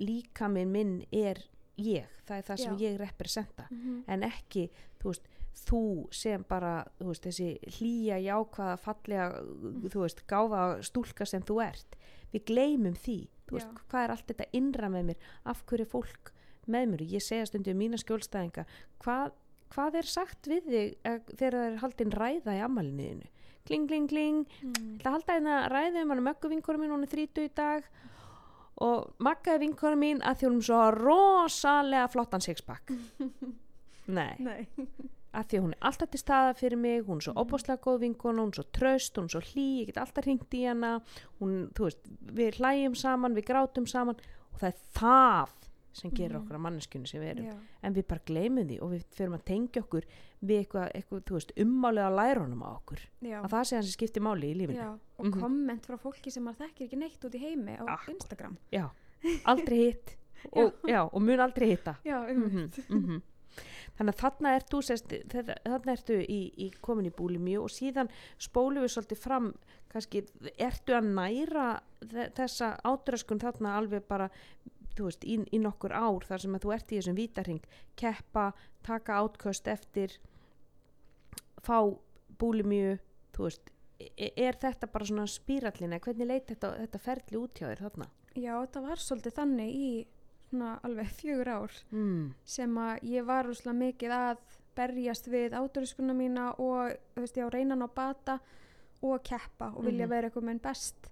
líkaminn 0.00 0.72
minn 0.72 1.04
er 1.12 1.44
ég, 1.76 2.08
það 2.24 2.36
er 2.36 2.42
það 2.42 2.56
sem 2.56 2.74
Já. 2.74 2.80
ég 2.88 2.98
representa. 2.98 3.68
Mhm, 3.70 4.04
en 4.06 4.22
ekki, 4.22 4.70
þú 4.98 5.12
veist 5.12 5.28
þú 5.52 6.08
sem 6.10 6.44
bara, 6.48 6.84
þú 6.98 7.10
veist, 7.10 7.26
þessi 7.26 7.76
hlýja 7.76 8.18
jákvæða, 8.24 8.76
fallega 8.80 9.26
þú 9.92 10.00
veist, 10.00 10.24
gáfa 10.26 10.82
stúlka 10.82 11.26
sem 11.28 11.42
þú 11.42 11.60
ert. 11.62 11.96
Við 12.32 12.44
gleymum 12.48 12.96
því 12.96 13.18
veist, 13.58 13.84
hvað 13.92 14.06
er 14.06 14.14
allt 14.14 14.32
þetta 14.32 14.48
innra 14.58 14.90
með 14.92 15.10
mér? 15.10 15.28
Af 15.52 15.62
hverju 15.68 15.86
er 15.86 15.92
fólk 15.92 16.32
með 16.70 16.88
mér? 16.92 17.06
Ég 17.16 17.24
segja 17.24 17.48
stundum 17.50 17.78
mína 17.80 18.00
skjólstæðinga 18.00 18.66
hvað, 19.04 19.36
hvað 19.74 20.00
er 20.02 20.10
sagt 20.10 20.50
við 20.50 20.68
þig 20.70 20.98
eh, 21.08 21.20
þegar 21.34 21.58
það 21.58 21.68
er 21.68 21.80
haldin 21.84 22.16
ræða 22.16 22.58
í 22.58 22.64
ammalinuðinu 22.66 23.30
kling, 23.66 23.88
kling, 23.88 24.08
kling. 24.08 24.46
Mm, 24.62 24.94
ætla 24.98 25.10
að 25.10 25.16
halda 25.16 25.36
hérna 25.36 25.58
ræðu 25.72 26.02
um 26.02 26.14
hann 26.14 26.24
möggu 26.26 26.50
vinkora 26.52 26.80
mín, 26.80 26.92
hún 26.94 27.06
er 27.06 27.12
þrítu 27.12 27.46
í 27.46 27.52
dag. 27.54 27.86
Og 28.82 29.12
magga 29.22 29.54
er 29.54 29.62
vinkora 29.62 29.98
mín 29.98 30.22
að 30.26 30.46
er 30.48 30.56
svo 30.66 30.82
rosalega 30.96 32.08
flottan 32.10 32.44
sixpack. 32.44 32.92
Nei, 34.12 34.34
nei, 34.42 34.66
að 35.34 35.46
því 35.48 35.58
að 35.58 35.62
hún 35.64 35.72
er 35.72 35.78
alltaf 35.88 36.10
til 36.10 36.20
staða 36.20 36.54
fyrir 36.58 36.76
mig 36.78 37.04
hún 37.06 37.16
er 37.16 37.24
svo 37.26 37.32
Mhm. 37.34 37.46
óbáslega 37.46 37.78
góð 37.80 38.00
vinkona, 38.00 38.42
hún 38.42 38.48
er 38.52 38.58
svo 38.62 38.64
tröst 38.72 39.16
hún 39.16 39.24
er 39.24 39.28
svo 39.28 39.40
hlý, 39.40 39.80
ég 39.80 39.86
get 39.86 39.96
alltaf 39.96 40.24
hringt 40.24 40.50
í 40.50 40.66
hana. 40.68 41.00
Hún, 41.40 41.70
þú 41.72 41.84
veist, 41.88 41.98
við 42.26 42.54
hlæjum 42.60 42.94
saman 42.96 43.34
við 43.34 43.44
grátum 43.46 43.86
saman 43.88 44.16
og 44.52 44.60
það 44.60 44.68
er 44.68 44.78
það 44.94 45.48
sem 45.94 46.10
gerir 46.10 46.32
Mhm. 46.32 46.42
okkur 46.46 46.56
að 46.56 46.60
manneskjunni 46.60 47.06
sem 47.08 47.20
við 47.20 47.30
erum. 47.36 47.44
Já, 47.46 47.56
en 47.82 47.94
við 47.94 48.06
bara 48.08 48.20
gleymum 48.26 48.66
því 48.68 48.78
og 48.82 48.90
við 48.92 49.04
fyrir 49.12 49.32
að 49.38 49.44
tengja 49.44 49.82
okkur 49.82 50.02
við 50.42 50.66
eitthvað, 50.66 50.92
eitthvað 50.94 51.20
þú 51.24 51.32
veist, 51.36 51.52
ummálið 51.56 52.06
að 52.08 52.16
lærunum 52.16 52.62
á 52.64 52.68
okkur. 52.80 52.98
Já, 53.22 53.42
að 53.42 53.50
það 53.50 53.64
sé 53.68 53.76
hans 53.76 53.86
sem 53.92 54.06
skiptir 54.08 54.22
máli 54.22 54.54
í 54.54 54.56
lífinu. 54.56 54.76
Já 54.76 54.98
og 55.18 55.26
Mhm. 55.26 55.40
komment 55.40 55.82
frá 55.86 55.98
fólki 55.98 56.32
sem 56.32 56.42
maður 56.44 56.66
þekkir 56.66 56.88
ekki 56.88 56.98
neitt 56.98 57.20
út 57.24 57.34
í 57.34 57.40
heimi 57.40 57.76
á 57.78 57.84
Akkurat. 57.86 58.08
Instagram. 58.16 58.56
Já, 58.72 58.90
aldrei 59.44 59.76
hitt. 59.92 60.16
Og, 60.56 60.72
og 61.14 61.22
mun 61.22 61.38
aldrei 61.38 61.68
hitta. 61.76 61.96
Já, 62.04 62.26
mm 62.34 62.70
um, 62.90 63.22
þannig 63.98 64.14
að 64.14 64.20
þarna 64.22 64.54
ertu 64.58 64.82
sest, 64.82 65.14
þarna 65.32 65.92
ertu 65.96 66.18
í, 66.24 66.40
í 66.56 66.70
komin 66.80 67.08
í 67.10 67.14
búlimíu 67.16 67.62
og 67.64 67.72
síðan 67.74 68.10
spólum 68.40 68.82
við 68.86 68.94
svolítið 68.96 69.22
fram 69.22 69.50
kannski, 69.92 70.22
ertu 70.56 70.94
að 70.96 71.10
næra 71.16 71.66
þe- 72.00 72.30
þessa 72.38 72.70
átröskun 72.88 73.42
þarna 73.42 73.74
alveg 73.80 74.06
bara 74.08 74.30
veist, 74.96 75.24
í, 75.24 75.38
í 75.52 75.58
nokkur 75.60 75.92
ár 75.96 76.24
þar 76.28 76.42
sem 76.44 76.54
að 76.56 76.64
þú 76.66 76.72
ert 76.76 76.92
í 76.92 76.98
þessum 77.00 77.16
vítarhing 77.18 77.62
keppa, 77.96 78.50
taka 78.84 79.20
átköst 79.24 79.68
eftir 79.72 80.18
fá 81.62 81.78
búlimíu 82.40 82.96
þú 83.36 83.46
veist, 83.46 83.70
e- 84.00 84.32
er 84.36 84.58
þetta 84.60 84.88
bara 84.92 85.06
svona 85.08 85.28
spírallina, 85.30 86.00
hvernig 86.02 86.28
leit 86.28 86.48
þetta, 86.50 86.74
þetta 86.82 87.00
ferli 87.04 87.38
út 87.40 87.60
hjá 87.60 87.68
þér 87.70 87.84
þarna? 87.86 88.08
já, 88.34 88.52
þetta 88.64 88.82
var 88.88 89.00
svolítið 89.04 89.36
þannig 89.36 89.72
í 89.76 89.88
svona 90.52 90.78
alveg 90.84 91.08
fjögur 91.16 91.48
ár 91.48 91.72
Mm. 91.92 92.34
sem 92.44 92.74
að 92.78 93.00
ég 93.02 93.24
var 93.26 93.44
úrslega 93.48 93.76
mikið 93.78 94.10
að 94.10 94.38
berjast 94.76 95.26
við 95.28 95.52
átöruskuna 95.56 96.14
mína 96.16 96.50
og 96.58 96.92
þú 97.14 97.20
veist, 97.24 97.36
ég 97.36 97.44
á 97.48 97.50
reynan 97.52 97.82
á 97.84 97.88
bata 97.94 98.38
og 99.02 99.22
keppa 99.24 99.72
og 99.76 99.84
vilja 99.84 100.06
Mhm. 100.06 100.10
vera 100.10 100.28
eitthvað 100.30 100.44
með 100.48 100.60
best 100.62 101.08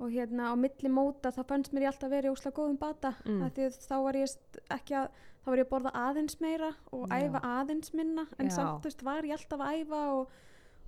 og 0.00 0.10
hérna 0.10 0.50
á 0.50 0.54
milli 0.56 0.88
móta 0.88 1.30
þá 1.34 1.44
fannst 1.44 1.72
mér 1.72 1.82
ég 1.82 1.92
alltaf 1.92 2.10
verið 2.10 2.30
úrslega 2.32 2.54
góðum 2.56 2.78
bata 2.78 3.14
Mm. 3.26 3.42
að 3.42 3.52
þá 3.78 4.02
var 4.02 4.12
ég 4.14 4.36
ekki 4.70 4.94
að 4.94 5.08
þá 5.44 5.46
var 5.46 5.56
ég 5.58 5.66
að 5.66 5.70
borða 5.70 5.92
aðeins 5.94 6.40
meira 6.40 6.74
og 6.92 7.08
Já. 7.08 7.14
æfa 7.28 7.40
aðeins 7.42 7.94
minna 7.94 8.26
en 8.38 8.46
Já. 8.46 8.54
samt 8.54 8.80
þú 8.80 8.84
veist 8.84 9.02
var 9.02 9.22
ég 9.22 9.32
alltaf 9.32 9.60
að 9.60 9.84
æfa 9.84 10.12
og, 10.12 10.28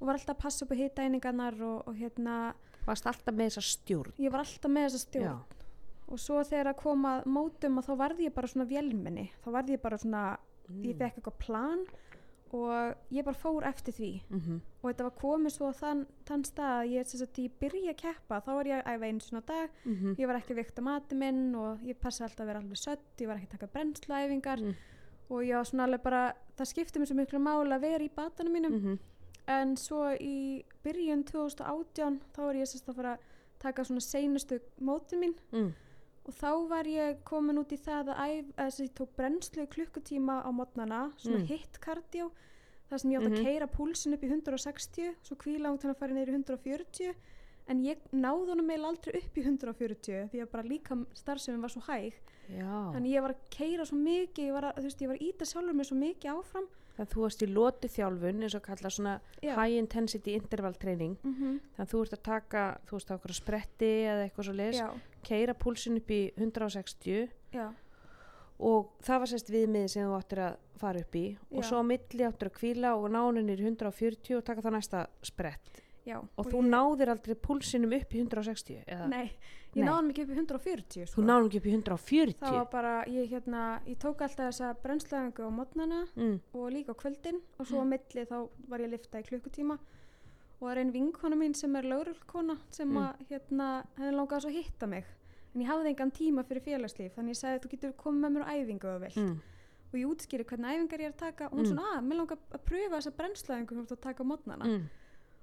og 0.00 0.06
var 0.06 0.14
alltaf 0.14 0.36
að 0.36 0.38
passa 0.42 0.64
upp 0.64 0.70
á 0.72 0.74
hita 0.76 1.02
einingarnar 1.02 1.60
og, 1.62 1.88
og 1.88 1.94
hérna 1.96 2.54
Varst 2.86 3.04
alltaf 3.06 3.34
með 3.34 3.50
þessa 3.50 3.62
stjórn? 3.62 4.12
ég 4.18 4.30
var 4.32 4.40
alltaf 4.40 4.70
með 4.70 4.86
þessa 4.88 4.98
stjórn 5.06 5.24
Já. 5.24 5.38
Og 6.10 6.18
svo 6.18 6.42
þegar 6.44 6.66
að 6.74 6.76
koma 6.82 7.16
að 7.20 7.26
mótum 7.26 7.78
og 7.78 7.84
þá 7.84 7.92
varði 7.96 8.24
ég 8.28 8.34
bara 8.34 8.46
svona 8.46 8.68
vélminni 8.70 9.30
þá 9.44 9.50
varði 9.50 9.76
ég 9.76 9.82
bara 9.82 9.98
svona 9.98 10.38
ég 10.70 10.94
Mm. 10.94 10.98
fekk 10.98 11.16
eitthvað 11.18 11.38
plan 11.38 11.80
og 12.52 12.94
ég 13.10 13.24
bara 13.24 13.36
fór 13.38 13.64
eftir 13.66 13.92
því 13.94 14.22
Mm 14.30 14.60
og 14.82 14.90
þetta 14.90 15.04
var 15.04 15.14
komið 15.20 15.52
svo 15.52 15.72
þann, 15.72 16.06
þann 16.24 16.44
stað 16.44 16.72
að 16.80 16.90
ég, 16.90 17.06
ég 17.38 17.52
byrja 17.60 17.90
að 17.90 17.96
keppa 17.96 18.40
þá 18.40 18.50
var 18.54 18.64
ég 18.66 18.78
að 18.80 18.94
æfa 18.94 19.06
einu 19.06 19.20
svona 19.20 19.42
dag 19.46 19.70
-hmm. 19.84 20.14
ég 20.18 20.26
var 20.26 20.36
ekki 20.36 20.52
að 20.52 20.56
vikta 20.56 20.82
mati 20.82 21.14
minn 21.14 21.54
og 21.54 21.78
ég 21.84 21.98
passi 22.00 22.22
alltaf 22.22 22.40
að 22.40 22.46
vera 22.46 22.58
alveg 22.58 22.76
sött 22.76 23.18
ég 23.20 23.26
var 23.26 23.36
ekki 23.36 23.46
að 23.46 23.58
taka 23.58 23.66
brennsluæfingar 23.66 24.60
Mm. 24.60 24.74
og 25.30 25.42
ég 25.44 25.54
var 25.56 25.64
svona 25.64 25.84
alveg 25.84 26.02
bara 26.02 26.32
það 26.56 26.66
skipti 26.66 26.98
mér 26.98 27.06
svo 27.06 27.16
miklu 27.16 27.38
máli 27.38 27.74
að 27.74 27.80
vera 27.80 28.04
í 28.04 28.10
batanum 28.16 28.52
mínum 28.52 28.72
-hmm. 28.72 28.98
en 29.46 29.76
svo 29.76 30.16
í 30.20 30.64
byrjun 30.82 31.24
2018 31.24 32.20
þá 32.34 32.38
var 32.38 32.54
ég 32.54 32.66
sérst 32.66 32.88
að 32.88 32.94
fara 32.96 33.12
að 33.12 33.18
taka 33.58 33.84
svona 33.84 34.00
seinustu 34.00 34.60
mótin 34.80 35.20
mín 35.20 35.34
mm. 35.52 35.72
Og 36.30 36.36
þá 36.38 36.50
var 36.70 36.88
ég 36.90 37.18
komin 37.26 37.58
út 37.60 37.72
í 37.74 37.78
það 37.80 38.12
að, 38.14 38.22
æf, 38.30 38.52
þess 38.60 38.80
að 38.80 38.86
ég 38.86 38.94
tók 39.00 39.12
brennslu 39.18 39.66
klukkutíma 39.74 40.38
á 40.46 40.48
mótnana, 40.54 41.00
svona 41.18 41.42
Mm. 41.42 41.46
hit 41.50 41.80
cardio 41.82 42.30
þar 42.90 42.98
sem 43.02 43.10
ég 43.12 43.20
átt 43.20 43.30
að 43.32 43.44
keira 43.44 43.66
púlsin 43.70 44.14
upp 44.14 44.22
í 44.24 44.30
160 44.30 45.14
svo 45.22 45.36
kvíla 45.36 45.70
út 45.74 45.82
hann 45.82 45.94
að 45.94 45.98
fara 46.00 46.14
í 46.14 46.26
140 46.26 47.14
en 47.70 47.82
ég 47.84 47.98
náði 48.12 48.48
honum 48.50 48.66
meil 48.66 48.82
aldrei 48.84 49.20
upp 49.20 49.36
í 49.38 49.44
140 49.46 50.30
því 50.32 50.40
að 50.42 50.50
bara 50.50 50.66
líka 50.66 50.96
starfsefum 51.14 51.60
var 51.62 51.70
svo 51.70 51.82
hæg. 51.86 52.14
Já, 52.50 52.66
þannig 52.94 53.12
ég 53.14 53.22
var 53.22 53.30
að 53.36 53.44
keira 53.54 53.84
svo 53.86 53.96
mikið 54.00 54.46
ég 54.48 54.52
var 54.56 54.64
að, 54.70 54.80
þú 54.80 54.82
veist, 54.88 55.02
ég 55.04 55.08
var 55.12 55.18
að 55.20 55.26
íta 55.28 55.44
sjálfur 55.46 55.76
mér 55.78 55.86
svo 55.86 55.98
mikið 56.00 56.32
áfram 56.34 56.66
þannig 57.00 57.08
að 57.08 57.14
þú 57.14 57.22
varst 57.24 57.42
í 57.42 57.48
lotu 57.48 57.88
þjálfun 57.88 58.42
eins 58.44 58.54
og 58.56 58.64
kalla 58.64 58.90
svona 58.92 59.12
Já. 59.40 59.54
high 59.56 59.78
intensity 59.78 60.34
interval 60.36 60.74
training 60.74 61.16
mm 61.22 61.34
-hmm. 61.34 61.60
þannig 61.76 61.86
að 61.86 61.92
þú 61.92 62.00
ert 62.02 62.12
að 62.12 62.22
taka, 62.22 62.80
þú 62.86 62.92
veist, 62.92 63.10
okkur 63.10 63.32
spretti 63.32 63.92
eða 64.04 64.24
eitthvað 64.24 64.44
svo 64.44 64.52
leis, 64.52 64.82
keira 65.22 65.54
púlsin 65.54 65.96
upp 65.96 66.10
í 66.10 66.32
160 66.36 67.28
já, 67.52 67.72
og 68.58 68.92
það 69.00 69.18
var 69.18 69.26
sérst 69.26 69.50
viðmið 69.50 69.88
sem 69.88 70.04
þú 70.04 70.16
áttir 70.18 70.38
að 70.38 70.56
fara 70.76 71.00
upp 71.00 71.14
í 71.14 71.38
og 71.50 71.62
Já. 71.62 71.68
svo 71.68 71.76
á 71.80 71.84
milli 71.84 72.24
áttir 72.24 72.48
að 72.48 72.58
kvíla 72.60 72.94
og 72.96 73.10
náninir 73.10 73.60
í 73.60 73.64
140 73.64 74.36
og 74.36 74.44
taka 74.44 74.60
það 74.60 74.72
næsta 74.72 75.06
sprett 75.22 75.82
já 76.06 76.18
og, 76.36 76.46
þú 76.46 76.60
ég, 76.62 76.68
náðir 76.68 77.08
aldrei 77.08 77.34
púlsinum 77.34 77.92
upp 77.92 78.14
í 78.14 78.20
160 78.20 78.84
eða 78.86 79.08
nei, 79.08 79.30
ég 79.76 79.86
hann 79.86 80.10
ekki 80.10 80.22
upp 80.24 80.30
í 80.30 80.34
140 80.34 81.04
þú 81.04 81.06
sko. 81.12 81.22
náðum 81.22 81.46
ekki 81.50 81.58
upp 81.60 81.66
í 81.66 81.74
140 81.76 82.34
það 82.40 82.56
var 82.58 82.68
bara, 82.72 82.94
ég 83.06 83.28
hérna 83.30 83.80
ég 83.86 83.98
tók 84.02 84.20
alltaf 84.26 84.50
þessa 84.50 84.74
brennslæðingu 84.82 85.46
á 85.46 85.50
mótnana 85.50 86.00
mm. 86.16 86.40
og 86.54 86.70
líka 86.74 86.90
á 86.92 87.00
kvöldin 87.02 87.40
og 87.58 87.66
svo 87.66 87.82
á 87.82 87.86
milli 87.86 88.24
þá 88.26 88.36
var 88.68 88.80
ég 88.80 88.86
að 88.90 88.94
lifta 88.96 89.20
í 89.22 89.28
klukkutíma 89.30 89.78
og 90.60 90.66
það 90.66 90.72
er 90.74 90.78
einn 90.82 90.92
vinkona 90.92 91.36
mín 91.40 91.54
sem 91.56 91.76
er 91.76 91.84
lögrullkona 91.88 92.58
sem 92.70 92.88
Mm. 92.90 92.98
að 92.98 93.14
hérna, 93.30 93.84
henni 93.96 94.16
langaði 94.16 94.40
svo 94.42 94.50
að 94.50 94.58
hitta 94.58 94.86
mig 94.86 95.04
en 95.54 95.60
ég 95.62 95.66
hafði 95.70 95.88
engan 95.94 96.10
tíma 96.12 96.44
fyrir 96.44 96.62
félagslíf 96.66 97.14
þannig 97.14 97.34
ég 97.34 97.40
sagði 97.40 97.62
þú 97.64 97.70
getur 97.70 97.92
komið 97.96 98.20
með 98.26 98.30
mér 98.34 98.44
á 98.46 98.52
æfingu 98.58 98.86
þú 98.90 99.00
vilt 99.00 99.16
Mm. 99.16 99.40
og 99.90 99.96
ég 99.98 100.06
útskýri 100.06 100.44
hvernig 100.46 100.70
æfingar 100.76 101.00
ég 101.00 101.06
er 101.06 101.12
að 101.14 101.16
taka 101.18 101.46
og 101.46 101.52
hún 101.52 101.64
Mm. 101.64 101.70
svona, 101.72 101.86
að, 101.98 102.04
mér 102.06 102.16
langar 102.20 102.38
að 102.52 102.64
pröfa 102.66 102.96
þessa 102.98 103.16
brennslæðingu 103.18 103.68
sem 103.74 103.86
þú 103.86 103.90
ert 103.90 103.98
að 103.98 104.00
taka 104.00 104.22
á 104.22 104.26
mótnana 104.30 104.64
Mm. 104.66 104.84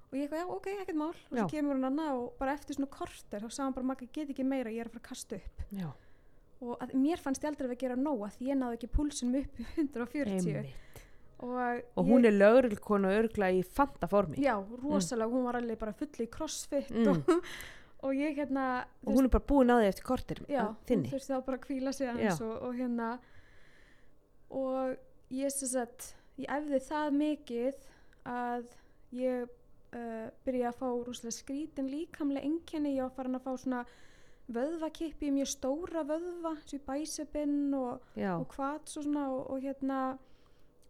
Og 0.08 0.16
ég 0.16 0.24
eitthvað, 0.24 0.40
já, 0.40 0.48
ok, 0.56 0.66
ekkert 0.82 0.98
mál. 0.98 1.08
Og 1.12 1.38
svo 1.38 1.46
kemur 1.52 1.76
hún 1.76 1.88
annað 1.88 2.18
og 2.22 2.28
bara 2.40 2.54
eftir 2.56 2.76
svona 2.78 2.90
korter 2.90 3.42
þá 3.44 3.48
sagði 3.52 3.64
hann 3.66 3.74
bara, 3.78 3.88
maður 3.92 4.12
get 4.16 4.30
ekki 4.34 4.46
meira, 4.48 4.72
ég 4.72 4.80
er 4.84 4.88
að 4.88 4.94
fara 4.96 5.02
að 5.04 5.08
kasta 5.10 5.36
upp. 5.38 5.64
Já, 5.78 5.88
og 6.64 6.76
að, 6.82 6.94
mér 6.98 7.20
fannst 7.22 7.44
ég 7.44 7.50
aldrei 7.52 7.68
að 7.70 7.80
gera 7.84 7.96
nóg 8.00 8.24
að 8.26 8.36
því 8.38 8.48
ég 8.50 8.58
náði 8.62 8.78
ekki 8.78 8.90
púlsunum 8.96 9.40
upp 9.42 9.58
í 9.60 9.66
140 9.76 10.36
einmitt. 10.38 11.02
Og, 11.38 11.82
og 11.94 12.08
hún 12.08 12.24
er 12.26 12.34
lögurkona 12.34 13.12
örgla 13.14 13.52
í 13.54 13.60
fanta 13.62 14.08
formi 14.10 14.40
já, 14.42 14.56
rosalega, 14.82 15.30
hún 15.30 15.44
var 15.46 15.54
alveg 15.60 15.78
bara 15.78 15.92
full 15.94 16.24
í 16.24 16.26
crossfit 16.34 16.88
Mm. 16.90 17.12
og, 17.12 17.44
og 18.08 18.16
ég 18.18 18.34
hérna 18.40 18.64
og 19.06 19.12
hún 19.14 19.28
er 19.28 19.30
bara 19.36 19.46
búin 19.46 19.70
að 19.70 19.84
því 19.84 19.90
eftir 19.92 20.06
kortir 20.08 20.40
já, 20.50 20.64
að 20.64 20.90
hún 20.96 21.04
þurfti 21.12 21.30
þá 21.30 21.44
bara 21.46 21.60
að 21.60 21.62
kvíla 21.68 21.92
sig 21.94 22.10
aðeins 22.10 22.42
og, 22.42 22.56
og 22.66 22.74
hérna. 22.80 23.12
Og 24.50 24.96
ég 25.38 25.52
sem 25.54 25.70
sagt 25.70 26.08
ég 26.40 26.50
æfði 26.58 26.80
það 26.88 27.16
mikið 27.22 27.86
að 28.34 28.66
ég 29.18 29.54
uh, 29.94 30.28
byrja 30.46 30.70
að 30.72 30.78
fá 30.80 30.86
rúslega 30.92 31.36
skrítin 31.36 31.90
líkamlega 31.92 32.46
enginni, 32.48 32.96
ég 32.96 33.06
var 33.06 33.16
farin 33.16 33.38
að 33.38 33.46
fá 33.46 33.52
svona 33.56 33.82
vöðvakippi, 34.48 35.32
mjög 35.34 35.50
stóra 35.52 36.06
vöðva 36.08 36.54
svo 36.62 36.78
í 36.78 36.84
bæsepinn 36.86 37.74
og, 37.76 38.06
og 38.16 38.48
kvats 38.54 38.96
og 38.96 39.04
svona 39.04 39.26
og, 39.34 39.42
og 39.52 39.64
hérna 39.66 40.00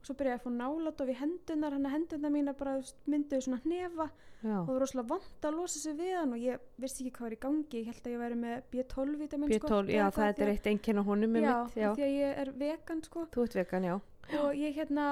svo 0.07 0.15
byrjaði 0.17 0.39
að 0.39 0.45
fá 0.45 0.51
nálat 0.55 1.03
of 1.03 1.11
í 1.11 1.17
hendunar 1.19 1.75
hann 1.75 1.89
að 1.89 1.95
hendunar 1.97 2.33
mína 2.33 2.55
bara 2.57 2.77
mynduðu 3.11 3.45
svona 3.45 3.61
hnefa. 3.65 4.09
Já, 4.39 4.55
og 4.55 4.69
það 4.69 4.71
var 4.71 4.83
rosalega 4.85 5.11
vant 5.11 5.47
að 5.49 5.57
losa 5.59 5.81
sig 5.83 5.97
við 5.99 6.13
hann 6.15 6.35
og 6.37 6.45
ég 6.45 6.69
vissi 6.79 7.03
ekki 7.03 7.15
hvað 7.17 7.27
var 7.27 7.35
í 7.35 7.41
gangi. 7.43 7.81
Ég 7.81 7.89
held 7.91 8.05
að 8.05 8.15
ég 8.15 8.23
væri 8.23 8.39
með 8.39 8.69
B12 8.73 9.17
vitamin 9.25 9.53
B12, 9.53 9.91
já 9.97 10.05
það 10.15 10.43
er 10.45 10.53
eitt 10.53 10.71
einkenn 10.71 11.03
á 11.03 11.05
honum 11.09 11.35
já, 11.35 11.41
mitt, 11.43 11.81
já, 11.83 11.89
því 11.99 12.07
að 12.07 12.15
ég 12.15 12.41
er 12.45 12.53
vegan 12.63 13.03
sko. 13.09 13.27
Þú 13.35 13.47
ert 13.49 13.59
vegan, 13.59 13.89
já. 13.91 13.97
Og 14.39 14.63
ég 14.63 14.79
hérna 14.79 15.09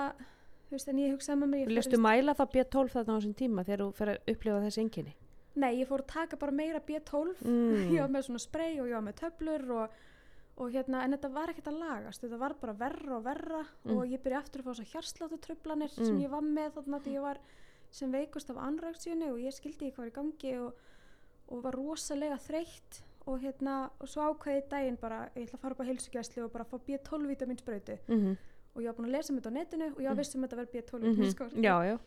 þú 0.66 0.74
veist 0.76 0.88
en 0.90 0.98
ég 0.98 1.12
hugsaði 1.14 1.38
með 1.42 1.52
mér 1.54 1.72
Lestu 1.76 1.98
mæla 2.02 2.34
það 2.34 2.50
B12 2.56 2.92
þarna 2.96 3.14
á 3.14 3.18
þessum 3.20 3.34
tíma 3.38 3.64
þegar 3.68 3.84
þú 3.84 3.92
fer 4.00 4.12
að 4.14 4.32
upplifa 4.34 4.62
þessi 4.66 4.82
einkenni 4.84 5.14
nei 5.56 5.70
ég 5.80 5.88
fór 5.88 6.02
að 6.04 6.10
taka 6.12 6.36
bara 6.36 6.52
meira 6.52 6.80
B12 6.84 7.40
mm. 7.46 7.86
ég 7.94 8.00
var 8.02 8.10
með 8.12 8.26
svona 8.28 8.42
spray 8.42 8.74
og 8.80 8.90
ég 8.90 8.96
var 8.98 9.06
með 9.06 9.16
töflur 9.22 9.64
og, 9.78 9.94
og 10.60 10.74
hérna 10.74 11.04
en 11.06 11.14
þetta 11.16 11.30
var 11.32 11.52
ekkert 11.52 11.70
að 11.72 11.78
lagast 11.80 12.24
þetta 12.26 12.40
var 12.42 12.54
bara 12.60 12.74
verra 12.82 13.16
og 13.20 13.24
verra 13.24 13.62
Mm. 13.86 13.92
og 14.00 14.10
ég 14.10 14.18
byrja 14.24 14.40
aftur 14.42 14.60
að 14.60 14.66
fá 14.66 14.72
þessar 14.74 14.90
hjarsláttutrublanir 14.92 15.92
sem 15.94 16.10
Mm. 16.16 16.20
ég 16.24 16.30
var 16.32 16.42
með 16.42 16.72
þarna 16.74 16.98
því 17.04 17.12
ég 17.14 17.22
var 17.22 17.38
sem 17.94 18.10
veikust 18.12 18.50
af 18.50 18.56
anræksjönu 18.58 19.28
og 19.30 19.38
ég 19.38 19.54
skildi 19.54 19.86
ekki 19.86 19.94
hvað 19.94 20.02
var 20.02 20.10
í 20.10 20.16
gangi 20.18 20.54
og, 20.58 20.72
og 21.54 21.62
var 21.62 21.76
rosalega 21.78 22.36
þreytt 22.42 22.98
og 23.26 23.38
hérna 23.42 23.76
og 24.02 24.08
svo 24.10 24.26
ákveði 24.32 24.58
ég 24.58 24.68
daginn 24.70 24.98
bara 25.00 25.20
ég 25.36 25.46
ætla 25.46 25.56
að 25.56 25.62
fara 25.62 25.76
upp 25.76 25.80
á 25.86 25.88
heilsugjæslu 25.88 26.44
og 26.44 26.52
bara 26.52 26.64
fá 26.66 26.76
B12 26.82 27.30
vitaminsbrautu 27.30 27.96
Mm 28.10 28.36
og 28.76 28.82
ég 28.82 28.86
var 28.86 28.94
búin 28.98 29.08
að 29.08 29.16
lesa 29.16 29.32
um 29.32 29.38
þetta 29.40 29.50
á 29.50 29.56
netinu 29.56 29.86
og 29.96 30.00
ég 30.02 30.10
Mm. 30.12 30.16
viss 30.20 30.34
um 30.36 30.42
að 30.44 30.48
þetta 30.48 30.56
verði 30.60 30.72
B12 30.76 31.00
-hmm. 31.00 31.10
vitaminsbrautu 31.10 31.62
Já, 31.62 31.76
já, 31.88 31.98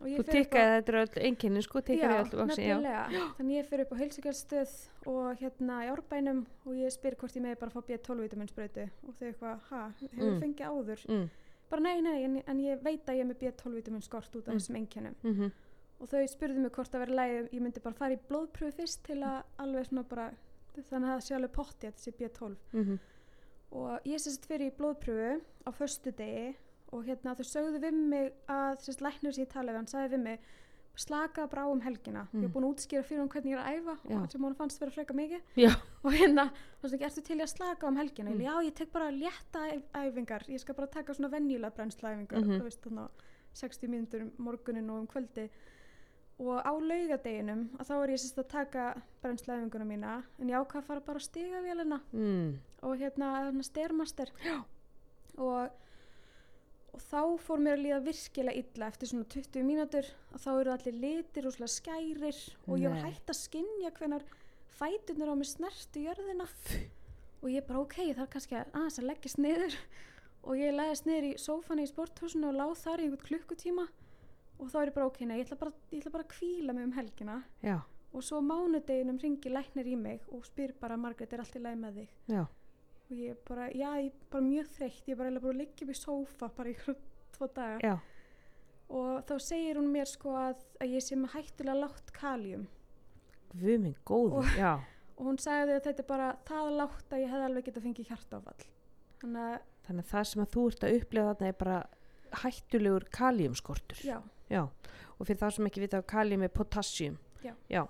og 0.00 0.06
ég 0.08 0.18
þú 0.18 0.24
tikkaði 0.24 0.70
þetta 0.74 0.88
er 0.92 0.98
öll 1.04 1.22
einkenni 1.28 1.62
sko, 1.62 1.80
tikkaði 1.80 2.16
öll 2.24 2.38
vaksin, 2.40 2.64
já 2.64 2.76
nefnilega. 2.76 3.08
Þannig 3.38 3.56
ég 3.60 3.66
fyrir 3.68 3.80
upp 3.84 3.92
á 3.92 3.96
heilsugjálstöð 4.02 4.70
og 5.06 5.36
hérna 5.40 5.74
í 5.84 5.88
árbænum 5.94 6.46
og 6.66 6.72
ég 6.74 6.90
spyr 6.92 7.14
hvort 7.16 7.36
ég 7.36 7.42
megi 7.42 7.54
bara 7.60 7.70
fá 7.70 7.80
B12 7.82 8.20
vitaminsbrautu 8.22 8.88
og 9.08 9.14
þau 9.14 9.26
eitthvað, 9.28 9.58
ha, 9.70 9.92
hefur 10.00 10.32
Mm. 10.34 10.40
fengið 10.40 10.66
áður? 10.66 11.06
mm. 11.08 11.28
Bara 11.70 11.80
nei, 11.82 12.00
nei, 12.02 12.24
en, 12.24 12.42
en 12.46 12.58
ég 12.60 12.82
veit 12.82 13.06
að 13.08 13.14
ég 13.16 13.20
er 13.20 13.26
með 13.26 13.38
B12 13.40 13.74
vitaminskort 13.74 14.36
út 14.36 14.48
af 14.48 14.54
Mm. 14.54 14.58
þessum 14.58 14.76
einkennum 14.76 15.14
Mm 15.22 15.34
-hmm. 15.34 15.50
og 16.00 16.08
þau 16.08 16.26
spurðu 16.28 16.58
mig 16.58 16.72
hvort 16.72 16.90
það 16.90 17.00
verið 17.06 17.14
lægi, 17.14 17.48
ég 17.56 17.60
myndi 17.62 17.80
bara 17.80 17.94
fara 17.94 18.14
í 18.14 18.18
blóðpröfu 18.28 18.72
fyrst 18.72 19.02
til 19.04 19.18
að 19.22 19.42
alveg 19.58 19.86
svona 19.86 20.02
bara, 20.08 20.30
þannig 20.90 21.08
að 21.08 21.16
það 21.16 21.20
sé 21.22 21.34
alveg 21.34 21.52
potti 21.52 21.86
að 21.86 21.92
þetta 21.92 22.02
sé 22.02 22.10
B12 22.12 22.56
Mm 22.72 22.98
og 23.74 24.00
ég 24.06 24.20
sérst 24.22 24.46
fyrir 24.46 24.70
í 24.70 24.76
blóðpröfu 24.78 25.40
á 25.66 25.70
föstu 25.74 26.12
degi 26.14 26.54
og 26.94 27.04
hérna 27.08 27.34
þau 27.34 27.44
sögðu 27.48 27.80
við 27.82 27.92
mig 28.10 28.32
að 28.48 28.76
sérst 28.84 29.00
læknir 29.02 29.34
sem 29.34 29.44
ég 29.44 29.50
talaði 29.52 29.74
við 29.74 29.80
hann 29.82 29.90
sagði 29.90 30.12
við 30.14 30.22
mig 30.28 30.38
slaka 30.96 31.48
bara 31.50 31.64
á 31.66 31.68
um 31.74 31.80
helgina 31.82 32.28
ég 32.30 32.34
Mm. 32.38 32.44
er 32.44 32.48
búin 32.54 32.64
að 32.68 32.74
útskýra 32.76 33.02
fyrir 33.02 33.18
hann 33.18 33.28
hvernig 33.28 33.50
ég 33.50 33.58
er 33.58 33.66
að 33.66 33.78
æfa 33.80 33.96
Já. 34.10 34.18
og 34.22 34.30
sem 34.30 34.40
hún 34.40 34.54
fannst 34.54 34.78
vera 34.80 34.90
freka 34.94 35.14
mikið 35.14 35.40
Já. 35.56 35.72
og 36.04 36.12
hérna, 36.12 36.44
þú 36.78 36.82
veist 36.86 36.94
ekki, 36.94 37.04
ertu 37.08 37.22
til 37.26 37.38
í 37.38 37.42
að 37.42 37.50
slaka 37.56 37.86
á 37.86 37.88
um 37.90 37.96
helgina 37.96 38.30
Mm. 38.30 38.36
mm. 38.38 38.44
já, 38.46 38.54
ég 38.70 38.74
tek 38.74 38.92
bara 38.92 39.10
létta 39.10 39.60
æf- 39.74 39.90
æfingar 39.92 40.42
ég 40.48 40.60
skal 40.60 40.74
bara 40.74 40.86
taka 40.86 41.12
svona 41.14 41.30
venjulega 41.30 41.74
brennslæfingar 41.74 42.38
Mhm. 42.44 42.60
þú 42.60 42.62
veist 42.62 42.80
þannig 42.82 42.98
að 42.98 43.10
60 43.54 43.88
mínútur 43.88 44.22
um 44.22 44.30
morgunin 44.38 44.90
og 44.90 44.98
um 45.00 45.06
kvöldi 45.06 45.48
og 46.42 46.58
á 46.66 46.72
laugadeginum 46.74 47.64
að 47.78 47.88
þá 47.88 47.94
er 47.96 48.12
ég 48.14 48.22
sérst 48.22 48.40
að 48.42 48.50
taka 48.50 48.84
brennslæfinguna 49.22 49.86
mína 49.86 50.14
en 50.40 50.50
ég 50.50 50.58
ákvað 50.58 50.80
að 50.82 50.88
fara 50.88 51.06
bara 51.06 51.22
að 51.22 51.28
stiga 51.28 51.62
vélina 51.62 52.00
mm. 52.10 52.48
og 52.82 52.96
hérna, 52.98 53.30
styrmaster 53.62 54.32
og, 55.38 55.70
og 56.90 57.04
þá 57.06 57.20
fór 57.46 57.62
mér 57.62 57.78
að 57.78 57.84
líða 57.84 58.00
virkilega 58.08 58.64
illa 58.64 58.90
eftir 58.90 59.12
svona 59.12 59.28
20 59.36 59.68
mínútur 59.68 60.10
og 60.32 60.42
þá 60.42 60.50
eru 60.54 60.74
allir 60.74 60.98
litir 61.06 61.46
og 61.46 61.60
skærir 61.70 62.40
og 62.66 62.82
ég 62.82 62.90
var 62.90 62.98
Nei. 62.98 63.06
hægt 63.12 63.30
að 63.30 63.40
skinja 63.44 63.94
hvenar 63.94 64.26
fætunir 64.74 65.30
á 65.30 65.34
mig 65.38 65.48
snertu 65.48 66.02
jörðina. 66.02 66.48
Og 67.44 67.50
ég 67.52 67.66
bara 67.68 67.82
ok, 67.84 67.98
það 68.14 68.24
er 68.24 68.30
kannski 68.32 68.56
að 68.58 68.70
aðeins 68.72 68.98
að 68.98 69.08
leggja 69.10 69.32
sniður 69.34 69.76
og 70.44 70.60
ég 70.60 70.74
leggist 70.74 71.08
niður 71.08 71.26
í 71.28 71.34
sófani 71.40 71.84
í 71.84 71.90
sporthúsinu 71.90 72.50
og 72.50 72.58
láð 72.58 72.74
þar 72.80 73.02
í 73.02 73.06
einhvern 73.06 73.28
klukkutíma 73.28 73.84
og 74.64 74.72
þá 74.72 74.78
er 74.80 74.90
ég 74.90 74.96
bara 74.96 75.08
ok, 75.10 75.20
nei, 75.28 75.36
ég 75.38 75.46
ætla 75.46 75.60
bara, 75.60 75.74
ég 75.92 76.00
ætla 76.00 76.14
bara 76.16 76.26
að 76.26 76.32
kvíla 76.34 76.76
mig 76.76 76.88
um 76.88 76.96
helgina. 76.96 77.38
Já, 77.64 77.76
og 78.14 78.22
svo 78.22 78.40
mánudeginum 78.46 79.18
ringi 79.22 79.50
læknir 79.50 79.88
í 79.90 79.96
mig 79.98 80.26
og 80.30 80.44
spyr 80.46 80.74
bara 80.80 80.98
Margrét 81.00 81.32
er 81.34 81.42
allt 81.42 81.56
í 81.58 81.62
læg 81.62 81.78
með 81.80 82.00
þig? 82.00 82.16
Já, 82.30 82.42
og 83.04 83.14
ég 83.18 83.40
bara, 83.48 83.68
já, 83.74 83.88
ég 84.00 84.10
er 84.10 84.28
bara 84.32 84.46
mjög 84.46 84.72
þreytt. 84.78 85.08
Ég 85.08 85.16
er 85.16 85.20
bara 85.22 85.40
bara 85.40 85.54
að 85.54 85.62
liggja 85.62 85.86
upp 85.86 85.94
í 85.94 85.98
sófa 85.98 86.50
bara 86.56 86.70
í 86.70 86.76
tvo 87.34 87.48
daga. 87.56 87.78
Já. 87.82 87.96
Og 88.94 89.24
þá 89.26 89.34
segir 89.40 89.78
hún 89.80 89.90
mér 89.92 90.08
sko 90.08 90.34
að, 90.38 90.64
að 90.82 90.94
ég 90.94 91.04
sé 91.04 91.16
með 91.18 91.38
hættulega 91.38 91.80
látt 91.80 92.10
kaljum 92.14 92.66
Guð 93.54 93.78
minn 93.80 93.96
góður, 94.06 94.50
já. 94.58 94.72
Og 95.16 95.28
hún 95.28 95.38
sagði 95.38 95.76
að 95.76 95.84
þetta 95.86 96.02
er 96.02 96.08
bara 96.08 96.30
það 96.48 96.70
látt 96.80 97.14
að 97.14 97.22
ég 97.22 97.30
hefði 97.32 97.48
alveg 97.48 97.66
getað 97.68 97.86
fengið 97.86 98.10
hjartáfall 98.10 98.64
þannig 99.22 99.44
að, 99.48 99.68
Þannig 99.86 100.04
að 100.04 100.10
það 100.10 100.26
sem 100.30 100.42
að 100.44 100.50
þú 100.54 100.64
ert 100.70 100.84
að 100.86 100.96
upplifa 100.98 101.26
þarna 101.30 101.50
er 101.50 101.58
bara 101.60 101.78
hættulegur 102.42 103.06
kaliumskortur 103.14 104.00
já, 104.04 104.16
Já, 104.50 104.62
og 105.18 105.26
fyrir 105.26 105.38
það 105.40 105.50
sem 105.56 105.66
ekki 105.70 105.80
vita 105.84 105.98
að 106.02 106.06
kalium 106.06 106.42
er 106.42 106.48
potassium 106.48 107.18
Já. 107.70 107.84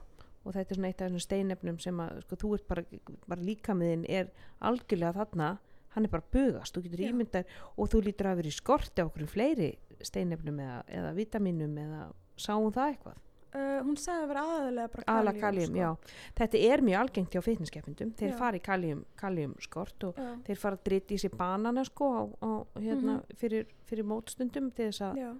og 0.44 0.52
þetta 0.52 0.70
er 0.70 0.76
svona 0.78 0.88
eitt 0.90 1.00
af 1.02 1.08
þessum 1.08 1.24
steinefnum 1.24 1.78
sem 1.80 2.00
að 2.04 2.20
sko, 2.26 2.36
þú 2.36 2.54
ert 2.58 2.66
bara, 2.68 2.82
bara 3.26 3.40
líkamiðin 3.40 4.04
er 4.08 4.30
algjörlega 4.60 5.12
þarna 5.18 5.58
hann 5.94 6.04
er 6.04 6.10
bara 6.10 6.26
bugast, 6.34 6.74
þú 6.74 6.82
getur 6.88 7.04
Já. 7.04 7.10
ímyndar 7.12 7.44
og 7.78 7.88
þú 7.92 8.00
lítur 8.08 8.26
að 8.32 8.36
vera 8.42 8.50
í 8.50 8.54
skorti 8.56 9.02
á 9.02 9.06
okkur 9.06 9.26
fleiri 9.30 9.72
steinefnum 10.04 10.58
eða, 10.60 10.80
eða 10.90 11.12
vitaminum 11.14 11.76
eða 11.78 12.00
sáum 12.36 12.72
það 12.74 12.90
eitthvað 12.96 13.20
uh, 13.54 13.80
hún 13.86 13.96
sagði 13.96 14.24
að 14.24 14.28
vera 14.32 14.42
aðalega 14.56 14.88
bara 14.96 15.04
kaljum 15.06 15.40
kalium, 15.40 15.70
sko. 15.70 15.78
já 15.78 16.34
þetta 16.42 16.62
er 16.72 16.82
mjög 16.90 17.00
algengt 17.04 17.30
hjá 17.36 17.42
fitnesskeppindum 17.46 18.12
þeir 18.18 18.32
Já. 18.32 18.36
fara 18.42 18.58
í 18.58 18.64
kalium, 18.66 19.04
kalium 19.16 19.54
skort 19.62 20.08
og 20.10 20.18
já, 20.18 20.30
þeir 20.50 20.58
fara 20.64 20.76
að 20.80 20.84
drita 20.90 21.14
í 21.14 21.18
sig 21.22 21.30
banana 21.38 21.84
sko 21.86 22.10
á, 22.10 22.22
á, 22.42 22.50
hérna, 22.82 23.20
Mhm. 23.22 23.38
fyrir, 23.38 23.66
fyrir 23.86 24.04
mótstundum 24.04 24.72
til 24.74 24.90
þess 24.90 25.00
að 25.12 25.22
já. 25.22 25.32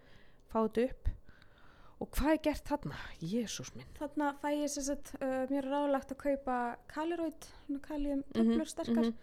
Fá 0.54 0.60
þetta 0.64 0.86
upp. 0.88 1.10
Og 2.02 2.10
hvað 2.16 2.32
er 2.34 2.40
gert 2.44 2.68
þarna? 2.68 2.96
Jésús 3.22 3.70
minn. 3.76 3.86
Þarna 3.98 4.32
fæ 4.42 4.48
ég 4.56 4.72
sem 4.72 4.84
sagt 4.88 5.12
uh, 5.20 5.44
mér 5.50 5.60
er 5.62 5.70
ráðlagt 5.70 6.10
að 6.14 6.20
kaupa 6.24 6.56
kaliróid 6.90 7.46
Mhm, 7.68 8.24
töflur 8.34 8.70
sterkar. 8.70 9.04
mhm. 9.08 9.14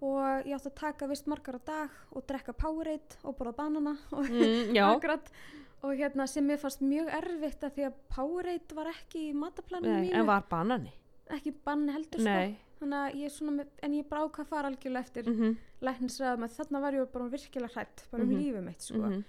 og 0.00 0.46
ég 0.48 0.54
átti 0.56 0.70
að 0.70 0.78
taka 0.80 1.06
vist 1.10 1.26
margar 1.28 1.58
á 1.60 1.62
dag 1.64 1.90
og 2.16 2.24
drekka 2.26 2.54
Powerade 2.56 3.18
og 3.22 3.36
borða 3.36 3.52
banana 3.58 3.96
og 4.16 4.24
mm, 4.30 4.72
akkurat. 4.80 5.28
Og 5.82 5.96
hérna 5.96 6.26
sem 6.28 6.44
mér 6.44 6.58
fannst 6.60 6.80
mjög 6.84 7.08
erfitt 7.16 7.62
að 7.64 7.76
því 7.76 7.84
að 7.88 8.00
Powerade 8.16 8.76
var 8.76 8.90
ekki 8.92 9.28
í 9.30 9.36
mataplaninu 9.36 10.00
mínu 10.00 10.16
en 10.16 10.26
var 10.28 10.44
banani? 10.48 10.92
Ekki 11.30 11.52
bann 11.64 11.86
heldur 11.88 12.20
sko. 12.20 12.26
Nei, 12.26 12.56
þannig 12.80 12.98
að 13.00 13.18
ég 13.20 13.36
með, 13.46 13.68
en 13.86 13.94
ég 13.94 14.08
bara 14.08 14.24
ákvað 14.26 14.44
að 14.44 14.50
fara 14.50 14.70
algjörlega 14.72 15.06
eftir 15.06 15.28
mm. 15.28 15.36
mhm, 15.36 15.54
læknisræðum 15.86 16.46
að 16.48 16.56
þarna 16.56 16.82
var 16.84 16.96
ég 16.98 17.12
bara 17.12 17.28
virkilega 17.36 17.74
hrætt 17.76 18.04
bara 18.10 18.26
um 18.26 18.32
lífið 18.34 18.64
mitt 18.66 18.88
sko. 18.88 19.04
Mhm, 19.04 19.22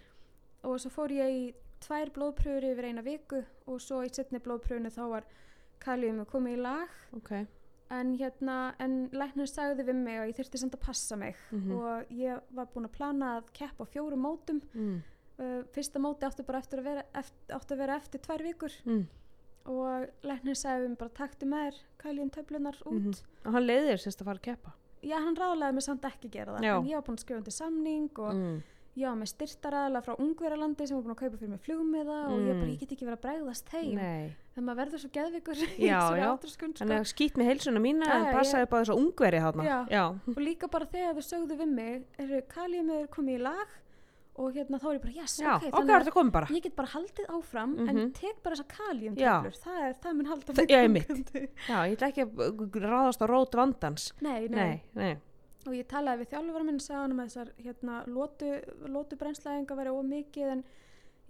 og 0.64 0.80
svo 0.82 0.92
fór 0.94 1.14
ég 1.16 1.38
í 1.38 1.44
tvær 1.82 2.12
blóðpröfur 2.16 2.68
yfir 2.72 2.90
eina 2.92 3.04
viku 3.06 3.42
og 3.66 3.82
svo 3.82 4.02
í 4.06 4.12
setni 4.14 4.42
blóðpröfunni 4.44 4.92
þá 4.94 5.02
var 5.16 5.28
kalium 5.82 6.22
komið 6.30 6.58
í 6.58 6.62
lag. 6.62 7.00
Ok. 7.18 7.32
En 7.92 8.14
hérna, 8.16 8.58
en 8.80 9.10
læknir 9.12 9.50
sagði 9.52 9.84
við 9.90 9.98
mig 10.00 10.20
að 10.20 10.30
ég 10.30 10.38
þurfti 10.38 10.62
samt 10.62 10.78
að 10.78 10.84
passa 10.86 11.18
mig 11.20 11.40
mhm, 11.52 11.72
og 11.76 12.14
ég 12.16 12.54
var 12.56 12.70
búin 12.72 12.88
að 12.88 12.94
plana 12.96 13.32
að 13.40 13.50
keppa 13.58 13.84
á 13.84 13.92
fjórum 13.92 14.24
mótum. 14.24 14.62
Mm, 14.72 15.02
uh, 15.42 15.58
fyrsta 15.76 16.00
móti 16.00 16.28
átti 16.28 16.46
bara 16.48 16.62
eftir 16.64 16.80
að 16.80 16.88
vera 16.88 17.04
eftir, 17.20 17.56
átti 17.58 17.76
að 17.76 17.82
vera 17.84 17.98
eftir 18.00 18.24
tvær 18.24 18.46
vikur. 18.46 18.78
Mm, 18.86 19.02
og 19.72 20.26
læknir 20.26 20.58
sagði 20.58 20.86
við 20.86 20.94
mig 20.94 21.02
bara 21.02 21.18
taktu 21.18 21.50
með 21.50 21.66
þér 21.66 21.82
kæljum 22.06 22.30
töflunar 22.38 22.80
út. 22.86 22.94
Mhm. 22.94 23.18
og 23.46 23.58
hann 23.58 23.68
leiðir 23.68 24.00
sérst 24.02 24.22
að 24.22 24.30
fara 24.32 24.40
að 24.40 24.48
keppa? 24.48 24.74
Já, 25.02 25.18
hann 25.18 25.36
ráðlaði 25.36 25.74
mig 25.74 25.84
samt 25.84 26.06
ekki 26.06 26.30
að 26.30 26.36
gera 26.36 26.56
það 26.56 26.66
Já. 26.66 26.76
en 26.78 26.88
ég 26.88 26.96
var 26.96 27.06
búin 27.08 27.18
að 27.18 27.24
skrifa 27.26 27.42
undir 27.42 27.56
samning 27.56 28.20
og 28.22 28.34
mm, 28.96 29.08
var 29.08 29.18
með 29.22 29.30
styrtaraðala 29.32 30.02
frá 30.04 30.16
Ungverjalandi 30.20 30.88
sem 30.88 30.98
var 30.98 31.04
búin 31.06 31.14
að 31.16 31.20
kaupa 31.22 31.38
fyrir 31.40 31.50
mig 31.54 31.62
flugmiða 31.66 32.18
og 32.28 32.40
ég 32.42 32.56
bara, 32.58 32.66
Mm. 32.66 32.72
ég 32.74 32.80
get 32.82 32.92
ekki 32.92 33.06
verið 33.08 33.18
að 33.18 33.26
bregðast 33.26 33.70
heim 33.72 33.96
nei, 33.96 34.36
þegar 34.54 34.66
maður 34.68 34.82
verður 34.82 35.00
svo 35.06 35.12
geðvikur 35.16 35.62
Já, 35.92 36.02
já. 36.20 36.26
sko. 36.52 36.72
þannig 36.82 36.98
að 37.00 37.12
skýt 37.14 37.38
með 37.40 37.50
heilsuna 37.52 37.80
mína 37.80 38.06
Já, 38.10 38.16
en 38.20 38.26
já, 38.26 38.34
passaði 38.36 38.70
bara 38.74 38.84
þess 38.84 38.96
að 38.96 39.04
Já. 39.64 39.78
já, 39.90 40.04
og 40.36 40.42
líka 40.44 40.68
bara 40.72 40.86
þegar 40.92 41.16
þau 41.16 41.26
sögðu 41.32 41.58
við 41.64 41.72
mig 41.78 42.04
eru 42.20 42.42
kaliumur 42.52 43.08
komið 43.16 43.40
í 43.40 43.42
lag 43.48 43.78
og 44.42 44.54
hérna 44.56 44.80
þá 44.80 44.86
er 44.88 44.94
ég 44.96 45.02
bara, 45.04 45.14
yes, 45.22 45.34
já, 45.44 45.50
ok, 45.58 45.64
þannig 45.76 45.92
er 45.92 46.14
komið 46.16 46.32
bara 46.32 46.48
ég 46.56 46.62
get 46.64 46.76
bara 46.76 46.88
haldið 46.88 47.26
áfram 47.36 47.74
en 47.80 47.96
Mhm. 47.98 48.14
tek 48.16 48.38
bara 48.44 48.56
þessa 48.56 48.68
kalium 48.76 49.16
Já. 49.20 49.34
það, 49.60 49.82
er, 49.88 49.94
það 50.04 50.14
mun 50.16 50.26
halda 50.26 50.54
já, 50.72 50.88
gangandi. 51.08 51.42
já, 51.68 51.78
ég 51.88 51.98
ætla 51.98 52.08
ekki 52.12 52.24
að 52.26 52.80
ráðast 52.88 53.22
á 53.22 53.26
rót 53.28 53.52
vandans 53.60 54.12
nei, 54.22 54.48
nei, 54.48 54.56
nei, 54.56 54.82
nei, 54.96 55.18
og 55.68 55.76
ég 55.78 55.88
talaði 55.92 56.24
við 56.24 56.32
þjálfur 56.34 56.64
minn 56.68 56.80
sagði 56.82 57.02
hann 57.02 57.16
að 57.20 57.28
þessar 57.30 57.52
hérna, 57.66 57.98
lótu, 58.08 58.52
lótu 58.92 59.18
brennslæðingar 59.22 59.80
væri 59.82 59.94
ómikið 59.96 60.54
en 60.56 60.64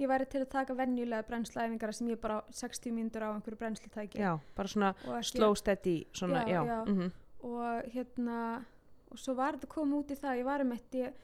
ég 0.02 0.10
væri 0.10 0.28
til 0.32 0.42
að 0.42 0.52
taka 0.56 0.76
venjulega 0.78 1.28
brennslæðingar 1.28 1.94
sem 1.94 2.12
ég 2.12 2.22
bara 2.22 2.40
á 2.40 2.42
60 2.58 2.96
mínútur 2.96 3.26
á 3.28 3.30
einhverju 3.36 3.60
brennslutæki. 3.60 4.22
Já, 4.22 4.36
bara 4.58 4.72
svona 4.72 4.94
og, 5.06 5.18
ekki, 5.20 5.32
slow 5.36 5.56
steady 5.60 5.96
svona, 6.16 6.46
Já, 6.48 6.54
já, 6.54 6.62
já. 6.72 6.80
mhm, 6.88 7.12
og 7.52 7.92
hérna 7.96 8.38
og 9.12 9.20
svo 9.20 9.36
var 9.36 9.58
þetta 9.58 9.68
komið 9.74 9.98
út 10.00 10.14
í 10.14 10.20
það 10.22 10.38
ég 10.40 10.48
var 10.48 10.64
um 10.64 10.72
eitt 10.72 10.96
ég, 10.96 11.18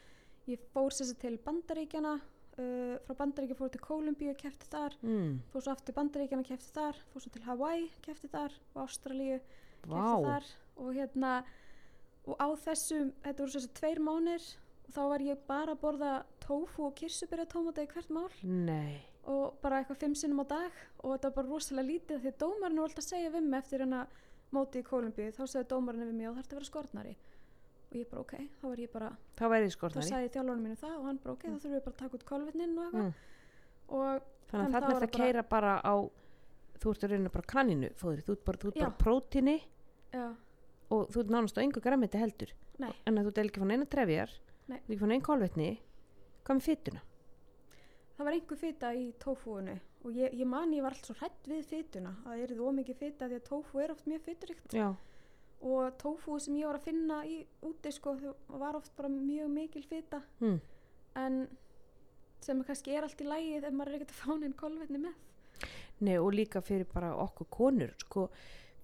ég 0.51 0.65
fór 0.73 0.91
sér 0.95 1.13
til 1.21 1.37
Bandaríkjana 1.45 2.15
uh, 2.17 2.95
frá 3.07 3.15
Bandaríkja 3.21 3.57
fór 3.57 3.71
til 3.71 3.81
Kólumbíu 3.83 4.35
kefti 4.37 4.67
þar, 4.71 4.97
mm, 5.01 5.31
fór 5.53 5.63
svo 5.63 5.71
aftur 5.75 5.95
Bandaríkjana 5.95 6.43
kefti 6.47 6.73
þar, 6.75 6.99
fór 7.13 7.23
svo 7.23 7.31
til 7.33 7.45
Hawaii 7.47 7.87
kefti 8.05 8.29
þar 8.33 8.51
og 8.75 8.83
Ástralíu 8.83 9.39
kefti 9.39 9.93
vá. 9.93 10.11
þar. 10.27 10.49
Og 10.77 10.93
hérna 10.93 11.31
og 12.27 12.39
á 12.39 12.47
þessum, 12.67 13.11
þetta 13.23 13.43
voru 13.43 13.53
svo 13.53 13.73
tveir 13.79 14.01
mánir 14.03 14.47
og 14.87 14.95
þá 14.95 15.01
var 15.11 15.23
ég 15.25 15.43
bara 15.47 15.75
að 15.75 15.83
borða 15.83 16.13
tofu 16.43 16.87
og 16.87 16.95
kirsubyrja 16.99 17.47
tómata 17.51 17.83
í 17.83 17.89
hvert 17.91 18.11
mál. 18.13 18.27
Nei, 18.43 18.99
og 19.27 19.57
bara 19.63 19.81
eitthvað 19.81 20.01
fimm 20.03 20.15
sinnum 20.15 20.43
á 20.43 20.47
dag. 20.51 20.81
Og 21.03 21.15
þetta 21.15 21.31
var 21.31 21.37
bara 21.39 21.51
rosalega 21.53 21.89
lítið 21.91 22.21
því 22.23 22.35
dómarinn 22.43 22.81
var 22.81 22.91
alltaf 22.91 23.03
að 23.03 23.09
segja 23.09 23.33
við 23.33 23.47
mig 23.47 23.63
eftir 23.63 23.83
hérna 23.83 24.03
móti 24.55 24.83
í 24.83 24.87
Kólumbíu. 24.87 25.31
Þá 25.35 25.43
sagði 25.45 25.69
dómarinn 25.73 26.07
við 26.07 26.19
mig 26.19 26.29
og 26.29 26.37
þarf 26.37 26.51
að 26.51 26.59
vera 26.59 26.69
skortnari. 26.69 27.17
Og 27.87 27.97
ég 27.99 28.07
bara 28.11 28.23
ok, 28.23 28.37
þá 28.59 28.63
var 28.67 28.83
ég 28.83 28.93
bara 28.93 29.09
þá 29.39 29.45
væri 29.51 29.67
þá 29.67 29.75
skortnari. 29.75 30.11
Sagði 30.11 30.31
þjálfarinn 30.35 30.63
mínu 30.63 30.79
það 30.79 30.95
og 30.97 31.05
hann 31.07 31.19
bara 31.23 31.35
ok, 31.35 31.43
þá 31.47 31.57
þurfum 31.57 31.75
við 31.75 31.83
bara 31.85 31.95
að 31.95 32.01
taka 32.03 32.17
út 32.17 32.25
kolvetnin 32.31 32.73
og 32.77 32.87
eitthvað. 32.87 33.05
Mm. 33.07 33.35
og 33.87 34.25
þannig 34.47 34.65
að 34.65 34.71
það 34.71 34.77
þarna 34.77 34.89
er 34.89 34.97
það 34.97 35.07
að 35.07 35.15
keira 35.17 35.43
bara 35.47 35.75
á 35.83 35.95
þú 36.77 36.93
ert 36.93 37.05
að 37.05 37.13
reyna 37.13 37.31
bara 37.33 37.49
kaninu 37.53 37.89
fóður, 37.97 38.23
þú 38.25 38.35
ert 38.35 38.45
bara, 38.47 38.71
bara 38.75 38.91
prótini 39.01 39.55
já, 40.13 40.25
og 40.93 41.11
þú 41.11 41.23
ert 41.23 41.33
nánast 41.35 41.59
á 41.59 41.63
engu 41.63 41.83
græmiti 41.83 42.21
heldur 42.21 42.53
Nei. 42.81 42.93
en 43.05 43.17
að 43.17 43.27
þú 43.27 43.33
ert 43.33 43.43
ekki 43.43 43.63
fann 43.63 43.75
eina 43.75 43.89
trefjar 43.89 44.33
Nei. 44.67 44.79
þú 44.85 44.93
ekki 44.93 45.03
fann 45.03 45.15
eina 45.15 45.27
kolvetni 45.27 45.69
hvað 46.47 46.59
með 46.59 46.67
fytuna? 46.69 47.03
það 48.17 48.25
var 48.25 48.37
einhver 48.37 48.59
fita 48.61 48.93
í 48.97 49.05
tófúinu 49.21 49.75
og 50.07 50.15
ég, 50.15 50.33
ég 50.33 50.49
man 50.49 50.73
ég 50.73 50.85
var 50.85 50.95
alltaf 50.95 51.11
svo 51.11 51.17
hrætt 51.19 51.49
við 51.49 51.67
fituna 51.69 52.15
að 52.23 52.31
það 52.31 52.43
er 52.45 52.63
ómikið 52.69 52.99
fita 53.01 53.29
því 53.29 53.39
að 53.39 53.45
tófú 53.49 53.83
er 53.83 53.93
oft 53.93 54.09
mjög 54.09 54.23
fituríkt 54.25 54.75
já, 54.77 54.87
og 55.61 55.99
tófú 56.01 56.39
sem 56.41 56.57
ég 56.57 56.69
var 56.69 56.79
að 56.79 56.87
finna 56.87 57.21
í 57.27 57.37
úti 57.67 57.93
sko, 57.93 58.15
var 58.47 58.79
oft 58.79 58.93
bara 58.97 59.11
mjög 59.11 59.51
mikil 59.53 59.83
fita 59.85 60.21
mm. 60.39 60.59
en 61.23 61.39
sem 62.41 62.61
kannski 62.65 62.93
er 62.95 63.05
allt 63.05 63.21
í 63.21 63.27
lægi 63.27 63.57
þegar 63.57 63.77
maður 63.77 63.93
er 63.93 63.99
ekkert 63.99 64.15
að 64.15 64.21
fá 64.21 64.37
neinn 64.37 64.57
kolvetni 64.57 65.01
með 65.07 65.23
Nei 66.05 66.19
og 66.21 66.29
líka 66.35 66.61
fyrir 66.61 66.85
bara 66.91 67.15
okkur 67.23 67.47
konur 67.49 67.93
sko, 68.03 68.27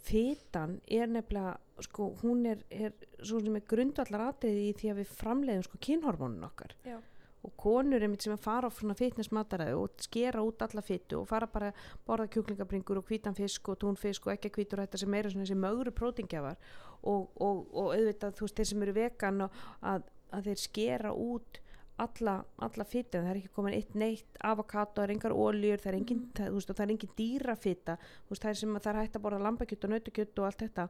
fytan 0.03 0.77
er 0.87 1.09
nefnilega 1.11 1.57
sko, 1.83 2.11
hún 2.21 2.45
er, 2.49 2.61
er 2.69 2.93
er 2.93 3.65
grundvallar 3.67 4.27
atriði 4.29 4.69
í 4.69 4.75
því 4.77 4.91
að 4.91 5.01
við 5.01 5.17
framleiðum 5.21 5.65
sko 5.67 5.79
kynhormónun 5.87 6.47
okkar. 6.47 6.75
Já, 6.85 6.99
og 7.43 7.51
konur 7.59 8.03
einmitt 8.03 8.23
sem 8.23 8.33
að 8.33 8.43
fara 8.45 8.69
á 8.71 8.75
svona 8.75 8.95
fitnessmataræði 8.95 9.75
og 9.75 10.03
skera 10.05 10.43
út 10.45 10.61
alla 10.63 10.83
fytu 10.85 11.19
og 11.19 11.27
fara 11.27 11.49
bara 11.51 11.71
að 11.73 11.81
borða 12.07 12.29
kjúklingabringur 12.31 13.01
og 13.01 13.09
hvítan 13.09 13.35
fisk 13.35 13.67
og 13.73 13.81
túnfisk 13.81 14.27
og 14.27 14.35
ekki 14.35 14.51
hvítur 14.55 14.83
þetta 14.83 15.01
sem 15.01 15.17
er 15.17 15.27
þessi 15.27 15.57
mögru 15.59 15.91
prótingjafar 15.95 16.55
og, 17.01 17.27
og, 17.35 17.65
og 17.73 17.91
auðvitað 17.97 18.37
þú 18.37 18.47
veist 18.47 18.61
þeir 18.61 18.69
sem 18.71 18.85
eru 18.87 18.95
vegan 18.95 19.45
og 19.47 19.59
að, 19.91 20.07
að 20.31 20.47
þeir 20.47 20.63
skera 20.63 21.11
út 21.11 21.59
alla, 22.01 22.37
alla 22.65 22.85
fytu 22.87 23.19
það 23.19 23.29
er 23.29 23.39
ekki 23.39 23.51
komin 23.53 23.75
eitt 23.77 23.93
neitt 23.97 24.39
avokado, 24.41 24.95
það 24.97 25.03
er 25.03 25.13
engar 25.15 25.35
óljur 25.37 25.81
það 25.81 25.91
er 25.91 25.97
engin, 25.99 26.21
það, 26.33 26.47
þú 26.49 26.59
veist, 26.59 26.71
það 26.73 26.85
er 26.85 26.93
engin 26.95 27.15
dýrafita 27.19 27.97
veist 28.29 28.45
það 28.45 28.53
er 28.53 28.59
sem 28.61 28.77
að 28.77 28.85
það 28.85 28.93
er 28.93 28.99
hægt 29.01 29.17
að 29.19 29.25
borða 29.25 29.43
lambakjöt 29.47 29.85
og 29.85 29.93
nautakjöt 29.93 30.41
og 30.41 30.47
allt 30.49 30.63
þetta. 30.65 30.87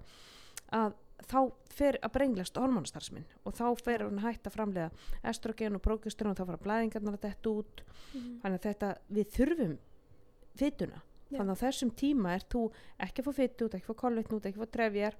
Að 0.73 0.95
þá 1.23 1.39
fer 1.73 1.97
að 2.03 2.13
brenglast 2.17 2.59
hormónastarfsminn 2.59 3.27
og 3.43 3.55
þá 3.57 3.65
fer 3.83 4.05
hann 4.05 4.21
hægt 4.23 4.47
að 4.47 4.55
framlega 4.57 4.89
estrogen 5.29 5.77
og 5.77 5.83
prókisturinn 5.85 6.33
og 6.33 6.39
þá 6.39 6.45
fara 6.49 6.63
blæðingarnar 6.63 7.17
að 7.19 7.25
detta 7.27 7.53
út. 7.53 7.83
Mm. 8.13 8.33
þannig 8.43 8.57
að 8.57 8.65
þetta, 8.67 8.89
við 9.09 9.29
þurfum 9.37 9.77
fytuna, 10.59 10.99
Já. 11.29 11.37
þannig 11.37 11.53
að 11.53 11.63
þessum 11.63 11.93
tíma 11.99 12.35
er 12.37 12.47
þú 12.51 12.65
ekki 13.05 13.23
að 13.23 13.29
fá 13.29 13.39
fytu 13.39 13.67
út, 13.67 13.77
ekki 13.77 13.87
að 13.87 13.93
fá 13.93 14.01
kolvetn 14.03 14.37
út, 14.37 14.49
ekki 14.49 14.59
að 14.59 14.65
fá 14.65 14.75
trefjar. 14.77 15.17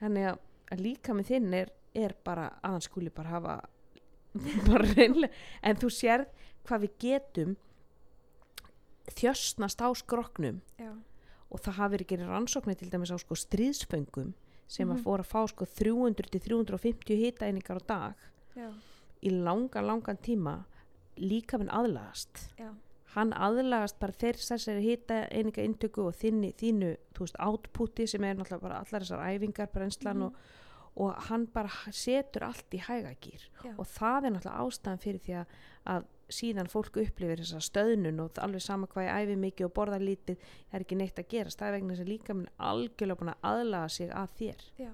Þannig 0.00 0.28
að, 0.30 0.42
líka 0.80 1.14
með 1.14 1.30
þinn 1.30 1.54
er, 1.60 1.70
er 1.94 2.16
bara 2.26 2.48
að 2.60 2.76
hann 2.76 2.84
skuli 2.84 3.12
bara 3.14 3.36
hafa 3.36 3.54
bara 4.68 4.88
reynlega, 4.94 5.32
en 5.62 5.76
þú 5.76 5.90
sérð 5.90 6.26
hvað 6.66 6.80
við 6.86 6.94
getum 7.04 7.56
þjösnast 9.14 9.82
á 9.84 9.88
skroknum 9.94 10.60
já, 10.80 10.90
og 11.52 11.60
það 11.62 11.76
hafi 11.78 11.92
verið 11.96 12.08
gerir 12.12 12.30
rannsóknir 12.32 12.78
til 12.80 12.90
dæmis 12.92 13.12
á 13.12 13.18
sko 13.20 13.36
stríðsföngum 13.36 14.32
sem 14.66 14.88
Mhm. 14.88 14.96
að 14.96 15.02
fóra 15.04 15.22
að 15.22 15.30
fá 15.30 15.42
sko 15.48 15.64
300 15.68 16.30
til 16.32 16.40
350 16.40 17.16
hitaeiningar 17.20 17.78
á 17.78 17.86
dag 17.86 18.14
já, 18.56 18.70
í 19.22 19.30
langan, 19.30 19.86
langan 19.86 20.16
tíma. 20.16 20.64
Líka 21.16 21.58
minn 21.58 21.68
aðlagast. 21.70 22.50
Já, 22.58 22.74
hann 23.14 23.30
aðlagast 23.32 23.98
bara 24.00 24.12
þeir 24.12 24.34
þessari 24.34 24.82
hitaeininga 24.82 25.62
intöku 25.62 26.08
og 26.08 26.14
þínu, 26.18 26.52
þínu 26.58 26.96
þú 27.14 27.18
veist, 27.20 27.36
outputi 27.38 28.06
sem 28.08 28.24
er 28.24 28.34
náttúrulega 28.34 28.60
bara 28.60 28.80
allar 28.82 29.00
þessar 29.04 29.22
æfingar, 29.22 29.68
brennslan 29.72 30.16
Mhm. 30.16 30.22
og, 30.22 30.34
og 30.94 31.14
hann 31.28 31.46
bara 31.50 31.92
setur 31.94 32.46
allt 32.48 32.74
í 32.76 32.80
hægagýr 32.84 33.46
og 33.74 33.86
það 33.90 34.28
er 34.28 34.34
náttúrulega 34.34 34.66
ástæðan 34.66 35.02
fyrir 35.02 35.22
því 35.24 35.38
að, 35.40 35.54
að 35.94 36.06
síðan 36.32 36.70
fólk 36.70 36.98
upplifir 37.02 37.42
þessa 37.42 37.60
stöðnun 37.64 38.22
og 38.24 38.38
alveg 38.42 38.62
sama 38.64 38.88
hvað 38.90 39.08
ég 39.08 39.24
æfi 39.24 39.36
mikið 39.40 39.66
og 39.68 39.74
borða 39.76 40.00
lítið 40.02 40.38
það 40.40 40.76
er 40.78 40.84
ekki 40.86 40.98
neitt 41.00 41.20
að 41.20 41.30
gerast, 41.34 41.60
það 41.60 41.68
er 41.68 41.76
vegna 41.76 41.94
þess 41.94 42.04
að 42.04 42.12
líka 42.12 42.36
minn 42.38 42.52
algjörlega 42.70 43.20
búin 43.20 43.32
að 43.34 43.48
aðlaga 43.50 43.92
sig 43.92 44.12
að 44.14 44.36
þér. 44.38 44.64
Já, 44.80 44.90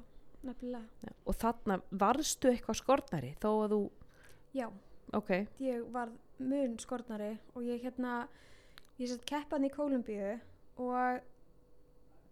nefnilega. 0.48 1.14
Og 1.24 1.38
þarna 1.44 1.78
varstu 2.02 2.52
eitthvað 2.52 2.80
skortnari 2.80 3.32
þó 3.42 3.50
að 3.52 3.74
þú, 3.74 3.80
já, 4.58 4.66
ok, 5.20 5.32
ég 5.66 5.88
var 5.94 6.14
mun 6.40 6.78
skortnari 6.82 7.34
og 7.54 7.66
ég 7.68 7.84
hérna 7.84 8.14
ég 9.00 9.12
sett 9.12 9.26
keppan 9.28 9.66
í 9.68 9.72
Kólumbíu 9.72 10.38
og 10.80 11.29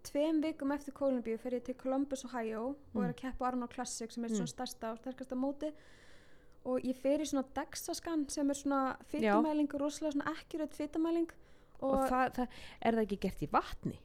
tveim 0.08 0.40
vikum 0.42 0.72
eftir 0.74 0.94
Kólumbíu 0.96 1.38
fer 1.38 1.54
ég 1.58 1.64
til 1.66 1.74
Columbus, 1.78 2.24
Ohio 2.24 2.74
og 2.94 3.02
er 3.04 3.12
að 3.12 3.16
keppa 3.22 3.44
á 3.44 3.48
Arnold 3.52 3.72
Classic 3.74 4.10
sem 4.12 4.24
er 4.24 4.28
Mm. 4.30 4.36
svona 4.36 4.52
stærsta 4.54 4.90
og 4.92 4.98
sterkasta 4.98 5.36
móti 5.36 5.72
og 6.64 6.80
ég 6.84 6.96
fer 6.96 7.20
í 7.20 7.26
svona 7.28 7.44
DEXA-skan 7.54 8.28
sem 8.30 8.50
er 8.50 8.54
svona 8.54 8.96
fytumæling 9.10 9.68
og 9.74 9.80
rosalega 9.80 10.12
svona 10.16 10.30
accurate 10.34 10.74
fytumæling 10.76 11.30
og, 11.80 11.90
og, 11.92 12.08
það, 12.10 12.32
það, 12.34 12.48
er 12.82 12.92
það 12.98 13.02
ekki 13.06 13.18
gert 13.20 13.42
í 13.42 13.48
vatni? 13.52 13.98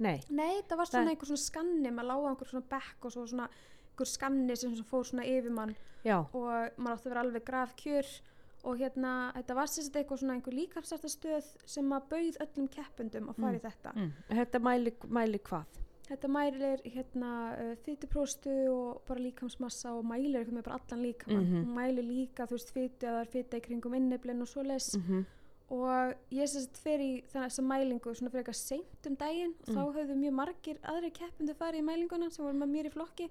Nei, 0.00 0.20
nei, 0.30 0.62
það 0.68 0.76
var 0.80 0.86
Það- 0.86 0.90
svona 0.94 1.10
einhver 1.12 1.26
svona 1.28 1.44
skanni 1.44 1.90
maður 1.92 2.08
lága 2.08 2.28
einhver 2.32 2.48
svona 2.48 2.68
bekk 2.70 3.04
og 3.04 3.12
svo 3.12 3.26
svona 3.28 3.48
einhver 3.90 4.06
skanni 4.08 4.56
sem 4.56 4.70
svona 4.74 4.88
fór 4.88 5.04
svona 5.04 5.24
yfir 5.28 5.50
mann. 5.52 5.76
Já, 6.04 6.18
og 6.32 6.78
maður 6.80 6.96
átti 6.96 7.06
að 7.06 7.12
vera 7.12 7.20
alveg 7.26 7.44
graf 7.44 7.74
kjör 7.76 8.06
og 8.08 8.39
hérna, 8.80 9.32
þetta 9.34 9.54
var 9.54 9.66
sérst 9.72 9.96
eitthvað 9.96 10.18
svona 10.22 10.34
einhver 10.36 10.52
líkafsartastöð 10.58 11.46
sem 11.64 11.92
að 11.96 12.08
bauð 12.10 12.36
öllum 12.44 12.68
keppundum 12.68 13.28
að 13.32 13.38
fara 13.40 13.56
í 13.56 13.62
þetta 13.64 13.92
mm. 13.96 14.10
þetta 14.40 14.58
mæli, 14.60 14.92
mæli 15.08 15.38
hvað? 15.38 15.78
þetta 16.10 16.28
mælir 16.28 16.80
hérna 16.90 17.32
uh, 17.54 17.74
fytupróstu 17.86 18.50
og 18.72 19.02
bara 19.06 19.20
líkamsmassa 19.22 19.92
og 19.94 20.04
mælir 20.04 20.40
eitthvað 20.40 20.56
með 20.58 20.64
bara 20.68 20.78
allan 20.80 21.04
líkamann 21.06 21.44
Mhm. 21.46 21.60
og 21.62 21.76
mælir 21.76 22.02
líka, 22.08 22.46
þú 22.46 22.56
veist, 22.58 22.72
fytu 22.74 23.06
að 23.06 23.14
það 23.14 23.20
er 23.20 23.30
fyta 23.36 23.56
í 23.56 23.60
kringum 23.68 23.94
inniblinn 23.94 24.42
og 24.42 24.48
svoleiðis 24.48 24.96
Mm 24.98 25.24
og 25.70 26.14
ég 26.34 26.48
sérst 26.50 26.80
fer 26.82 26.98
í 26.98 27.22
þessa 27.30 27.62
mælingu 27.62 28.10
svona 28.10 28.30
fyrir 28.32 28.42
eitthvað 28.42 28.56
seint 28.58 29.06
um 29.06 29.14
daginn 29.14 29.52
og 29.60 29.68
þá 29.70 29.78
Mm. 29.78 29.94
höfðu 29.94 30.16
mjög 30.18 30.32
margir 30.34 30.78
aðri 30.82 31.10
keppundu 31.14 31.54
farið 31.54 31.78
í 31.78 31.84
mælinguna 31.86 32.30
sem 32.30 32.44
voru 32.44 32.58
með 32.58 32.70
mér 32.72 32.86
í 32.86 32.90
flokki 32.90 33.28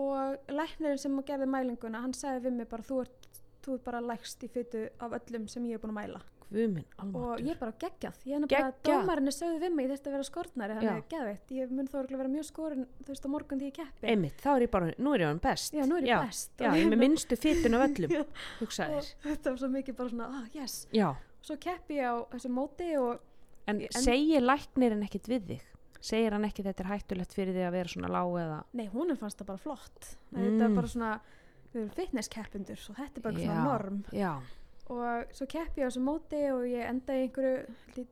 og 0.00 0.38
læknirinn 0.48 0.98
sem 0.98 1.18
gerði 1.28 1.46
mælinguna 1.52 2.00
hann 2.00 2.14
sagði 2.16 2.46
við 2.46 2.56
mig 2.56 2.68
bara 2.70 2.82
þú 2.82 3.02
ert, 3.02 3.21
þú 3.64 3.74
ert 3.78 3.84
bara 3.88 4.00
lægst 4.04 4.44
í 4.44 4.48
fytu 4.52 4.86
af 5.00 5.16
öllum 5.18 5.48
sem 5.48 5.64
ég 5.70 5.78
er 5.78 5.82
búin 5.82 5.94
að 5.94 6.00
mæla. 6.02 6.22
Guðminn, 6.52 6.84
og 7.16 7.38
ég 7.40 7.56
bara 7.56 7.72
geggjað, 7.80 8.16
ég 8.28 8.34
er 8.36 8.40
nefnilega 8.42 8.72
Geggjað. 8.74 8.98
dómarinni 9.06 9.32
sögðu 9.32 9.60
við 9.62 9.70
mig 9.72 9.86
ég 9.86 9.92
þurfti 9.94 10.10
að 10.10 10.12
vera 10.18 10.26
skortnari 10.28 10.74
þannig 10.76 10.90
að 10.98 11.06
geðveitt, 11.14 11.52
ég 11.56 11.70
mun 11.72 11.86
þó 11.88 11.94
örugglega 12.02 12.20
vera 12.20 12.32
mjög 12.34 12.44
skorin 12.50 12.82
þú 12.98 13.08
veist 13.08 13.24
á 13.24 13.28
morgun 13.32 13.62
því 13.62 13.70
ég 13.70 13.76
keppi. 13.78 14.10
Einmitt, 14.12 14.36
þá 14.44 14.50
er 14.52 14.64
ég 14.66 14.70
bara, 14.74 14.90
nú 14.98 15.14
er 15.16 15.24
ég 15.24 15.30
hann 15.30 15.40
best. 15.46 15.72
Já, 15.72 15.86
nú 15.88 15.96
er 15.96 16.04
ég 16.04 16.12
já, 16.12 16.18
best. 16.26 16.52
Já, 16.60 16.68
ég 16.76 16.84
er 16.84 16.90
með 16.92 17.00
minnstu 17.06 17.38
fytun 17.40 17.78
af 17.78 17.86
öllum 17.88 18.12
hugsaðir, 18.60 19.08
og 19.16 19.24
þetta 19.30 19.54
var 19.54 19.58
svo 19.64 19.70
mikið 19.78 19.96
bara 20.02 20.12
svona, 20.12 20.28
ah 20.42 20.46
yes. 20.60 20.76
Já. 20.92 21.08
Svo 21.40 21.56
keppi 21.64 21.96
ég 22.02 22.04
á 22.12 22.16
þessu 22.36 22.52
móti 22.52 22.90
og 23.00 23.24
en, 23.72 23.80
En- 23.88 24.02
segir 24.04 24.44
læknirinn 24.44 25.06
ekkit 25.08 25.32
við 25.32 25.48
þig? 25.54 25.64
Segir 26.02 26.34
hann 26.36 26.44
ekki 26.44 26.66
þetta 26.68 26.84
er 26.84 26.90
hættulegt 26.92 27.32
fyrir 27.32 27.54
því 27.56 27.64
að 27.64 27.72
vera 27.78 27.88
svona 27.96 28.12
lág 28.12 28.36
eða 28.42 28.60
Nei, 28.76 28.88
það 31.72 31.78
við 31.78 31.82
erum 31.82 31.94
fitnesskeppundur 31.96 32.82
og 32.90 32.96
þetta 33.00 33.16
er 33.16 33.24
bara 33.26 33.38
Já. 33.40 33.46
svona 33.46 33.64
norm. 33.68 34.02
já, 34.12 34.32
Og 34.92 35.32
svo 35.32 35.46
keppi 35.48 35.80
ég 35.80 35.86
á 35.86 35.88
þessu 35.88 36.02
móti 36.04 36.40
og 36.52 36.64
ég 36.68 36.88
endaði 36.90 37.20
í 37.22 37.26
einhverju 37.28 38.06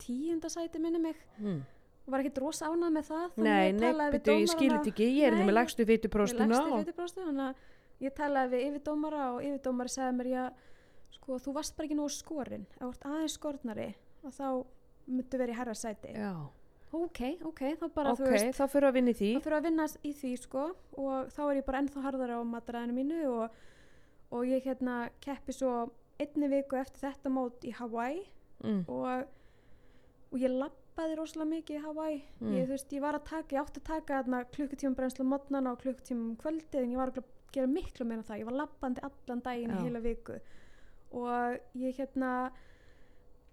tíundasæti 0.00 0.78
minni 0.80 1.00
mig 1.02 1.16
mm. 1.38 1.60
og 2.06 2.12
var 2.14 2.22
ekkert 2.22 2.38
rosa 2.44 2.68
ánað 2.70 2.92
með 2.96 3.08
það. 3.10 3.26
nei, 3.42 3.66
ég 3.68 3.74
nei, 3.74 3.80
talaði 3.82 4.12
við 4.12 4.18
betur, 4.18 4.38
ég 4.40 4.52
skilit 4.52 4.90
ekki 4.92 5.08
ég 5.16 5.26
er 5.26 5.34
Nei, 5.34 5.40
með 5.42 5.50
og- 6.76 6.84
fytupróstu, 6.86 7.24
þannig 7.26 7.46
að 7.48 8.06
ég 8.06 8.14
talaði 8.14 8.52
við 8.54 8.66
yfirdómara 8.70 9.24
og 9.34 9.40
yfirdómari 9.42 9.92
sagði 9.96 10.16
mér, 10.20 10.30
já, 10.36 10.44
sko, 11.16 11.38
þú 11.42 11.54
varst 11.56 11.76
bara 11.76 11.88
ekki 11.88 11.96
nógu 11.98 12.12
skorinn. 12.12 12.66
Þú 12.78 12.90
ert 12.92 13.06
aðeins 13.10 13.36
skornari 13.38 13.88
og 14.22 14.32
þá 14.36 14.46
myndu 15.06 15.38
verið 15.40 15.54
í 15.54 15.56
herra 15.56 15.74
sæti. 15.74 16.12
já, 16.14 16.32
ok, 16.94 17.20
ok, 17.44 17.62
þá 17.80 17.86
bara 17.94 18.12
ok, 18.14 18.20
þú 18.20 18.32
veist 18.32 18.58
þá 18.58 18.64
fyrir 18.72 18.88
að 18.88 18.96
vinna 18.98 19.12
í 19.12 19.18
því. 19.18 19.30
þá 19.34 19.44
fyrir 19.46 19.58
að 19.58 19.68
vinna 19.68 19.86
í 20.02 20.12
því 20.20 20.32
sko 20.42 20.64
og 21.02 21.30
þá 21.34 21.40
er 21.46 21.58
ég 21.58 21.66
bara 21.66 21.82
ennþá 21.82 22.04
harðara 22.06 22.40
á 22.40 22.42
matræðinu 22.46 22.96
mínu 22.96 23.22
og, 23.32 23.62
og 24.30 24.46
ég 24.46 24.66
hérna 24.66 24.98
keppi 25.24 25.56
svo 25.56 25.72
einni 26.22 26.50
viku 26.52 26.78
eftir 26.80 27.08
þetta 27.08 27.32
mót 27.32 27.64
í 27.66 27.72
Hawaii 27.76 28.22
mm, 28.64 28.84
og, 28.88 29.26
og 30.32 30.36
ég 30.40 30.54
lappaði 30.54 31.16
rosalega 31.18 31.50
mikið 31.50 31.78
í 31.78 31.84
Hawaii. 31.84 32.20
Mm. 32.40 32.52
ég, 32.56 32.68
veist, 32.70 32.92
ég 32.96 33.04
var 33.04 33.18
að 33.18 33.26
taka, 33.30 33.56
ég 33.56 33.62
átti 33.62 33.82
að 33.82 33.88
taka 33.90 34.20
þarna 34.20 34.44
klukkutíma 34.54 34.98
brenslu 34.98 35.26
mótnana 35.28 35.74
og 35.74 35.82
klukkutíma 35.82 36.30
um 36.30 36.36
kvöldið 36.40 36.82
en 36.82 36.94
ég 36.94 37.02
var 37.02 37.12
að 37.12 37.32
gera 37.52 37.70
miklu 37.70 38.06
meira 38.06 38.22
en 38.22 38.28
það. 38.30 38.40
Ég 38.40 38.48
var 38.48 38.58
lappandi 38.62 39.04
allan 39.06 39.44
daginn 39.44 39.76
í 39.76 39.82
heila 39.84 40.02
viku 40.04 40.38
og 41.16 41.60
ég 41.78 41.96
hérna 42.00 42.30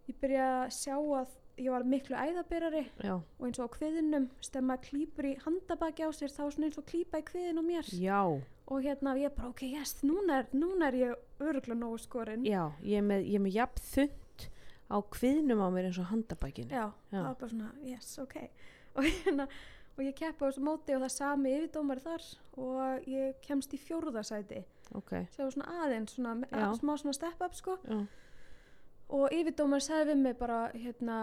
ég 0.09 0.17
byrja 0.19 0.47
að 0.63 0.73
sjá 0.75 0.95
að 0.97 1.35
ég 1.57 1.69
var 1.69 1.85
miklu 1.85 2.17
æðabyrari 2.17 2.83
já, 3.03 3.13
og 3.13 3.45
eins 3.45 3.59
og 3.61 3.69
á 3.69 3.73
kviðinum 3.75 4.25
stem 4.41 4.65
maður 4.69 4.87
klýpur 4.87 5.27
í 5.29 5.33
handabaki 5.43 6.07
á 6.07 6.09
sér 6.15 6.33
þá 6.33 6.41
svona 6.47 6.69
eins 6.69 6.79
og 6.81 6.87
klýpa 6.89 7.21
í 7.21 7.27
kviðin 7.27 7.61
á 7.61 7.63
mér. 7.65 7.91
Já, 7.93 8.21
og 8.25 8.81
hérna 8.85 9.13
ég 9.19 9.35
bara 9.35 9.51
ok, 9.51 9.65
yes, 9.75 9.99
núna 10.05 10.41
er, 10.41 10.49
núna 10.55 10.89
er 10.89 10.99
ég 11.01 11.43
öruglega 11.43 11.77
nógu 11.77 12.01
skorinn. 12.01 12.47
Já 12.47 12.71
ég 12.81 12.97
er 13.01 13.05
með, 13.05 13.27
ég 13.29 13.37
er 13.37 13.45
með 13.45 13.57
jafn 13.59 13.85
þund 13.91 14.47
á 14.93 14.97
kviðnum 15.13 15.61
á 15.61 15.67
mér 15.73 15.89
eins 15.89 16.01
og 16.01 16.09
handabækinu 16.09 16.73
Já, 16.73 16.87
það 17.11 17.29
var 17.29 17.37
bara 17.39 17.53
svona, 17.53 17.71
yes, 17.87 18.17
ok. 18.21 18.35
Og, 18.97 19.07
hérna, 19.09 19.47
og 19.97 20.03
ég 20.05 20.13
keppa 20.13 20.45
á 20.45 20.47
þessu 20.51 20.61
móti 20.61 20.93
og 20.93 21.01
það 21.01 21.13
sami 21.15 21.53
yfirdómari 21.57 22.03
þar 22.03 22.25
og 22.61 23.07
ég 23.09 23.39
kemst 23.41 23.73
í 23.73 23.79
fjórðasæti 23.81 24.59
ok, 24.93 25.15
sem 25.33 25.41
var 25.47 25.55
svona 25.55 25.79
aðeins, 25.81 26.13
svona, 26.13 26.35
að, 26.51 26.75
smá 26.77 26.93
svona 27.01 27.15
step 27.17 27.41
up 27.41 27.57
sko. 27.57 27.77
Já, 27.87 28.03
og 29.09 29.29
yfirdómari 29.31 29.81
sagði 29.81 30.11
við 30.13 30.17
mig 30.23 30.37
bara 30.39 30.71
hérna 30.73 31.17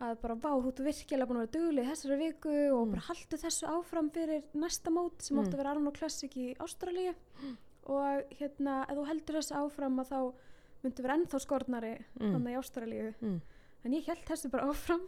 að 0.00 0.14
bara 0.22 0.34
vá, 0.34 0.50
þú 0.56 0.68
ert 0.70 0.78
virkilega 0.80 1.26
búin 1.28 1.36
að 1.36 1.46
vera 1.46 1.52
dugli 1.58 1.82
þessari 1.84 2.16
viku 2.18 2.52
og 2.72 2.86
Mm. 2.86 2.90
bara 2.94 3.02
haldu 3.10 3.36
þessu 3.36 3.66
áfram 3.68 4.10
fyrir 4.10 4.42
næsta 4.54 4.90
mót 4.90 5.20
sem 5.22 5.36
Mm. 5.36 5.44
átti 5.44 5.52
að 5.54 5.56
vera 5.58 5.70
Arno 5.70 5.90
Classic 5.92 6.30
í 6.36 6.56
Ástralíu. 6.56 7.14
Og 7.86 8.22
hérna, 8.38 8.86
ef 8.88 8.96
þú 8.96 9.06
heldur 9.06 9.34
þessu 9.36 9.54
áfram 9.56 9.98
að 10.00 10.08
þá 10.08 10.32
myndi 10.84 11.02
vera 11.02 11.14
ennþá 11.18 11.40
skornari 11.40 11.98
mm, 12.20 12.32
þannig 12.32 12.52
í 12.54 12.58
Ástralíu. 12.60 13.14
Mm, 13.20 13.40
en 13.84 13.92
ég 13.92 14.04
held 14.06 14.24
þessu 14.24 14.50
bara 14.50 14.64
áfram. 14.70 15.00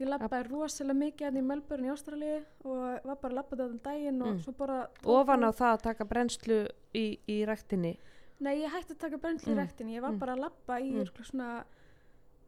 Ég 0.00 0.08
labbaði 0.08 0.48
rosalega 0.50 0.96
mikið 0.98 1.26
hérna 1.26 1.38
í 1.38 1.44
Melbourne 1.44 1.86
í 1.86 1.92
Ástralíu 1.92 2.44
og 2.64 3.04
var 3.04 3.16
bara 3.16 3.32
að 3.32 3.36
labba 3.36 3.56
þetta 3.56 3.70
um 3.70 3.78
daginn 3.78 4.22
og 4.22 4.28
Mm. 4.34 4.42
svo 4.42 4.52
bara 4.56 4.88
ofan 5.04 5.44
á 5.44 5.50
það 5.52 5.76
að 5.78 5.82
taka 5.82 6.04
brennslu 6.04 6.68
í, 6.94 7.18
í 7.28 7.44
ræktinni 7.46 7.96
nei 8.40 8.56
ég 8.62 8.72
hætti 8.72 8.94
að 8.94 8.98
taka 9.04 9.18
brennslu 9.18 9.52
í 9.52 9.56
Mm. 9.56 9.60
rektinni 9.64 9.96
ég 9.98 10.02
var 10.02 10.12
Mm. 10.12 10.18
bara 10.18 10.34
að 10.34 10.40
labba 10.46 10.80
í 10.80 10.90
Mm. 10.92 10.98
mm. 11.04 11.24
svona 11.24 11.64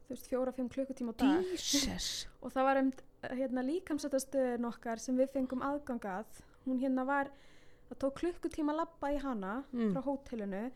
þú 0.03 0.09
veist 0.09 0.27
fjóra-fimm 0.29 0.69
klukkutíma 0.69 1.13
á 1.13 1.17
dag 1.17 1.43
Jesus 1.51 2.27
og 2.41 2.51
það 2.51 2.63
var 2.63 2.77
um 2.77 2.91
hérna 3.37 3.61
líkamsættastöðin 3.63 4.65
okkar 4.67 4.99
sem 4.99 5.17
við 5.17 5.29
fengum 5.31 5.61
aðgangað 5.63 6.25
hún 6.67 6.79
hérna 6.81 7.05
var 7.05 7.29
það 7.89 7.97
tók 7.99 8.13
klukkutíma 8.19 8.73
að 8.73 8.77
labba 8.83 9.11
í 9.13 9.17
hana 9.21 9.63
Mm. 9.73 9.93
frá 9.93 10.01
hótelinu 10.03 10.71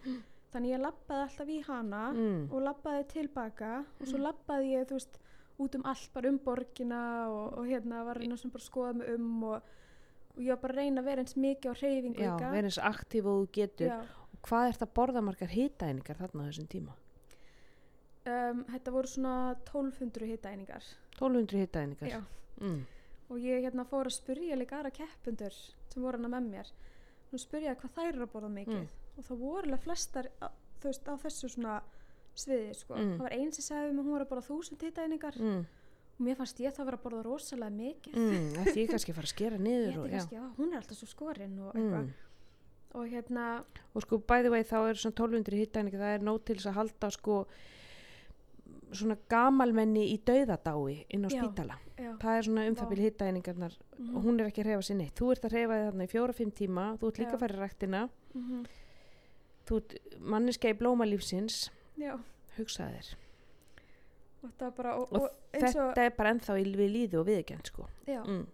þannig 0.53 0.71
ég 0.77 0.81
labbaði 0.81 1.23
alltaf 1.27 1.47
í 1.47 1.61
hana 1.65 2.13
mm, 2.13 2.51
og 2.53 2.61
labbaði 2.61 3.07
tilbaka 3.07 3.85
og 4.01 4.07
svo 4.07 4.17
labbaði 4.17 4.71
ég 4.77 4.85
þú 4.87 4.93
veist 4.95 5.19
út 5.59 5.75
um 5.75 5.81
allt 5.85 6.13
bara 6.13 6.29
um 6.29 6.37
borgina 6.39 7.27
og, 7.29 7.57
og 7.57 7.65
hérna 7.65 8.05
var 8.05 8.15
reyna 8.17 8.37
sem 8.37 8.49
bara 8.51 8.61
að 8.63 8.69
skoða 8.69 8.93
mig 8.95 9.09
um 9.15 9.43
og, 9.43 9.61
og 10.37 10.41
ég 10.41 10.47
var 10.49 10.57
bara 10.61 10.73
að 10.73 10.77
reyna 10.77 11.01
að 11.01 11.05
vera 11.05 11.21
eins 11.21 11.35
mikið 11.35 11.71
á 11.71 11.73
hreyfingu 11.81 12.23
já, 12.23 12.37
verið 12.39 12.63
eins 12.69 12.77
aktíf 12.79 13.25
og 13.25 13.41
þú 13.41 13.51
getur 13.51 13.87
Já. 13.89 14.01
Hvað 14.47 14.71
ert 14.71 14.85
að 14.85 14.93
borða 14.99 15.23
margar 15.25 15.51
hitaeiningar 15.51 16.19
þarna 16.21 16.45
á 16.45 16.47
þessum 16.49 16.69
tíma? 16.71 16.95
Um, 18.27 18.63
þetta 18.73 18.91
voru 18.91 19.07
svona 19.07 19.33
1200 19.69 20.27
hitaeiningar 20.33 20.87
1200 21.15 21.61
hitaeiningar 21.63 22.09
Já. 22.11 22.19
mm, 22.59 22.81
og 23.31 23.39
ég 23.43 23.63
hérna 23.63 23.85
fór 23.87 24.09
að 24.09 24.17
spyrja 24.17 24.57
líka 24.59 24.79
aðra 24.79 24.91
keppundur 24.95 25.55
sem 25.91 26.03
voru 26.03 26.19
hana 26.19 26.31
með 26.37 26.49
mér. 26.51 26.71
Og 27.31 27.41
spyrja 27.41 27.75
hvað 27.75 27.95
þær 27.95 28.09
eru 28.13 28.25
að 28.27 28.33
borða 28.35 28.49
mikið. 28.53 28.83
Mm. 28.83 29.05
og 29.17 29.25
það 29.25 29.39
voru 29.41 29.67
alveg 29.67 29.81
flestar 29.83 30.29
á, 30.39 30.47
veist, 30.83 31.07
á 31.09 31.13
þessu 31.23 31.49
svona 31.51 31.79
sviði 32.37 32.75
sko. 32.77 32.95
Mm. 32.95 33.15
það 33.17 33.25
var 33.25 33.35
einn 33.39 33.51
sem 33.55 33.65
sagði 33.65 33.95
mig 33.95 34.03
að 34.03 34.05
hún 34.05 34.15
var 34.17 34.25
að 34.25 34.31
borða 34.31 34.45
þúsund 34.47 34.85
hitaeiningar 34.85 35.39
mm, 35.41 35.65
og 36.17 36.21
mér 36.27 36.37
fannst 36.37 36.61
ég 36.61 36.75
það 36.75 36.89
vera 36.91 36.99
að 36.99 37.05
borða 37.07 37.23
rosalega 37.25 37.75
mikið. 37.79 38.19
Mm, 38.21 38.47
ætti 38.61 38.83
ég 38.83 38.91
kannski 38.93 39.13
að 39.13 39.19
fara 39.19 39.29
að 39.29 39.33
skera 39.33 39.59
niður 39.67 39.99
og, 40.03 40.07
kannski, 40.13 40.37
já, 40.37 40.45
hún 40.59 40.71
er 40.71 40.81
alltaf 40.81 41.01
svo 41.01 41.09
skorinn 41.09 41.59
og 41.63 41.73
eitthvað. 41.73 42.05
Mm. 42.05 42.26
Og 42.95 43.07
hérna, 43.11 43.63
og 43.93 44.05
sko 44.05 44.19
bæði 44.19 44.51
vei 44.53 44.61
þá 44.63 44.77
er 44.89 44.99
svona 45.01 45.15
1200 45.15 45.59
hittæningar 45.59 46.03
það 46.03 46.13
er 46.15 46.23
nóg 46.27 46.45
til 46.45 46.55
þess 46.55 46.71
að 46.71 46.79
halda 46.79 47.09
sko 47.13 47.41
svona 48.95 49.17
gamalmenni 49.29 50.05
í 50.13 50.17
dauðadái 50.25 51.03
inn 51.13 51.27
á 51.27 51.29
Já. 51.29 51.41
spítala. 51.41 51.77
já. 51.97 52.11
Það 52.21 52.37
er 52.37 52.47
svona 52.47 52.65
um 52.69 52.75
byrja 52.89 53.09
hittæningarnar 53.09 53.77
og 54.15 54.23
hún 54.23 54.39
er 54.39 54.47
ekki 54.47 54.63
að 54.63 54.69
reyfa 54.71 54.87
sér 54.87 54.99
neitt. 55.01 55.15
Þú 55.17 55.31
ert 55.33 55.45
að 55.47 55.55
reyfa 55.57 55.77
þig 55.77 55.87
þarna 55.87 56.07
í 56.07 56.11
fjóra-fimm 56.13 56.51
tíma 56.51 56.85
þú 56.97 57.07
ert 57.11 57.21
líka 57.21 57.35
að 57.35 57.39
fara 57.43 57.57
í 57.57 57.61
ræktina. 57.61 58.01
Mhm, 58.33 58.65
þú 59.67 59.79
ert 59.81 59.95
manniska 60.19 60.69
í 60.69 60.77
blómalífsins 60.79 61.69
já, 61.97 62.13
hugsaði 62.57 63.01
þér. 63.01 63.15
Og 64.47 64.61
og, 64.61 65.11
Og 65.11 65.21
og 65.21 65.29
þetta 65.51 66.05
er 66.05 66.13
bara 66.15 66.31
ennþá 66.31 66.59
í 66.61 66.75
við 66.75 66.91
líði 66.93 67.19
og 67.19 67.27
viðkjönd 67.27 67.65
sko. 67.67 67.87
Já, 68.07 68.21
mm. 68.23 68.45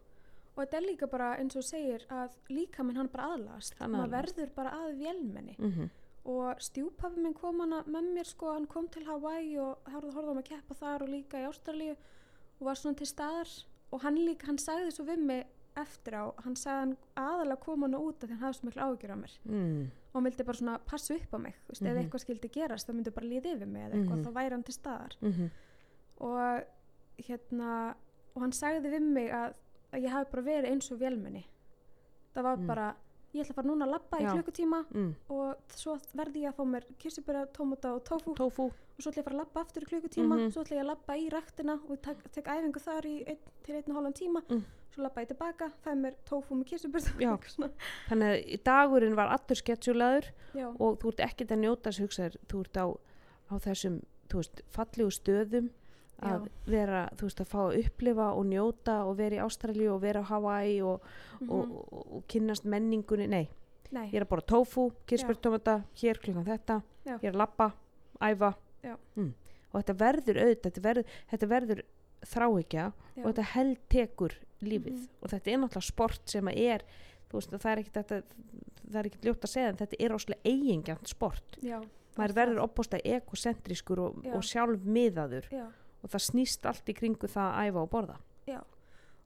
Og 0.55 0.63
þetta 0.63 0.77
er 0.77 0.85
líka 0.87 1.07
bara 1.09 1.35
eins 1.37 1.55
og 1.55 1.63
segir 1.63 2.05
að 2.09 2.29
líka 2.49 2.83
minn 2.83 2.95
hann 2.97 3.07
bara 3.07 3.33
aðlast 3.33 3.75
maður 3.79 4.09
verður 4.11 4.53
bara 4.55 4.71
að 4.71 4.97
vélmenni. 4.99 5.55
Mm 5.59 5.89
og 6.25 6.55
stjúpappi 6.63 7.19
minn 7.19 7.33
kom 7.33 7.59
hana 7.59 7.83
með 7.83 8.05
mér 8.15 8.23
sko, 8.25 8.53
hann 8.53 8.65
kom 8.65 8.87
til 8.87 9.03
Hawaii 9.03 9.57
og 9.59 9.77
mig 10.35 10.45
að 10.45 10.49
keppa 10.55 10.73
þar 10.73 11.01
og 11.03 11.09
líka 11.09 11.41
í 11.41 11.47
Ástralíu 11.49 11.97
og 12.59 12.61
var 12.65 12.75
svona 12.75 12.95
til 12.95 13.07
staðar. 13.07 13.49
Og 13.91 14.01
hann 14.01 14.15
líka, 14.15 14.45
hann 14.45 14.57
sagði 14.57 14.91
svo 14.95 15.03
við 15.03 15.17
mig 15.19 15.45
eftir 15.75 16.13
á, 16.15 16.31
hann 16.45 16.55
sagði 16.55 16.79
hann 16.79 16.97
aðalega 17.17 17.59
kom 17.59 17.81
hann 17.81 17.95
út 17.95 18.23
af 18.23 18.29
því 18.29 18.37
hann 18.37 18.39
hafði 18.45 18.57
svo 18.59 18.67
miklu 18.69 18.81
ágjur 18.87 19.11
á 19.11 19.17
mér. 19.19 19.33
Mm. 19.43 19.91
og 20.13 20.13
hann 20.13 20.23
vildi 20.23 20.43
bara 20.45 20.57
svona 20.57 20.77
passa 20.85 21.13
upp 21.13 21.31
á 21.33 21.37
mig 21.41 21.55
veist, 21.67 21.81
Mhm. 21.81 21.89
ef 21.91 21.97
eitthvað 22.05 22.23
skildi 22.23 22.49
gerast 22.53 22.87
þá 22.87 22.93
myndi 22.93 23.11
bara 23.13 23.27
líða 23.27 23.55
yfir 23.57 23.67
mig 23.67 23.81
eða 23.83 23.93
eitthvað, 23.93 24.17
Mhm. 24.17 24.23
þá 24.25 24.31
væri 24.33 24.51
hann 24.51 24.63
til 24.63 24.73
staðar. 24.73 25.15
Mm 25.21 25.49
og 26.17 26.63
hérna 27.27 27.95
og 28.35 28.41
hann 28.41 28.51
sagði 28.51 28.89
við 28.93 29.01
mig 29.01 29.29
að, 29.31 29.53
að 29.93 30.03
ég 30.07 30.09
hafi 30.11 30.31
bara 30.31 30.43
verið 30.49 30.71
eins 30.71 30.91
og 30.91 30.99
vélmenni 30.99 31.43
það 32.35 32.43
var 32.43 32.57
Mm. 32.57 32.67
bara 32.67 32.95
ég 33.33 33.41
ætla 33.41 33.55
bara 33.55 33.67
núna 33.67 33.85
að 33.87 33.91
labba 33.95 34.17
í 34.19 34.25
klukkutíma 34.29 34.79
Mm. 34.93 35.15
og 35.29 35.57
svo 35.73 35.95
verði 36.15 36.43
ég 36.43 36.49
að 36.51 36.55
fá 36.55 36.63
mér 36.69 36.83
kirsibæra, 36.99 37.45
tómata 37.53 37.93
og 37.95 38.03
tófu 38.03 38.35
tófu 38.35 38.63
og 38.69 38.99
svo 38.99 39.09
ætla 39.11 39.21
ég 39.21 39.23
að 39.23 39.29
fara 39.29 39.35
að 39.35 39.43
labba 39.45 39.61
aftur 39.61 39.81
í 39.83 39.89
klukkutíma 39.89 40.35
Mhm. 40.37 40.51
svo 40.53 40.61
ætla 40.63 40.77
ég 40.77 40.83
að 40.83 40.91
labba 40.91 41.13
í 41.17 41.29
ræktina 41.29 41.79
og 41.89 42.01
tek, 42.01 42.31
tek 42.31 42.45
æfingu 42.45 42.79
þar 42.79 43.05
í 43.05 43.23
ein, 43.27 43.37
til 43.63 43.75
einn 43.75 43.89
og 43.89 43.95
hálfan 43.95 44.13
tíma 44.13 44.41
Mm. 44.49 44.63
svo 44.93 45.01
labba 45.03 45.21
ég 45.21 45.27
tilbaka, 45.27 45.71
fæ 45.83 45.91
mér 45.95 46.13
tófu 46.25 46.51
með 46.53 46.65
kirsibæra 46.65 47.19
Já. 47.19 47.37
þannig 48.09 48.29
að 48.29 48.63
dagurinn 48.63 49.15
var 49.15 49.27
allur 49.29 49.55
sketsjulaður 49.57 50.25
og 50.79 50.99
þú 50.99 51.07
ert 51.07 51.19
ekkert 51.29 51.51
að 51.51 51.59
njóta 51.63 51.89
þú 52.47 52.59
ert 52.61 52.77
á, 52.77 52.85
á 53.49 53.55
þessum 53.59 54.01
þú 54.29 54.35
veist, 54.37 54.61
fallegu 54.69 55.09
stöðum 55.11 55.69
að 56.21 56.47
vera, 56.65 57.09
þú 57.17 57.21
veist, 57.27 57.39
að 57.41 57.47
fá 57.47 57.59
að 57.67 57.77
upplifa 57.85 58.27
og 58.37 58.45
njóta 58.45 59.05
og 59.05 59.17
vera 59.17 59.35
í 59.35 59.39
Ástralíu 59.43 59.91
og 59.95 60.01
vera 60.01 60.21
á 60.21 60.29
Hawaii 60.29 60.81
og, 60.81 61.01
Mhm. 61.41 61.49
og, 61.49 61.93
og, 61.93 62.15
og 62.15 62.23
kynnast 62.27 62.63
menningunni, 62.65 63.27
nei, 63.27 63.49
nei, 63.91 64.07
ég 64.09 64.13
er 64.15 64.25
að 64.25 64.29
bora 64.29 64.41
tofu 64.41 64.91
kirspyrtómata, 65.07 65.83
hér 65.95 66.19
klukkan 66.21 66.45
þetta 66.45 66.81
Já. 67.05 67.17
ég 67.17 67.23
er 67.23 67.31
að 67.33 67.41
lappa, 67.41 67.73
æfa. 68.21 68.53
Mm. 69.15 69.33
og 69.73 69.81
þetta 69.83 69.95
verður 69.97 70.37
auðvitað 70.43 70.71
þetta 70.71 70.81
verður, 70.81 71.05
þetta 71.31 71.47
verður 71.47 71.81
þráhyggja 72.25 72.93
já, 73.15 73.23
og 73.25 73.33
þetta 73.33 73.43
held 73.43 73.77
tekur 73.89 74.33
lífið. 74.61 74.93
Mhm. 74.93 75.07
og 75.21 75.29
þetta 75.29 75.47
er 75.51 75.57
náttúrulega 75.57 75.83
sport 75.91 76.29
sem 76.29 76.45
að 76.45 76.57
er 76.57 76.81
þú 77.29 77.33
veist, 77.33 77.49
það 77.49 77.71
er 77.71 77.77
ekkit 77.83 77.93
þetta, 77.93 78.23
það 78.91 78.95
er 78.99 79.05
ekkit 79.09 79.25
ljótt 79.25 79.43
að 79.43 79.49
segja 79.53 79.67
en 79.69 79.75
þetta 79.77 79.95
er 79.99 80.09
áslega 80.11 80.39
eigingjant 80.45 81.07
sport. 81.07 81.57
Já, 81.61 81.81
maður 82.17 82.33
verður 82.35 82.61
opbósta 82.63 82.99
ekocentrískur 83.03 83.99
og, 83.99 84.23
Já. 85.51 85.65
Og 86.03 86.09
það 86.13 86.25
snýst 86.29 86.65
allt 86.69 86.89
í 86.89 86.93
kringu 86.93 87.27
það 87.27 87.49
að 87.49 87.67
æfa 87.67 87.83
og 87.83 87.89
borða. 87.89 88.17
Já. 88.45 88.59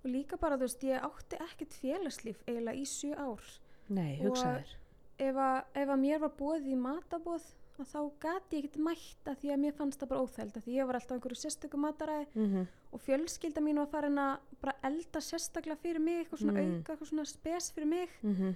Og 0.04 0.10
líka 0.14 0.38
bara 0.38 0.56
þú 0.56 0.68
veist, 0.68 0.84
ég 0.84 1.04
átti 1.04 1.40
ekkert 1.42 1.74
félagslíf 1.82 2.44
eiginlega 2.48 2.78
í 2.78 2.86
sjö 2.86 3.16
ár. 3.18 3.42
Nei, 3.90 4.20
hugsaður 4.22 4.78
ef 5.18 5.40
að, 5.42 5.62
ef 5.82 5.92
að 5.92 6.02
mér 6.02 6.20
var 6.24 6.34
bóðið 6.38 6.74
í 6.74 6.80
matabóð 6.80 7.46
að 7.78 7.90
þá 7.92 8.00
gati 8.24 8.58
ég 8.58 8.64
ekkert 8.64 8.80
mætt 8.88 9.30
að 9.30 9.38
því 9.42 9.52
að 9.54 9.60
mér 9.62 9.76
fannst 9.78 10.02
það 10.02 10.12
bara 10.12 10.24
óþæld 10.26 10.56
að 10.58 10.66
því 10.66 10.78
ég 10.78 10.88
var 10.90 10.98
alltaf 10.98 11.16
einhverju 11.16 11.38
sérstöku 11.44 11.82
mataræði 11.82 12.26
mm 12.34 12.48
-hmm. 12.48 12.66
og 12.92 13.04
fjölskylda 13.06 13.62
mín 13.62 13.82
var 13.82 13.92
farin 13.92 14.18
að 14.18 14.40
bara 14.62 14.76
elda 14.90 15.22
sérstaklega 15.22 15.82
fyrir 15.82 16.00
mig 16.00 16.18
eitthvað 16.18 16.42
svona 16.42 16.54
Mm. 16.54 16.74
auka, 16.78 16.94
eitthvað 16.94 17.10
svona 17.10 17.26
spes 17.26 17.72
fyrir 17.72 17.88
mig. 17.88 18.10
Mm 18.24 18.56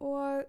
og 0.00 0.44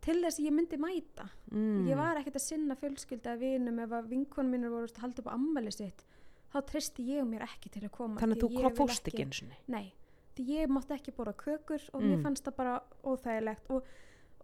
til 0.00 0.22
þess 0.22 0.38
að 0.38 0.44
ég 0.44 0.52
myndi 0.52 0.76
mæta. 0.78 1.28
Mm. 1.50 1.88
ég 1.88 1.96
var 1.96 2.16
ekkert 2.16 2.36
að 2.36 2.46
sinna 2.46 2.74
fjölskylda 2.76 3.32
eða 3.32 3.40
vinum 3.40 3.78
ef 3.78 3.90
að 3.90 4.08
vinkonum 4.08 4.50
mínur 4.50 4.70
voru 4.70 4.86
að 4.86 5.00
halda 5.00 5.18
upp 5.22 5.26
á 5.26 5.34
ammæli 5.34 5.72
sitt 5.72 6.04
þá 6.52 6.58
treysti 6.66 7.02
ég 7.16 7.24
mér 7.28 7.42
ekki 7.42 7.70
til 7.70 7.82
að 7.84 7.90
koma 7.90 8.20
þannig 8.20 8.36
að 8.36 8.42
þú 8.42 8.48
vil 8.56 8.76
fórst 8.76 9.08
ekki 9.10 9.24
eins 9.24 9.42
og 9.42 9.48
nei, 9.68 9.92
því 10.36 10.46
ég 10.54 10.68
mátti 10.68 10.94
ekki 10.96 11.12
bóra 11.16 11.32
kökur 11.32 11.82
og 11.92 12.00
Mm. 12.02 12.08
mér 12.10 12.22
fannst 12.22 12.44
það 12.44 12.56
bara 12.56 12.82
óþægilegt 13.04 13.70
og 13.70 13.84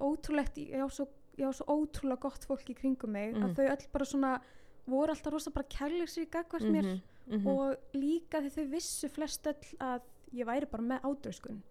ótrúlegt, 0.00 0.57
ég 0.59 0.82
á 0.84 0.88
svo, 0.90 1.07
svo 1.38 1.64
ótrúlega 1.66 2.20
gott 2.20 2.44
fólk 2.44 2.68
í 2.70 2.74
kringum 2.74 3.11
mig 3.11 3.34
Mm. 3.34 3.42
að 3.44 3.55
þau 3.57 3.68
öll 3.70 3.86
bara 3.92 4.05
svona 4.05 4.40
voru 4.86 5.11
alltaf 5.14 5.32
rosa 5.32 5.50
bara 5.50 5.66
kærleiksir 5.68 6.26
í 6.26 6.30
gagvart 6.30 6.62
mér 6.62 7.00
-hmm. 7.28 7.46
og 7.46 7.76
líka 7.94 8.40
því 8.42 8.50
þau 8.50 8.70
vissu 8.70 9.09
flest 9.09 9.46
öll 9.46 9.76
að 9.80 10.00
ég 10.34 10.44
væri 10.46 10.66
bara 10.70 10.82
með 10.82 11.00
ádröskun 11.02 11.62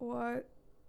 og 0.00 0.42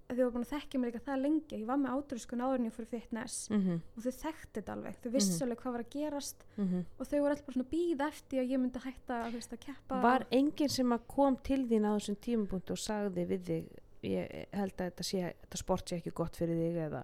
þau 0.10 0.20
var 0.22 0.34
búin 0.36 0.46
að 0.46 0.52
þekkja 0.54 0.80
mig 0.80 0.92
líka 0.92 1.02
það 1.06 1.22
lengi. 1.24 1.60
Ég 1.60 1.66
var 1.70 1.80
með 1.82 1.96
ádröskun 1.96 2.44
áður 2.46 2.60
en 2.60 2.68
ég 2.70 2.76
fór 2.76 2.86
fitness 2.92 3.38
mhm, 3.50 3.80
og 3.96 4.04
þau 4.06 4.12
þekkti 4.22 4.52
þetta 4.60 4.74
alveg, 4.76 5.00
þau 5.02 5.10
vissi 5.16 5.32
Mhm. 5.34 5.44
alveg 5.48 5.62
hvað 5.64 5.76
var 5.76 5.84
að 5.86 5.90
gerast 5.96 6.46
mhm. 6.58 6.84
og 7.00 7.08
þau 7.10 7.20
voru 7.20 7.32
alltaf 7.34 7.46
bara 7.48 7.56
svona 7.58 7.72
býð 7.72 8.04
eftir 8.08 8.40
að 8.44 8.52
ég 8.54 8.62
myndi 8.62 8.84
hætta 8.86 9.18
þú 9.26 9.40
veist, 9.40 9.54
að 9.56 9.64
keppa. 9.66 10.02
Var 10.06 10.26
enginn 10.32 10.70
sem 10.70 10.94
að 10.94 11.08
kom 11.08 11.38
til 11.38 11.62
þín 11.66 11.88
á 11.90 11.92
þessum 11.98 12.20
tímapunkt 12.22 12.72
og 12.72 12.78
sagði 12.78 13.26
við 13.26 13.42
þig 13.50 13.66
ég 14.06 14.46
held 14.54 14.76
að 14.78 14.92
þetta, 14.92 15.04
sé, 15.04 15.34
þetta 15.42 15.58
sport 15.58 15.90
sé 15.90 15.96
ekki 15.98 16.12
gott 16.14 16.36
fyrir 16.38 16.60
þig 16.62 16.76
eða 16.86 17.04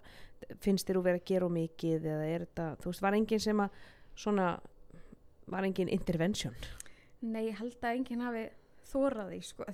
finnst 0.62 0.86
þér 0.88 0.98
að 1.00 1.04
vera 1.08 1.18
að 1.18 1.26
gera 1.26 1.50
mikið 1.50 2.06
eða 2.06 2.26
er 2.30 2.46
þetta, 2.46 2.66
þú 2.78 2.92
veist, 2.92 3.02
var 3.02 3.18
enginn 3.18 3.40
sem 3.42 3.58
að 3.64 3.70
svona, 4.16 4.60
var 5.48 5.64
enginn 5.66 5.90
intervention? 5.90 6.54
Nei, 7.22 7.48
ég 7.50 7.58
held 7.58 7.78
að 7.82 7.96
enginn 7.98 8.22
hafi 8.22 8.44
þórað 8.92 9.32
því 9.34 9.42
sko. 9.48 9.66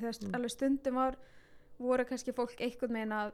Mm. 1.80 1.86
voru 1.88 2.06
kannski 2.06 2.34
fólk 2.34 2.56
einhvern 2.60 2.94
veginn 2.94 3.12
að 3.14 3.32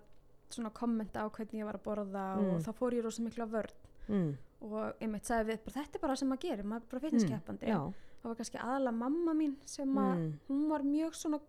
svona 0.50 0.70
kommenta 0.74 1.24
á 1.24 1.28
hvernig 1.32 1.62
ég 1.62 1.66
var 1.66 1.76
að 1.80 1.84
borða 1.84 2.24
Mm. 2.38 2.50
og 2.56 2.62
þá 2.62 2.72
fór 2.78 2.94
ég 2.94 3.04
rosa 3.04 3.22
miklu 3.24 3.44
að 3.46 3.52
vörn 3.56 3.74
mm, 4.10 4.38
og 4.62 4.94
einmitt 5.02 5.26
sagði 5.26 5.52
við, 5.54 5.60
bara, 5.66 5.76
þetta 5.84 5.96
er 5.96 6.02
bara 6.02 6.16
sem 6.16 6.28
maður 6.30 6.42
gerir 6.48 6.64
maður 6.66 6.82
er 6.84 6.90
bara 6.92 7.02
fitnesskeppandi 7.08 7.68
Já, 7.68 7.80
það 8.22 8.28
var 8.30 8.36
kannski 8.36 8.58
aðalega 8.60 8.98
mamma 8.98 9.34
mín 9.34 9.56
sem 9.66 9.90
að 9.98 10.14
mm, 10.18 10.34
hún 10.50 10.70
var 10.70 10.82
mjög 10.84 11.14
svona 11.16 11.40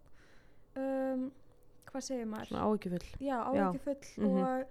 um, 0.77 1.31
hvað 1.91 2.07
segir 2.09 2.27
maður 2.31 2.49
svona 2.51 2.65
áhyggjufull 2.69 3.11
já, 3.21 3.37
áhyggjufull 3.45 4.09
Mhm. 4.17 4.27
og 4.27 4.67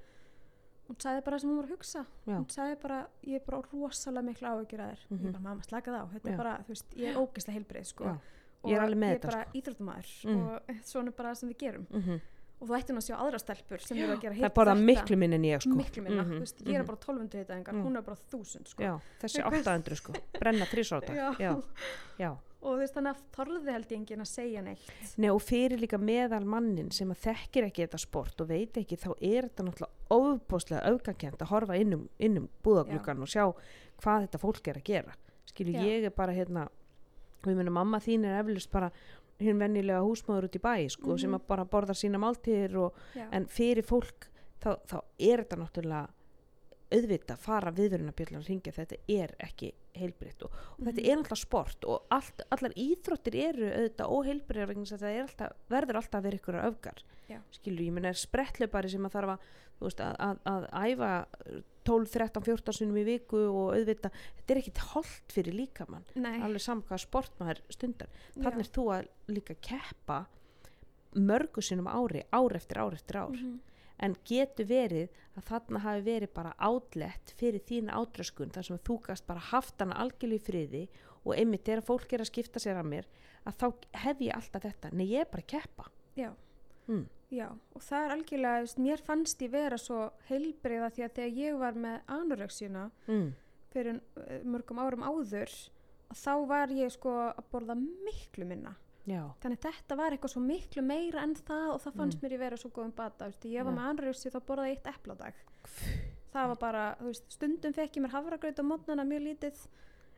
hún 0.90 0.98
sagði 1.00 1.24
bara 1.24 1.40
sem 1.40 1.50
hún 1.50 1.56
var 1.62 1.66
að 1.66 1.72
hugsa 1.78 2.06
Já. 2.28 2.36
hún 2.38 2.50
sagði 2.52 2.80
bara, 2.82 3.08
ég 3.24 3.36
er 3.36 3.46
bara 3.46 3.62
rosalega 3.72 4.26
miklu 4.28 4.48
áhyggjur 4.48 4.80
að 4.84 4.92
þér 4.92 5.04
Mhm. 5.12 5.26
ég 5.26 5.32
bara, 5.32 5.44
mamma, 5.44 5.62
slakað 5.64 6.00
á, 6.00 6.04
þetta 6.14 6.28
Já. 6.30 6.34
er 6.34 6.38
bara 6.38 6.58
þú 6.64 6.68
veist, 6.68 6.86
ég 6.96 7.08
er 7.08 7.16
ógeðslega 7.16 7.56
heilbrið 7.58 7.86
sko. 7.86 8.04
Já. 8.04 8.18
Ég 8.64 8.78
er 8.78 8.80
Og 8.80 8.86
alveg 8.88 8.98
með 9.04 9.10
ég 9.10 9.20
þetta, 9.20 9.28
er 9.28 9.32
bara 9.32 9.46
íþróttumæður 9.60 10.12
Mm. 10.24 10.44
og 10.48 10.86
svona 10.86 11.12
bara 11.16 11.30
það 11.34 11.38
sem 11.38 11.50
við 11.50 11.58
gerum 11.58 11.88
mm 11.92 12.22
og 12.64 12.70
þú 12.70 12.76
ættir 12.80 12.96
nú 12.96 13.02
að 13.02 13.08
sjá 13.10 13.16
aðra 13.20 13.40
stelpur 13.42 13.82
sem 13.84 13.98
eru 13.98 14.14
að 14.14 14.22
gera 14.22 14.34
Það 14.34 14.38
hitt 14.40 14.46
er 14.46 14.54
bara 14.56 14.72
þetta. 14.74 14.86
miklu 14.88 15.18
minn 15.20 15.34
en 15.34 15.42
ég 15.44 15.62
sko 15.66 15.76
miklu 15.76 16.02
minna, 16.04 16.24
Mhm, 16.24 16.32
þú 16.32 16.40
veist, 16.40 16.60
ég 16.64 16.76
er 16.76 16.80
mhm. 16.80 16.88
bara 16.88 16.98
1200 16.98 17.40
hitaðingar, 17.44 17.74
Mm. 17.74 17.84
hún 17.84 17.98
er 17.98 18.02
bara 18.02 18.16
1000 18.32 18.68
sko. 18.68 18.80
Já, 18.84 19.02
þessi 19.20 19.42
Eitthvað- 19.44 19.68
800 19.68 19.96
sko, 20.00 20.14
brenna 20.40 20.66
þrísóta 20.66 21.12
Já. 21.12 21.36
já, 21.40 21.64
já 22.20 22.30
og 22.64 22.72
þú 22.72 22.78
veist 22.80 22.94
þannig 22.96 23.16
að 23.18 23.22
þorði 23.36 23.72
held 23.74 23.90
ég 23.90 23.98
enginn 24.00 24.22
að 24.24 24.32
segja 24.32 24.62
neitt 24.64 25.18
Nei 25.18 25.30
og 25.30 25.42
fyrir 25.42 25.78
líka 25.82 26.00
meðal 26.00 26.46
mannin 26.46 26.90
sem 26.94 27.10
að 27.12 27.18
þekkir 27.20 27.64
ekki 27.68 27.84
þetta 27.88 28.00
sport 28.00 28.40
og 28.40 28.48
veit 28.48 28.74
ekki 28.80 28.96
þá 28.96 29.12
er 29.20 29.42
þetta 29.50 29.64
náttúrulega 29.68 29.92
óbúslega 30.10 30.86
auðgangkjönd 30.88 31.38
að 31.44 31.48
horfa 31.52 31.76
innum, 31.82 32.08
innum 32.18 32.48
búðagluggan 32.64 33.20
og 33.20 33.28
sjá 33.28 33.54
hvað 34.00 34.30
þetta 34.30 34.40
fólk 34.40 34.68
er 34.70 34.76
að 34.80 34.84
gera 34.86 35.14
skilu 35.46 35.74
Já. 35.74 35.82
ég 35.84 36.06
er 36.06 36.10
bara 36.12 36.32
hérna 36.32 36.70
og 37.46 37.52
ég 37.54 37.58
meina 37.60 37.72
mamma 37.72 38.00
þín 38.00 38.26
er 38.26 38.40
eflust 38.44 38.72
bara 38.72 38.92
hinn 39.40 39.60
venjulega 39.60 40.02
húsmaður 40.06 40.46
út 40.50 40.56
í 40.56 40.62
bæ 40.64 40.90
sko, 40.90 41.18
sem 41.18 41.30
Mhm. 41.32 41.40
að 41.42 41.48
bara 41.48 41.66
borðar 41.66 41.96
sína 41.98 42.20
máltíðir 42.22 42.76
og, 42.78 42.94
en 43.32 43.46
fyrir 43.46 43.84
fólk 43.84 44.30
þá, 44.62 44.78
þá 44.88 44.98
er 45.20 45.44
þetta 45.44 45.58
náttúrulega 45.58 46.10
auðvitað 46.94 47.38
fara 47.42 47.72
að 47.72 47.78
ringja 48.48 48.72
þetta 48.72 48.98
er 49.10 49.32
ekki 49.40 49.72
heilbritt 49.98 50.44
og, 50.46 50.52
og 50.78 50.86
þetta 50.86 51.02
Mhm. 51.02 51.10
er 51.10 51.18
náttúrulega 51.18 51.38
sport 51.42 51.86
og 51.86 52.04
allt, 52.12 52.42
allar 52.52 52.72
íþróttir 52.78 53.36
eru 53.36 53.66
að 54.94 55.02
það 55.02 55.16
er 55.18 55.24
alltaf, 55.24 55.52
verður 55.70 55.96
alltaf 55.96 56.20
að 56.20 56.24
vera 56.24 56.38
ykkur 56.38 56.60
öfgar 56.70 57.04
Já. 57.30 57.40
skilur, 57.52 57.82
ég 57.88 57.92
meina 57.94 58.10
er 58.10 58.14
sprettlaupari 58.14 58.90
sem 58.90 59.04
að 59.06 59.12
þarf 59.18 59.30
að, 59.30 59.40
veist, 59.82 60.00
að, 60.00 60.16
að, 60.20 60.38
að 60.46 60.70
æfa 60.94 61.26
12, 61.88 62.12
13, 62.14 62.46
14 62.48 62.78
sinum 62.80 63.00
í 63.02 63.04
viku 63.08 63.42
og 63.48 63.74
auðvitað, 63.76 64.16
þetta 64.38 64.54
er 64.56 64.62
ekkit 64.62 64.82
holdt 64.94 65.36
fyrir 65.36 65.58
líkamann, 65.58 66.06
Nei, 66.16 66.38
alveg 66.46 66.86
hvað 66.88 67.04
sport 67.04 67.36
maður 67.42 67.62
stundar, 67.74 68.10
þannig 68.38 68.66
er 68.66 68.72
þú 68.78 68.88
að 68.96 69.12
líka 69.34 69.58
keppa 69.70 70.24
mörgu 71.14 71.62
sinum 71.62 71.90
ári, 71.92 72.24
ár 72.34 72.56
eftir 72.58 72.82
ár 72.82 72.98
eftir 72.98 73.22
ár. 73.22 73.38
Mhm. 73.38 73.62
en 74.04 74.16
getur 74.26 74.66
verið 74.66 75.10
að 75.38 75.44
þarna 75.48 75.80
hafi 75.80 76.02
verið 76.04 76.32
bara 76.34 76.54
átlett 76.58 77.34
fyrir 77.38 77.62
þín 77.62 77.92
átröskun 77.94 78.52
þar 78.52 78.66
sem 78.66 78.80
þú 78.80 79.02
gast 79.06 79.28
bara 79.28 79.40
haft 79.40 79.80
hana 79.80 79.94
algjörlega 79.94 80.42
í 80.42 80.44
friði 80.44 80.82
og 81.24 81.36
einmitt 81.38 81.64
þegar 81.64 81.86
fólk 81.88 82.14
er 82.14 82.24
að 82.24 82.32
skipta 82.32 82.60
sér 82.60 82.80
að 82.82 82.90
mér 82.90 83.08
að 83.46 83.60
þá 83.62 83.68
hef 84.04 84.24
ég 84.24 84.36
alltaf 84.36 84.66
þetta. 84.66 84.92
Nei 84.92 85.06
ég 85.06 85.24
er 85.24 85.30
bara 85.32 85.44
að 85.46 85.52
keppa. 85.54 85.88
Já. 86.20 86.34
mm. 86.88 87.06
Já, 87.34 87.48
og 87.74 87.82
það 87.82 88.04
er 88.06 88.12
algjörlega, 88.14 88.74
mér 88.84 89.02
fannst 89.02 89.40
ég 89.42 89.50
vera 89.54 89.78
svo 89.82 90.04
heilbriða 90.30 90.92
því 90.94 91.06
að 91.08 91.14
þegar 91.18 91.38
ég 91.42 91.56
var 91.58 91.74
með 91.74 92.02
anorexíuna 92.18 92.84
Mm. 93.08 93.32
fyrir 93.74 93.96
uh, 93.98 94.44
mörgum 94.46 94.78
árum 94.84 95.02
áður, 95.08 95.50
þá 96.14 96.34
var 96.48 96.68
ég 96.78 96.92
sko 96.94 97.10
að 97.32 97.44
borða 97.52 97.76
miklu 97.80 98.46
minna. 98.46 98.76
já, 99.08 99.24
Þannig 99.42 99.60
þetta 99.66 99.96
var 99.98 100.12
eitthvað 100.14 100.32
svo 100.36 100.42
miklu 100.46 100.82
meira 100.86 101.24
en 101.26 101.34
það 101.36 101.74
og 101.74 101.82
það 101.82 101.96
fannst 101.98 102.20
Mm. 102.20 102.24
mér 102.28 102.32
ég 102.38 102.40
vera 102.40 102.56
svo 102.58 102.70
góðum 102.70 102.94
bata. 102.96 103.26
Veist, 103.26 103.44
ég 103.46 103.64
var 103.66 103.74
Já. 103.74 103.78
með 103.80 103.90
anorexíu 103.90 104.32
þá 104.32 104.40
borðaði 104.46 104.70
ég 104.70 104.78
eitt 104.78 104.94
epla 104.94 105.14
á 105.14 105.18
dag. 105.18 105.34
Það 106.34 106.48
var 106.48 106.56
bara, 106.62 106.96
veist, 107.02 107.26
stundum 107.32 107.74
fekk 107.74 107.98
ég 107.98 108.04
mér 108.06 108.14
hafragraut 108.14 108.60
á 108.62 108.64
mótnana 108.64 109.04
mjög 109.06 109.22
lítið, 109.28 109.68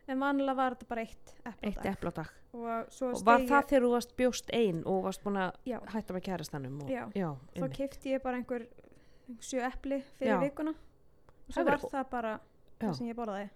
en 0.08 0.20
vanlega 0.22 0.54
var 0.58 0.74
þetta 0.76 0.88
bara 0.90 1.02
eitt 1.06 1.32
epla 1.44 1.70
eitt 1.70 1.86
epla 1.92 2.12
dag 2.20 2.32
Og 2.56 2.64
og 3.04 3.22
var 3.26 3.42
það 3.44 3.66
þegar 3.68 3.84
þú 3.84 3.90
varst 3.92 4.12
bjóst 4.16 4.50
ein 4.56 4.78
og 4.88 5.02
varst 5.04 5.22
búin 5.24 5.36
að 5.42 5.58
hætta 5.92 6.14
með 6.16 6.22
kærastanum 6.28 6.78
og, 6.84 6.88
Já. 6.90 7.02
já 7.14 7.28
þá 7.58 7.66
kefti 7.76 8.14
ég 8.14 8.22
bara 8.24 8.38
einhver 8.40 8.64
sjö 9.42 9.60
epli 9.66 9.98
fyrir 10.16 10.36
Já. 10.36 10.40
vikuna. 10.40 10.72
Og 10.72 11.52
svo 11.52 11.62
Það 11.62 11.70
var 11.70 11.84
það 11.90 12.10
bara 12.10 12.32
það 12.80 12.94
sem 12.96 13.10
ég 13.10 13.16
borðaði. 13.18 13.48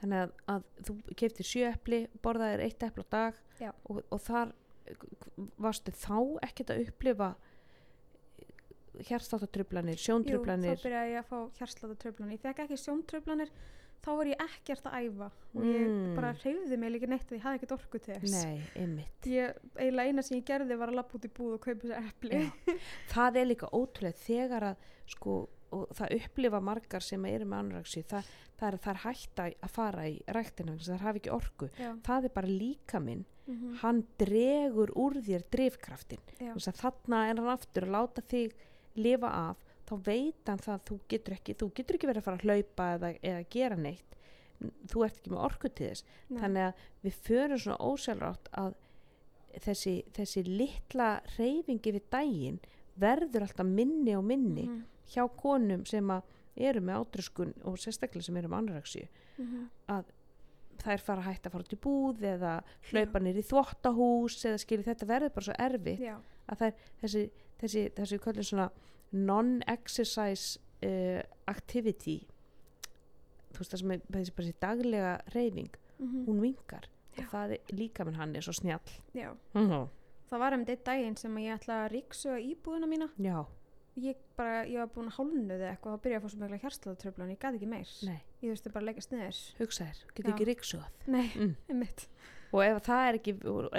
þannig 0.00 0.18
að, 0.26 0.32
að 0.52 0.62
þú 0.88 0.96
keftir 1.22 1.48
sjö 1.48 1.70
epli 1.72 2.00
borðaðir 2.22 2.64
eitt 2.66 2.82
epla 2.82 3.04
dag 3.10 3.40
og, 3.88 4.02
og 4.10 4.20
þar 4.20 4.52
varstu 5.58 5.90
þá 5.96 6.18
ekkert 6.46 6.70
að 6.74 6.82
upplifa 6.88 7.30
hjartstáttatrublanir, 9.06 9.96
Jú, 9.98 10.04
sjóntrublanir 10.06 10.76
þá 10.78 10.84
byrjaði 10.86 11.10
ég 11.12 11.18
að 11.20 11.26
fá 11.30 11.38
hjarslatatröflanir. 11.58 12.36
Ég 12.36 12.42
fekk 12.44 12.62
ekki 12.64 12.78
sjóntröflanir, 12.80 13.50
þá 14.06 14.10
var 14.20 14.28
ég 14.30 14.42
ekkert 14.46 14.86
að 14.86 14.96
æfa 15.02 15.26
og 15.56 15.64
ég 15.66 15.86
Mm. 15.86 16.14
bara 16.14 16.30
hreyfði 16.38 16.78
mig 16.78 16.92
líka 16.94 17.08
neitt 17.10 17.26
því 17.26 17.36
ég 17.40 17.42
hafði 17.42 17.58
ekkert 17.60 17.74
orku 17.76 17.98
til 18.04 18.14
þess. 18.14 18.32
Nei, 18.44 18.62
einmitt. 18.76 19.26
Ég, 19.26 19.58
eiginlega 19.76 20.12
eina 20.12 20.22
sem 20.22 20.38
ég 20.38 20.46
gerði 20.46 20.78
var 20.78 20.92
að 20.92 20.98
lappa 21.00 21.18
út 21.18 21.26
í 21.26 21.32
búð 21.34 21.54
og 21.56 21.60
kaupa 21.66 21.90
sér 21.90 22.06
epli. 22.06 22.40
Já. 22.46 22.76
Það 23.14 23.36
er 23.42 23.46
líka 23.50 23.70
ótrúlega 23.74 24.20
þegar 24.22 24.68
að 24.70 24.76
sko, 25.10 25.36
og 25.76 25.88
það 25.98 26.12
upplifa 26.20 26.60
margar 26.62 27.02
sem 27.02 27.24
eru 27.26 27.44
með 27.50 27.58
anoreksi, 27.64 28.02
það, 28.06 28.28
það 28.56 28.68
er 28.68 28.76
að 28.78 28.84
það 28.86 28.92
er 28.94 29.02
hætta 29.02 29.46
að 29.66 29.70
fara 29.74 30.04
í 30.08 30.16
að 30.92 30.98
það 31.00 31.06
hafi 31.08 31.20
ekki 31.24 31.34
orku. 31.34 31.68
Já. 31.80 31.90
Það 32.06 32.24
er 32.28 32.34
bara 32.38 32.46
líka 32.52 33.00
minn, 33.02 33.24
Mm 33.46 33.74
hann 33.82 34.04
dregur 34.18 34.90
úr 34.96 35.18
þér 35.22 35.42
drifkraftin. 35.50 36.22
Já. 36.40 36.52
Þess 36.54 36.68
að 36.72 36.80
þarna 36.80 37.20
er 37.30 37.36
hann 37.42 37.52
aftur 37.52 37.82
að 37.86 37.94
láta 37.94 38.22
þig 38.22 38.54
lifa 38.96 39.28
af, 39.50 39.56
þá 39.86 39.94
veit 40.06 40.48
hann 40.50 40.58
það 40.58 40.74
að 40.74 40.84
þú 40.90 40.98
getur 41.08 41.34
ekki, 41.36 41.54
þú 41.54 41.68
getur 41.74 41.94
ekki 41.98 42.06
verið 42.10 42.22
að 42.22 42.24
fara 42.24 42.36
að 42.36 42.46
hlaupa 42.46 42.86
eða, 42.96 43.10
eða 43.22 43.44
gera 43.50 43.76
neitt. 43.76 44.16
Þú 44.88 45.04
ert 45.04 45.16
ekki 45.20 45.30
með 45.30 45.44
orku 45.44 45.68
til 45.68 45.88
þess. 45.90 46.04
Nei. 46.30 46.40
þannig 46.40 46.62
að 46.66 46.84
við 47.04 47.14
förum 47.26 47.58
svona 47.60 47.78
ósjálfrátt 47.90 48.48
að 48.56 48.74
þessi, 49.66 49.94
þessi 50.16 50.42
litla 50.46 51.10
reyfingi 51.36 51.92
við 51.96 52.06
daginn 52.12 52.58
verður 53.00 53.44
alltaf 53.46 53.66
minni 53.68 54.14
og 54.16 54.24
minni 54.24 54.66
Mhm. 54.66 54.82
hjá 55.12 55.28
konum 55.36 55.84
sem 55.86 56.06
að 56.08 56.22
eru 56.56 56.80
með 56.80 57.04
átröskun 57.04 57.52
og 57.64 57.76
sérstaklega 57.76 58.24
sem 58.24 58.36
eru 58.36 58.48
með 58.48 58.58
anoreksíu 58.62 59.08
Mhm. 59.38 59.68
að 59.88 60.04
þær 60.78 61.00
fara 61.00 61.20
að 61.22 61.26
hætta 61.34 61.48
að 61.48 61.52
fara 61.52 61.64
út 61.64 61.72
í 61.72 61.80
búð 61.80 62.20
eða 62.22 62.62
hlaupa 62.90 63.20
nýr 63.20 63.36
í 63.36 63.44
þvottahús 63.44 64.44
eða 64.44 64.58
skilja 64.60 64.94
þetta 64.94 65.06
verður 65.06 65.34
bara 65.34 65.44
svo 65.44 65.54
erfitt 65.58 66.00
Já. 66.00 66.16
að 66.48 66.58
það 66.58 66.66
er 66.66 66.74
þessi, 67.02 67.30
þessi, 67.60 67.90
þessi 67.92 68.18
kvöldin 68.18 68.44
svona 68.44 68.70
non-exercise 69.12 70.58
uh, 70.84 71.22
activity 71.48 72.20
þú 73.52 73.60
veist 73.62 73.72
það 73.72 73.80
sem 73.82 73.92
er 73.96 74.00
þessi, 74.12 74.54
daglega 74.60 75.18
reyfing 75.34 75.70
Mhm. 75.98 76.26
hún 76.28 76.40
vinkar 76.42 76.84
Já. 77.16 77.22
og 77.24 77.30
það 77.32 77.52
er 77.54 77.60
líka 77.72 78.04
minn 78.04 78.14
hann 78.18 78.36
er 78.36 78.42
svo 78.44 78.52
snjall 78.52 78.82
mm 79.54 79.88
Það 80.28 80.38
var 80.42 80.52
einmitt 80.52 80.68
einn 80.68 80.82
daginn 80.84 81.16
sem 81.16 81.34
ég 81.38 81.54
ætla 81.54 81.86
að 81.86 81.92
ríksuga 81.94 82.36
íbúðuna 82.42 82.86
mína. 82.90 83.08
já, 83.18 83.46
Ég, 83.96 84.16
bara, 84.36 84.64
ég 84.66 84.76
var 84.76 84.88
búin 84.88 85.06
að 85.08 85.14
hálnuði 85.16 85.68
eitthvað 85.70 85.92
og 85.94 86.02
byrjaði 86.02 86.16
að 86.18 86.22
fá 86.26 86.28
svo 86.28 86.40
mikla 86.40 86.58
hjarslatatröflan. 86.58 87.30
Ég 87.30 87.38
gæti 87.38 87.56
ekki 87.56 87.68
meir. 87.68 87.88
nei, 88.04 88.20
Ég 88.42 88.50
þurfti 88.52 88.72
bara 88.72 88.82
að 88.84 88.88
leggja 88.90 89.02
sniður. 89.06 89.38
hugsa 89.58 89.84
þér 89.86 90.02
getur 90.16 90.32
ekki 90.34 90.46
ríksuð 90.50 90.84
Nei, 91.06 91.30
mm. 91.34 91.54
einmitt. 91.70 92.08
og 92.52 92.60
ef 92.66 92.82
það 92.84 93.08
er 93.08 93.14
ekki 93.20 93.32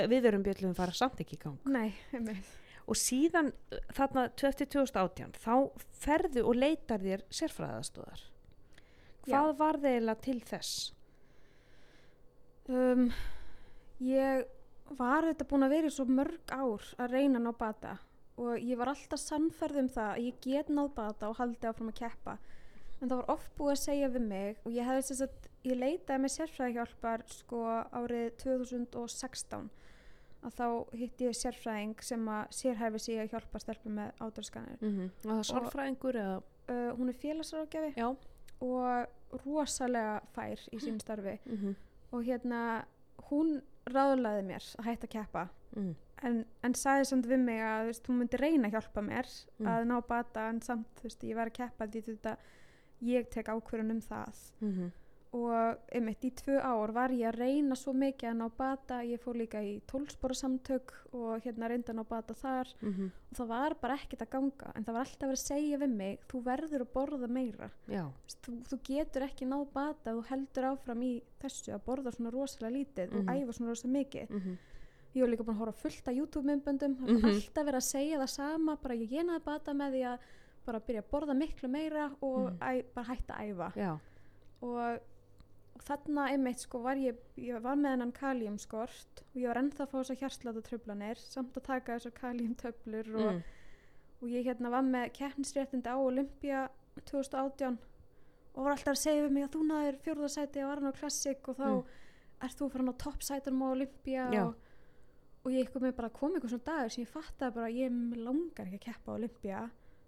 við 0.09 0.25
erum 0.25 0.43
bjöllum 0.43 0.73
fara 0.75 0.91
samt 0.91 1.19
ekki 1.19 1.35
í 1.37 1.43
gang 1.43 1.59
Nei, 1.65 1.93
einmitt. 2.13 2.45
Og 2.87 2.97
síðan 2.97 3.51
uh, 3.51 3.83
þarna 3.93 4.29
2018 4.39 5.37
þá 5.43 5.53
ferðu 5.99 6.47
og 6.47 6.59
leitar 6.59 7.03
þér 7.03 7.27
sérfræðastóðar 7.29 8.25
hvað 9.27 9.53
var 9.59 9.79
það 9.81 9.93
eiginlega 9.93 10.23
til 10.23 10.37
þess? 10.47 10.75
Um, 12.67 13.07
ég 14.03 14.45
var 14.97 15.27
þetta 15.27 15.47
búin 15.47 15.67
að 15.67 15.73
vera 15.75 15.93
svo 15.93 16.05
mörg 16.07 16.53
ár 16.53 16.85
að 16.99 17.15
reyna 17.15 17.41
ná 17.41 17.51
bata 17.55 17.97
og 18.37 18.61
ég 18.61 18.77
var 18.79 18.91
alltaf 18.91 19.19
sannferð 19.21 19.81
um 19.81 19.89
það 19.91 20.11
að 20.13 20.27
ég 20.27 20.39
get 20.43 20.69
náð 20.71 20.91
bata 20.95 21.31
og 21.31 21.39
haldi 21.39 21.67
áfram 21.67 21.89
að 21.89 21.99
keppa. 22.03 22.37
En 22.97 23.09
það 23.09 23.19
var 23.19 23.31
oft 23.33 23.51
búið 23.57 23.73
að 23.73 23.81
segja 23.83 24.11
við 24.13 24.27
mig 24.29 24.61
og 24.63 24.73
ég 24.73 24.87
hefði 24.87 25.07
þess 25.07 25.25
að 25.25 25.47
ég 25.67 25.79
leitaði 25.81 26.23
með 26.23 26.33
sérfræðihjálpar 26.35 27.25
sko 27.33 27.63
árið 27.97 28.27
2016 28.43 29.67
að 30.45 30.53
þá 30.59 30.67
hitti 31.01 31.25
ég 31.27 31.35
sérfræðing 31.37 32.01
sem 32.05 32.27
að 32.29 32.51
sérhæfi 32.59 32.99
sig 32.99 33.19
að 33.23 33.31
hjálpa 33.33 33.59
stelpum 33.59 33.95
með 33.99 34.11
átraskanir 34.21 34.77
mm 34.81 34.99
og 35.07 35.29
það 35.31 35.37
er 35.39 35.47
sálfræðingur 35.51 36.19
eða? 36.23 36.37
Uh, 36.67 36.89
hún 36.97 37.09
er 37.09 37.17
félagsráðgjafi 37.21 37.93
og 38.61 39.41
rosalega 39.45 40.19
fær 40.35 40.61
í 40.73 40.79
sínu 40.83 40.99
starfi. 41.03 41.37
Mm 41.45 41.75
og 42.15 42.21
hérna 42.23 42.59
hún 43.27 43.57
ráðlaði 43.91 44.43
mér 44.47 44.63
að 44.79 44.85
hætta 44.87 45.07
að 45.09 45.11
keppa. 45.11 45.41
Mm. 45.75 45.95
en, 46.23 46.37
en 46.63 46.73
sagði 46.73 47.05
samt 47.09 47.25
við 47.27 47.41
mig 47.43 47.59
að 47.61 47.81
þú 47.81 47.87
veist, 47.91 48.07
hún 48.07 48.17
myndi 48.21 48.37
reyna 48.39 48.67
að 48.69 48.77
hjálpa 48.77 49.01
mér 49.03 49.27
Mm. 49.59 49.67
að 49.67 49.83
ná 49.89 49.97
bata 50.07 50.45
en 50.49 50.61
samt 50.61 50.87
þú 50.95 51.03
veist, 51.03 51.23
ég 51.27 51.35
var 51.35 51.47
að 51.51 51.57
keppa 51.59 51.87
því 51.87 52.01
þetta 52.07 52.37
ég 53.01 53.27
tek 53.29 53.47
ákvörðun 53.51 53.91
um 53.91 54.01
það. 54.01 54.39
Mm 54.61 54.91
og 55.37 55.77
einmitt 55.93 56.23
í 56.25 56.31
tvö 56.39 56.55
ár 56.63 56.91
var 56.95 57.09
ég 57.13 57.27
að 57.29 57.37
reyna 57.39 57.75
svo 57.75 57.93
mikið 57.93 58.29
að 58.31 58.37
ná 58.39 58.47
bata 58.57 58.99
ég 59.05 59.19
fór 59.21 59.35
líka 59.37 59.61
í 59.61 59.81
tólspora 59.87 60.33
samtök 60.35 60.93
og 61.13 61.41
hérna 61.45 61.67
reynda 61.69 61.93
að 61.93 61.99
ná 61.99 62.03
bata 62.09 62.33
þar 62.33 62.67
-hmm. 62.81 63.09
og 63.31 63.35
það 63.37 63.47
var 63.47 63.75
bara 63.81 63.93
ekkert 63.95 64.21
að 64.21 64.29
ganga 64.29 64.71
en 64.75 64.83
það 64.85 64.93
var 64.93 64.99
alltaf 65.05 65.27
verið 65.29 65.39
að 65.41 65.47
segja 65.47 65.77
við 65.77 65.89
mig 65.95 66.19
þú 66.27 66.43
verður 66.43 66.81
að 66.81 66.93
borða 66.93 67.27
meira 67.27 67.69
þú, 68.43 68.51
þú 68.69 68.79
getur 68.83 69.21
ekki 69.23 69.45
náð 69.45 69.65
bata 69.73 70.11
þú 70.13 70.23
heldur 70.29 70.63
áfram 70.71 71.01
í 71.03 71.21
þessu 71.41 71.73
að 71.73 71.81
borða 71.85 72.11
svona 72.11 72.31
rosalega 72.31 72.77
lítið 72.77 73.11
Mhm. 73.11 73.17
og 73.19 73.35
æfa 73.35 73.51
svona 73.53 73.69
rosalega 73.69 73.99
mikið 73.99 74.29
mm 74.29 74.57
ég 75.15 75.21
var 75.21 75.29
líka 75.29 75.43
búin 75.43 75.55
að 75.55 75.59
horfa 75.59 75.73
á 75.73 75.81
fullt 75.81 76.07
af 76.07 76.13
YouTube-myndböndum 76.15 76.95
það 76.95 77.05
var 77.07 77.15
Mhm. 77.21 77.25
alltaf 77.35 77.65
verið 77.65 77.81
að 77.81 77.91
segja 77.93 78.17
það 78.19 78.29
sama 78.29 78.75
bara 78.75 78.95
ég 78.95 79.09
genaði 79.09 79.43
bata 79.43 79.71
með 79.73 79.91
því 79.91 80.03
að 80.13 80.19
bara 80.65 80.79
byrja 80.79 81.01
að 81.01 81.09
borða 81.11 81.33
miklu 81.37 81.69
meira 81.69 82.11
og 82.21 82.51
Mhm. 82.51 82.83
bara 82.93 83.07
hætta 83.07 83.33
að 83.33 83.49
æfa 83.49 83.71
og 84.61 84.99
þarna 85.85 86.29
einmitt 86.31 86.61
sko 86.63 86.81
var 86.83 86.99
ég, 87.01 87.17
ég 87.41 87.61
var 87.63 87.77
með 87.79 87.95
hennan 87.95 88.13
kaliumskort 88.15 89.21
og 89.27 89.37
ég 89.41 89.47
var 89.51 89.59
ennþá 89.61 89.83
að 89.85 89.91
fá 89.91 89.97
þessar 89.99 90.19
hjarslata 90.21 90.63
tröflanir 90.65 91.21
samt 91.21 91.57
að 91.59 91.65
taka 91.67 91.97
þessar 91.97 92.15
kaliumtöflur 92.17 93.11
og, 93.17 93.29
mm. 93.33 93.41
og 94.21 94.33
ég 94.33 94.47
hérna 94.49 94.71
var 94.73 94.85
með 94.87 95.11
keppnisréttindi 95.17 95.93
á 95.93 95.97
Olympia 95.97 96.67
2018 97.03 97.77
og 98.57 98.63
var 98.65 98.73
alltaf 98.73 98.95
að 98.95 99.01
segja 99.03 99.25
við 99.25 99.33
mig 99.35 99.45
að 99.45 99.51
þú 99.53 99.63
náður 99.69 99.99
fjórðarsæti 100.05 100.63
á 100.65 100.71
Arnold 100.73 100.97
Classic 100.97 101.49
og 101.51 101.59
þá 101.59 101.67
Mm. 101.67 101.83
ert 102.47 102.57
þú 102.57 102.69
farin 102.73 102.93
á 102.93 103.01
toppsætunum 103.03 103.65
á 103.65 103.67
Olympia 103.73 104.23
og, 104.45 104.55
og 105.43 105.51
ég 105.51 105.63
eitthvað 105.63 105.85
með 105.87 105.95
bara 105.97 106.09
kom 106.13 106.33
eitthvað 106.33 106.53
svona 106.55 106.69
dagur 106.71 106.93
sem 106.93 107.03
ég 107.05 107.13
bara 107.39 107.67
að 107.67 107.77
ég 107.77 107.91
mig 107.91 108.19
langar 108.19 108.65
ekki 108.65 108.77
að 108.81 108.85
keppa 108.87 109.11
á 109.13 109.17
Olympia 109.17 109.61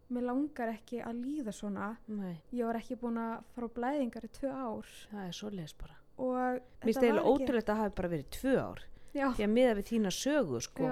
mér 0.09 0.23
langar 0.25 0.71
ekki 0.73 1.01
að 1.05 1.19
líða 1.25 1.53
svona. 1.53 1.97
Nei. 2.07 2.35
Ég 2.51 2.65
var 2.65 2.75
ekki 2.79 2.95
búin 2.99 3.17
að 3.21 3.43
fara 3.55 3.67
á 3.69 3.75
blæðingar 3.77 4.25
í 4.25 4.31
tvö 4.39 4.49
ár. 4.51 4.85
Það 5.11 5.27
er 5.27 5.37
svoleiðis 5.39 5.75
bara. 5.77 5.95
Og 6.19 6.35
mér 6.35 6.61
finnst 6.83 6.99
var 6.99 7.05
eiginlega 7.07 7.31
ótrúlega 7.33 7.63
að 7.63 7.69
það 7.69 7.81
hafi 7.83 7.95
bara 7.99 8.09
verið 8.15 8.29
tvö 8.39 8.55
ár. 8.63 8.81
Já, 9.13 9.27
því 9.33 9.43
að 9.45 9.53
miða 9.55 9.75
við 9.79 9.87
þína 9.91 10.11
sögu 10.13 10.61
sko. 10.61 10.89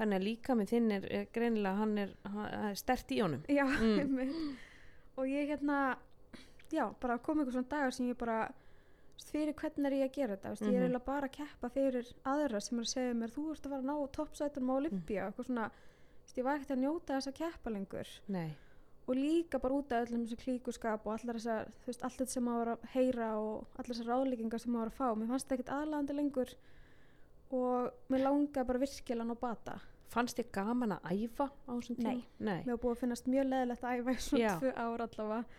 Þannig 0.00 0.16
að 0.16 0.24
líka 0.24 0.54
með 0.56 0.70
þinn 0.72 0.92
er, 0.96 1.08
greinilega 1.34 1.76
hann 1.76 1.98
er, 1.98 2.14
er 2.70 2.74
stert 2.80 3.10
í 3.12 3.20
honum. 3.20 3.42
Já 3.48 3.66
Mm. 3.66 4.56
og 5.18 5.26
ég 5.28 5.50
hérna 5.50 5.96
já, 6.72 6.86
bara 7.00 7.18
kom 7.18 7.38
eitthvað 7.42 7.52
svona 7.58 7.68
dagar 7.68 7.92
sem 7.92 8.06
ég 8.08 8.16
bara 8.18 8.38
fyrir 9.30 9.52
hvernig 9.54 9.86
er 9.90 9.96
ég 9.98 10.08
að 10.08 10.14
gera 10.16 10.36
þetta 10.36 10.50
mm 10.50 10.56
ég 10.56 10.62
er 10.62 10.70
Mhm. 10.72 10.82
eiginlega 10.82 11.04
bara 11.04 11.28
að 11.28 11.32
keppa 11.36 11.68
fyrir 11.70 12.12
aðra 12.24 12.60
sem 12.62 12.78
er 12.78 12.82
að 12.82 12.92
segja 12.94 13.14
mér 13.14 13.30
þú 13.34 13.50
ert 13.50 13.66
að 13.66 13.70
fara 13.70 13.82
að 13.82 13.90
ná 13.90 14.12
toppsætunum 14.16 14.70
á 14.70 14.74
Olympia 14.80 15.26
eitthvað 15.30 15.46
svona, 15.46 15.70
ég 16.38 16.46
var 16.46 16.58
ekkert 16.58 16.74
að 16.76 16.82
njóta 16.84 17.16
þess 17.16 17.30
að 17.30 17.38
keppa 17.40 17.72
lengur. 17.74 18.10
Nei. 18.30 18.50
Og 19.10 19.16
líka 19.18 19.58
bara 19.58 19.78
út 19.80 19.92
af 19.92 20.04
öllum 20.06 20.26
þessu 20.26 20.38
klíkuskap 20.38 21.06
og 21.06 21.14
allar 21.16 21.38
þessar, 21.38 21.70
þú 21.82 21.90
veist, 21.90 22.02
allt 22.06 22.18
þetta 22.20 22.34
sem 22.34 22.44
maður 22.46 22.60
var 22.60 22.72
að 22.72 22.90
heyra 22.94 23.30
og 23.40 23.78
allar 23.80 23.88
þessar 23.90 24.10
ráðlíkingar 24.12 24.62
sem 24.62 24.74
maður 24.74 24.84
var 24.84 24.92
að 24.92 24.98
fá. 25.00 25.18
Mér 25.18 25.32
fannst 25.32 25.48
það 25.48 25.56
ekkert 25.56 25.72
aðlandi 25.76 26.16
lengur 26.18 26.52
og 27.60 28.12
mér 28.12 28.22
langaði 28.26 28.68
bara 28.68 28.82
virkilega 28.84 29.24
að 29.26 29.32
ná 29.32 29.40
bata. 29.40 29.78
Fannst 30.10 30.38
þið 30.38 30.52
gaman 30.54 30.94
að 30.94 31.10
æfa 31.14 31.48
á 31.50 31.70
þessum 31.72 31.98
tíma? 31.98 32.12
Nei. 32.12 32.22
nei. 32.38 32.60
mér 32.66 32.72
var 32.74 32.82
búið 32.84 32.94
að 32.94 33.02
finnast 33.02 33.30
mjög 33.30 33.50
leðilegt 33.50 33.84
að 33.86 33.98
æfa 33.98 34.14
í 34.14 34.22
svona 34.26 34.54
tvö 34.62 34.72
ár 34.76 35.04
allavega. 35.06 35.58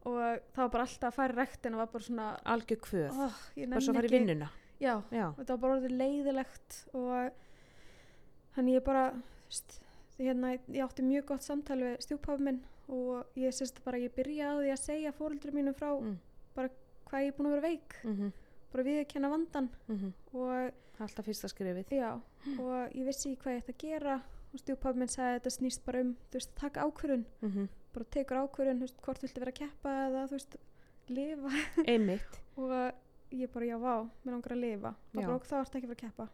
Og 0.00 0.16
það 0.16 0.62
var 0.62 0.72
bara 0.74 0.84
alltaf 0.86 1.08
að 1.10 1.16
fara 1.18 1.34
í 1.34 1.38
rektin 1.38 1.76
og 1.76 1.82
var 1.82 1.92
bara 1.92 2.06
svona 2.06 2.28
algjör 2.54 2.82
kvöð. 2.86 3.08
Oh, 3.10 3.40
bara 3.60 3.82
svo 3.84 3.92
að 3.92 4.00
fara 4.00 4.10
í 4.10 4.14
vinnuna. 4.14 4.50
Já, 4.80 4.94
já, 5.12 5.26
og 5.28 5.40
þetta 5.42 5.52
var 5.52 5.62
bara 5.64 5.76
orðið 5.76 5.96
leiðilegt 6.00 6.76
og 6.96 7.34
þannig 8.54 8.78
ég 8.78 8.86
bara 8.86 9.02
því 9.50 9.79
hérna, 10.20 10.52
ég 10.68 10.84
átti 10.84 11.02
mjög 11.02 11.24
gott 11.32 11.42
samtal 11.42 11.78
við 11.78 11.96
stjúpáfi 12.04 12.46
minn 12.46 12.60
og 12.88 13.26
ég 13.38 13.54
sérst 13.54 13.82
bara 13.84 13.98
ég 13.98 14.14
byrjaði 14.14 14.70
að 14.72 14.84
segja 14.84 15.12
fóreldrum 15.16 15.54
mínum 15.54 15.74
frá 15.74 15.90
Mm. 16.00 16.18
bara 16.54 16.68
hvað 17.06 17.22
ég 17.24 17.28
er 17.28 17.36
búin 17.36 17.46
að 17.46 17.54
vera 17.56 17.68
veik. 17.68 18.04
Mm 18.04 18.32
bara 18.70 18.86
við 18.86 19.00
að 19.02 19.08
kenna 19.10 19.30
vandan 19.30 19.68
-hmm. 19.88 20.12
og 20.32 20.72
alltaf 21.00 21.26
fyrsta 21.26 21.48
skrefið. 21.48 21.90
Já, 21.90 22.20
og 22.58 22.94
ég 22.94 23.06
vissi 23.06 23.36
hvað 23.36 23.54
ég 23.54 23.62
ætti 23.62 23.72
að 23.72 23.82
gera 23.82 24.22
og 24.52 24.60
stjúpáfi 24.60 24.98
minn 24.98 25.08
sagði 25.08 25.30
að 25.30 25.36
þetta 25.38 25.50
snýst 25.50 25.84
bara 25.84 26.00
um 26.00 26.16
þú 26.30 26.38
veist, 26.38 26.54
taka 26.54 26.84
ákvörun 26.84 27.24
mm 27.42 27.50
-hmm. 27.50 27.68
bara 27.92 28.04
tekur 28.04 28.36
ákvörðun, 28.36 28.78
þú 28.78 28.80
veist, 28.80 29.00
hvort 29.02 29.22
viltu 29.22 29.40
vera 29.40 29.50
að 29.50 29.60
keppa 29.62 29.90
eða 30.06 30.26
þú 30.26 30.30
veist, 30.30 30.56
lifa. 31.08 31.50
Einmitt. 31.86 32.40
Og 32.60 32.92
ég 33.32 33.48
bara, 33.52 33.64
já, 33.64 33.78
vá, 33.78 34.10
mér 34.24 34.32
langar 34.32 34.52
að 34.52 34.60
lifa. 34.60 34.94
Bara, 35.12 35.34
og 35.34 35.44
þá 35.44 35.60
ertu 35.60 35.78
ekki 35.78 35.86
að 35.86 35.94
fara 35.94 35.98
að 35.98 36.06
keppa. 36.06 36.28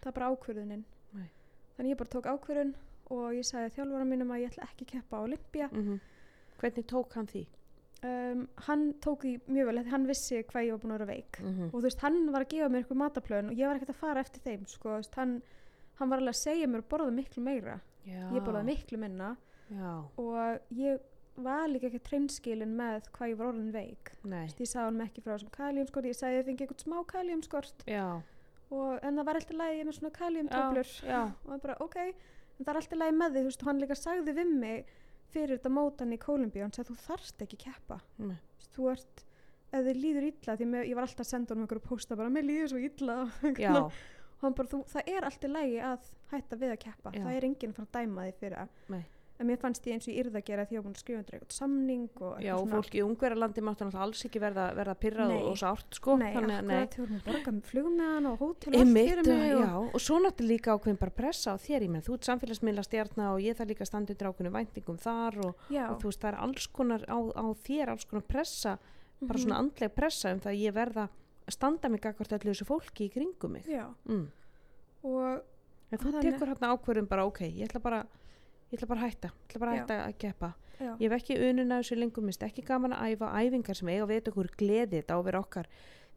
Það 0.00 0.06
er 0.06 0.12
bara 0.12 0.30
ákvörðunin. 0.30 0.84
Nei. 1.12 1.30
þannig 1.76 1.90
ég 1.90 1.98
bara 1.98 2.08
tók 2.08 2.26
ákvörðun 2.26 2.74
og 3.12 3.32
ég 3.36 3.46
sagði 3.46 3.74
þjálfara 3.76 4.08
mínum 4.08 4.32
að 4.34 4.44
ég 4.44 4.52
ætla 4.52 4.68
ekki 4.70 4.88
keppa 4.94 5.20
á 5.20 5.24
Olympia 5.26 5.68
mm 5.72 6.00
hvernig 6.62 6.84
tók 6.86 7.16
hann 7.16 7.26
því? 7.26 7.40
um, 8.06 8.42
hann 8.66 8.84
tók 9.02 9.24
því 9.24 9.32
mjög 9.50 9.68
vel, 9.70 9.84
hann 9.92 10.08
vissi 10.08 10.42
hvað 10.48 10.66
ég 10.66 10.74
var 10.74 10.82
búin 10.82 10.94
að 10.94 10.98
vera 11.02 11.12
veik. 11.12 11.38
Mm 11.42 11.68
og 11.68 11.76
þú 11.76 11.84
veist, 11.86 12.02
hann 12.04 12.18
var 12.34 12.44
að 12.44 12.52
gefa 12.54 12.68
mér 12.72 12.82
eitthvað 12.82 13.00
mataplön 13.02 13.52
og 13.52 13.58
ég 13.58 13.70
var 13.70 13.78
ekkert 13.78 13.94
að 13.94 14.02
fara 14.02 14.24
eftir 14.24 14.44
þeim 14.46 14.66
sko, 14.70 14.96
veist, 14.98 15.14
hann, 15.18 15.38
hann 16.00 16.12
var 16.12 16.22
alveg 16.22 16.34
að 16.34 16.42
segja 16.42 16.68
mér 16.68 16.84
að 16.84 16.90
borða 16.92 17.14
miklu 17.16 17.46
meira, 17.46 17.78
já, 18.06 18.20
ég 18.34 18.42
borðaði 18.42 18.70
miklu 18.72 19.00
minna. 19.02 19.32
Já, 19.72 19.92
og 20.20 20.76
ég 20.76 21.08
var 21.42 21.70
líka 21.70 21.88
ekki 21.88 22.02
treinskilin 22.04 22.74
með 22.76 23.06
hvað 23.14 23.30
ég 23.32 23.38
var 23.38 23.52
orðin 23.52 23.72
veik. 23.72 24.12
Veist, 24.22 24.60
ég 24.60 24.68
sagði 24.68 24.90
hann 24.90 25.06
ekki 25.06 25.24
frá 25.24 25.32
þessum 25.36 25.54
kaliumskort 25.54 26.10
ég 26.10 26.18
sagði 26.18 26.34
að 26.34 26.40
ég 26.42 26.48
fengi 26.50 26.66
eitthvað 26.66 26.84
smá 26.84 26.98
og, 28.72 28.98
en 29.04 29.18
það 29.18 29.26
var 29.28 29.38
alltaf 29.38 29.56
lægi 29.56 29.86
með 29.86 29.96
svona 29.98 30.12
kaliumtöflur 30.16 30.92
já, 31.04 31.22
og 31.44 31.62
bara 31.62 31.76
ok 31.84 31.96
en 32.58 32.64
það 32.64 32.72
er 32.72 32.80
alltaf 32.80 33.00
lægi 33.02 33.16
með 33.18 33.34
því, 33.34 33.42
þú 33.42 33.50
veist, 33.50 33.66
hann 33.68 33.82
líka 33.82 33.98
sagði 33.98 34.36
við 34.38 34.54
mig 34.62 34.94
fyrir 35.32 35.56
þetta 35.56 35.72
mótan 35.72 36.14
í 36.14 36.18
Kólumbíu 36.20 36.64
hann 36.64 36.74
sagði 36.76 36.92
þú 36.92 37.04
þarft 37.06 37.44
ekki 37.46 37.58
að 37.58 37.64
keppa. 37.66 38.00
Nei, 38.22 38.38
Þú 38.72 38.88
ert, 38.92 39.24
ef 39.72 39.86
þið 39.86 40.00
líður 40.00 40.26
illa 40.30 40.56
því 40.56 40.68
með, 40.72 40.86
ég 40.88 40.96
var 40.98 41.06
alltaf 41.06 41.24
að 41.26 41.30
senda 41.32 41.54
honum 41.54 41.66
einhverju 41.66 41.86
pósta 41.88 42.16
bara, 42.18 42.32
mér 42.32 42.46
líður 42.48 42.72
svo 42.72 42.82
illa. 42.82 43.16
Og 44.42 44.46
hann 44.48 44.56
bara, 44.58 44.70
þú, 44.72 44.78
það 44.90 45.10
er 45.12 45.26
alltaf 45.28 45.52
lægi 45.54 45.80
að 45.86 46.06
hætta 46.32 46.56
við 46.58 46.72
að 46.74 46.80
keppa, 46.82 47.12
Já. 47.14 47.20
það 47.22 47.36
er 47.36 47.44
enginn 47.46 47.72
að 47.72 47.76
fara 47.76 47.88
að 47.88 47.98
dæma 47.98 48.24
því 48.26 48.32
fyrir 48.40 48.56
Nei. 48.90 49.02
En 49.42 49.48
mér 49.50 49.58
fannst 49.60 49.86
ég 49.88 49.96
eins 49.96 50.06
og 50.06 50.12
ég 50.12 50.22
yrði 50.22 50.38
að 50.40 50.46
gera 50.48 50.64
því 50.66 50.72
að 50.72 50.76
ég 50.76 50.80
var 50.80 50.86
búin 50.86 50.96
að 50.96 51.02
skrifa 51.02 51.20
undir 51.20 51.36
eitthvað 51.36 51.56
samning 51.56 52.22
og 52.22 52.42
já, 52.42 52.52
og 52.56 52.68
fólk 52.70 52.94
í 52.94 53.02
ungverðarlandi 53.04 53.64
máttu 53.66 53.86
náttúrulega 53.86 54.06
alls 54.06 54.22
ekki 54.28 54.42
verða, 54.42 54.66
verða 54.78 54.94
pyrrað 55.02 55.34
og 55.38 55.58
sárt 55.60 55.98
sko. 55.98 56.16
Nei, 56.20 56.28
þannig 56.36 56.56
akkurat, 56.58 56.96
þú 56.96 57.04
erum 57.06 57.18
að 57.18 57.26
borga 57.28 57.54
með 57.56 58.02
hann 58.06 58.28
og 58.30 58.36
hótel 58.42 58.72
og 58.72 58.78
allt 58.82 58.96
fyrir 58.98 59.28
mig 59.28 59.54
og, 59.56 59.64
já, 59.66 59.74
og 59.82 60.04
svo 60.06 60.18
náttúrulega 60.22 60.52
líka 60.52 60.76
ákveðin 60.76 61.00
bara 61.02 61.16
pressa 61.22 61.54
á 61.54 61.56
þér, 61.60 61.86
ég 61.86 61.92
menn, 61.92 62.06
þú 62.06 62.16
ert 62.16 62.30
samfélagsmiðla 62.30 62.86
stjarnar 62.86 63.34
og 63.34 63.42
ég 63.42 63.58
þarf 63.58 63.72
líka 63.72 63.84
að 63.86 63.90
standa 63.92 64.14
undir 64.14 64.30
ákveðinu 64.30 64.54
væntingum 64.56 65.02
þar 65.02 65.40
og, 65.48 65.66
og 65.72 65.96
þú 66.02 66.12
veist, 66.12 66.22
það 66.22 66.30
er 66.32 66.40
alls 66.46 66.70
konar 66.78 67.06
á, 67.10 67.18
á 67.18 67.44
þér, 67.66 67.92
alls 67.96 68.08
konar 68.10 68.26
pressa, 68.28 68.78
bara 69.22 69.38
mhm, 69.38 69.44
svona 69.44 69.60
andleg 69.62 69.94
pressa 69.96 70.32
um 70.34 70.42
það 70.42 70.54
að 70.54 70.62
ég 70.62 70.76
verða 70.76 71.08
að 71.42 71.56
standa 71.56 71.90
mig 71.90 72.02
gagvart 72.02 72.34
öllu 72.38 72.52
þessu 72.52 72.66
fólki 72.68 73.08
í 73.08 73.12
kringum 73.12 73.56
mig. 73.58 73.66
Ég 78.72 78.78
ætla 78.78 78.88
bara, 78.88 79.02
að 79.02 79.10
hætta, 79.12 79.30
ég 79.32 79.50
ætla 79.50 79.62
bara 79.62 79.72
að 79.72 79.80
hætta 79.82 79.98
að 80.06 80.14
keppa. 80.22 80.52
Ég 80.82 81.02
hef 81.04 81.14
ekki 81.18 81.36
ununa 81.46 81.78
þessu 81.82 81.98
lengur, 81.98 82.24
minnst 82.26 82.42
ekki 82.42 82.64
gaman 82.66 82.94
að 82.96 83.12
æfa 83.12 83.28
æfingar 83.38 83.78
sem 83.78 83.90
eiga 83.92 84.06
að 84.06 84.12
veit 84.14 84.30
okkur 84.32 84.48
gleði, 84.58 85.02
þetta 85.02 85.14
á 85.14 85.18
að 85.20 85.26
vera 85.28 85.42
okkar, 85.44 85.68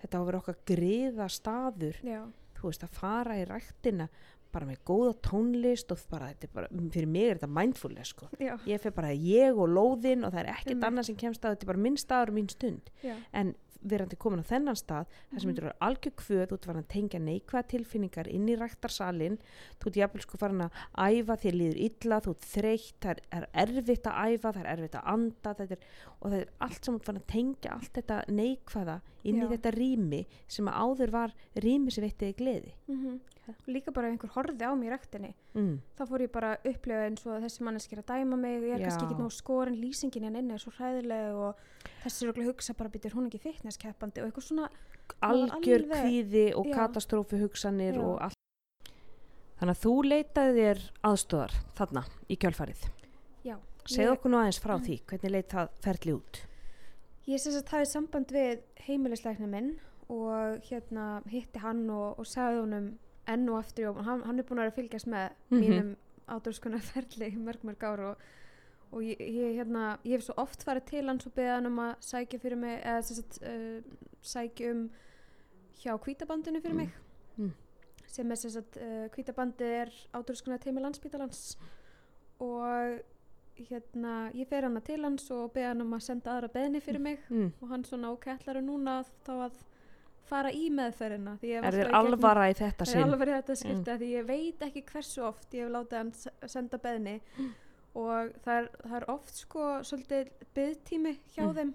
þetta 0.02 0.16
á 0.16 0.20
að 0.22 0.30
vera 0.30 0.40
okkar 0.42 0.58
griða 0.72 1.28
staður 1.30 2.00
já, 2.02 2.22
þú 2.56 2.72
veist 2.72 2.86
að 2.88 2.96
fara 2.98 3.38
í 3.38 3.44
ræktina 3.50 4.08
bara 4.56 4.70
með 4.70 4.80
góða 4.88 5.12
tónlist 5.30 5.92
og 5.96 6.00
bara, 6.12 6.32
þetta 6.34 6.50
er 6.50 6.56
bara, 6.56 6.72
fyrir 6.96 7.12
mig 7.12 7.28
er 7.30 7.38
þetta 7.42 7.52
mindfulness 7.60 8.16
sko. 8.16 8.32
ég 8.40 8.82
fer 8.82 8.96
bara 8.96 9.12
ég 9.14 9.60
og 9.60 9.70
lóðinn 9.76 10.24
og 10.26 10.34
það 10.34 10.42
er 10.46 10.54
ekkert 10.56 10.74
Einmitt. 10.74 10.90
annað 10.90 11.12
sem 11.12 11.20
kemst 11.26 11.44
að 11.46 11.56
þetta 11.58 11.68
er 11.70 11.74
bara 11.76 11.86
minn 11.90 12.00
staður 12.02 12.34
og 12.34 12.40
mín 12.40 12.50
stund 12.56 12.92
já, 13.04 13.16
en 13.34 13.54
verandi 13.86 14.18
komin 14.18 14.42
á 14.42 14.50
þennan 14.50 14.74
stað 14.80 15.06
þar 15.30 15.40
sem 15.42 15.46
Mhm. 15.46 15.56
þetta 15.56 15.62
eru 15.62 15.74
algjör 15.86 16.14
kvöð, 16.18 16.46
þú 16.50 16.56
ert 16.56 16.66
farin 16.66 16.82
að 16.82 16.88
tengja 16.90 17.20
neikvæða 17.22 17.68
tilfinningar 17.70 18.28
inn 18.34 18.48
í 18.50 18.56
ræktarsalinn 18.58 19.36
þú 19.78 19.86
ert 19.92 20.00
jafnvel 20.00 20.24
sko 20.26 20.38
farin 20.42 20.64
að 20.66 20.72
æfa 20.98 21.36
þér 21.44 21.58
líður 21.60 21.78
illa, 21.86 22.18
þú 22.26 22.34
ert 22.34 22.48
þreytt 22.56 22.98
það 23.06 23.12
er, 23.12 23.22
er 23.54 23.68
erfitt 23.68 24.10
að 24.10 24.18
æfa, 24.26 24.54
það 24.56 24.64
er 24.64 24.72
erfitt 24.74 24.98
að 24.98 25.12
anda 25.14 25.54
þetta 25.60 25.78
er, 25.78 25.86
og 26.18 26.32
það 26.32 26.40
er 26.40 26.50
allt 26.66 26.82
sem 26.82 26.94
þú 26.96 26.98
ert 26.98 27.06
farin 27.12 27.22
að 27.22 27.30
tengja 27.36 27.76
allt 27.78 27.94
þetta 28.00 28.18
neikvæða 28.42 28.98
inn 29.24 29.38
í 29.38 29.46
Já. 29.46 29.50
þetta 29.54 29.76
rými 29.78 30.26
sem 30.48 30.66
að 30.74 30.80
áður 30.82 31.12
var 31.20 31.36
rými 31.68 31.92
sem 31.94 32.08
veittiði 32.10 32.36
gleði 32.42 32.74
mhm. 32.90 33.20
Líka 33.68 33.92
bara 33.94 34.10
einhver 34.10 34.32
horfði 34.36 34.66
á 34.66 34.72
mig 34.76 34.90
í 34.90 34.94
rektinni 34.94 35.32
mm. 35.54 35.74
þá 35.98 36.04
fór 36.10 36.24
ég 36.26 36.32
bara 36.34 36.54
að 36.56 36.70
upplega 36.72 37.08
eins 37.10 37.26
og 37.26 37.34
að 37.36 37.46
þessi 37.46 37.66
manneski 37.68 37.96
er 37.96 38.02
að 38.04 38.12
dæma 38.14 38.40
mig 38.42 38.56
ég 38.64 38.76
er 38.76 38.84
kannski 38.86 39.04
Já. 39.04 39.10
ekki 39.10 39.20
nóg 39.22 39.36
skorin 39.36 39.78
lýsingin 39.82 40.26
hérna 40.28 40.42
inni 40.42 40.56
er 40.58 40.64
svo 40.64 40.74
hræðileg 40.78 41.36
og 41.36 41.66
þessi 42.04 42.26
er 42.26 42.32
okkur 42.34 42.46
að 42.46 42.50
hugsa 42.52 42.78
bara 42.80 42.94
býtir 42.96 43.16
hún 43.18 43.28
ekki 43.30 43.44
fitnesskeppandi 43.46 44.24
og 44.24 44.30
eitthvað 44.30 44.48
svona 44.50 44.70
algjör 45.22 45.86
alveg- 45.86 46.08
kvíði 46.08 46.46
og 46.56 46.66
já. 46.72 46.76
katastrófi 46.80 47.42
hugsanir 47.44 47.94
Já. 48.00 48.02
og 48.02 48.18
allt 48.22 48.42
Þannig 49.56 49.72
að 49.72 49.84
þú 49.86 49.92
leitaði 50.04 50.56
þér 50.60 50.80
aðstóðar 51.08 51.54
þarna 51.78 52.02
í 52.28 52.36
kjölfarið. 52.36 52.82
Já. 53.48 53.56
Segð 53.88 54.04
Ég- 54.04 54.12
okkur 54.18 54.32
nú 54.34 54.38
aðeins 54.42 54.60
frá 54.60 54.74
því, 54.84 54.98
hvernig 55.08 55.32
leit 55.32 55.48
það 55.54 55.70
ferli 55.86 56.12
út? 56.18 56.40
Ég 57.26 57.40
sem 57.40 57.54
sagt 57.56 57.72
hafið 57.72 57.88
samband 57.88 58.34
við 58.36 58.60
heimilisleikna 58.86 59.48
minn 59.48 59.70
og 60.12 60.60
hérna 60.68 61.06
hitti 61.32 61.60
hann 61.64 61.90
og, 61.90 62.20
og 62.20 62.28
sagði 62.30 62.60
honum 62.66 62.90
enn 63.28 63.50
og 63.50 63.58
aftur 63.60 63.90
og 63.92 64.04
hann, 64.06 64.22
hann 64.24 64.40
er 64.40 64.44
búin 64.44 64.60
að 64.60 64.72
að 64.72 64.76
fylgjast 64.80 65.08
með 65.08 65.30
Mhm. 65.50 65.60
mínum 65.62 65.96
ádurskunar 66.28 66.82
ferli 66.82 67.32
mörg 67.38 67.64
mörg 67.68 67.84
ár 67.84 68.00
og, 68.00 68.18
og 68.92 69.02
ég, 69.02 69.20
ég, 69.20 69.56
hérna, 69.60 69.98
ég 70.06 70.12
hef 70.18 70.24
svo 70.28 70.34
oft 70.38 70.64
farið 70.66 70.86
til 70.86 71.08
hans 71.08 71.26
og 71.28 71.34
beðið 71.36 71.54
hann 71.56 71.66
um 71.68 71.80
að 71.80 71.96
sækja 72.02 72.40
fyrir 72.40 72.58
mig 72.58 72.82
eða 72.84 73.02
sagt 73.04 73.40
uh, 73.44 73.82
sækja 74.22 74.72
um 74.72 74.90
hjá 75.82 75.98
kvítabandinu 76.00 76.62
fyrir 76.62 76.76
mig 76.76 76.90
Mm. 77.38 77.52
sem 78.08 78.32
er 78.32 78.36
sagt 78.36 78.78
uh, 78.78 79.10
kvítabandið 79.12 79.74
er 79.82 79.90
ádurskunar 80.14 80.58
teimi 80.64 80.80
landsbítalans 80.82 81.58
og 82.40 83.02
hérna 83.70 84.32
ég 84.36 84.48
fer 84.48 84.64
hana 84.64 84.80
til 84.84 85.04
hans 85.04 85.30
og 85.32 85.52
beða 85.54 85.74
hann 85.74 85.82
um 85.84 85.94
að 85.98 86.02
senda 86.08 86.32
aðra 86.38 86.50
beðni 86.54 86.82
fyrir 86.82 87.00
mig 87.02 87.20
Mm. 87.30 87.52
og 87.62 87.68
hann 87.70 87.84
svona 87.84 88.12
ok, 88.12 88.26
ætlar 88.38 88.62
núna 88.64 89.02
að- 89.04 89.12
þá 89.26 89.32
að 89.50 89.54
fara 90.26 90.52
í 90.52 90.70
meðferðina 90.74 91.36
Er 91.42 91.68
þér 91.76 91.90
í 91.92 91.96
alvara 92.00 92.48
í 92.50 92.54
þetta 92.58 92.82
Það 92.84 92.88
er 92.88 92.92
sinn? 92.94 93.04
alveg 93.06 93.20
verið 93.24 93.38
þetta 93.40 93.56
skipta 93.62 93.98
því 94.02 94.10
ég 94.16 94.26
veit 94.30 94.66
ekki 94.70 94.84
hversu 94.92 95.24
oft 95.28 95.54
ég 95.54 95.64
hef 95.68 95.72
látið 95.76 95.98
hann 96.02 96.14
senda 96.56 96.78
beðni 96.82 97.16
og 97.96 98.32
það 98.44 98.58
er, 98.60 98.70
það 98.84 98.96
er 99.02 99.06
oft 99.14 99.36
sko 99.40 99.66
svolítið 99.88 100.32
beðtími 100.58 101.14
hjá 101.36 101.44
Mm. 101.46 101.56
þeim 101.60 101.74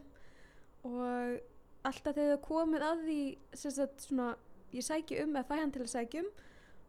og 0.85 1.41
alltaf 1.89 2.15
þegar 2.17 2.35
það 2.37 2.45
komið 2.47 2.85
að 2.87 3.05
því 3.09 3.19
sem 3.57 3.71
sagt 3.77 4.05
svona 4.07 4.31
ég 4.75 4.85
sæki 4.87 5.21
um 5.25 5.35
eða 5.37 5.47
fæ 5.49 5.55
hann 5.61 5.73
til 5.75 5.83
að 5.85 5.93
sækja 5.95 6.25
um 6.25 6.31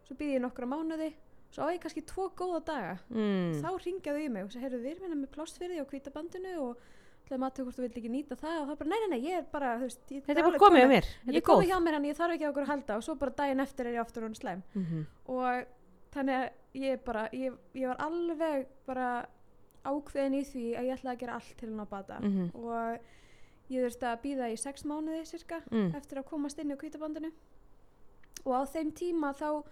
svo 0.07 0.17
býð 0.19 0.33
ég 0.35 0.41
nokkra 0.43 0.67
mánuði 0.67 1.11
svo 1.51 1.67
á 1.67 1.71
ég 1.73 1.79
kannski 1.83 2.03
tvo 2.07 2.29
góða 2.35 2.61
daga 2.65 2.97
Mm. 3.11 3.61
þá 3.63 3.69
ringjaðu 3.85 4.25
í 4.25 4.29
mig 4.31 4.43
og 4.45 4.51
svo 4.51 4.61
heyrðu 4.63 4.81
við 4.83 4.91
erum 4.95 5.05
hérna 5.07 5.21
með 5.23 5.31
plást 5.35 5.57
fyrir 5.59 5.75
því 5.75 5.83
á 5.83 5.91
kvítabandinu 5.91 6.53
og 6.61 6.77
ætlaðum 7.37 7.67
að 7.67 7.75
þú 7.77 7.81
vilt 7.85 7.97
ekki 7.97 8.09
nýta 8.11 8.35
það 8.35 8.61
og 8.61 8.67
það 8.67 8.77
bara 8.81 8.89
nei, 8.89 8.99
nei, 8.99 9.09
nei, 9.09 9.21
ég 9.31 9.37
er 9.37 9.45
bara, 9.51 9.77
þú 9.77 9.81
veist 9.87 10.01
Þetta 10.11 10.31
er 10.39 10.43
bara 10.43 10.59
komið 10.59 10.83
á 10.83 10.89
mér, 10.91 11.05
Þetta 11.05 11.31
ég 11.31 11.35
er 11.35 11.35
er 11.35 11.41
góð. 11.41 11.55
komið 11.55 11.69
hjá 11.71 11.79
mér 11.81 11.93
en 11.95 12.03
ég 12.05 12.17
þarf 12.17 12.33
ekki 12.35 12.45
á 12.45 12.51
okkur 12.51 12.63
að 12.63 12.71
halda 12.73 12.95
og 12.97 13.03
svo 13.03 13.15
bara 13.15 13.31
daginn 13.31 13.59
eftir 13.59 13.85
er 13.87 13.93
ég 13.95 14.01
aftur 14.01 14.23
hún 14.23 14.35
slæm 14.35 14.63
Mhm. 14.75 15.05
og 15.27 15.65
þannig 16.11 16.35
að 16.35 16.49
ég 16.75 17.03
bara 17.05 17.29
ég, 17.31 17.53
ég 17.75 17.87
var 17.87 17.97
alveg 17.97 18.67
bara 18.85 19.25
ákveðin 19.85 20.35
í 20.35 20.43
því 20.45 20.65
að 20.77 20.85
ég 20.85 20.93
ætlaði 20.99 21.15
að 21.15 21.19
gera 21.19 21.33
allt 21.33 21.57
til 21.57 21.69
hann 21.69 21.79
á 21.79 21.87
bata 21.89 22.19
Mhm. 22.19 22.51
og 22.55 22.99
ég 23.71 23.85
þurfti 23.85 24.05
að 24.11 24.21
býða 24.21 24.51
í 24.51 24.57
sex 24.59 24.83
mánuði 24.83 25.25
cirka 25.25 25.61
Mm. 25.71 25.95
eftir 25.95 26.17
að 26.19 26.25
komast 26.29 26.59
inn 26.59 26.71
í 26.71 26.75
kvítabandinu 26.75 27.31
og 28.45 28.53
á 28.53 28.61
þeim 28.65 28.91
tíma 28.93 29.33
þá 29.33 29.63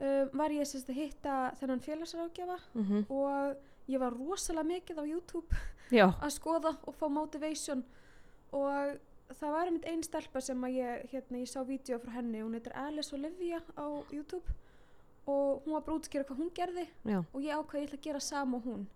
uh, 0.00 0.24
var 0.32 0.48
ég 0.50 0.64
sérst 0.64 0.88
að 0.88 0.94
hitta 0.96 1.52
þennan 1.60 1.80
félagsrákjafa 1.80 2.58
Mhm. 2.74 3.04
og 3.10 3.56
ég 3.90 4.00
var 4.02 4.14
rosalega 4.16 4.66
mikið 4.70 4.98
á 5.02 5.04
YouTube 5.10 5.60
Já, 5.90 6.06
að 6.24 6.32
skoða 6.36 6.74
og 6.86 6.94
fá 6.98 7.06
motivation. 7.10 7.84
Og 8.52 8.96
það 9.38 9.52
var 9.54 9.66
einmitt 9.70 9.86
einn 9.90 10.02
stelpa 10.06 10.40
sem 10.42 10.62
að 10.66 10.76
ég, 10.78 11.04
hérna, 11.12 11.38
ég 11.42 11.50
sá 11.50 11.60
vídeo 11.66 11.98
frá 12.02 12.12
henni, 12.18 12.40
hún 12.42 12.54
heitir 12.58 12.74
Alice 12.78 13.14
Olivia 13.14 13.60
á 13.78 13.86
YouTube. 14.10 14.46
Og 15.26 15.62
hún 15.66 15.74
var 15.76 15.82
bara 15.86 15.94
að 15.96 16.00
útskýra 16.00 16.24
hvað 16.26 16.40
hún 16.40 16.50
gerði 16.56 16.86
já. 17.06 17.20
og 17.32 17.42
ég 17.44 17.54
ákvað 17.54 17.80
ég 17.82 17.88
ætla 17.90 17.98
að 18.00 18.06
gera 18.08 18.20
sama 18.20 18.56
og 18.58 18.64
hún. 18.66 18.86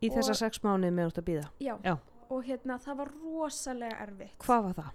Í 0.00 0.08
Og- 0.08 0.16
þessa 0.16 0.34
sex 0.38 0.62
mánuði 0.64 0.92
með 0.96 1.10
út 1.10 1.18
að 1.20 1.26
býða. 1.28 1.48
já, 1.60 1.74
Já. 1.84 1.96
og 2.30 2.44
hérna 2.46 2.78
það 2.80 2.96
var 2.96 3.10
rosalega 3.24 3.98
erfitt. 4.06 4.38
Hvað 4.38 4.62
var 4.68 4.74
það? 4.78 4.92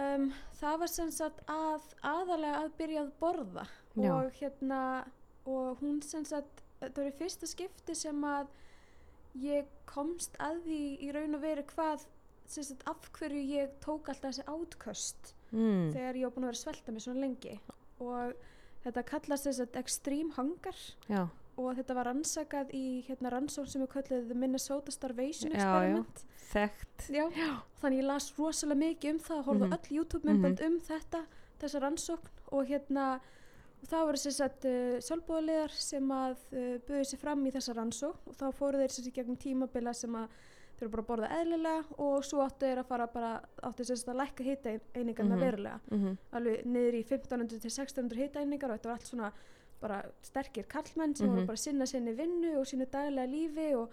um, 0.00 0.32
það 0.60 0.78
var 0.80 0.88
sem 0.88 1.10
sagt 1.12 1.40
að 1.46 1.82
aðalega 2.02 2.64
að 2.64 2.70
byrja 2.78 3.02
að 3.04 3.12
borða. 3.20 3.66
Og 4.00 4.32
hérna 4.40 4.80
og 5.46 5.78
hún 5.82 6.02
sem 6.02 6.24
sagt 6.24 6.62
þetta 6.80 7.02
var 7.02 7.10
í 7.10 7.18
fyrsta 7.18 7.46
skipti 7.46 7.94
sem 7.94 8.24
að 8.24 8.46
ég 9.40 9.66
komst 9.86 10.36
að 10.42 10.62
því 10.66 10.80
í 11.06 11.12
raun 11.14 11.34
og 11.38 11.42
veru 11.44 11.62
hvað 11.74 12.06
sagt 12.50 12.82
af 12.90 13.04
hverju 13.14 13.42
ég 13.46 13.76
tók 13.84 14.08
alltaf 14.10 14.30
þessi 14.32 14.46
átköst 14.50 15.34
Mm. 15.50 15.90
þegar 15.92 16.14
ég 16.14 16.22
var 16.22 16.30
búin 16.30 16.44
að 16.46 16.50
vera 16.52 16.58
svelta 16.60 16.92
mig 16.94 17.02
svona 17.02 17.20
lengi 17.24 17.56
og 18.00 18.34
þetta 18.84 19.02
kallast 19.04 19.46
þess 19.48 19.58
að 19.64 19.78
extreme 19.80 20.30
hunger 20.36 20.76
Já, 21.08 21.24
og 21.58 21.74
þetta 21.74 21.94
var 21.98 22.06
rannsakað 22.06 22.70
í 22.72 23.02
hérna 23.08 23.32
rannsókn 23.34 23.66
sem 23.68 23.82
er 23.82 23.88
kallið 23.90 24.28
The 24.28 24.34
Minnesota 24.38 24.92
Starvation 24.94 25.50
Já, 25.50 25.58
Experiment 25.58 26.22
þekkt. 26.52 27.08
Já. 27.10 27.26
þannig 27.82 27.98
ég 27.98 28.06
las 28.06 28.28
rosalega 28.38 28.78
mikið 28.78 29.10
um 29.10 29.18
það 29.26 29.44
horfði 29.44 29.66
Mhm. 29.66 29.72
mm 29.72 29.78
öll 29.80 29.96
YouTube 29.96 30.24
myndbönd 30.30 30.62
um 30.66 30.78
þetta 30.80 31.24
þessa 31.60 31.80
rannsókn 31.82 32.28
og 32.52 32.66
hérna 32.70 33.20
og 33.82 33.88
það 33.88 34.06
voru 34.10 34.20
sér 34.20 34.34
sett 34.36 34.64
uh, 34.68 34.98
sjálfbúðaliðar 35.06 35.74
sem 35.74 36.10
að 36.12 36.38
uh, 36.52 36.78
buðu 36.88 37.04
sér 37.10 37.18
fram 37.22 37.46
í 37.46 37.52
þessa 37.54 37.74
rannsókn 37.78 38.30
og 38.32 38.34
þá 38.40 38.46
fóru 38.58 38.80
þeir 38.82 38.94
sér 38.96 39.04
sér 39.08 39.14
gegnum 39.20 39.36
tímabila 39.40 39.94
sem 39.96 40.14
að 40.20 40.28
þeir 40.80 40.86
eru 40.86 40.90
bara 40.90 41.02
að 41.04 41.08
borða 41.10 41.30
eðlilega 41.40 41.98
og 42.00 42.24
svo 42.24 42.40
áttu 42.44 42.64
þeir 42.66 42.78
að 42.80 42.86
fara 42.88 43.06
bara 43.12 43.30
áttu 43.68 43.84
sér 43.84 43.98
sér 44.00 44.12
að 44.14 44.20
lækka 44.22 44.44
hita 44.46 44.74
einingarna 44.96 45.36
Mhm. 45.36 45.44
verulega 45.44 45.80
Mm 45.90 46.16
alveg 46.32 46.64
niður 46.64 46.94
í 46.94 47.02
1500 47.04 47.60
til 47.60 47.70
1600 47.70 48.16
hita 48.22 48.40
einingar 48.40 48.70
og 48.70 48.78
þetta 48.78 48.88
var 48.88 48.96
allt 48.98 49.10
svona 49.10 49.32
bara 49.80 50.02
sterkir 50.22 50.66
kallmenn 50.68 51.14
sem 51.16 51.26
Mhm. 51.26 51.34
voru 51.36 51.46
bara 51.46 51.56
að 51.56 51.64
sinna 51.64 51.86
sinni 51.86 52.12
vinnu 52.16 52.56
og 52.60 52.64
sínu 52.66 52.86
daglega 52.90 53.26
lífi 53.28 53.74
og, 53.76 53.90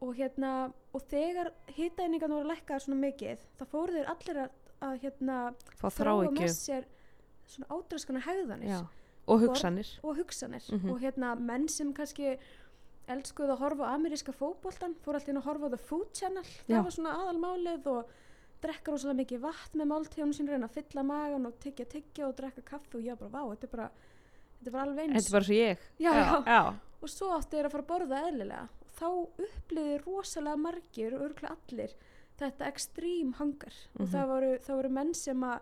og 0.00 0.14
hérna 0.16 0.72
og 0.94 1.02
þegar 1.08 1.50
hitaeiningarna 1.76 2.34
voru 2.40 2.48
lækkaðar 2.48 2.80
svona 2.84 3.00
mikið 3.00 3.38
þá 3.58 3.64
fóru 3.68 3.92
þeir 3.92 4.08
allir 4.08 4.36
að, 4.44 4.50
að 4.82 5.00
hérna 5.02 5.54
svona 7.46 7.66
ádraskana 7.68 8.20
hegðanir 8.24 8.68
Já. 8.68 8.80
Og 9.30 9.40
hugsanir. 9.44 9.86
og 10.02 10.16
hugsanir 10.16 10.64
Mhm. 10.72 10.90
og 10.90 11.00
hérna 11.00 11.34
menn 11.38 11.68
sem 11.68 11.92
kannski 11.94 12.36
elskuðu 13.08 13.54
að 13.56 13.58
horfa 13.64 13.84
á 13.86 13.94
ameríska 13.96 14.32
fótboltan 14.32 14.94
fór 15.04 15.14
alltaf 15.18 15.28
inn 15.28 15.38
að 15.40 15.44
horfa 15.48 15.66
á 15.66 15.70
The 15.70 15.78
Food 15.78 16.12
Channel 16.14 16.42
það 16.44 16.74
Já. 16.76 16.82
var 16.82 16.90
svona 16.90 17.14
aðalmálið 17.20 17.86
og 17.86 18.04
drekka 18.62 18.92
rosalega 18.92 19.20
mikið 19.24 19.40
vatn 19.40 19.80
með 19.80 19.88
máltíðunum 19.92 20.34
sín 20.36 20.48
reyna 20.48 20.68
að 20.68 20.76
fylla 20.78 21.02
magan 21.04 21.46
og 21.46 21.54
tyggja 21.60 21.86
tyggja 21.88 22.28
og 22.28 22.36
drekka 22.36 22.62
kaffi 22.62 22.94
og 22.98 23.02
ég 23.02 23.18
bara 23.18 23.30
vá, 23.30 23.42
þetta 23.56 23.64
er 23.64 23.70
bara 23.76 23.90
þetta 24.60 24.66
er 24.66 24.70
bara 24.72 24.84
alveg 24.84 25.06
Þetta 25.08 25.14
eins 25.16 25.26
er 25.28 25.32
bara 25.32 25.44
svo 25.44 25.54
ég. 25.54 25.78
Já, 25.98 26.12
já. 26.12 26.44
já. 26.44 26.74
og 27.02 27.08
svo 27.08 27.26
áttu 27.38 27.50
þeir 27.56 27.64
að 27.66 27.70
fara 27.72 27.82
að 27.82 27.90
borða 27.92 28.22
eðlilega 28.28 28.68
og 28.80 28.90
þá 29.00 29.08
uppliði 29.46 30.04
rosalega 30.04 30.56
margir 30.60 31.14
og 31.14 31.20
örgulega 31.30 31.56
allir 31.56 31.94
þetta 32.38 32.66
extreme 32.68 33.32
hunger 33.38 33.74
og 33.98 34.06
Mhm. 34.06 34.12
það 34.12 34.26
voru, 34.28 34.58
það 34.60 34.76
voru 34.76 34.90
menn 34.90 35.14
sem 35.14 35.40
að 35.40 35.60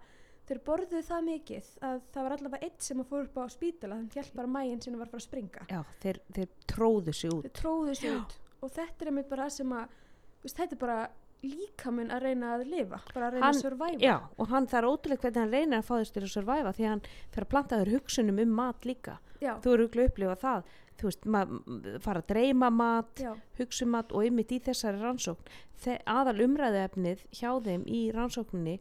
þeir 0.48 0.60
borðuðu 0.66 1.02
það 1.08 1.22
mikið 1.28 1.70
að 1.88 2.00
það 2.14 2.26
var 2.28 2.36
allavega 2.38 2.66
eitt 2.68 2.82
sem 2.88 3.00
að 3.02 3.08
fór 3.12 3.24
upp 3.28 3.38
á 3.38 3.44
spítala 3.52 3.98
þannig 3.98 4.18
hjálp 4.18 4.34
bara 4.40 4.52
mægin 4.56 4.82
sinni 4.84 4.98
var 5.00 5.06
að 5.08 5.14
fara 5.14 5.22
að 5.22 5.28
springa 5.28 5.66
Já, 5.68 5.80
þeir, 6.04 6.20
þeir 6.38 6.48
tróðu 6.72 7.14
sig 7.14 7.30
þeir 7.30 7.38
út. 7.38 7.52
tróðu 7.62 7.94
sig 8.00 8.16
út 8.16 8.36
og 8.62 8.70
þetta 8.78 9.04
er 9.04 9.12
einmitt 9.12 9.28
bara 9.30 9.46
það 9.48 9.56
sem 9.60 9.72
að 9.78 9.96
þú 10.38 10.48
veist, 10.48 10.56
þetta 10.62 10.78
er 10.78 10.82
bara 10.86 10.98
líkaminn 11.38 12.10
að 12.10 12.24
reyna 12.26 12.48
að 12.56 12.64
lifa 12.66 12.98
bara 13.14 13.28
að 13.28 13.34
reyna 13.36 13.46
Hann- 13.46 13.54
að 13.54 13.60
survive 13.62 14.00
Já, 14.02 14.16
og 14.42 14.48
hann 14.50 14.66
er 14.72 14.88
ótrúlega 14.88 15.20
hvernig 15.22 15.38
hann 15.44 15.52
reynir 15.54 15.78
að 15.78 15.86
fá 15.86 15.94
þess 16.00 16.12
til 16.16 16.22
að 16.24 16.32
surviva 16.34 16.72
því 16.74 16.88
hann 16.88 17.02
fer 17.30 17.44
að 17.44 17.50
planta 17.52 17.78
þér 17.78 17.92
hugsunum 17.94 18.40
um 18.42 18.54
mat 18.58 18.80
líka. 18.88 19.18
já, 19.40 19.54
Þú 19.62 19.72
eru 19.76 19.86
ekki 19.86 20.00
að 20.02 20.08
upplifa 20.10 20.34
það. 20.42 20.62
Þú 20.98 21.06
veist, 21.06 21.26
maður 21.30 22.00
fara 22.02 22.20
að 22.24 22.26
dreyma 22.32 22.70
mat, 22.74 23.12
já, 23.22 23.30
hugsa 23.60 23.84
um 23.86 23.90
mat 23.94 24.10
og 24.18 24.24
ymmit 24.26 24.50
í 24.50 24.58
þessari 24.66 24.98
rannsókn. 24.98 25.46
Þe 25.78 25.94
aðal 26.10 26.40
umræðuefnið 26.42 27.22
hjá 27.38 27.52
þeim 27.62 27.84
í 27.86 28.00
rannsókninni 28.16 28.80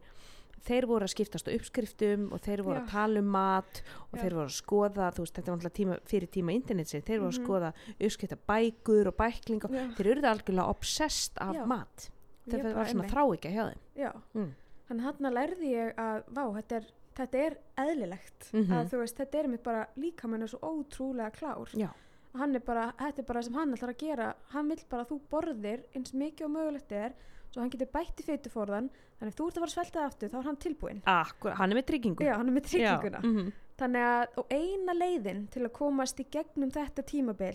þeir 0.68 0.86
voru 0.90 1.06
að 1.08 1.12
skiptast 1.14 1.48
á 1.48 1.54
uppskriftum 1.56 2.28
og 2.32 2.40
þeir 2.44 2.62
voru 2.66 2.78
Já. 2.78 2.82
að 2.84 2.90
tala 2.92 3.22
um 3.24 3.30
mat 3.32 3.82
og 4.12 4.18
Já. 4.18 4.22
þeir 4.22 4.34
voru 4.38 4.48
að 4.50 4.56
skoða, 4.58 5.08
þú 5.16 5.24
veist, 5.24 5.34
þetta 5.38 5.50
var 5.52 5.58
alltaf 5.58 5.74
tíma, 5.78 5.98
fyrir 6.12 6.28
tíma 6.36 6.54
internetsins, 6.54 7.04
þeir 7.08 7.20
voru 7.24 7.32
að 7.32 7.38
Mhm. 7.38 7.44
skoða 7.44 7.72
uppskrifta 7.98 8.38
bækur 8.48 9.06
og 9.08 9.16
bæklinga 9.16 9.68
já, 9.72 9.84
þeir 9.96 10.06
eru 10.12 10.22
algjörlega 10.32 10.68
obsessed 10.68 11.32
af 11.40 11.66
mat 11.66 12.10
þetta 12.48 12.62
bara 12.62 12.74
var 12.74 12.84
svona 12.86 13.04
einmitt. 13.04 13.12
þrá 13.12 13.24
ekki 13.36 13.54
hjá 13.54 13.64
þeim 13.72 13.80
já. 13.96 14.12
Mm. 14.34 14.54
þannig 14.88 15.02
hann 15.02 15.34
lærði 15.34 15.68
ég 15.74 15.94
að 15.96 16.22
vá, 16.32 16.44
þetta 16.62 16.76
er, 16.76 16.84
þetta 17.18 17.38
er 17.46 17.56
eðlilegt 17.76 18.52
Mhm. 18.52 18.72
að 18.72 18.90
þú 18.90 18.98
veist, 19.02 19.16
þetta 19.16 19.38
er 19.38 19.48
mér 19.48 19.62
bara 19.62 19.86
líkaminn 19.96 20.42
er 20.42 20.46
svo 20.48 20.58
ótrúlega 20.60 21.32
klár 21.32 21.68
Já. 21.74 21.88
og 22.34 22.40
hann 22.40 22.54
er 22.54 22.60
bara, 22.60 22.92
þetta 22.98 23.18
er 23.18 23.24
bara 23.24 23.42
sem 23.42 23.54
hann 23.54 23.72
ætlar 23.74 23.90
að 23.94 23.98
gera 23.98 24.34
hann 24.50 24.68
vill 24.68 24.84
bara 24.88 25.04
að 25.04 25.08
þú 25.08 25.20
borðir 25.30 25.84
eins 25.94 26.12
mikið 26.12 26.44
og 26.44 26.50
mögulegt 26.50 26.92
er 26.92 27.12
svo 27.52 27.62
hann 27.62 27.72
getur 27.72 27.90
bætt 27.92 28.22
í 28.22 28.26
fytuforðan 28.26 28.88
þannig 29.18 29.32
ef 29.32 29.38
þú 29.38 29.48
ert 29.48 29.58
að 29.58 29.62
fara 29.62 29.70
að 29.70 29.74
svelta 29.74 29.98
það 29.98 30.08
aftur 30.08 30.32
þá 30.32 30.38
er 30.40 30.48
hann 30.48 30.62
tilbúinn. 30.64 31.02
Akkur, 31.12 31.52
hann 31.58 31.72
er 31.74 31.78
með 31.78 31.86
tryggingu 31.90 32.26
já, 32.26 32.34
hann 32.36 32.50
er 32.50 32.56
með 32.56 32.66
trygginguna. 32.70 33.20
Já, 33.22 33.28
mhm. 33.28 33.52
þannig 33.82 34.08
að 34.08 34.40
og 34.42 34.56
eina 34.58 34.96
leiðin 34.96 35.44
til 35.52 35.62
að 35.64 35.76
komast 35.78 36.20
í 36.20 36.26
gegnum 36.32 36.74
þetta 36.74 37.06
tímabil 37.08 37.54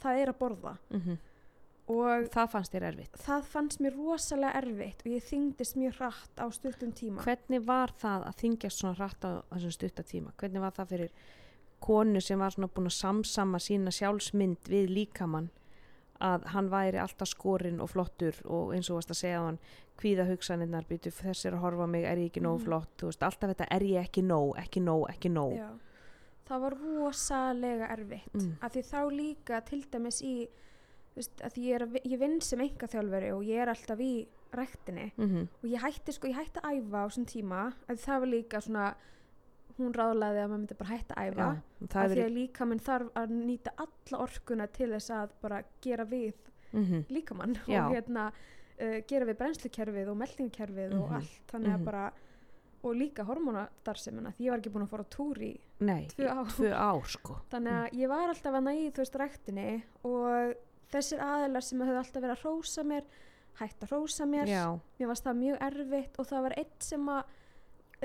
það 0.00 0.22
er 0.22 0.32
að 0.32 0.40
borða. 0.40 0.78
Mhm. 0.94 1.18
og 1.90 2.28
það 2.30 2.50
fannst 2.52 2.74
þér 2.74 2.84
erfitt? 2.86 3.16
það 3.18 3.46
fannst 3.50 3.80
mér 3.82 3.96
rosalega 3.98 4.60
erfitt 4.60 5.00
og 5.02 5.10
ég 5.10 5.24
þyngdist 5.26 5.76
mjög 5.76 5.96
hratt 5.98 6.38
á 6.38 6.46
stuttum 6.54 6.92
tíma. 6.94 7.24
Hvernig 7.24 7.64
var 7.66 7.90
það 7.98 8.26
að 8.28 8.36
þingjast 8.44 8.82
svona 8.82 8.98
hratt 9.00 9.26
á 9.26 9.42
þessum 9.50 9.74
stutta 9.74 10.04
tíma? 10.06 10.34
Hvernig 10.38 10.62
var 10.62 10.76
það 10.76 10.92
fyrir 10.94 11.10
konu 11.80 12.20
sem 12.20 12.38
var 12.38 12.54
svona 12.54 12.70
búin 12.70 12.90
að 12.90 12.96
samsama 12.98 13.58
sína 13.58 13.90
sjálfsmynd 13.94 14.70
við 14.70 14.92
líkamann 14.92 15.50
að 16.20 16.44
hann 16.52 16.68
væri 16.70 16.98
alltaf 17.00 17.28
skorinn 17.28 17.80
og 17.80 17.88
flottur 17.90 18.34
og 18.44 18.74
eins 18.74 18.90
og 18.90 18.96
varst 19.00 19.10
að 19.10 19.20
segja 19.22 19.40
á 19.40 19.44
hann 19.46 19.58
hvíða 20.00 20.26
hugsaninnar, 20.30 20.84
býtu 20.88 21.10
þess 21.12 21.44
er 21.46 21.52
að 21.52 21.60
horfa 21.64 21.86
mig 21.88 22.04
er 22.04 22.16
ég 22.16 22.30
ekki 22.30 22.40
nóg 22.42 22.58
Mhm. 22.60 22.64
flott, 22.64 22.90
þú 22.98 23.06
veist, 23.10 23.22
alltaf 23.22 23.50
þetta 23.54 23.66
er 23.70 23.80
ég 23.82 24.00
ekki 24.04 24.22
nóg, 24.22 24.56
ekki 24.56 24.80
nóg, 24.80 25.08
ekki 25.10 25.30
nóg 25.30 25.56
Já. 25.56 25.68
það 26.48 26.60
var 26.60 26.74
rosalega 26.80 27.88
erfitt 27.96 28.34
Mm. 28.34 28.56
af 28.62 28.72
því 28.72 28.82
þá 28.82 29.10
líka 29.12 29.64
til 29.64 29.82
dæmis 29.90 30.22
í 30.22 30.48
veist, 31.16 31.36
að 31.42 31.54
ég, 31.58 31.74
er, 31.74 31.86
að 31.86 32.00
ég 32.04 32.18
vinn 32.18 32.40
sem 32.40 32.60
enga 32.60 32.86
þjálfari 32.86 33.32
og 33.34 33.42
ég 33.44 33.58
er 33.62 33.68
alltaf 33.68 33.98
í 33.98 34.26
ræktinni 34.52 35.12
mm 35.18 35.48
og 35.62 35.68
ég 35.70 35.80
hætti 35.80 36.12
sko, 36.12 36.28
ég 36.28 36.34
hætti 36.36 36.60
að 36.62 36.80
æfa 36.80 36.96
á 36.96 37.06
þessum 37.08 37.26
tíma 37.26 37.72
því 37.88 37.98
það 38.04 38.20
var 38.20 38.26
líka 38.28 38.60
svona 38.62 38.94
hún 39.86 39.94
ráðlaði 39.94 40.40
að 40.44 40.48
maður 40.50 40.60
myndi 40.60 40.78
bara 40.78 40.90
hætta 40.96 41.14
að 41.14 41.30
æfa 41.30 41.40
Já, 41.40 41.50
af 42.04 42.10
því 42.12 42.24
að 42.24 42.34
líkaminn 42.38 42.80
þarf 42.80 43.10
að 43.14 43.30
nýta 43.30 43.70
alla 43.84 44.22
orkuna 44.24 44.66
til 44.72 44.90
þess 44.94 45.10
að 45.10 45.30
bara 45.42 45.62
gera 45.82 46.04
við 46.04 46.34
mm 46.72 47.04
líkamann 47.10 47.56
Já. 47.66 47.84
og 47.86 47.94
hérna 47.94 48.26
uh, 48.80 49.00
gera 49.08 49.26
við 49.26 49.38
brennslukerfið 49.40 50.08
og 50.12 50.16
meldingkerfið 50.16 50.92
og 51.00 51.08
Mhm. 51.08 51.14
allt 51.16 51.40
þannig 51.52 51.72
að 51.74 51.78
Mhm. 51.80 51.84
bara 51.84 52.12
og 52.82 52.94
líka 52.96 53.24
hormónadarsemina 53.28 54.32
því 54.32 54.44
ég 54.46 54.50
var 54.50 54.58
ekki 54.60 54.70
búin 54.72 54.84
að 54.86 54.88
fara 54.94 55.04
á 55.04 55.08
túr 55.12 55.36
í 55.42 55.50
Nei, 55.80 56.06
tvö 56.08 56.28
ár. 56.30 56.46
tvö 56.46 56.70
ár 56.72 57.04
sko 57.06 57.36
þannig 57.50 57.72
að 57.72 57.92
ég 58.00 58.08
var 58.08 58.28
alltaf 58.28 58.54
að 58.54 58.64
næði 58.64 58.92
þú 58.92 59.02
veist 59.02 59.18
ræktinni 59.20 59.82
og 60.04 60.54
þessir 60.90 61.20
aðilar 61.20 61.62
sem 61.62 61.78
höfðu 61.80 61.98
alltaf 62.00 62.22
verið 62.22 62.36
að 62.36 62.42
hrósa 62.44 62.82
mér 62.84 63.04
hætt 63.60 63.80
að 63.84 63.90
hrósa 63.92 64.24
mér 64.26 64.46
Já, 64.48 64.80
mér 64.98 65.06
varst 65.08 65.24
það 65.24 65.36
mjög 65.42 65.58
erfitt 65.60 66.18
og 66.18 66.26
það 66.26 66.42
var 66.42 66.54
eitt 66.56 66.82
sem 66.82 67.06
að 67.06 67.24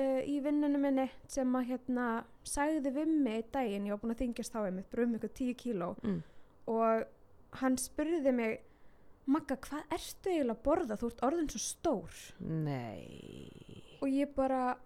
uh, 0.02 0.22
í 0.26 0.38
vinnunum 0.44 0.86
minni 0.86 1.08
sem 1.30 1.58
að 1.58 1.68
hérna 1.72 2.06
sagði 2.46 2.92
við 2.94 3.12
mig 3.12 3.42
í 3.42 3.46
daginn, 3.54 3.88
ég 3.88 3.96
var 3.96 4.02
búin 4.02 4.14
að 4.14 4.22
þingjast 4.24 4.54
þá 4.54 4.60
einmitt, 4.64 4.90
bara 4.92 5.06
um 5.06 5.18
ykkur 5.18 5.34
10 5.40 5.58
kíló 5.62 5.90
mm. 6.02 6.22
og 6.72 7.60
hann 7.62 7.78
spurði 7.80 8.32
mig 8.36 8.62
Magga, 9.26 9.56
hvað 9.58 9.94
ertu 9.96 10.30
eiginlega 10.30 10.54
að 10.54 10.60
borða? 10.62 10.96
Þú 11.00 11.08
ert 11.10 11.22
orðin 11.26 11.48
svo 11.50 11.60
stór 11.64 12.18
nei 12.46 13.96
og 13.96 14.12
ég 14.12 14.30
bara, 14.36 14.76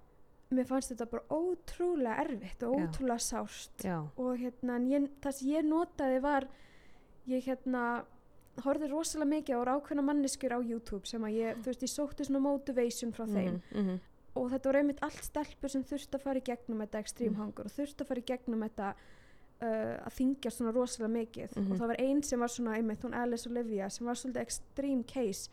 mér 0.55 0.69
fannst 0.69 0.95
þetta 0.95 1.09
bara 1.11 1.37
ótrúlega 1.37 2.23
erfitt 2.23 2.65
og 2.65 2.73
Já. 2.73 2.87
ótrúlega 2.87 3.25
sárt 3.27 3.85
Já, 3.85 3.99
og 4.01 4.31
hérna, 4.41 4.79
ég, 4.89 5.11
það 5.21 5.37
sem 5.37 5.51
ég 5.53 5.69
notaði 5.69 6.23
var 6.25 6.49
ég 7.29 7.45
hérna 7.45 7.85
horfði 8.65 8.91
rosalega 8.91 9.31
mikið 9.35 9.61
á 9.61 9.73
ákveðna 9.77 10.05
manneskjur 10.09 10.57
á 10.57 10.61
YouTube 10.61 11.09
sem 11.09 11.25
að 11.27 11.37
ég, 11.37 11.61
þú 11.61 11.71
veist, 11.71 11.85
ég 11.85 11.93
sótti 11.93 12.27
svona 12.27 12.43
motivation 12.45 13.13
frá 13.15 13.27
þeim 13.27 13.61
mm 13.61 13.83
-hmm. 13.85 14.01
Og 14.37 14.51
þetta 14.51 14.65
voru 14.71 14.79
einmitt 14.79 15.03
allt 15.03 15.25
stelpur 15.25 15.69
sem 15.69 15.83
þurfti 15.85 16.15
að 16.19 16.23
fara 16.23 16.39
í 16.39 16.45
gegnum 16.45 16.79
þetta 16.85 16.99
extreme 17.03 17.31
Mm. 17.37 17.41
hunger 17.43 17.65
og 17.65 17.73
þurfti 17.73 18.01
að 18.05 18.07
fara 18.07 18.21
í 18.21 18.25
gegnum 18.31 18.61
þetta 18.69 18.95
uh, 19.63 19.97
að 20.07 20.15
þingja 20.17 20.51
svona 20.51 20.73
rosalega 20.73 21.13
mikið 21.13 21.57
Mhm. 21.57 21.73
og 21.73 21.79
það 21.79 21.87
var 21.89 21.97
einn 22.01 22.23
sem 22.23 22.39
var 22.41 22.49
svona 22.49 22.77
einmitt, 22.77 23.03
hún 23.03 23.15
Alice 23.15 23.47
Olivia 23.51 23.89
sem 23.91 24.07
var 24.07 24.15
svolítið 24.15 24.41
extreme 24.41 25.05
case 25.05 25.51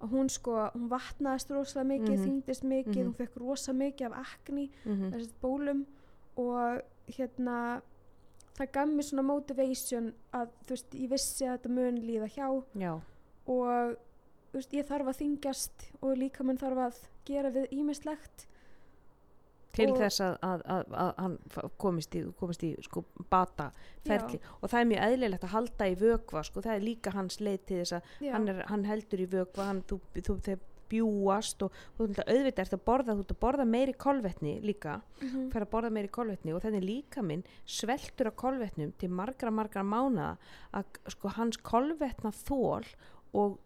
og 0.00 0.08
hún 0.10 0.28
sko, 0.30 0.70
hún 0.74 0.88
vatnaðist 0.88 1.50
rosalega 1.50 1.98
mikið, 1.98 2.18
Mhm. 2.18 2.24
þyngdist 2.42 2.62
mikið, 2.64 2.96
Mhm. 2.96 3.06
hún 3.06 3.14
fekk 3.14 3.36
rosa 3.36 3.72
mikið 3.72 4.06
af 4.12 4.26
akni, 4.26 4.70
Mm 4.86 5.10
þessi 5.12 5.32
bólum 5.42 5.86
og 6.36 6.80
hérna 7.08 7.82
það 8.56 8.72
gaf 8.72 8.88
mér 8.88 9.04
svona 9.04 9.22
motivation 9.22 10.12
að 10.32 10.48
þú 10.66 10.68
veist, 10.70 10.90
ég 10.94 11.08
vissi 11.10 11.44
að 11.44 11.58
þetta 11.58 11.68
mun 11.70 11.96
líða 11.98 12.28
hjá 12.30 12.64
Já, 12.74 13.00
og 13.46 13.96
þú 14.52 14.54
veist, 14.54 14.72
ég 14.72 14.86
þarf 14.86 15.06
að 15.08 15.20
þingjast 15.20 15.92
og 16.02 16.16
líka 16.16 16.42
mann 16.44 16.58
þarf 16.58 16.76
að 16.78 16.94
gera 17.24 17.50
við 17.54 17.68
ímislegt 17.72 18.46
til 19.72 19.88
Og- 19.90 19.98
þess 20.02 20.20
að, 20.20 20.34
að, 20.44 20.62
að, 20.68 20.82
að 21.02 21.12
hann 21.22 21.36
komist 21.80 22.14
í, 22.18 22.22
komist 22.36 22.62
í 22.68 22.74
sko, 22.84 23.04
bata 23.32 23.70
ferli. 24.04 24.40
Og 24.60 24.68
það 24.68 24.80
er 24.82 24.90
mjög 24.90 25.06
eðlilegt 25.06 25.46
að 25.48 25.54
halda 25.54 25.86
í 25.88 25.94
vökva 25.96 26.42
sko, 26.44 26.60
það 26.60 26.74
er 26.76 26.84
líka 26.84 27.14
hans 27.14 27.38
leið 27.40 27.62
til 27.70 27.78
þess 27.80 27.92
að 27.96 28.02
Já. 28.26 28.32
hann, 28.34 28.48
er, 28.52 28.60
hann 28.68 28.84
heldur 28.84 29.22
í 29.24 29.30
vökva 29.32 29.70
hann, 29.70 29.80
þú, 29.88 29.98
þú, 30.20 30.36
þeir 30.44 30.60
bjúast 30.92 31.62
og 31.64 31.72
þú 31.96 32.04
ert 32.10 32.18
auðvitað 32.28 32.66
ert 32.66 32.74
að 32.76 32.82
borða, 32.84 33.14
þú 33.16 33.22
ert 33.24 33.30
að 33.32 33.40
borða 33.40 33.64
meiri 33.64 33.94
kolvetni 33.96 34.58
líka, 34.60 34.98
Mhm. 35.22 35.46
fer 35.54 35.64
að 35.64 35.70
borða 35.72 35.90
meiri 35.96 36.08
kolvetni. 36.12 36.52
Og 36.52 36.60
þannig 36.60 36.84
líka 36.84 37.22
minn 37.24 37.44
sveltur 37.64 38.28
á 38.28 38.32
kolvetnum 38.36 38.92
til 38.98 39.08
margra 39.08 39.48
margra 39.50 39.80
mánaða 39.82 40.36
að 40.74 40.84
sko 41.08 41.28
hans 41.32 41.56
kolvetna 41.56 42.28
þól 42.44 42.84
og 43.32 43.56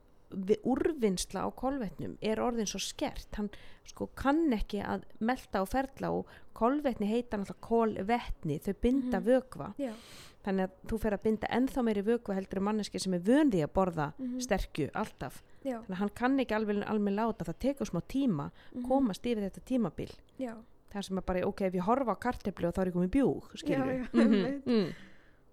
úrvinnsla 0.64 1.44
á 1.46 1.50
kolvetnum 1.56 2.16
er 2.20 2.40
orðin 2.44 2.66
svo 2.68 2.78
skert 2.82 3.28
hann 3.38 3.48
sko 3.86 4.08
kann 4.14 4.52
ekki 4.52 4.82
að 4.84 5.02
melta 5.20 5.62
og 5.62 5.68
ferla 5.68 6.10
og 6.12 6.26
kolvetni 6.56 7.06
heita 7.10 7.38
náttúrulega 7.38 7.60
kolvetni, 7.60 8.58
þau 8.60 8.74
binda 8.82 9.20
Mhm. 9.20 9.26
vökva 9.26 9.74
Já. 9.78 9.92
þannig 10.44 10.64
að 10.68 10.70
þú 10.88 10.98
fer 11.00 11.12
að 11.16 11.22
binda 11.22 11.46
ennþá 11.48 11.82
meiri 11.84 12.02
vökva 12.02 12.34
heldur 12.34 12.58
en 12.58 12.64
manneski 12.64 12.98
sem 13.00 13.14
er 13.14 13.20
vöndi 13.20 13.62
að 13.64 13.72
borða 13.72 14.12
Mhm. 14.18 14.38
sterkju 14.40 14.90
alltaf 14.94 15.42
Já. 15.64 15.80
þannig 15.82 15.90
að 15.90 15.94
hann 15.98 16.08
kann 16.14 16.38
ekki 16.40 16.54
alveg, 16.54 16.84
alveg 16.86 17.14
láta 17.14 17.44
það 17.44 17.58
tekur 17.58 17.86
smá 17.90 18.00
tíma 18.08 18.50
Mhm. 18.74 18.84
komast 18.88 19.22
yfir 19.26 19.50
þetta 19.50 19.60
tímabil 19.64 20.10
Já. 20.38 20.54
það 20.92 21.02
sem 21.04 21.18
er 21.18 21.22
bara, 21.22 21.46
ok, 21.46 21.60
ef 21.62 21.72
ég 21.72 21.80
horfa 21.82 22.12
á 22.14 22.18
kartefli 22.20 22.66
og 22.68 22.74
þá 22.74 22.78
er 22.82 22.90
ég 22.90 22.94
komið 22.94 23.10
bjúg, 23.10 23.42
skilur 23.56 24.08
Já, 24.12 24.94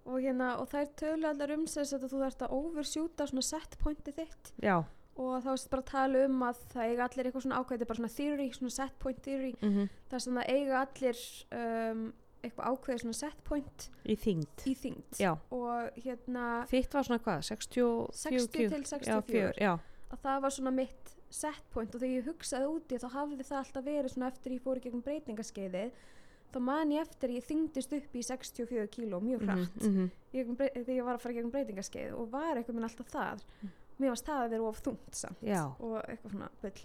og 0.04 0.20
hérna 0.20 0.50
og 0.60 0.68
þær 0.72 0.90
tölu 1.00 1.30
allar 1.30 1.54
um 1.56 1.64
þess 1.70 1.96
að 1.96 2.10
þú 2.10 2.20
þarfst 2.24 2.44
að 2.46 2.58
oversjúta 2.58 3.28
svona 3.30 3.46
set 3.48 3.78
pointið 3.82 4.20
þitt. 4.20 4.52
Já. 4.64 4.78
Og 5.14 5.34
þá 5.46 5.50
er 5.54 5.64
bara 5.70 5.84
að 5.84 5.92
tala 5.92 6.26
um 6.28 6.44
að 6.48 6.62
það 6.74 6.90
eiga 6.90 7.06
allir 7.06 7.28
eitthvað 7.30 7.46
svona 7.46 7.62
ákveðið 7.62 7.90
bara 7.92 8.00
svona 8.02 8.16
theory, 8.16 8.50
svona 8.58 8.74
set 8.74 9.00
point 9.00 9.24
theory. 9.24 9.54
Mm 9.62 9.90
þar 10.10 10.24
sem 10.26 10.38
það 10.38 10.52
eiga 10.54 10.82
allir 10.84 11.22
um, 11.58 12.04
eitthvað 12.44 12.74
ákveðið 12.74 13.02
svona 13.04 13.18
set 13.18 13.44
point 13.48 13.88
í 14.04 14.16
þyngd. 14.20 14.66
í 14.68 14.74
þyngd. 14.82 15.22
Og 15.56 16.00
hérna 16.04 16.48
þitt 16.70 16.98
var 16.98 17.08
svona 17.08 17.24
hvað, 17.24 17.44
64 17.50 18.18
60 18.24 18.74
til 18.74 18.86
64 18.90 19.62
já, 19.64 19.74
að 20.12 20.26
það 20.26 20.42
var 20.44 20.56
svona 20.58 20.74
mitt 20.76 21.14
set 21.34 21.64
point. 21.74 21.96
Og 21.96 22.04
þegar 22.04 22.18
ég 22.18 22.28
hugsaði 22.28 22.70
úti 22.70 23.00
þá 23.02 23.08
hafði 23.16 23.48
það 23.48 23.62
alltaf 23.62 23.88
verið 23.88 24.14
svona 24.14 24.30
eftir 24.34 24.58
ég 24.58 24.66
fór 24.66 24.82
í 24.82 24.84
gegnum 24.84 25.06
breytingaskeiðið 25.08 26.04
þá 26.54 26.60
man 26.62 26.92
ég 26.92 27.02
eftir 27.02 27.30
ég 27.34 27.44
þyngdist 27.48 27.94
upp 27.98 28.16
í 28.16 28.24
64 28.24 28.88
kíló 28.94 29.20
mjög 29.24 29.42
hratt. 29.48 29.82
mm 29.82 29.94
-hmm. 29.96 30.10
þegar 30.58 30.96
ég 30.96 31.04
var 31.06 31.16
að 31.16 31.22
fara 31.22 31.34
í 31.34 31.36
gegnum 31.38 31.52
breytingaskeið 31.52 32.14
og 32.14 32.32
var 32.32 32.56
eitthvað 32.58 32.76
minn 32.76 32.84
alltaf 32.90 33.08
þar. 33.10 33.40
Mér 34.00 34.10
varst 34.10 34.26
það 34.26 34.44
að 34.46 34.50
vera 34.50 34.64
of 34.64 34.82
þungt 34.84 35.16
samt 35.16 35.42
Já. 35.42 35.64
og 35.80 36.02
eitthvað 36.08 36.32
svona 36.32 36.50
bull. 36.62 36.80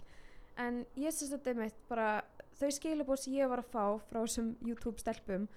En 0.57 0.85
ég 0.97 1.11
syns 1.13 1.31
þetta 1.31 1.55
mitt 1.55 1.87
bara 1.89 2.21
þau 2.59 2.69
skilabóð 2.71 3.17
sem 3.17 3.33
ég 3.33 3.49
var 3.49 3.59
að 3.59 3.71
fá 3.71 3.99
frá 4.09 4.19
þessum 4.21 4.55
YouTube 4.65 4.99
stelpum 4.99 5.47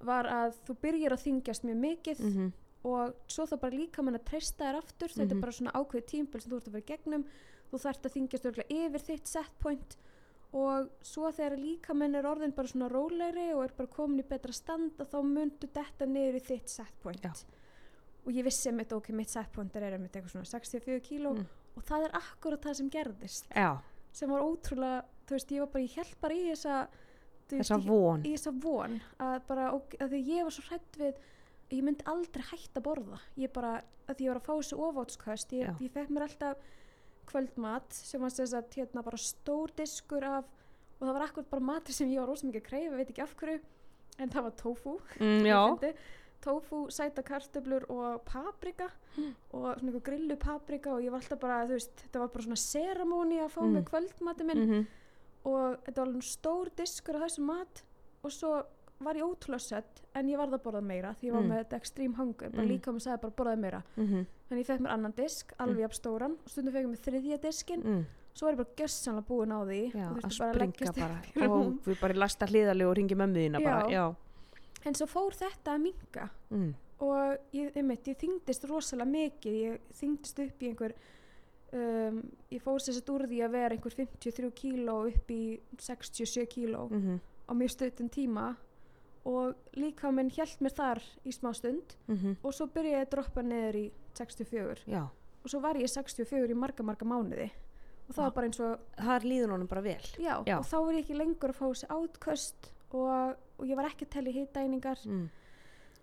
var 0.00 0.24
að 0.26 0.54
þú 0.66 0.74
byrjar 0.80 1.12
að 1.12 1.24
þyngjast 1.24 1.64
mjög 1.64 1.76
mikið 1.76 2.20
Mm 2.20 2.52
og 2.82 3.14
svo 3.28 3.44
þá 3.44 3.56
bara 3.60 3.76
líka 3.76 4.02
mann 4.02 4.14
að 4.16 4.24
treysta 4.24 4.64
þér 4.64 4.76
aftur. 4.78 5.08
Þetta 5.08 5.24
Mhm. 5.34 5.36
er 5.36 5.40
bara 5.40 5.52
svona 5.52 5.72
ákveðið 5.72 6.06
tímbil 6.06 6.40
sem 6.40 6.52
þú 6.52 6.56
ert 6.56 6.68
að 6.68 6.72
vera 6.72 6.84
gegnum. 6.86 7.24
Þú 7.70 7.78
þarft 7.78 8.02
að 8.06 8.12
þyngjast 8.14 8.44
yfir 8.70 9.00
þitt 9.00 9.26
set 9.28 9.58
point 9.58 9.96
og 10.52 10.88
svo 11.06 11.30
þegar 11.30 11.58
líka 11.60 11.94
menn 11.94 12.14
er 12.18 12.26
orðin 12.26 12.52
bara 12.56 12.68
svona 12.68 12.88
rólegri 12.90 13.48
og 13.54 13.64
er 13.68 13.74
bara 13.76 13.88
komin 13.92 14.18
í 14.22 14.26
betra 14.26 14.52
standa 14.52 15.04
þá 15.06 15.18
myndu 15.22 15.68
detta 15.72 16.06
niður 16.10 16.40
í 16.40 16.44
þitt 16.48 16.68
set 16.68 16.96
point. 17.02 17.22
Já. 17.22 17.32
og 18.26 18.32
ég 18.36 18.44
vissi 18.44 18.72
mitt 18.72 18.92
ok, 18.92 19.08
mitt 19.16 19.30
set 19.32 19.48
point 19.52 19.76
er 19.76 19.92
einmitt 19.94 20.12
eitthvað 20.12 20.34
svona 20.34 20.50
64 20.50 21.00
kíló 21.06 21.30
Mm. 21.38 21.46
og 21.76 21.82
það 21.86 22.04
er 22.04 22.16
akkurat 22.18 22.60
það 22.66 22.74
sem 22.76 22.90
gerðist. 22.90 23.46
Já, 23.56 23.78
sem 24.12 24.28
var 24.30 24.40
ótrúlega, 24.42 25.04
þú 25.26 25.30
veist, 25.38 25.50
ég 25.54 25.60
var 25.60 25.70
bara 25.72 25.84
ég 25.84 25.94
held 25.96 26.16
bara 26.20 26.34
í 26.34 26.42
þessa 26.50 26.88
þessa 27.48 27.78
von. 27.86 28.22
í 28.26 28.32
þessa 28.34 28.52
von 28.62 29.00
að 29.18 29.46
bara, 29.46 29.72
ok, 29.74 29.96
að 30.00 30.10
því 30.12 30.20
ég 30.26 30.42
var 30.44 30.50
svo 30.50 30.64
hrætt 30.68 30.98
við 30.98 31.14
ég 31.70 31.82
myndi 31.86 32.04
aldrei 32.06 32.42
hætta 32.50 32.80
að 32.80 32.82
borða. 32.82 33.20
Ég 33.38 33.52
bara, 33.52 33.72
að 34.08 34.16
því 34.18 34.24
ég 34.26 34.30
var 34.34 34.40
að 34.40 34.46
fá 34.50 34.54
þessu 34.58 34.78
ofátsköst 34.88 35.52
ég, 35.52 35.80
ég 35.80 35.90
fekk 35.94 36.10
mér 36.10 36.26
alltaf 36.26 36.56
kvöldmat 37.30 37.92
sem 37.96 38.20
var 38.22 38.30
þess 38.34 38.54
að 38.58 38.76
hérna 38.80 39.02
bara 39.06 39.16
stór 39.20 39.72
diskur 39.78 40.24
af 40.24 40.44
og 41.00 41.06
það 41.08 41.12
var 41.16 41.26
akkur 41.28 41.44
bara 41.50 41.62
matur 41.72 41.94
sem 41.96 42.08
ég 42.12 42.20
var 42.20 42.28
rosa 42.28 42.46
mikið 42.46 42.60
að 42.62 42.68
kreifa, 42.70 42.96
veit 43.00 43.10
ekki 43.14 43.22
af 43.24 43.36
hverju 43.40 43.60
en 44.20 44.28
það 44.34 44.42
var 44.48 44.56
tofu 44.60 44.96
mm, 45.20 45.46
tofu, 46.44 46.78
sæta 46.92 47.22
kartöflur 47.22 47.84
og 47.92 48.22
paprika 48.24 48.90
Mm. 49.18 49.34
og 49.52 49.64
svona 49.80 49.90
eitthvað 49.90 50.04
grillu 50.06 50.36
paprika 50.38 50.90
og 50.94 51.00
ég 51.02 51.10
var 51.10 51.18
alltaf 51.20 51.40
bara, 51.42 51.64
þú 51.66 51.74
veist, 51.74 51.96
þetta 52.04 52.20
var 52.20 52.28
bara 52.28 52.44
svona 52.44 52.60
seramóni 52.62 53.40
að 53.42 53.48
fá 53.50 53.60
Mm. 53.64 53.72
með 53.74 53.84
kvöldmati 53.90 54.44
minn 54.46 54.64
mm 54.70 54.86
og 55.44 55.78
þetta 55.86 55.96
var 56.02 56.06
alveg 56.06 56.22
stór 56.28 56.68
diskur 56.76 57.16
af 57.16 57.22
þessum 57.24 57.46
mat 57.48 57.82
og 58.22 58.30
svo 58.30 58.50
var 59.00 59.16
ég 59.16 59.24
ótrúlega 59.24 59.58
sött 59.64 60.02
en 60.14 60.28
ég 60.28 60.36
varð 60.36 60.54
að 60.58 60.62
borða 60.64 60.80
meira 60.84 61.14
því 61.20 61.28
ég 61.28 61.32
var 61.32 61.42
Mm. 61.42 61.48
með 61.50 61.58
þetta 61.64 61.76
extreme 61.76 62.14
hunger 62.16 62.50
bara 62.50 62.62
Mm. 62.62 62.68
líka 62.70 62.92
með 62.92 63.00
sagði 63.06 63.20
bara 63.20 63.32
borðaði 63.38 63.60
meira 63.60 63.82
-hmm. 63.96 64.26
þannig 64.48 64.60
ég 64.60 64.66
fekk 64.66 64.80
mér 64.80 64.92
annan 64.92 65.12
disk, 65.16 65.52
alveg 65.58 65.78
jafn 65.80 65.94
stóran 66.00 66.32
og 66.44 66.48
stundum 66.50 66.72
fekk 66.74 66.84
ég 66.84 66.90
mér 66.90 67.04
þriðja 67.06 67.40
diskin 67.40 67.82
mm. 67.82 68.04
svo 68.34 68.46
var 68.46 68.52
ég 68.54 68.56
bara 68.58 68.74
gössanlega 68.76 69.26
búin 69.26 69.52
á 69.52 69.60
því 69.64 69.92
já, 69.94 70.10
og 70.10 70.16
að 70.16 70.22
þurfti 70.22 71.00
bara 71.00 71.20
að 71.20 71.36
í 71.36 71.46
rúm. 71.46 71.66
og 71.66 71.84
við 71.86 72.00
bara 72.00 72.14
lasta 72.14 72.46
hliðarlega 72.46 72.88
og 72.90 72.96
ringi 72.96 73.14
mömmu 73.16 73.36
þína 73.40 73.64
bara, 73.64 73.88
Já. 73.88 73.90
já, 73.90 74.14
en 74.86 74.94
svo 74.94 75.06
fór 75.06 75.32
þetta 75.32 75.74
að 75.74 75.80
minka 75.80 76.30
Mm. 76.50 76.74
og 77.00 77.38
ég, 77.54 77.72
einmitt, 77.76 78.04
ég 78.08 78.16
þyngdist 78.18 78.64
rosalega 78.68 79.08
mikið 79.10 79.52
ég 79.52 79.78
þyngdist 79.94 80.38
upp 80.38 80.62
í 80.62 80.68
einhver 80.68 80.92
um, 81.72 82.22
ég 82.50 82.60
fór 82.62 82.78
sér 82.80 82.94
satt 82.94 83.08
úr 83.08 83.26
því 83.26 83.38
að 83.46 83.50
vera 83.50 83.74
einhver 83.74 83.94
53 83.94 84.50
kíló 84.52 85.06
upp 85.08 85.30
í 85.30 85.60
67 85.78 86.46
kíló 86.46 86.88
Mm 86.90 87.20
á 87.50 87.52
mjög 87.52 87.70
stuttum 87.70 88.08
tíma 88.08 88.56
og 89.28 89.54
líka 89.76 90.10
minn 90.14 90.30
hjælt 90.32 90.62
mér 90.64 90.74
þar 90.76 91.02
í 91.24 91.32
smá 91.34 91.52
stund 91.54 91.96
-hmm. 92.08 92.36
og 92.42 92.54
svo 92.54 92.66
byrjaði 92.66 93.04
að 93.04 93.10
droppa 93.10 93.42
niður 93.42 93.76
í 93.76 93.86
64 94.14 94.86
já, 94.86 95.02
og 95.42 95.50
svo 95.50 95.60
var 95.60 95.76
ég 95.76 95.90
64 95.90 96.50
í 96.50 96.54
marga 96.54 96.82
marga 96.82 97.04
mánuði 97.04 97.50
og 98.08 98.14
það 98.14 98.22
Já. 98.22 98.26
var 98.26 98.34
bara 98.34 98.46
eins 98.46 98.60
og 98.60 98.78
það 98.96 99.24
líður 99.24 99.52
honum 99.54 99.66
bara 99.66 99.80
vel 99.80 100.06
já, 100.18 100.34
og 100.38 100.66
þá 100.66 100.76
var 100.84 100.94
ég 100.94 101.04
ekki 101.04 101.14
lengur 101.14 101.50
að 101.50 101.58
fá 101.60 101.66
þessi 101.68 101.86
átköst 101.86 102.72
og, 102.90 103.36
og 103.58 103.66
ég 103.66 103.76
var 103.76 103.86
ekki 103.86 104.04
að 104.04 104.14
telja 104.16 104.32
hittæningar 104.32 104.98
mm. 105.06 105.28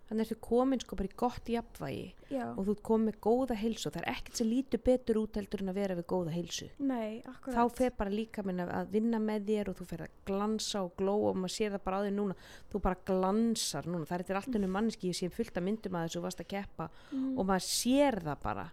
Þannig 0.08 0.24
ertu 0.24 0.36
komin 0.40 0.80
sko 0.80 0.96
bara 0.96 1.08
í 1.10 1.16
gott 1.20 1.48
jafnvægi 1.52 2.06
já, 2.32 2.44
og 2.56 2.64
þú 2.64 2.98
með 3.04 3.18
góða 3.24 3.56
heilsu. 3.60 3.90
Það 3.92 4.00
er 4.00 4.08
ekkert 4.14 4.40
sem 4.40 4.48
lítur 4.48 4.80
betur 4.84 5.20
út 5.20 5.36
heldur 5.36 5.62
en 5.64 5.72
að 5.72 5.78
vera 5.78 5.96
við 5.98 6.06
góða 6.08 6.32
heilsu. 6.32 6.68
Nei, 6.80 7.22
þá 7.44 7.60
fer 7.76 7.92
bara 7.98 8.10
líka 8.14 8.44
minn 8.46 8.62
að 8.64 8.88
vinna 8.94 9.20
með 9.20 9.46
þér 9.50 9.70
og 9.72 9.78
þú 9.78 9.88
fer 9.92 10.04
að 10.06 10.14
glansa 10.28 10.82
og 10.86 10.94
glóa 10.96 11.30
og 11.32 11.40
maður 11.42 11.54
sér 11.58 11.74
það 11.76 11.84
bara 11.84 12.00
á 12.00 12.04
þér 12.06 12.16
núna. 12.16 12.36
Þú 12.72 12.82
bara 12.88 13.00
glansar 13.10 13.88
núna, 13.88 14.08
það 14.08 14.18
er 14.18 14.24
þetta 14.24 14.40
allt 14.42 14.58
ennum 14.58 14.76
manneski 14.78 15.12
ég 15.12 15.18
sé 15.18 15.28
fullt 15.32 15.60
að 15.60 15.66
myndum 15.68 15.98
að 15.98 16.06
þessu 16.08 16.24
varst 16.24 16.40
að 16.44 16.50
keppa 16.54 16.88
mm, 17.12 17.32
og 17.38 17.48
maður 17.50 17.66
sér 17.68 18.20
það 18.24 18.44
bara. 18.44 18.68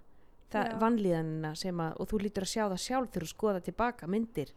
Það 0.56 0.76
vanlíðanina 0.80 1.52
sem 1.60 1.82
að 1.84 1.98
og 2.00 2.08
þú 2.12 2.20
lítur 2.22 2.46
að 2.46 2.52
sjá 2.54 2.64
það 2.70 2.84
sjálf 2.86 3.10
þegar 3.12 3.26
þú 3.26 3.32
skoða 3.34 3.64
tilbaka 3.66 4.08
myndir. 4.08 4.54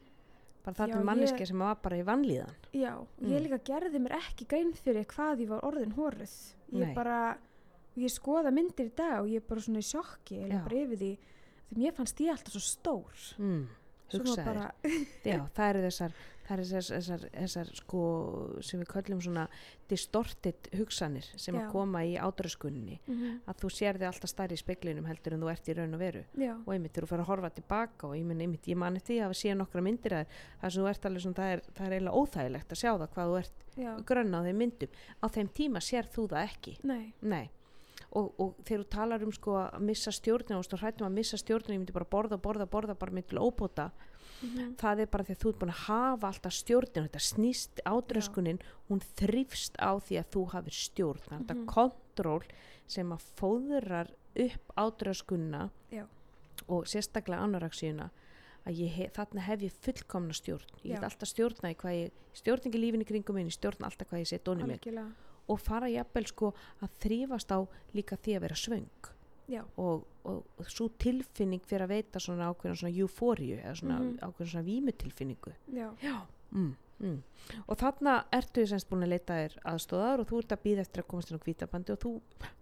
Bara 0.62 0.76
það 0.76 0.92
er 0.98 1.06
manneski 1.08 1.46
sem 1.48 1.62
var 1.64 1.78
bara 1.82 1.98
í 1.98 2.04
vanlíðan. 2.06 2.54
Já, 2.76 2.92
og 2.98 3.08
Mm. 3.18 3.30
ég 3.32 3.42
líka 3.46 3.58
gerði 3.64 3.98
mér 4.04 4.14
ekki 4.18 4.46
grein 4.46 4.72
fyrir 4.76 5.06
hvað 5.06 5.40
ég 5.40 5.48
var 5.48 5.64
orðin 5.64 5.94
hóruð 5.96 6.36
ég 6.72 6.86
Nei. 6.86 6.94
bara, 6.94 7.18
ég 7.96 8.12
skoða 8.12 8.52
myndir 8.54 8.90
í 8.90 8.94
dag 8.96 9.20
og 9.22 9.28
ég 9.32 9.42
er 9.42 9.48
bara 9.48 9.64
svona 9.64 9.82
í 9.82 9.88
sjokki 9.88 10.42
eða 10.44 10.62
bara 10.66 10.80
yfir 10.84 11.00
því 11.02 11.10
því 11.68 11.82
mér 11.82 11.94
fannst 11.96 12.20
ég 12.24 12.32
alltaf 12.32 12.54
svo 12.54 12.64
stór. 12.64 13.22
Mm, 13.38 13.66
Svo 14.08 14.22
hugsaðir 14.24 14.46
bara, 14.48 14.68
Já, 15.28 15.38
það 15.56 15.66
eru 15.68 15.80
þessar, 15.84 16.12
það 16.48 16.54
eru 16.56 16.64
þessar, 16.70 16.96
þessar, 16.98 17.24
þessar 17.34 17.70
sko, 17.76 18.00
sem 18.64 18.80
við 18.80 18.88
köllum 18.94 19.20
svona 19.24 19.44
distorted 19.88 20.68
hugsanir 20.76 21.26
sem 21.36 21.56
Já. 21.56 21.60
að 21.62 21.72
koma 21.72 22.02
í 22.04 22.14
ádraskunni 22.20 22.98
Mhm, 23.06 23.40
að 23.48 23.60
þú 23.62 23.70
sér 23.72 23.98
þig 24.00 24.08
alltaf 24.08 24.30
stærri 24.32 24.56
í 24.56 24.62
speklinum 24.62 25.06
heldur 25.08 25.34
en 25.36 25.44
þú 25.44 25.50
ert 25.52 25.68
í 25.68 25.76
raun 25.76 25.94
og 25.94 26.00
veru. 26.00 26.24
Já, 26.36 26.54
og 26.56 26.72
einmitt 26.74 26.92
þú 26.96 27.06
fyrir 27.08 27.24
að 27.24 27.30
horfa 27.32 27.50
tilbaka 27.58 28.08
og 28.08 28.16
ég, 28.16 28.24
minn, 28.24 28.40
einmitt, 28.40 28.66
ég 28.68 28.76
mani 28.76 29.00
því 29.00 29.20
að 29.24 29.36
sé 29.36 29.54
nokkra 29.54 29.82
myndir 29.84 30.16
að 30.22 30.26
það 30.62 30.72
sem 30.72 30.82
þú 30.82 30.88
ert 30.88 31.06
alveg 31.06 31.22
svona, 31.22 31.38
það 31.40 31.52
er, 31.52 31.62
það 31.74 31.86
er 31.86 31.92
eiginlega 31.98 32.18
óþægilegt 32.22 32.72
að 32.72 32.82
sjá 32.82 32.90
það 32.98 33.12
hvað 33.14 33.28
þú 33.28 33.38
ert 33.38 34.04
grönn 34.08 34.34
á 34.34 34.40
þeim 34.48 34.58
myndum. 34.58 34.88
Á 35.22 35.26
þeim 35.28 35.48
tíma 35.54 35.80
sér 35.84 36.08
þú 36.10 36.28
það 36.28 36.44
ekki. 36.48 36.76
Nei, 36.84 37.14
Nei. 37.20 37.48
Og, 38.16 38.32
og 38.40 38.54
þegar 38.64 38.84
þú 38.84 38.88
talar 38.88 39.22
um 39.26 39.32
sko 39.32 39.56
að 39.60 39.80
missa 39.84 40.10
stjórnina 40.10 40.56
og 40.56 40.78
hrættum 40.80 41.06
að 41.06 41.12
missa 41.18 41.36
stjórnina 41.36 41.74
ég 41.76 41.82
myndi 41.82 41.92
bara 41.92 42.08
borða, 42.08 42.38
borða, 42.40 42.64
borða 42.64 42.94
bara 42.96 43.12
með 43.12 43.26
til 43.28 43.38
óbóta 44.38 44.46
mhm, 44.46 44.74
það 44.78 45.00
er 45.00 45.06
bara 45.06 45.24
því 45.24 45.34
að 45.34 45.40
þú 45.42 45.48
ert 45.52 45.58
búin 45.58 45.72
að 45.72 45.82
hafa 45.88 46.26
alltaf 46.28 46.52
stjórnina, 46.52 47.08
þetta 47.08 47.22
snýst 47.28 47.80
ádröskunin 47.84 48.60
hún 48.88 49.00
þrýfst 49.18 49.76
á 49.82 49.90
því 49.98 50.18
að 50.20 50.30
þú 50.34 50.44
hafir 50.52 50.72
stjórn, 50.72 51.18
er 51.18 51.32
Mhm. 51.32 51.38
þetta 51.46 51.66
kontról 51.66 52.42
sem 52.86 53.10
að 53.12 53.26
fóðrar 53.36 54.10
upp 54.36 54.72
ádröskunina 54.76 55.70
Já. 55.90 56.06
og 56.68 56.84
sérstaklega 56.86 57.42
anoraksíuna 57.42 58.10
að 58.66 58.74
hef, 58.90 59.12
þarna 59.14 59.40
hef 59.40 59.60
ég 59.60 59.72
fullkomna 59.72 60.32
stjórn. 60.32 60.66
Ég 60.84 60.94
get 60.94 61.02
alltaf 61.02 61.28
stjórna 61.28 61.70
í 61.72 61.76
hvað 61.76 61.94
ég 62.04 62.10
stjórningi 62.34 62.78
lífin 62.78 63.02
í 63.02 63.06
kringum 63.06 63.34
minn, 63.34 63.48
ég 63.48 63.56
stjórna 63.56 63.86
alltaf 63.88 64.08
hvað 64.10 64.20
ég 64.20 64.26
set 64.26 64.48
og 65.48 65.60
fara 65.60 65.88
jafnvel 65.88 66.26
sko 66.26 66.54
að 66.82 66.90
þrýfast 67.00 67.50
á 67.56 67.58
líka 67.94 68.16
því 68.20 68.36
að 68.36 68.40
vera 68.40 68.54
svöng 68.54 68.88
og, 69.76 70.04
og, 70.24 70.42
og 70.58 70.66
svo 70.68 70.88
tilfinning 71.00 71.62
fyrir 71.64 71.86
að 71.86 71.94
veita 71.94 72.20
svona 72.20 72.50
ákveðna 72.52 72.76
svona 72.76 72.96
eufóriu 73.04 73.56
eða 73.62 73.74
svona 73.80 73.98
Mhm. 74.00 74.18
ákveðna 74.20 74.50
svona 74.52 74.64
vímutilfinningu. 74.66 75.52
Já, 75.72 75.88
Já. 76.02 76.16
Mm, 76.52 76.74
mm. 77.00 77.22
Og 77.68 77.76
þarna 77.76 78.24
ertu 78.32 78.66
semst 78.66 78.88
búin 78.88 79.04
að 79.04 79.08
leita 79.14 79.34
þér 79.36 79.56
aðstóðar 79.64 80.20
og 80.20 80.26
þú 80.28 80.38
ert 80.42 80.52
að 80.52 80.62
býða 80.64 80.80
eftir 80.84 81.02
að 81.02 81.06
komast 81.08 81.30
inn 81.30 81.38
á 81.38 81.44
kvítabandi 81.44 81.92
og 81.92 81.98
þú 81.98 82.12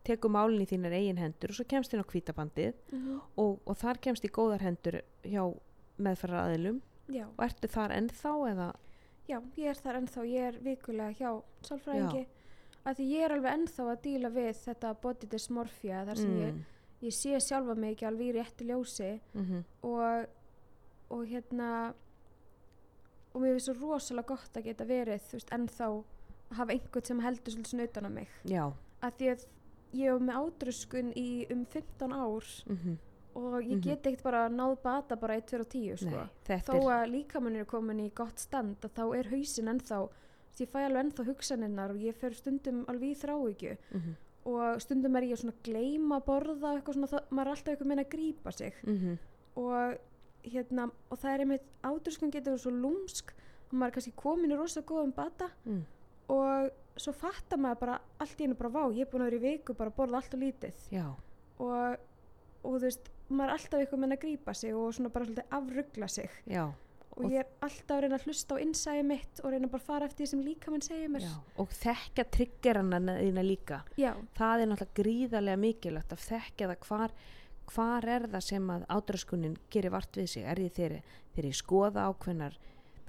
tekur 0.05 0.31
málinn 0.31 0.63
í 0.63 0.67
þínar 0.67 0.93
eigin 0.99 1.17
hendur 1.23 1.51
og 1.51 1.57
svo 1.57 1.65
kemst 1.69 1.95
inn 1.95 2.03
á 2.03 2.11
kvítabandið 2.11 2.75
mhm, 2.93 3.21
og, 3.37 3.61
og 3.67 3.77
þar 3.77 3.99
kemst 4.01 4.25
í 4.25 4.29
góðar 4.29 4.61
hendur 4.67 5.01
hjá 5.23 5.43
meðferðar 5.99 6.51
aðilum 6.51 6.81
já, 7.09 7.27
og 7.27 7.45
ertu 7.47 7.69
þar 7.69 7.91
ennþá 7.97 8.33
eða? 8.53 8.73
Já, 9.29 9.41
ég 9.57 9.67
er 9.71 9.75
þar 9.83 9.97
ennþá, 10.03 10.25
ég 10.31 10.43
er 10.53 10.59
vikulega 10.63 11.11
hjá 11.19 11.43
sálfræðingi. 11.67 12.27
Að 12.87 12.95
því 13.01 13.07
ég 13.11 13.25
er 13.27 13.33
alveg 13.35 13.53
ennþá 13.57 13.87
að 13.91 14.03
díla 14.05 14.29
við 14.31 14.53
þetta 14.63 14.93
body 15.03 15.27
dysmorphia 15.27 16.05
þar 16.07 16.17
sem 16.21 16.37
ég, 16.39 16.55
ég 17.03 17.13
sé 17.13 17.39
sjálfa 17.41 17.75
mig 17.77 17.93
ekki 17.97 18.07
alveg 18.09 18.27
í 18.31 18.35
réttu 18.39 18.65
ljósi 18.65 19.21
mm 19.35 19.65
og, 19.83 20.27
og 21.11 21.27
hérna 21.27 21.71
og 23.35 23.43
mér 23.43 23.53
finnst 23.57 23.69
svo 23.69 23.75
rosalega 23.93 24.27
gott 24.33 24.57
að 24.57 24.65
geta 24.71 24.85
verið 24.89 25.21
þú 25.29 25.37
veist, 25.39 25.51
ennþá 25.53 25.89
að 25.91 26.57
hafa 26.57 26.73
einhvern 26.77 27.05
sem 27.11 27.21
heldur 27.21 27.53
svolítið 27.53 27.71
svona 27.73 27.85
utan 27.91 28.07
á 28.09 28.11
mig. 28.11 28.29
Já. 28.49 28.65
Að 29.03 29.17
því 29.19 29.29
að 29.33 29.45
ég 29.93 30.13
var 30.13 30.23
með 30.29 30.39
ádröskun 30.41 31.11
í 31.17 31.27
um 31.53 31.65
15 31.67 32.13
ár 32.17 32.49
mm 32.71 32.97
og 33.37 33.61
ég 33.61 33.77
Mhm. 33.77 33.81
get 33.85 34.07
ekkert 34.07 34.23
bara 34.25 34.49
náð 34.49 34.79
bata 34.83 35.17
bara 35.21 35.35
1, 35.37 35.45
2 35.51 35.61
og 35.61 35.69
10 35.69 35.97
sko. 36.01 36.23
Nei, 36.49 36.57
þó 36.65 36.77
að 36.89 37.11
líkamann 37.13 37.57
er 37.61 37.65
komin 37.69 38.01
í 38.01 38.09
gott 38.15 38.39
stand 38.41 38.81
að 38.81 38.95
þá 38.97 39.19
er 39.19 39.29
hausin 39.29 39.69
ennþá 39.69 39.99
ég 40.59 40.69
fæ 40.73 40.79
alveg 40.87 41.05
ennþá 41.05 41.25
hugsaninnar 41.27 41.91
og 41.91 41.97
ég 42.01 42.15
fer 42.17 42.31
stundum 42.33 42.87
alveg 42.89 43.11
í 43.13 43.21
þráhyggju. 43.21 43.77
Mm 43.93 44.17
og 44.47 44.83
stundum 44.83 45.17
er 45.19 45.27
ég 45.27 45.41
svona 45.41 45.55
að 45.57 45.65
gleyma 45.67 46.21
að 46.21 46.27
borða 46.29 46.75
eitthvað 46.77 46.99
svona, 46.99 47.11
það, 47.11 47.31
maður 47.31 47.49
er 47.49 47.55
alltaf 47.55 47.73
eitthvað 47.73 47.91
meina 47.91 48.05
að 48.05 48.13
grípa 48.15 48.53
sig. 48.55 48.75
-hmm. 48.85 49.19
og 49.57 49.97
hérna 50.47 50.91
og 51.11 51.19
það 51.19 51.33
er 51.33 51.45
einmitt 51.45 51.69
ádröskun 51.83 52.33
getur 52.35 52.59
svo 52.59 52.71
lúmsk 52.71 53.33
og 53.67 53.75
maður 53.75 53.89
er 53.89 53.95
kannski 53.97 54.13
komin 54.17 54.53
í 54.55 54.59
rosa 54.59 54.83
góðum 54.87 55.13
bata 55.17 55.49
mm. 55.65 55.83
og 56.29 56.71
svo 56.97 57.13
fattar 57.13 57.59
maður 57.59 57.81
bara 57.83 57.99
allt 58.23 58.41
í 58.41 58.47
einu 58.47 58.55
bara 58.59 58.71
vá, 58.71 58.83
ég 58.95 59.07
er 59.07 59.11
búin 59.11 59.25
að 59.25 59.31
vera 59.31 59.41
í 59.41 59.45
viku 59.51 59.75
bara 59.75 59.93
að 59.93 59.99
borða 59.99 60.21
allt 60.21 60.35
og 60.35 60.41
lítið. 60.41 60.87
Og, 61.59 62.07
og 62.63 62.77
þú 62.77 62.83
veist, 62.87 63.11
maður 63.29 63.51
er 63.51 63.55
alltaf 63.59 63.81
eitthvað 63.81 64.03
meina 64.05 64.17
að 64.17 64.25
grípa 64.25 64.55
sig 64.55 64.77
og 64.77 64.95
svona 64.95 65.13
bara 65.13 65.29
svolítið 65.29 65.57
afruggla 65.59 66.09
sig. 66.09 66.39
Já, 66.47 66.65
og 67.17 67.31
ég 67.33 67.41
er 67.41 67.47
alltaf 67.65 67.97
að 67.97 68.03
reyna 68.05 68.19
að 68.19 68.27
hlusta 68.27 68.55
á 68.55 68.63
innsæði 68.63 69.05
mitt 69.09 69.41
og 69.43 69.51
reyna 69.55 69.71
bara 69.73 69.83
að 69.83 69.87
fara 69.87 70.05
eftir 70.11 70.25
því 70.27 70.31
sem 70.31 70.45
líka 70.45 70.71
mann 70.71 70.85
segir 70.85 71.09
mér. 71.09 71.25
Já 71.25 71.35
og 71.63 71.69
þekka 71.73 72.25
triggerana 72.37 73.01
þína 73.21 73.45
líka. 73.47 73.81
Já, 73.97 74.13
það 74.37 74.61
er 74.61 74.71
náttúrulega 74.73 75.01
gríðarlega 75.01 75.63
mikilvægt 75.65 76.13
að 76.13 76.25
þekkja 76.29 76.71
það 76.73 76.87
hvar, 76.91 77.17
hvar 77.73 78.09
er 78.17 78.29
það 78.37 78.47
sem 78.47 78.71
að 78.77 78.87
ádraskunin 78.89 79.57
gerir 79.71 79.91
vart 79.97 80.17
við 80.21 80.29
sig. 80.29 80.45
Er 80.45 80.57
því 80.61 80.71
þegar 80.77 81.51
ég 81.51 81.57
skoða 81.57 82.07
ákveðnar 82.13 82.59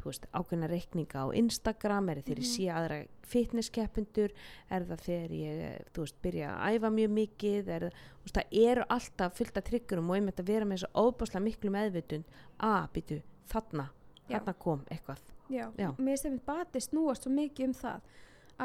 veist, 0.08 0.24
ákveðnar 0.32 0.72
reikninga 0.72 1.20
á 1.20 1.28
Instagram 1.36 2.10
er 2.10 2.22
þegar 2.22 2.40
ég 2.40 2.48
Mhm. 2.48 2.56
sé 2.56 2.68
aðra 2.72 3.08
fitnesskeppundur 3.28 4.32
er 4.72 4.86
það 4.88 5.02
ég 5.36 5.82
þú 5.94 6.04
veist, 6.06 6.22
byrja 6.24 6.52
að 6.56 6.78
æfa 6.78 6.92
mjög 6.96 7.12
mikið 7.18 7.68
er, 7.76 7.86
veist, 8.24 8.38
það 8.38 8.70
eru 8.70 8.86
alltaf 8.90 9.34
fullt 9.38 9.58
af 9.58 9.64
triggerum 9.68 10.10
og 10.10 10.16
einmitt 10.16 10.40
að 10.40 10.48
vera 10.48 10.66
með 10.66 10.78
þessu 10.78 10.92
óbáslega 10.96 11.44
miklu 11.44 11.72
meðvitund. 11.76 12.24
Að 12.60 12.88
býtu 12.94 13.22
þarna, 13.52 13.90
Þarna 14.28 14.54
kom 14.60 14.86
eitthvað. 14.92 15.22
Já, 15.48 15.66
Já. 15.80 15.92
mér 15.98 16.20
sem 16.20 16.40
bati 16.46 16.82
snúast 16.84 17.24
svo 17.24 17.32
mikið 17.32 17.70
um 17.70 17.76
það 17.78 18.08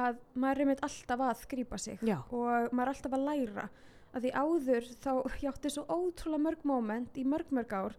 að 0.03 0.21
maður 0.35 0.57
er 0.57 0.65
einmitt 0.65 0.85
alltaf 0.87 1.25
að 1.29 1.43
grípa 1.53 1.79
sig 1.79 2.01
já, 2.03 2.17
og 2.33 2.73
maður 2.73 2.83
er 2.83 2.93
alltaf 2.95 3.17
að 3.17 3.27
læra. 3.29 3.67
Að 4.13 4.25
því 4.25 4.33
áður 4.37 4.89
þá 5.01 5.13
ég 5.41 5.51
átti 5.53 5.73
svo 5.73 5.85
ótrúlega 5.89 6.45
mörg 6.47 6.65
moment 6.69 7.17
í 7.17 7.25
mörg 7.25 7.53
mörg 7.55 7.73
ár 7.73 7.95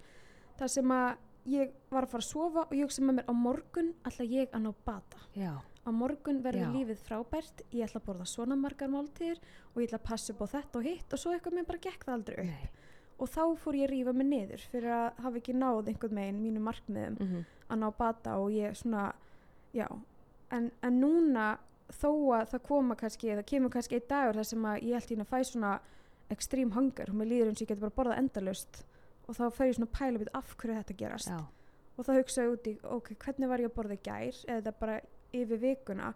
þar 0.60 0.73
sem 0.73 0.94
að 0.94 1.14
ég 1.49 1.72
var 1.91 2.06
að 2.06 2.14
fara 2.14 2.23
að 2.23 2.30
sofa 2.30 2.65
og 2.68 2.73
ég 2.77 2.85
hugsa 2.85 3.03
með 3.03 3.18
mér 3.19 3.30
á 3.30 3.34
morgun 3.34 3.94
ætla 4.06 4.27
ég 4.30 4.53
að 4.53 4.65
ná 4.68 4.72
bata. 4.85 5.23
Já, 5.38 5.53
á 5.60 5.90
morgun 5.91 6.44
verður 6.44 6.76
lífið 6.76 7.02
frábært 7.07 7.65
ég 7.72 7.88
ætla 7.88 8.02
að 8.02 8.07
borða 8.10 8.30
svona 8.30 8.60
margar 8.60 8.91
máltíðir 8.94 9.41
og 9.73 9.81
ég 9.81 9.90
ætla 9.90 10.02
að 10.02 10.07
passa 10.11 10.34
upp 10.35 10.45
á 10.45 10.48
þetta 10.53 10.80
og 10.80 10.88
hitt 10.88 11.14
og 11.15 11.23
svo 11.23 11.34
eitthvað 11.34 11.57
mér 11.57 11.69
bara 11.72 11.84
gekk 11.88 12.06
það 12.06 12.18
aldrei 12.19 12.38
upp. 12.38 12.52
Nei 12.52 12.82
og 13.19 13.30
þá 13.30 13.41
fór 13.64 13.76
ég 13.77 13.88
að 13.88 13.94
rífa 13.94 14.14
mig 14.14 14.27
niður 14.27 14.64
fyrir 14.72 14.91
að 14.91 15.19
hafa 15.23 15.38
ekki 15.41 15.53
náð 15.56 15.88
einhvern 15.91 16.15
veginn 16.22 16.41
mínu 16.44 16.60
markmiðum 16.69 17.18
mm 17.19 17.44
að 17.73 17.80
ná 17.80 17.88
bata 17.98 18.34
og 18.38 18.52
ég 18.53 18.76
svona 18.77 19.14
já, 19.73 19.88
en, 20.52 20.72
en 20.84 20.99
núna 21.02 21.57
þó 21.90 22.10
að 22.35 22.49
það 22.52 22.61
koma 22.68 22.95
kannski 22.99 23.31
það 23.34 23.45
kemur 23.49 23.72
kannski 23.73 23.95
einn 23.98 24.07
dagur 24.10 24.35
þar 24.35 24.44
sem 24.49 24.65
að 24.69 24.84
ég 24.84 24.94
held 24.94 25.10
hérna 25.10 25.26
að 25.26 25.31
fæ 25.31 25.44
svona 25.49 25.72
extreme 26.30 26.73
hunger 26.76 27.10
og 27.10 27.15
mér 27.18 27.27
líður 27.31 27.49
eins 27.49 27.61
og 27.61 27.65
ég 27.65 27.72
geti 27.72 27.81
bara 27.81 27.95
borðað 27.98 28.19
endalust 28.22 28.84
og 29.27 29.35
þá 29.40 29.44
fer 29.56 29.68
ég 29.72 29.76
svona 29.80 29.91
pæla 29.98 30.19
við 30.22 30.30
af 30.38 30.53
hverju 30.60 30.76
þetta 30.81 30.98
gerast. 30.99 31.31
Já, 31.31 31.40
og 31.98 32.06
þá 32.06 32.11
hugsa 32.19 32.44
ég 32.45 32.53
út 32.53 32.68
í, 32.68 32.73
ok, 32.84 33.10
hvernig 33.23 33.49
var 33.49 33.60
ég 33.64 33.72
að 33.72 33.76
borða 33.80 33.98
gær 34.03 34.40
eða 34.57 34.73
bara 34.80 34.99
yfir 35.34 35.61
vikuna? 35.64 36.14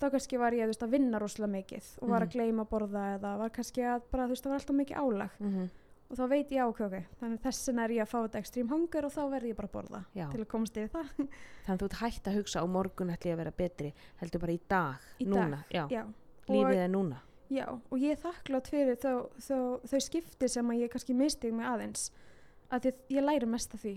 Þá 0.00 0.06
kannski 0.14 0.38
var 0.40 0.52
ég 0.56 0.66
veist, 0.70 0.82
að 0.82 0.94
vinna 0.96 1.18
rosalega 1.20 1.52
mikið 1.58 1.86
og 2.02 2.08
var 2.08 2.22
Mhm. 2.22 2.28
að 2.28 2.32
gleyma 2.34 2.62
að 2.64 2.70
borða 2.72 3.04
eða 3.18 3.38
var 3.38 3.50
kannski 3.50 3.82
að 3.82 4.02
bara, 4.10 4.24
þú 4.26 4.34
veist, 4.34 4.44
það 4.44 4.50
var 4.50 4.58
alltaf 4.60 4.76
mikið 4.82 4.96
álag. 5.04 5.30
Mm 5.40 5.68
og 6.08 6.16
þá 6.16 6.24
veit 6.32 6.50
ég, 6.54 6.64
ok, 6.64 6.80
ok, 6.86 6.96
þannig 7.20 7.40
þess 7.44 7.68
vegna 7.68 7.84
er 7.84 7.92
ég 7.98 8.02
að 8.04 8.10
fá 8.12 8.18
þetta 8.24 8.38
extreme 8.42 8.70
hunger 8.72 9.04
og 9.08 9.12
þá 9.12 9.20
verð 9.34 9.48
ég 9.50 9.56
bara 9.58 9.68
að 9.68 9.72
borða 9.76 10.00
já. 10.16 10.26
til 10.32 10.40
að 10.40 10.48
komast 10.48 10.76
yfir 10.80 10.90
það. 10.94 11.08
Þannig 11.66 11.74
að 11.74 11.82
þú 11.82 11.88
ert 11.90 11.98
hægt 12.02 12.28
að 12.30 12.38
hugsa 12.38 12.62
á 12.62 12.66
morgun 12.68 13.10
ætla 13.12 13.30
ég 13.30 13.36
að 13.36 13.42
vera 13.42 13.52
betri 13.58 13.90
heldur 14.22 14.40
bara 14.44 14.52
í 14.56 14.60
dag, 14.68 15.08
Í 15.20 15.24
dag, 15.28 15.34
núna. 15.34 15.58
Já, 15.74 15.82
já, 15.92 16.02
lífið 16.48 16.82
er 16.86 16.92
núna. 16.94 17.20
Já, 17.48 17.64
og 17.72 17.96
ég 18.00 18.12
er 18.12 18.20
þakklátt 18.20 18.68
fyrir 18.68 18.98
þau, 19.00 19.28
þau, 19.40 19.60
þau 19.88 20.00
skipti 20.04 20.48
sem 20.52 20.68
að 20.72 20.82
ég 20.82 20.90
kannski 20.92 21.14
mistig 21.16 21.52
mig 21.56 21.64
aðeins 21.68 22.10
að 22.72 22.84
því 22.88 22.92
ég 23.16 23.24
læri 23.24 23.48
mest 23.48 23.72
af 23.76 23.80
því. 23.84 23.94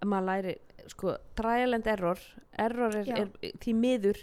Að 0.00 0.08
maður 0.12 0.26
læri, 0.30 0.54
sko, 0.92 1.16
trial 1.36 1.76
and 1.76 1.86
error 1.88 2.20
error 2.60 2.96
er, 3.00 3.10
er 3.16 3.52
því 3.64 3.74
miður 3.76 4.20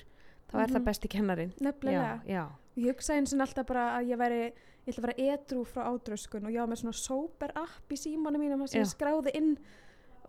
þá 0.50 0.56
er 0.64 0.68
það 0.70 0.80
Mhm. 0.80 0.86
besti 0.86 1.10
kennarin 1.10 1.54
nefnilega, 1.62 2.22
já, 2.26 2.34
já, 2.34 2.44
ég 2.78 2.94
hugsa 2.94 3.14
eins 3.18 3.34
og 3.34 3.42
alltaf 3.46 3.66
bara 3.70 3.86
að 4.00 4.10
ég 4.14 4.18
væri 4.22 4.42
ég 4.84 4.92
ætla 4.92 5.04
að 5.04 5.08
vera 5.08 5.34
edru 5.34 5.64
frá 5.68 5.86
ádröskun 5.88 6.48
og 6.48 6.54
ég 6.54 6.60
var 6.60 6.72
með 6.72 6.82
svona 6.82 7.00
sober 7.00 7.56
app 7.60 7.94
í 7.94 8.00
símanum 8.00 8.44
mínum 8.44 8.66
sem 8.68 8.84
ég 8.84 8.92
skráði 8.92 9.34
inn 9.40 9.56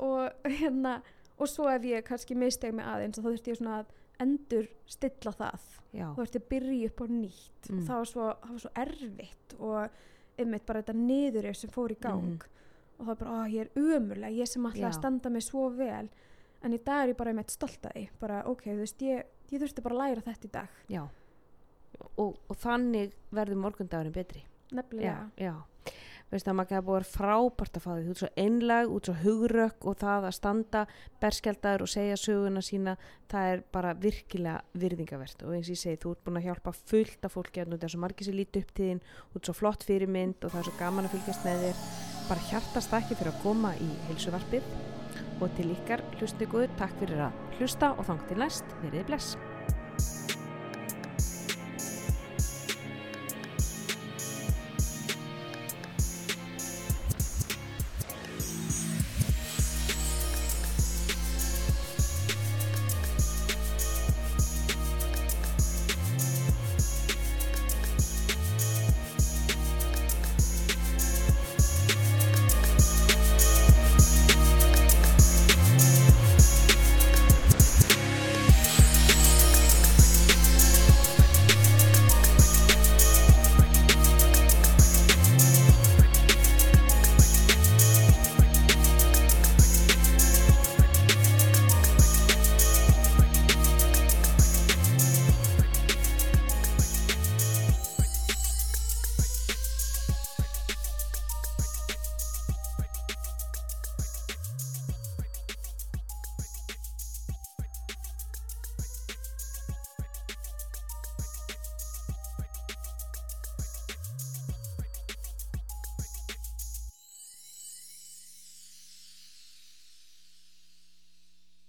og 0.03 0.31
hérna 0.61 1.01
og 1.35 1.51
svo 1.51 1.67
ef 1.73 1.87
ég 1.89 2.07
kannski 2.07 2.37
misteg 2.39 2.75
mig 2.75 2.87
aðeins 2.87 3.19
þá 3.19 3.27
þurfti 3.27 3.55
ég 3.55 3.59
svona 3.59 3.79
að 3.81 3.93
endur 4.23 4.69
stilla 4.87 5.33
það. 5.35 5.63
Já, 5.95 6.05
þú 6.15 6.23
ert 6.23 6.37
að 6.39 6.45
byrja 6.53 6.91
upp 6.91 7.01
á 7.03 7.07
nýtt. 7.11 7.71
Mm. 7.71 7.81
það 7.89 7.97
var, 7.97 8.11
svo, 8.11 8.27
það 8.43 8.53
var 8.53 8.63
svo 8.63 8.73
erfitt 8.85 9.57
og 9.59 9.99
einmitt 10.39 10.67
bara 10.69 10.83
þetta 10.83 10.95
niður 10.99 11.49
sem 11.59 11.73
fór 11.75 11.95
í 11.95 11.99
gang. 12.03 12.37
Mhm. 12.37 12.53
og 12.95 13.01
það 13.01 13.11
var 13.11 13.19
bara, 13.25 13.35
ó, 13.35 13.51
ég 13.51 13.65
er 13.65 13.83
ömurlega 13.99 14.39
ég 14.39 14.47
sem 14.47 14.71
að 14.71 14.87
standa 14.95 15.31
mig 15.35 15.43
svo 15.43 15.67
vel. 15.75 16.07
En 16.63 16.73
í 16.73 16.79
dag 16.79 17.03
er 17.03 17.13
ég 17.13 17.19
bara 17.19 17.35
einmitt 17.35 17.51
stolt 17.51 17.83
að 17.83 17.99
því. 17.99 18.05
Bara, 18.21 18.45
ok, 18.47 18.63
þú 18.71 18.79
veist, 18.85 19.03
ég, 19.03 19.27
ég 19.51 19.61
þurfti 19.61 19.83
bara 19.83 19.99
að 19.99 20.03
læra 20.05 20.27
þetta 20.31 20.47
í 20.47 20.53
dag. 20.55 20.81
Já 20.89 21.03
og, 22.17 22.37
og 22.49 22.59
þannig 22.61 23.15
verður 23.35 23.63
morgundagurinn 23.67 24.15
betri. 24.15 24.45
Nefnilega, 24.75 25.29
já, 25.37 25.51
já. 25.51 25.55
Veist 26.33 26.49
að 26.51 26.57
maður 26.59 26.81
búið 26.83 27.05
frábært 27.13 27.77
að 27.79 27.85
fá 27.85 27.91
því 27.93 28.05
þú 28.05 28.13
ert 28.13 28.21
svo 28.21 28.29
einlag, 28.43 28.89
út 28.91 29.07
svo 29.07 29.15
hugrökk 29.21 29.85
og 29.87 29.99
það 30.01 30.25
að 30.27 30.35
standa 30.35 30.81
berskjaldar 31.23 31.85
og 31.85 31.93
segja 31.93 32.17
söguna 32.19 32.63
sína, 32.65 32.97
það 33.31 33.51
er 33.53 33.63
bara 33.77 33.93
virkilega 34.03 34.81
virðingavert. 34.83 35.45
Og 35.47 35.55
eins 35.55 35.71
og 35.71 35.77
ég 35.77 35.83
segi 35.85 36.03
þú 36.03 36.17
ert 36.17 36.25
búin 36.27 36.41
að 36.41 36.49
hjálpa 36.49 36.75
fullt 36.81 37.29
af 37.29 37.37
fólki 37.37 37.63
að 37.63 37.77
það 37.77 37.87
er 37.87 37.95
svo 37.95 38.03
margir 38.03 38.29
sem 38.29 38.39
líti 38.41 38.65
upp 38.65 38.75
til 38.75 38.91
þín, 38.91 39.05
út 39.31 39.47
svo 39.47 39.57
flott 39.61 39.87
fyrirmynd 39.87 40.43
og 40.43 40.55
það 40.57 40.63
er 40.65 40.71
svo 40.71 40.77
gaman 40.81 41.07
að 41.07 41.15
fylgjast 41.15 41.47
með 41.47 41.65
þér. 41.69 41.83
Bara 42.33 42.47
hjartast 42.51 43.01
ekki 43.01 43.21
fyrir 43.21 43.35
að 43.35 43.43
koma 43.47 43.75
í 43.79 43.91
heilsuvarpið 44.11 44.71
og 45.39 45.51
til 45.59 45.71
ykkar 45.77 46.03
hlustu 46.19 46.51
góður, 46.51 46.79
takk 46.81 46.99
fyrir 47.03 47.29
að 47.29 47.59
hlusta 47.61 47.95
og 47.95 48.09
þang 48.09 48.31
til 48.31 48.41
næst, 48.43 48.81
verið 48.83 49.13
bless 49.13 49.37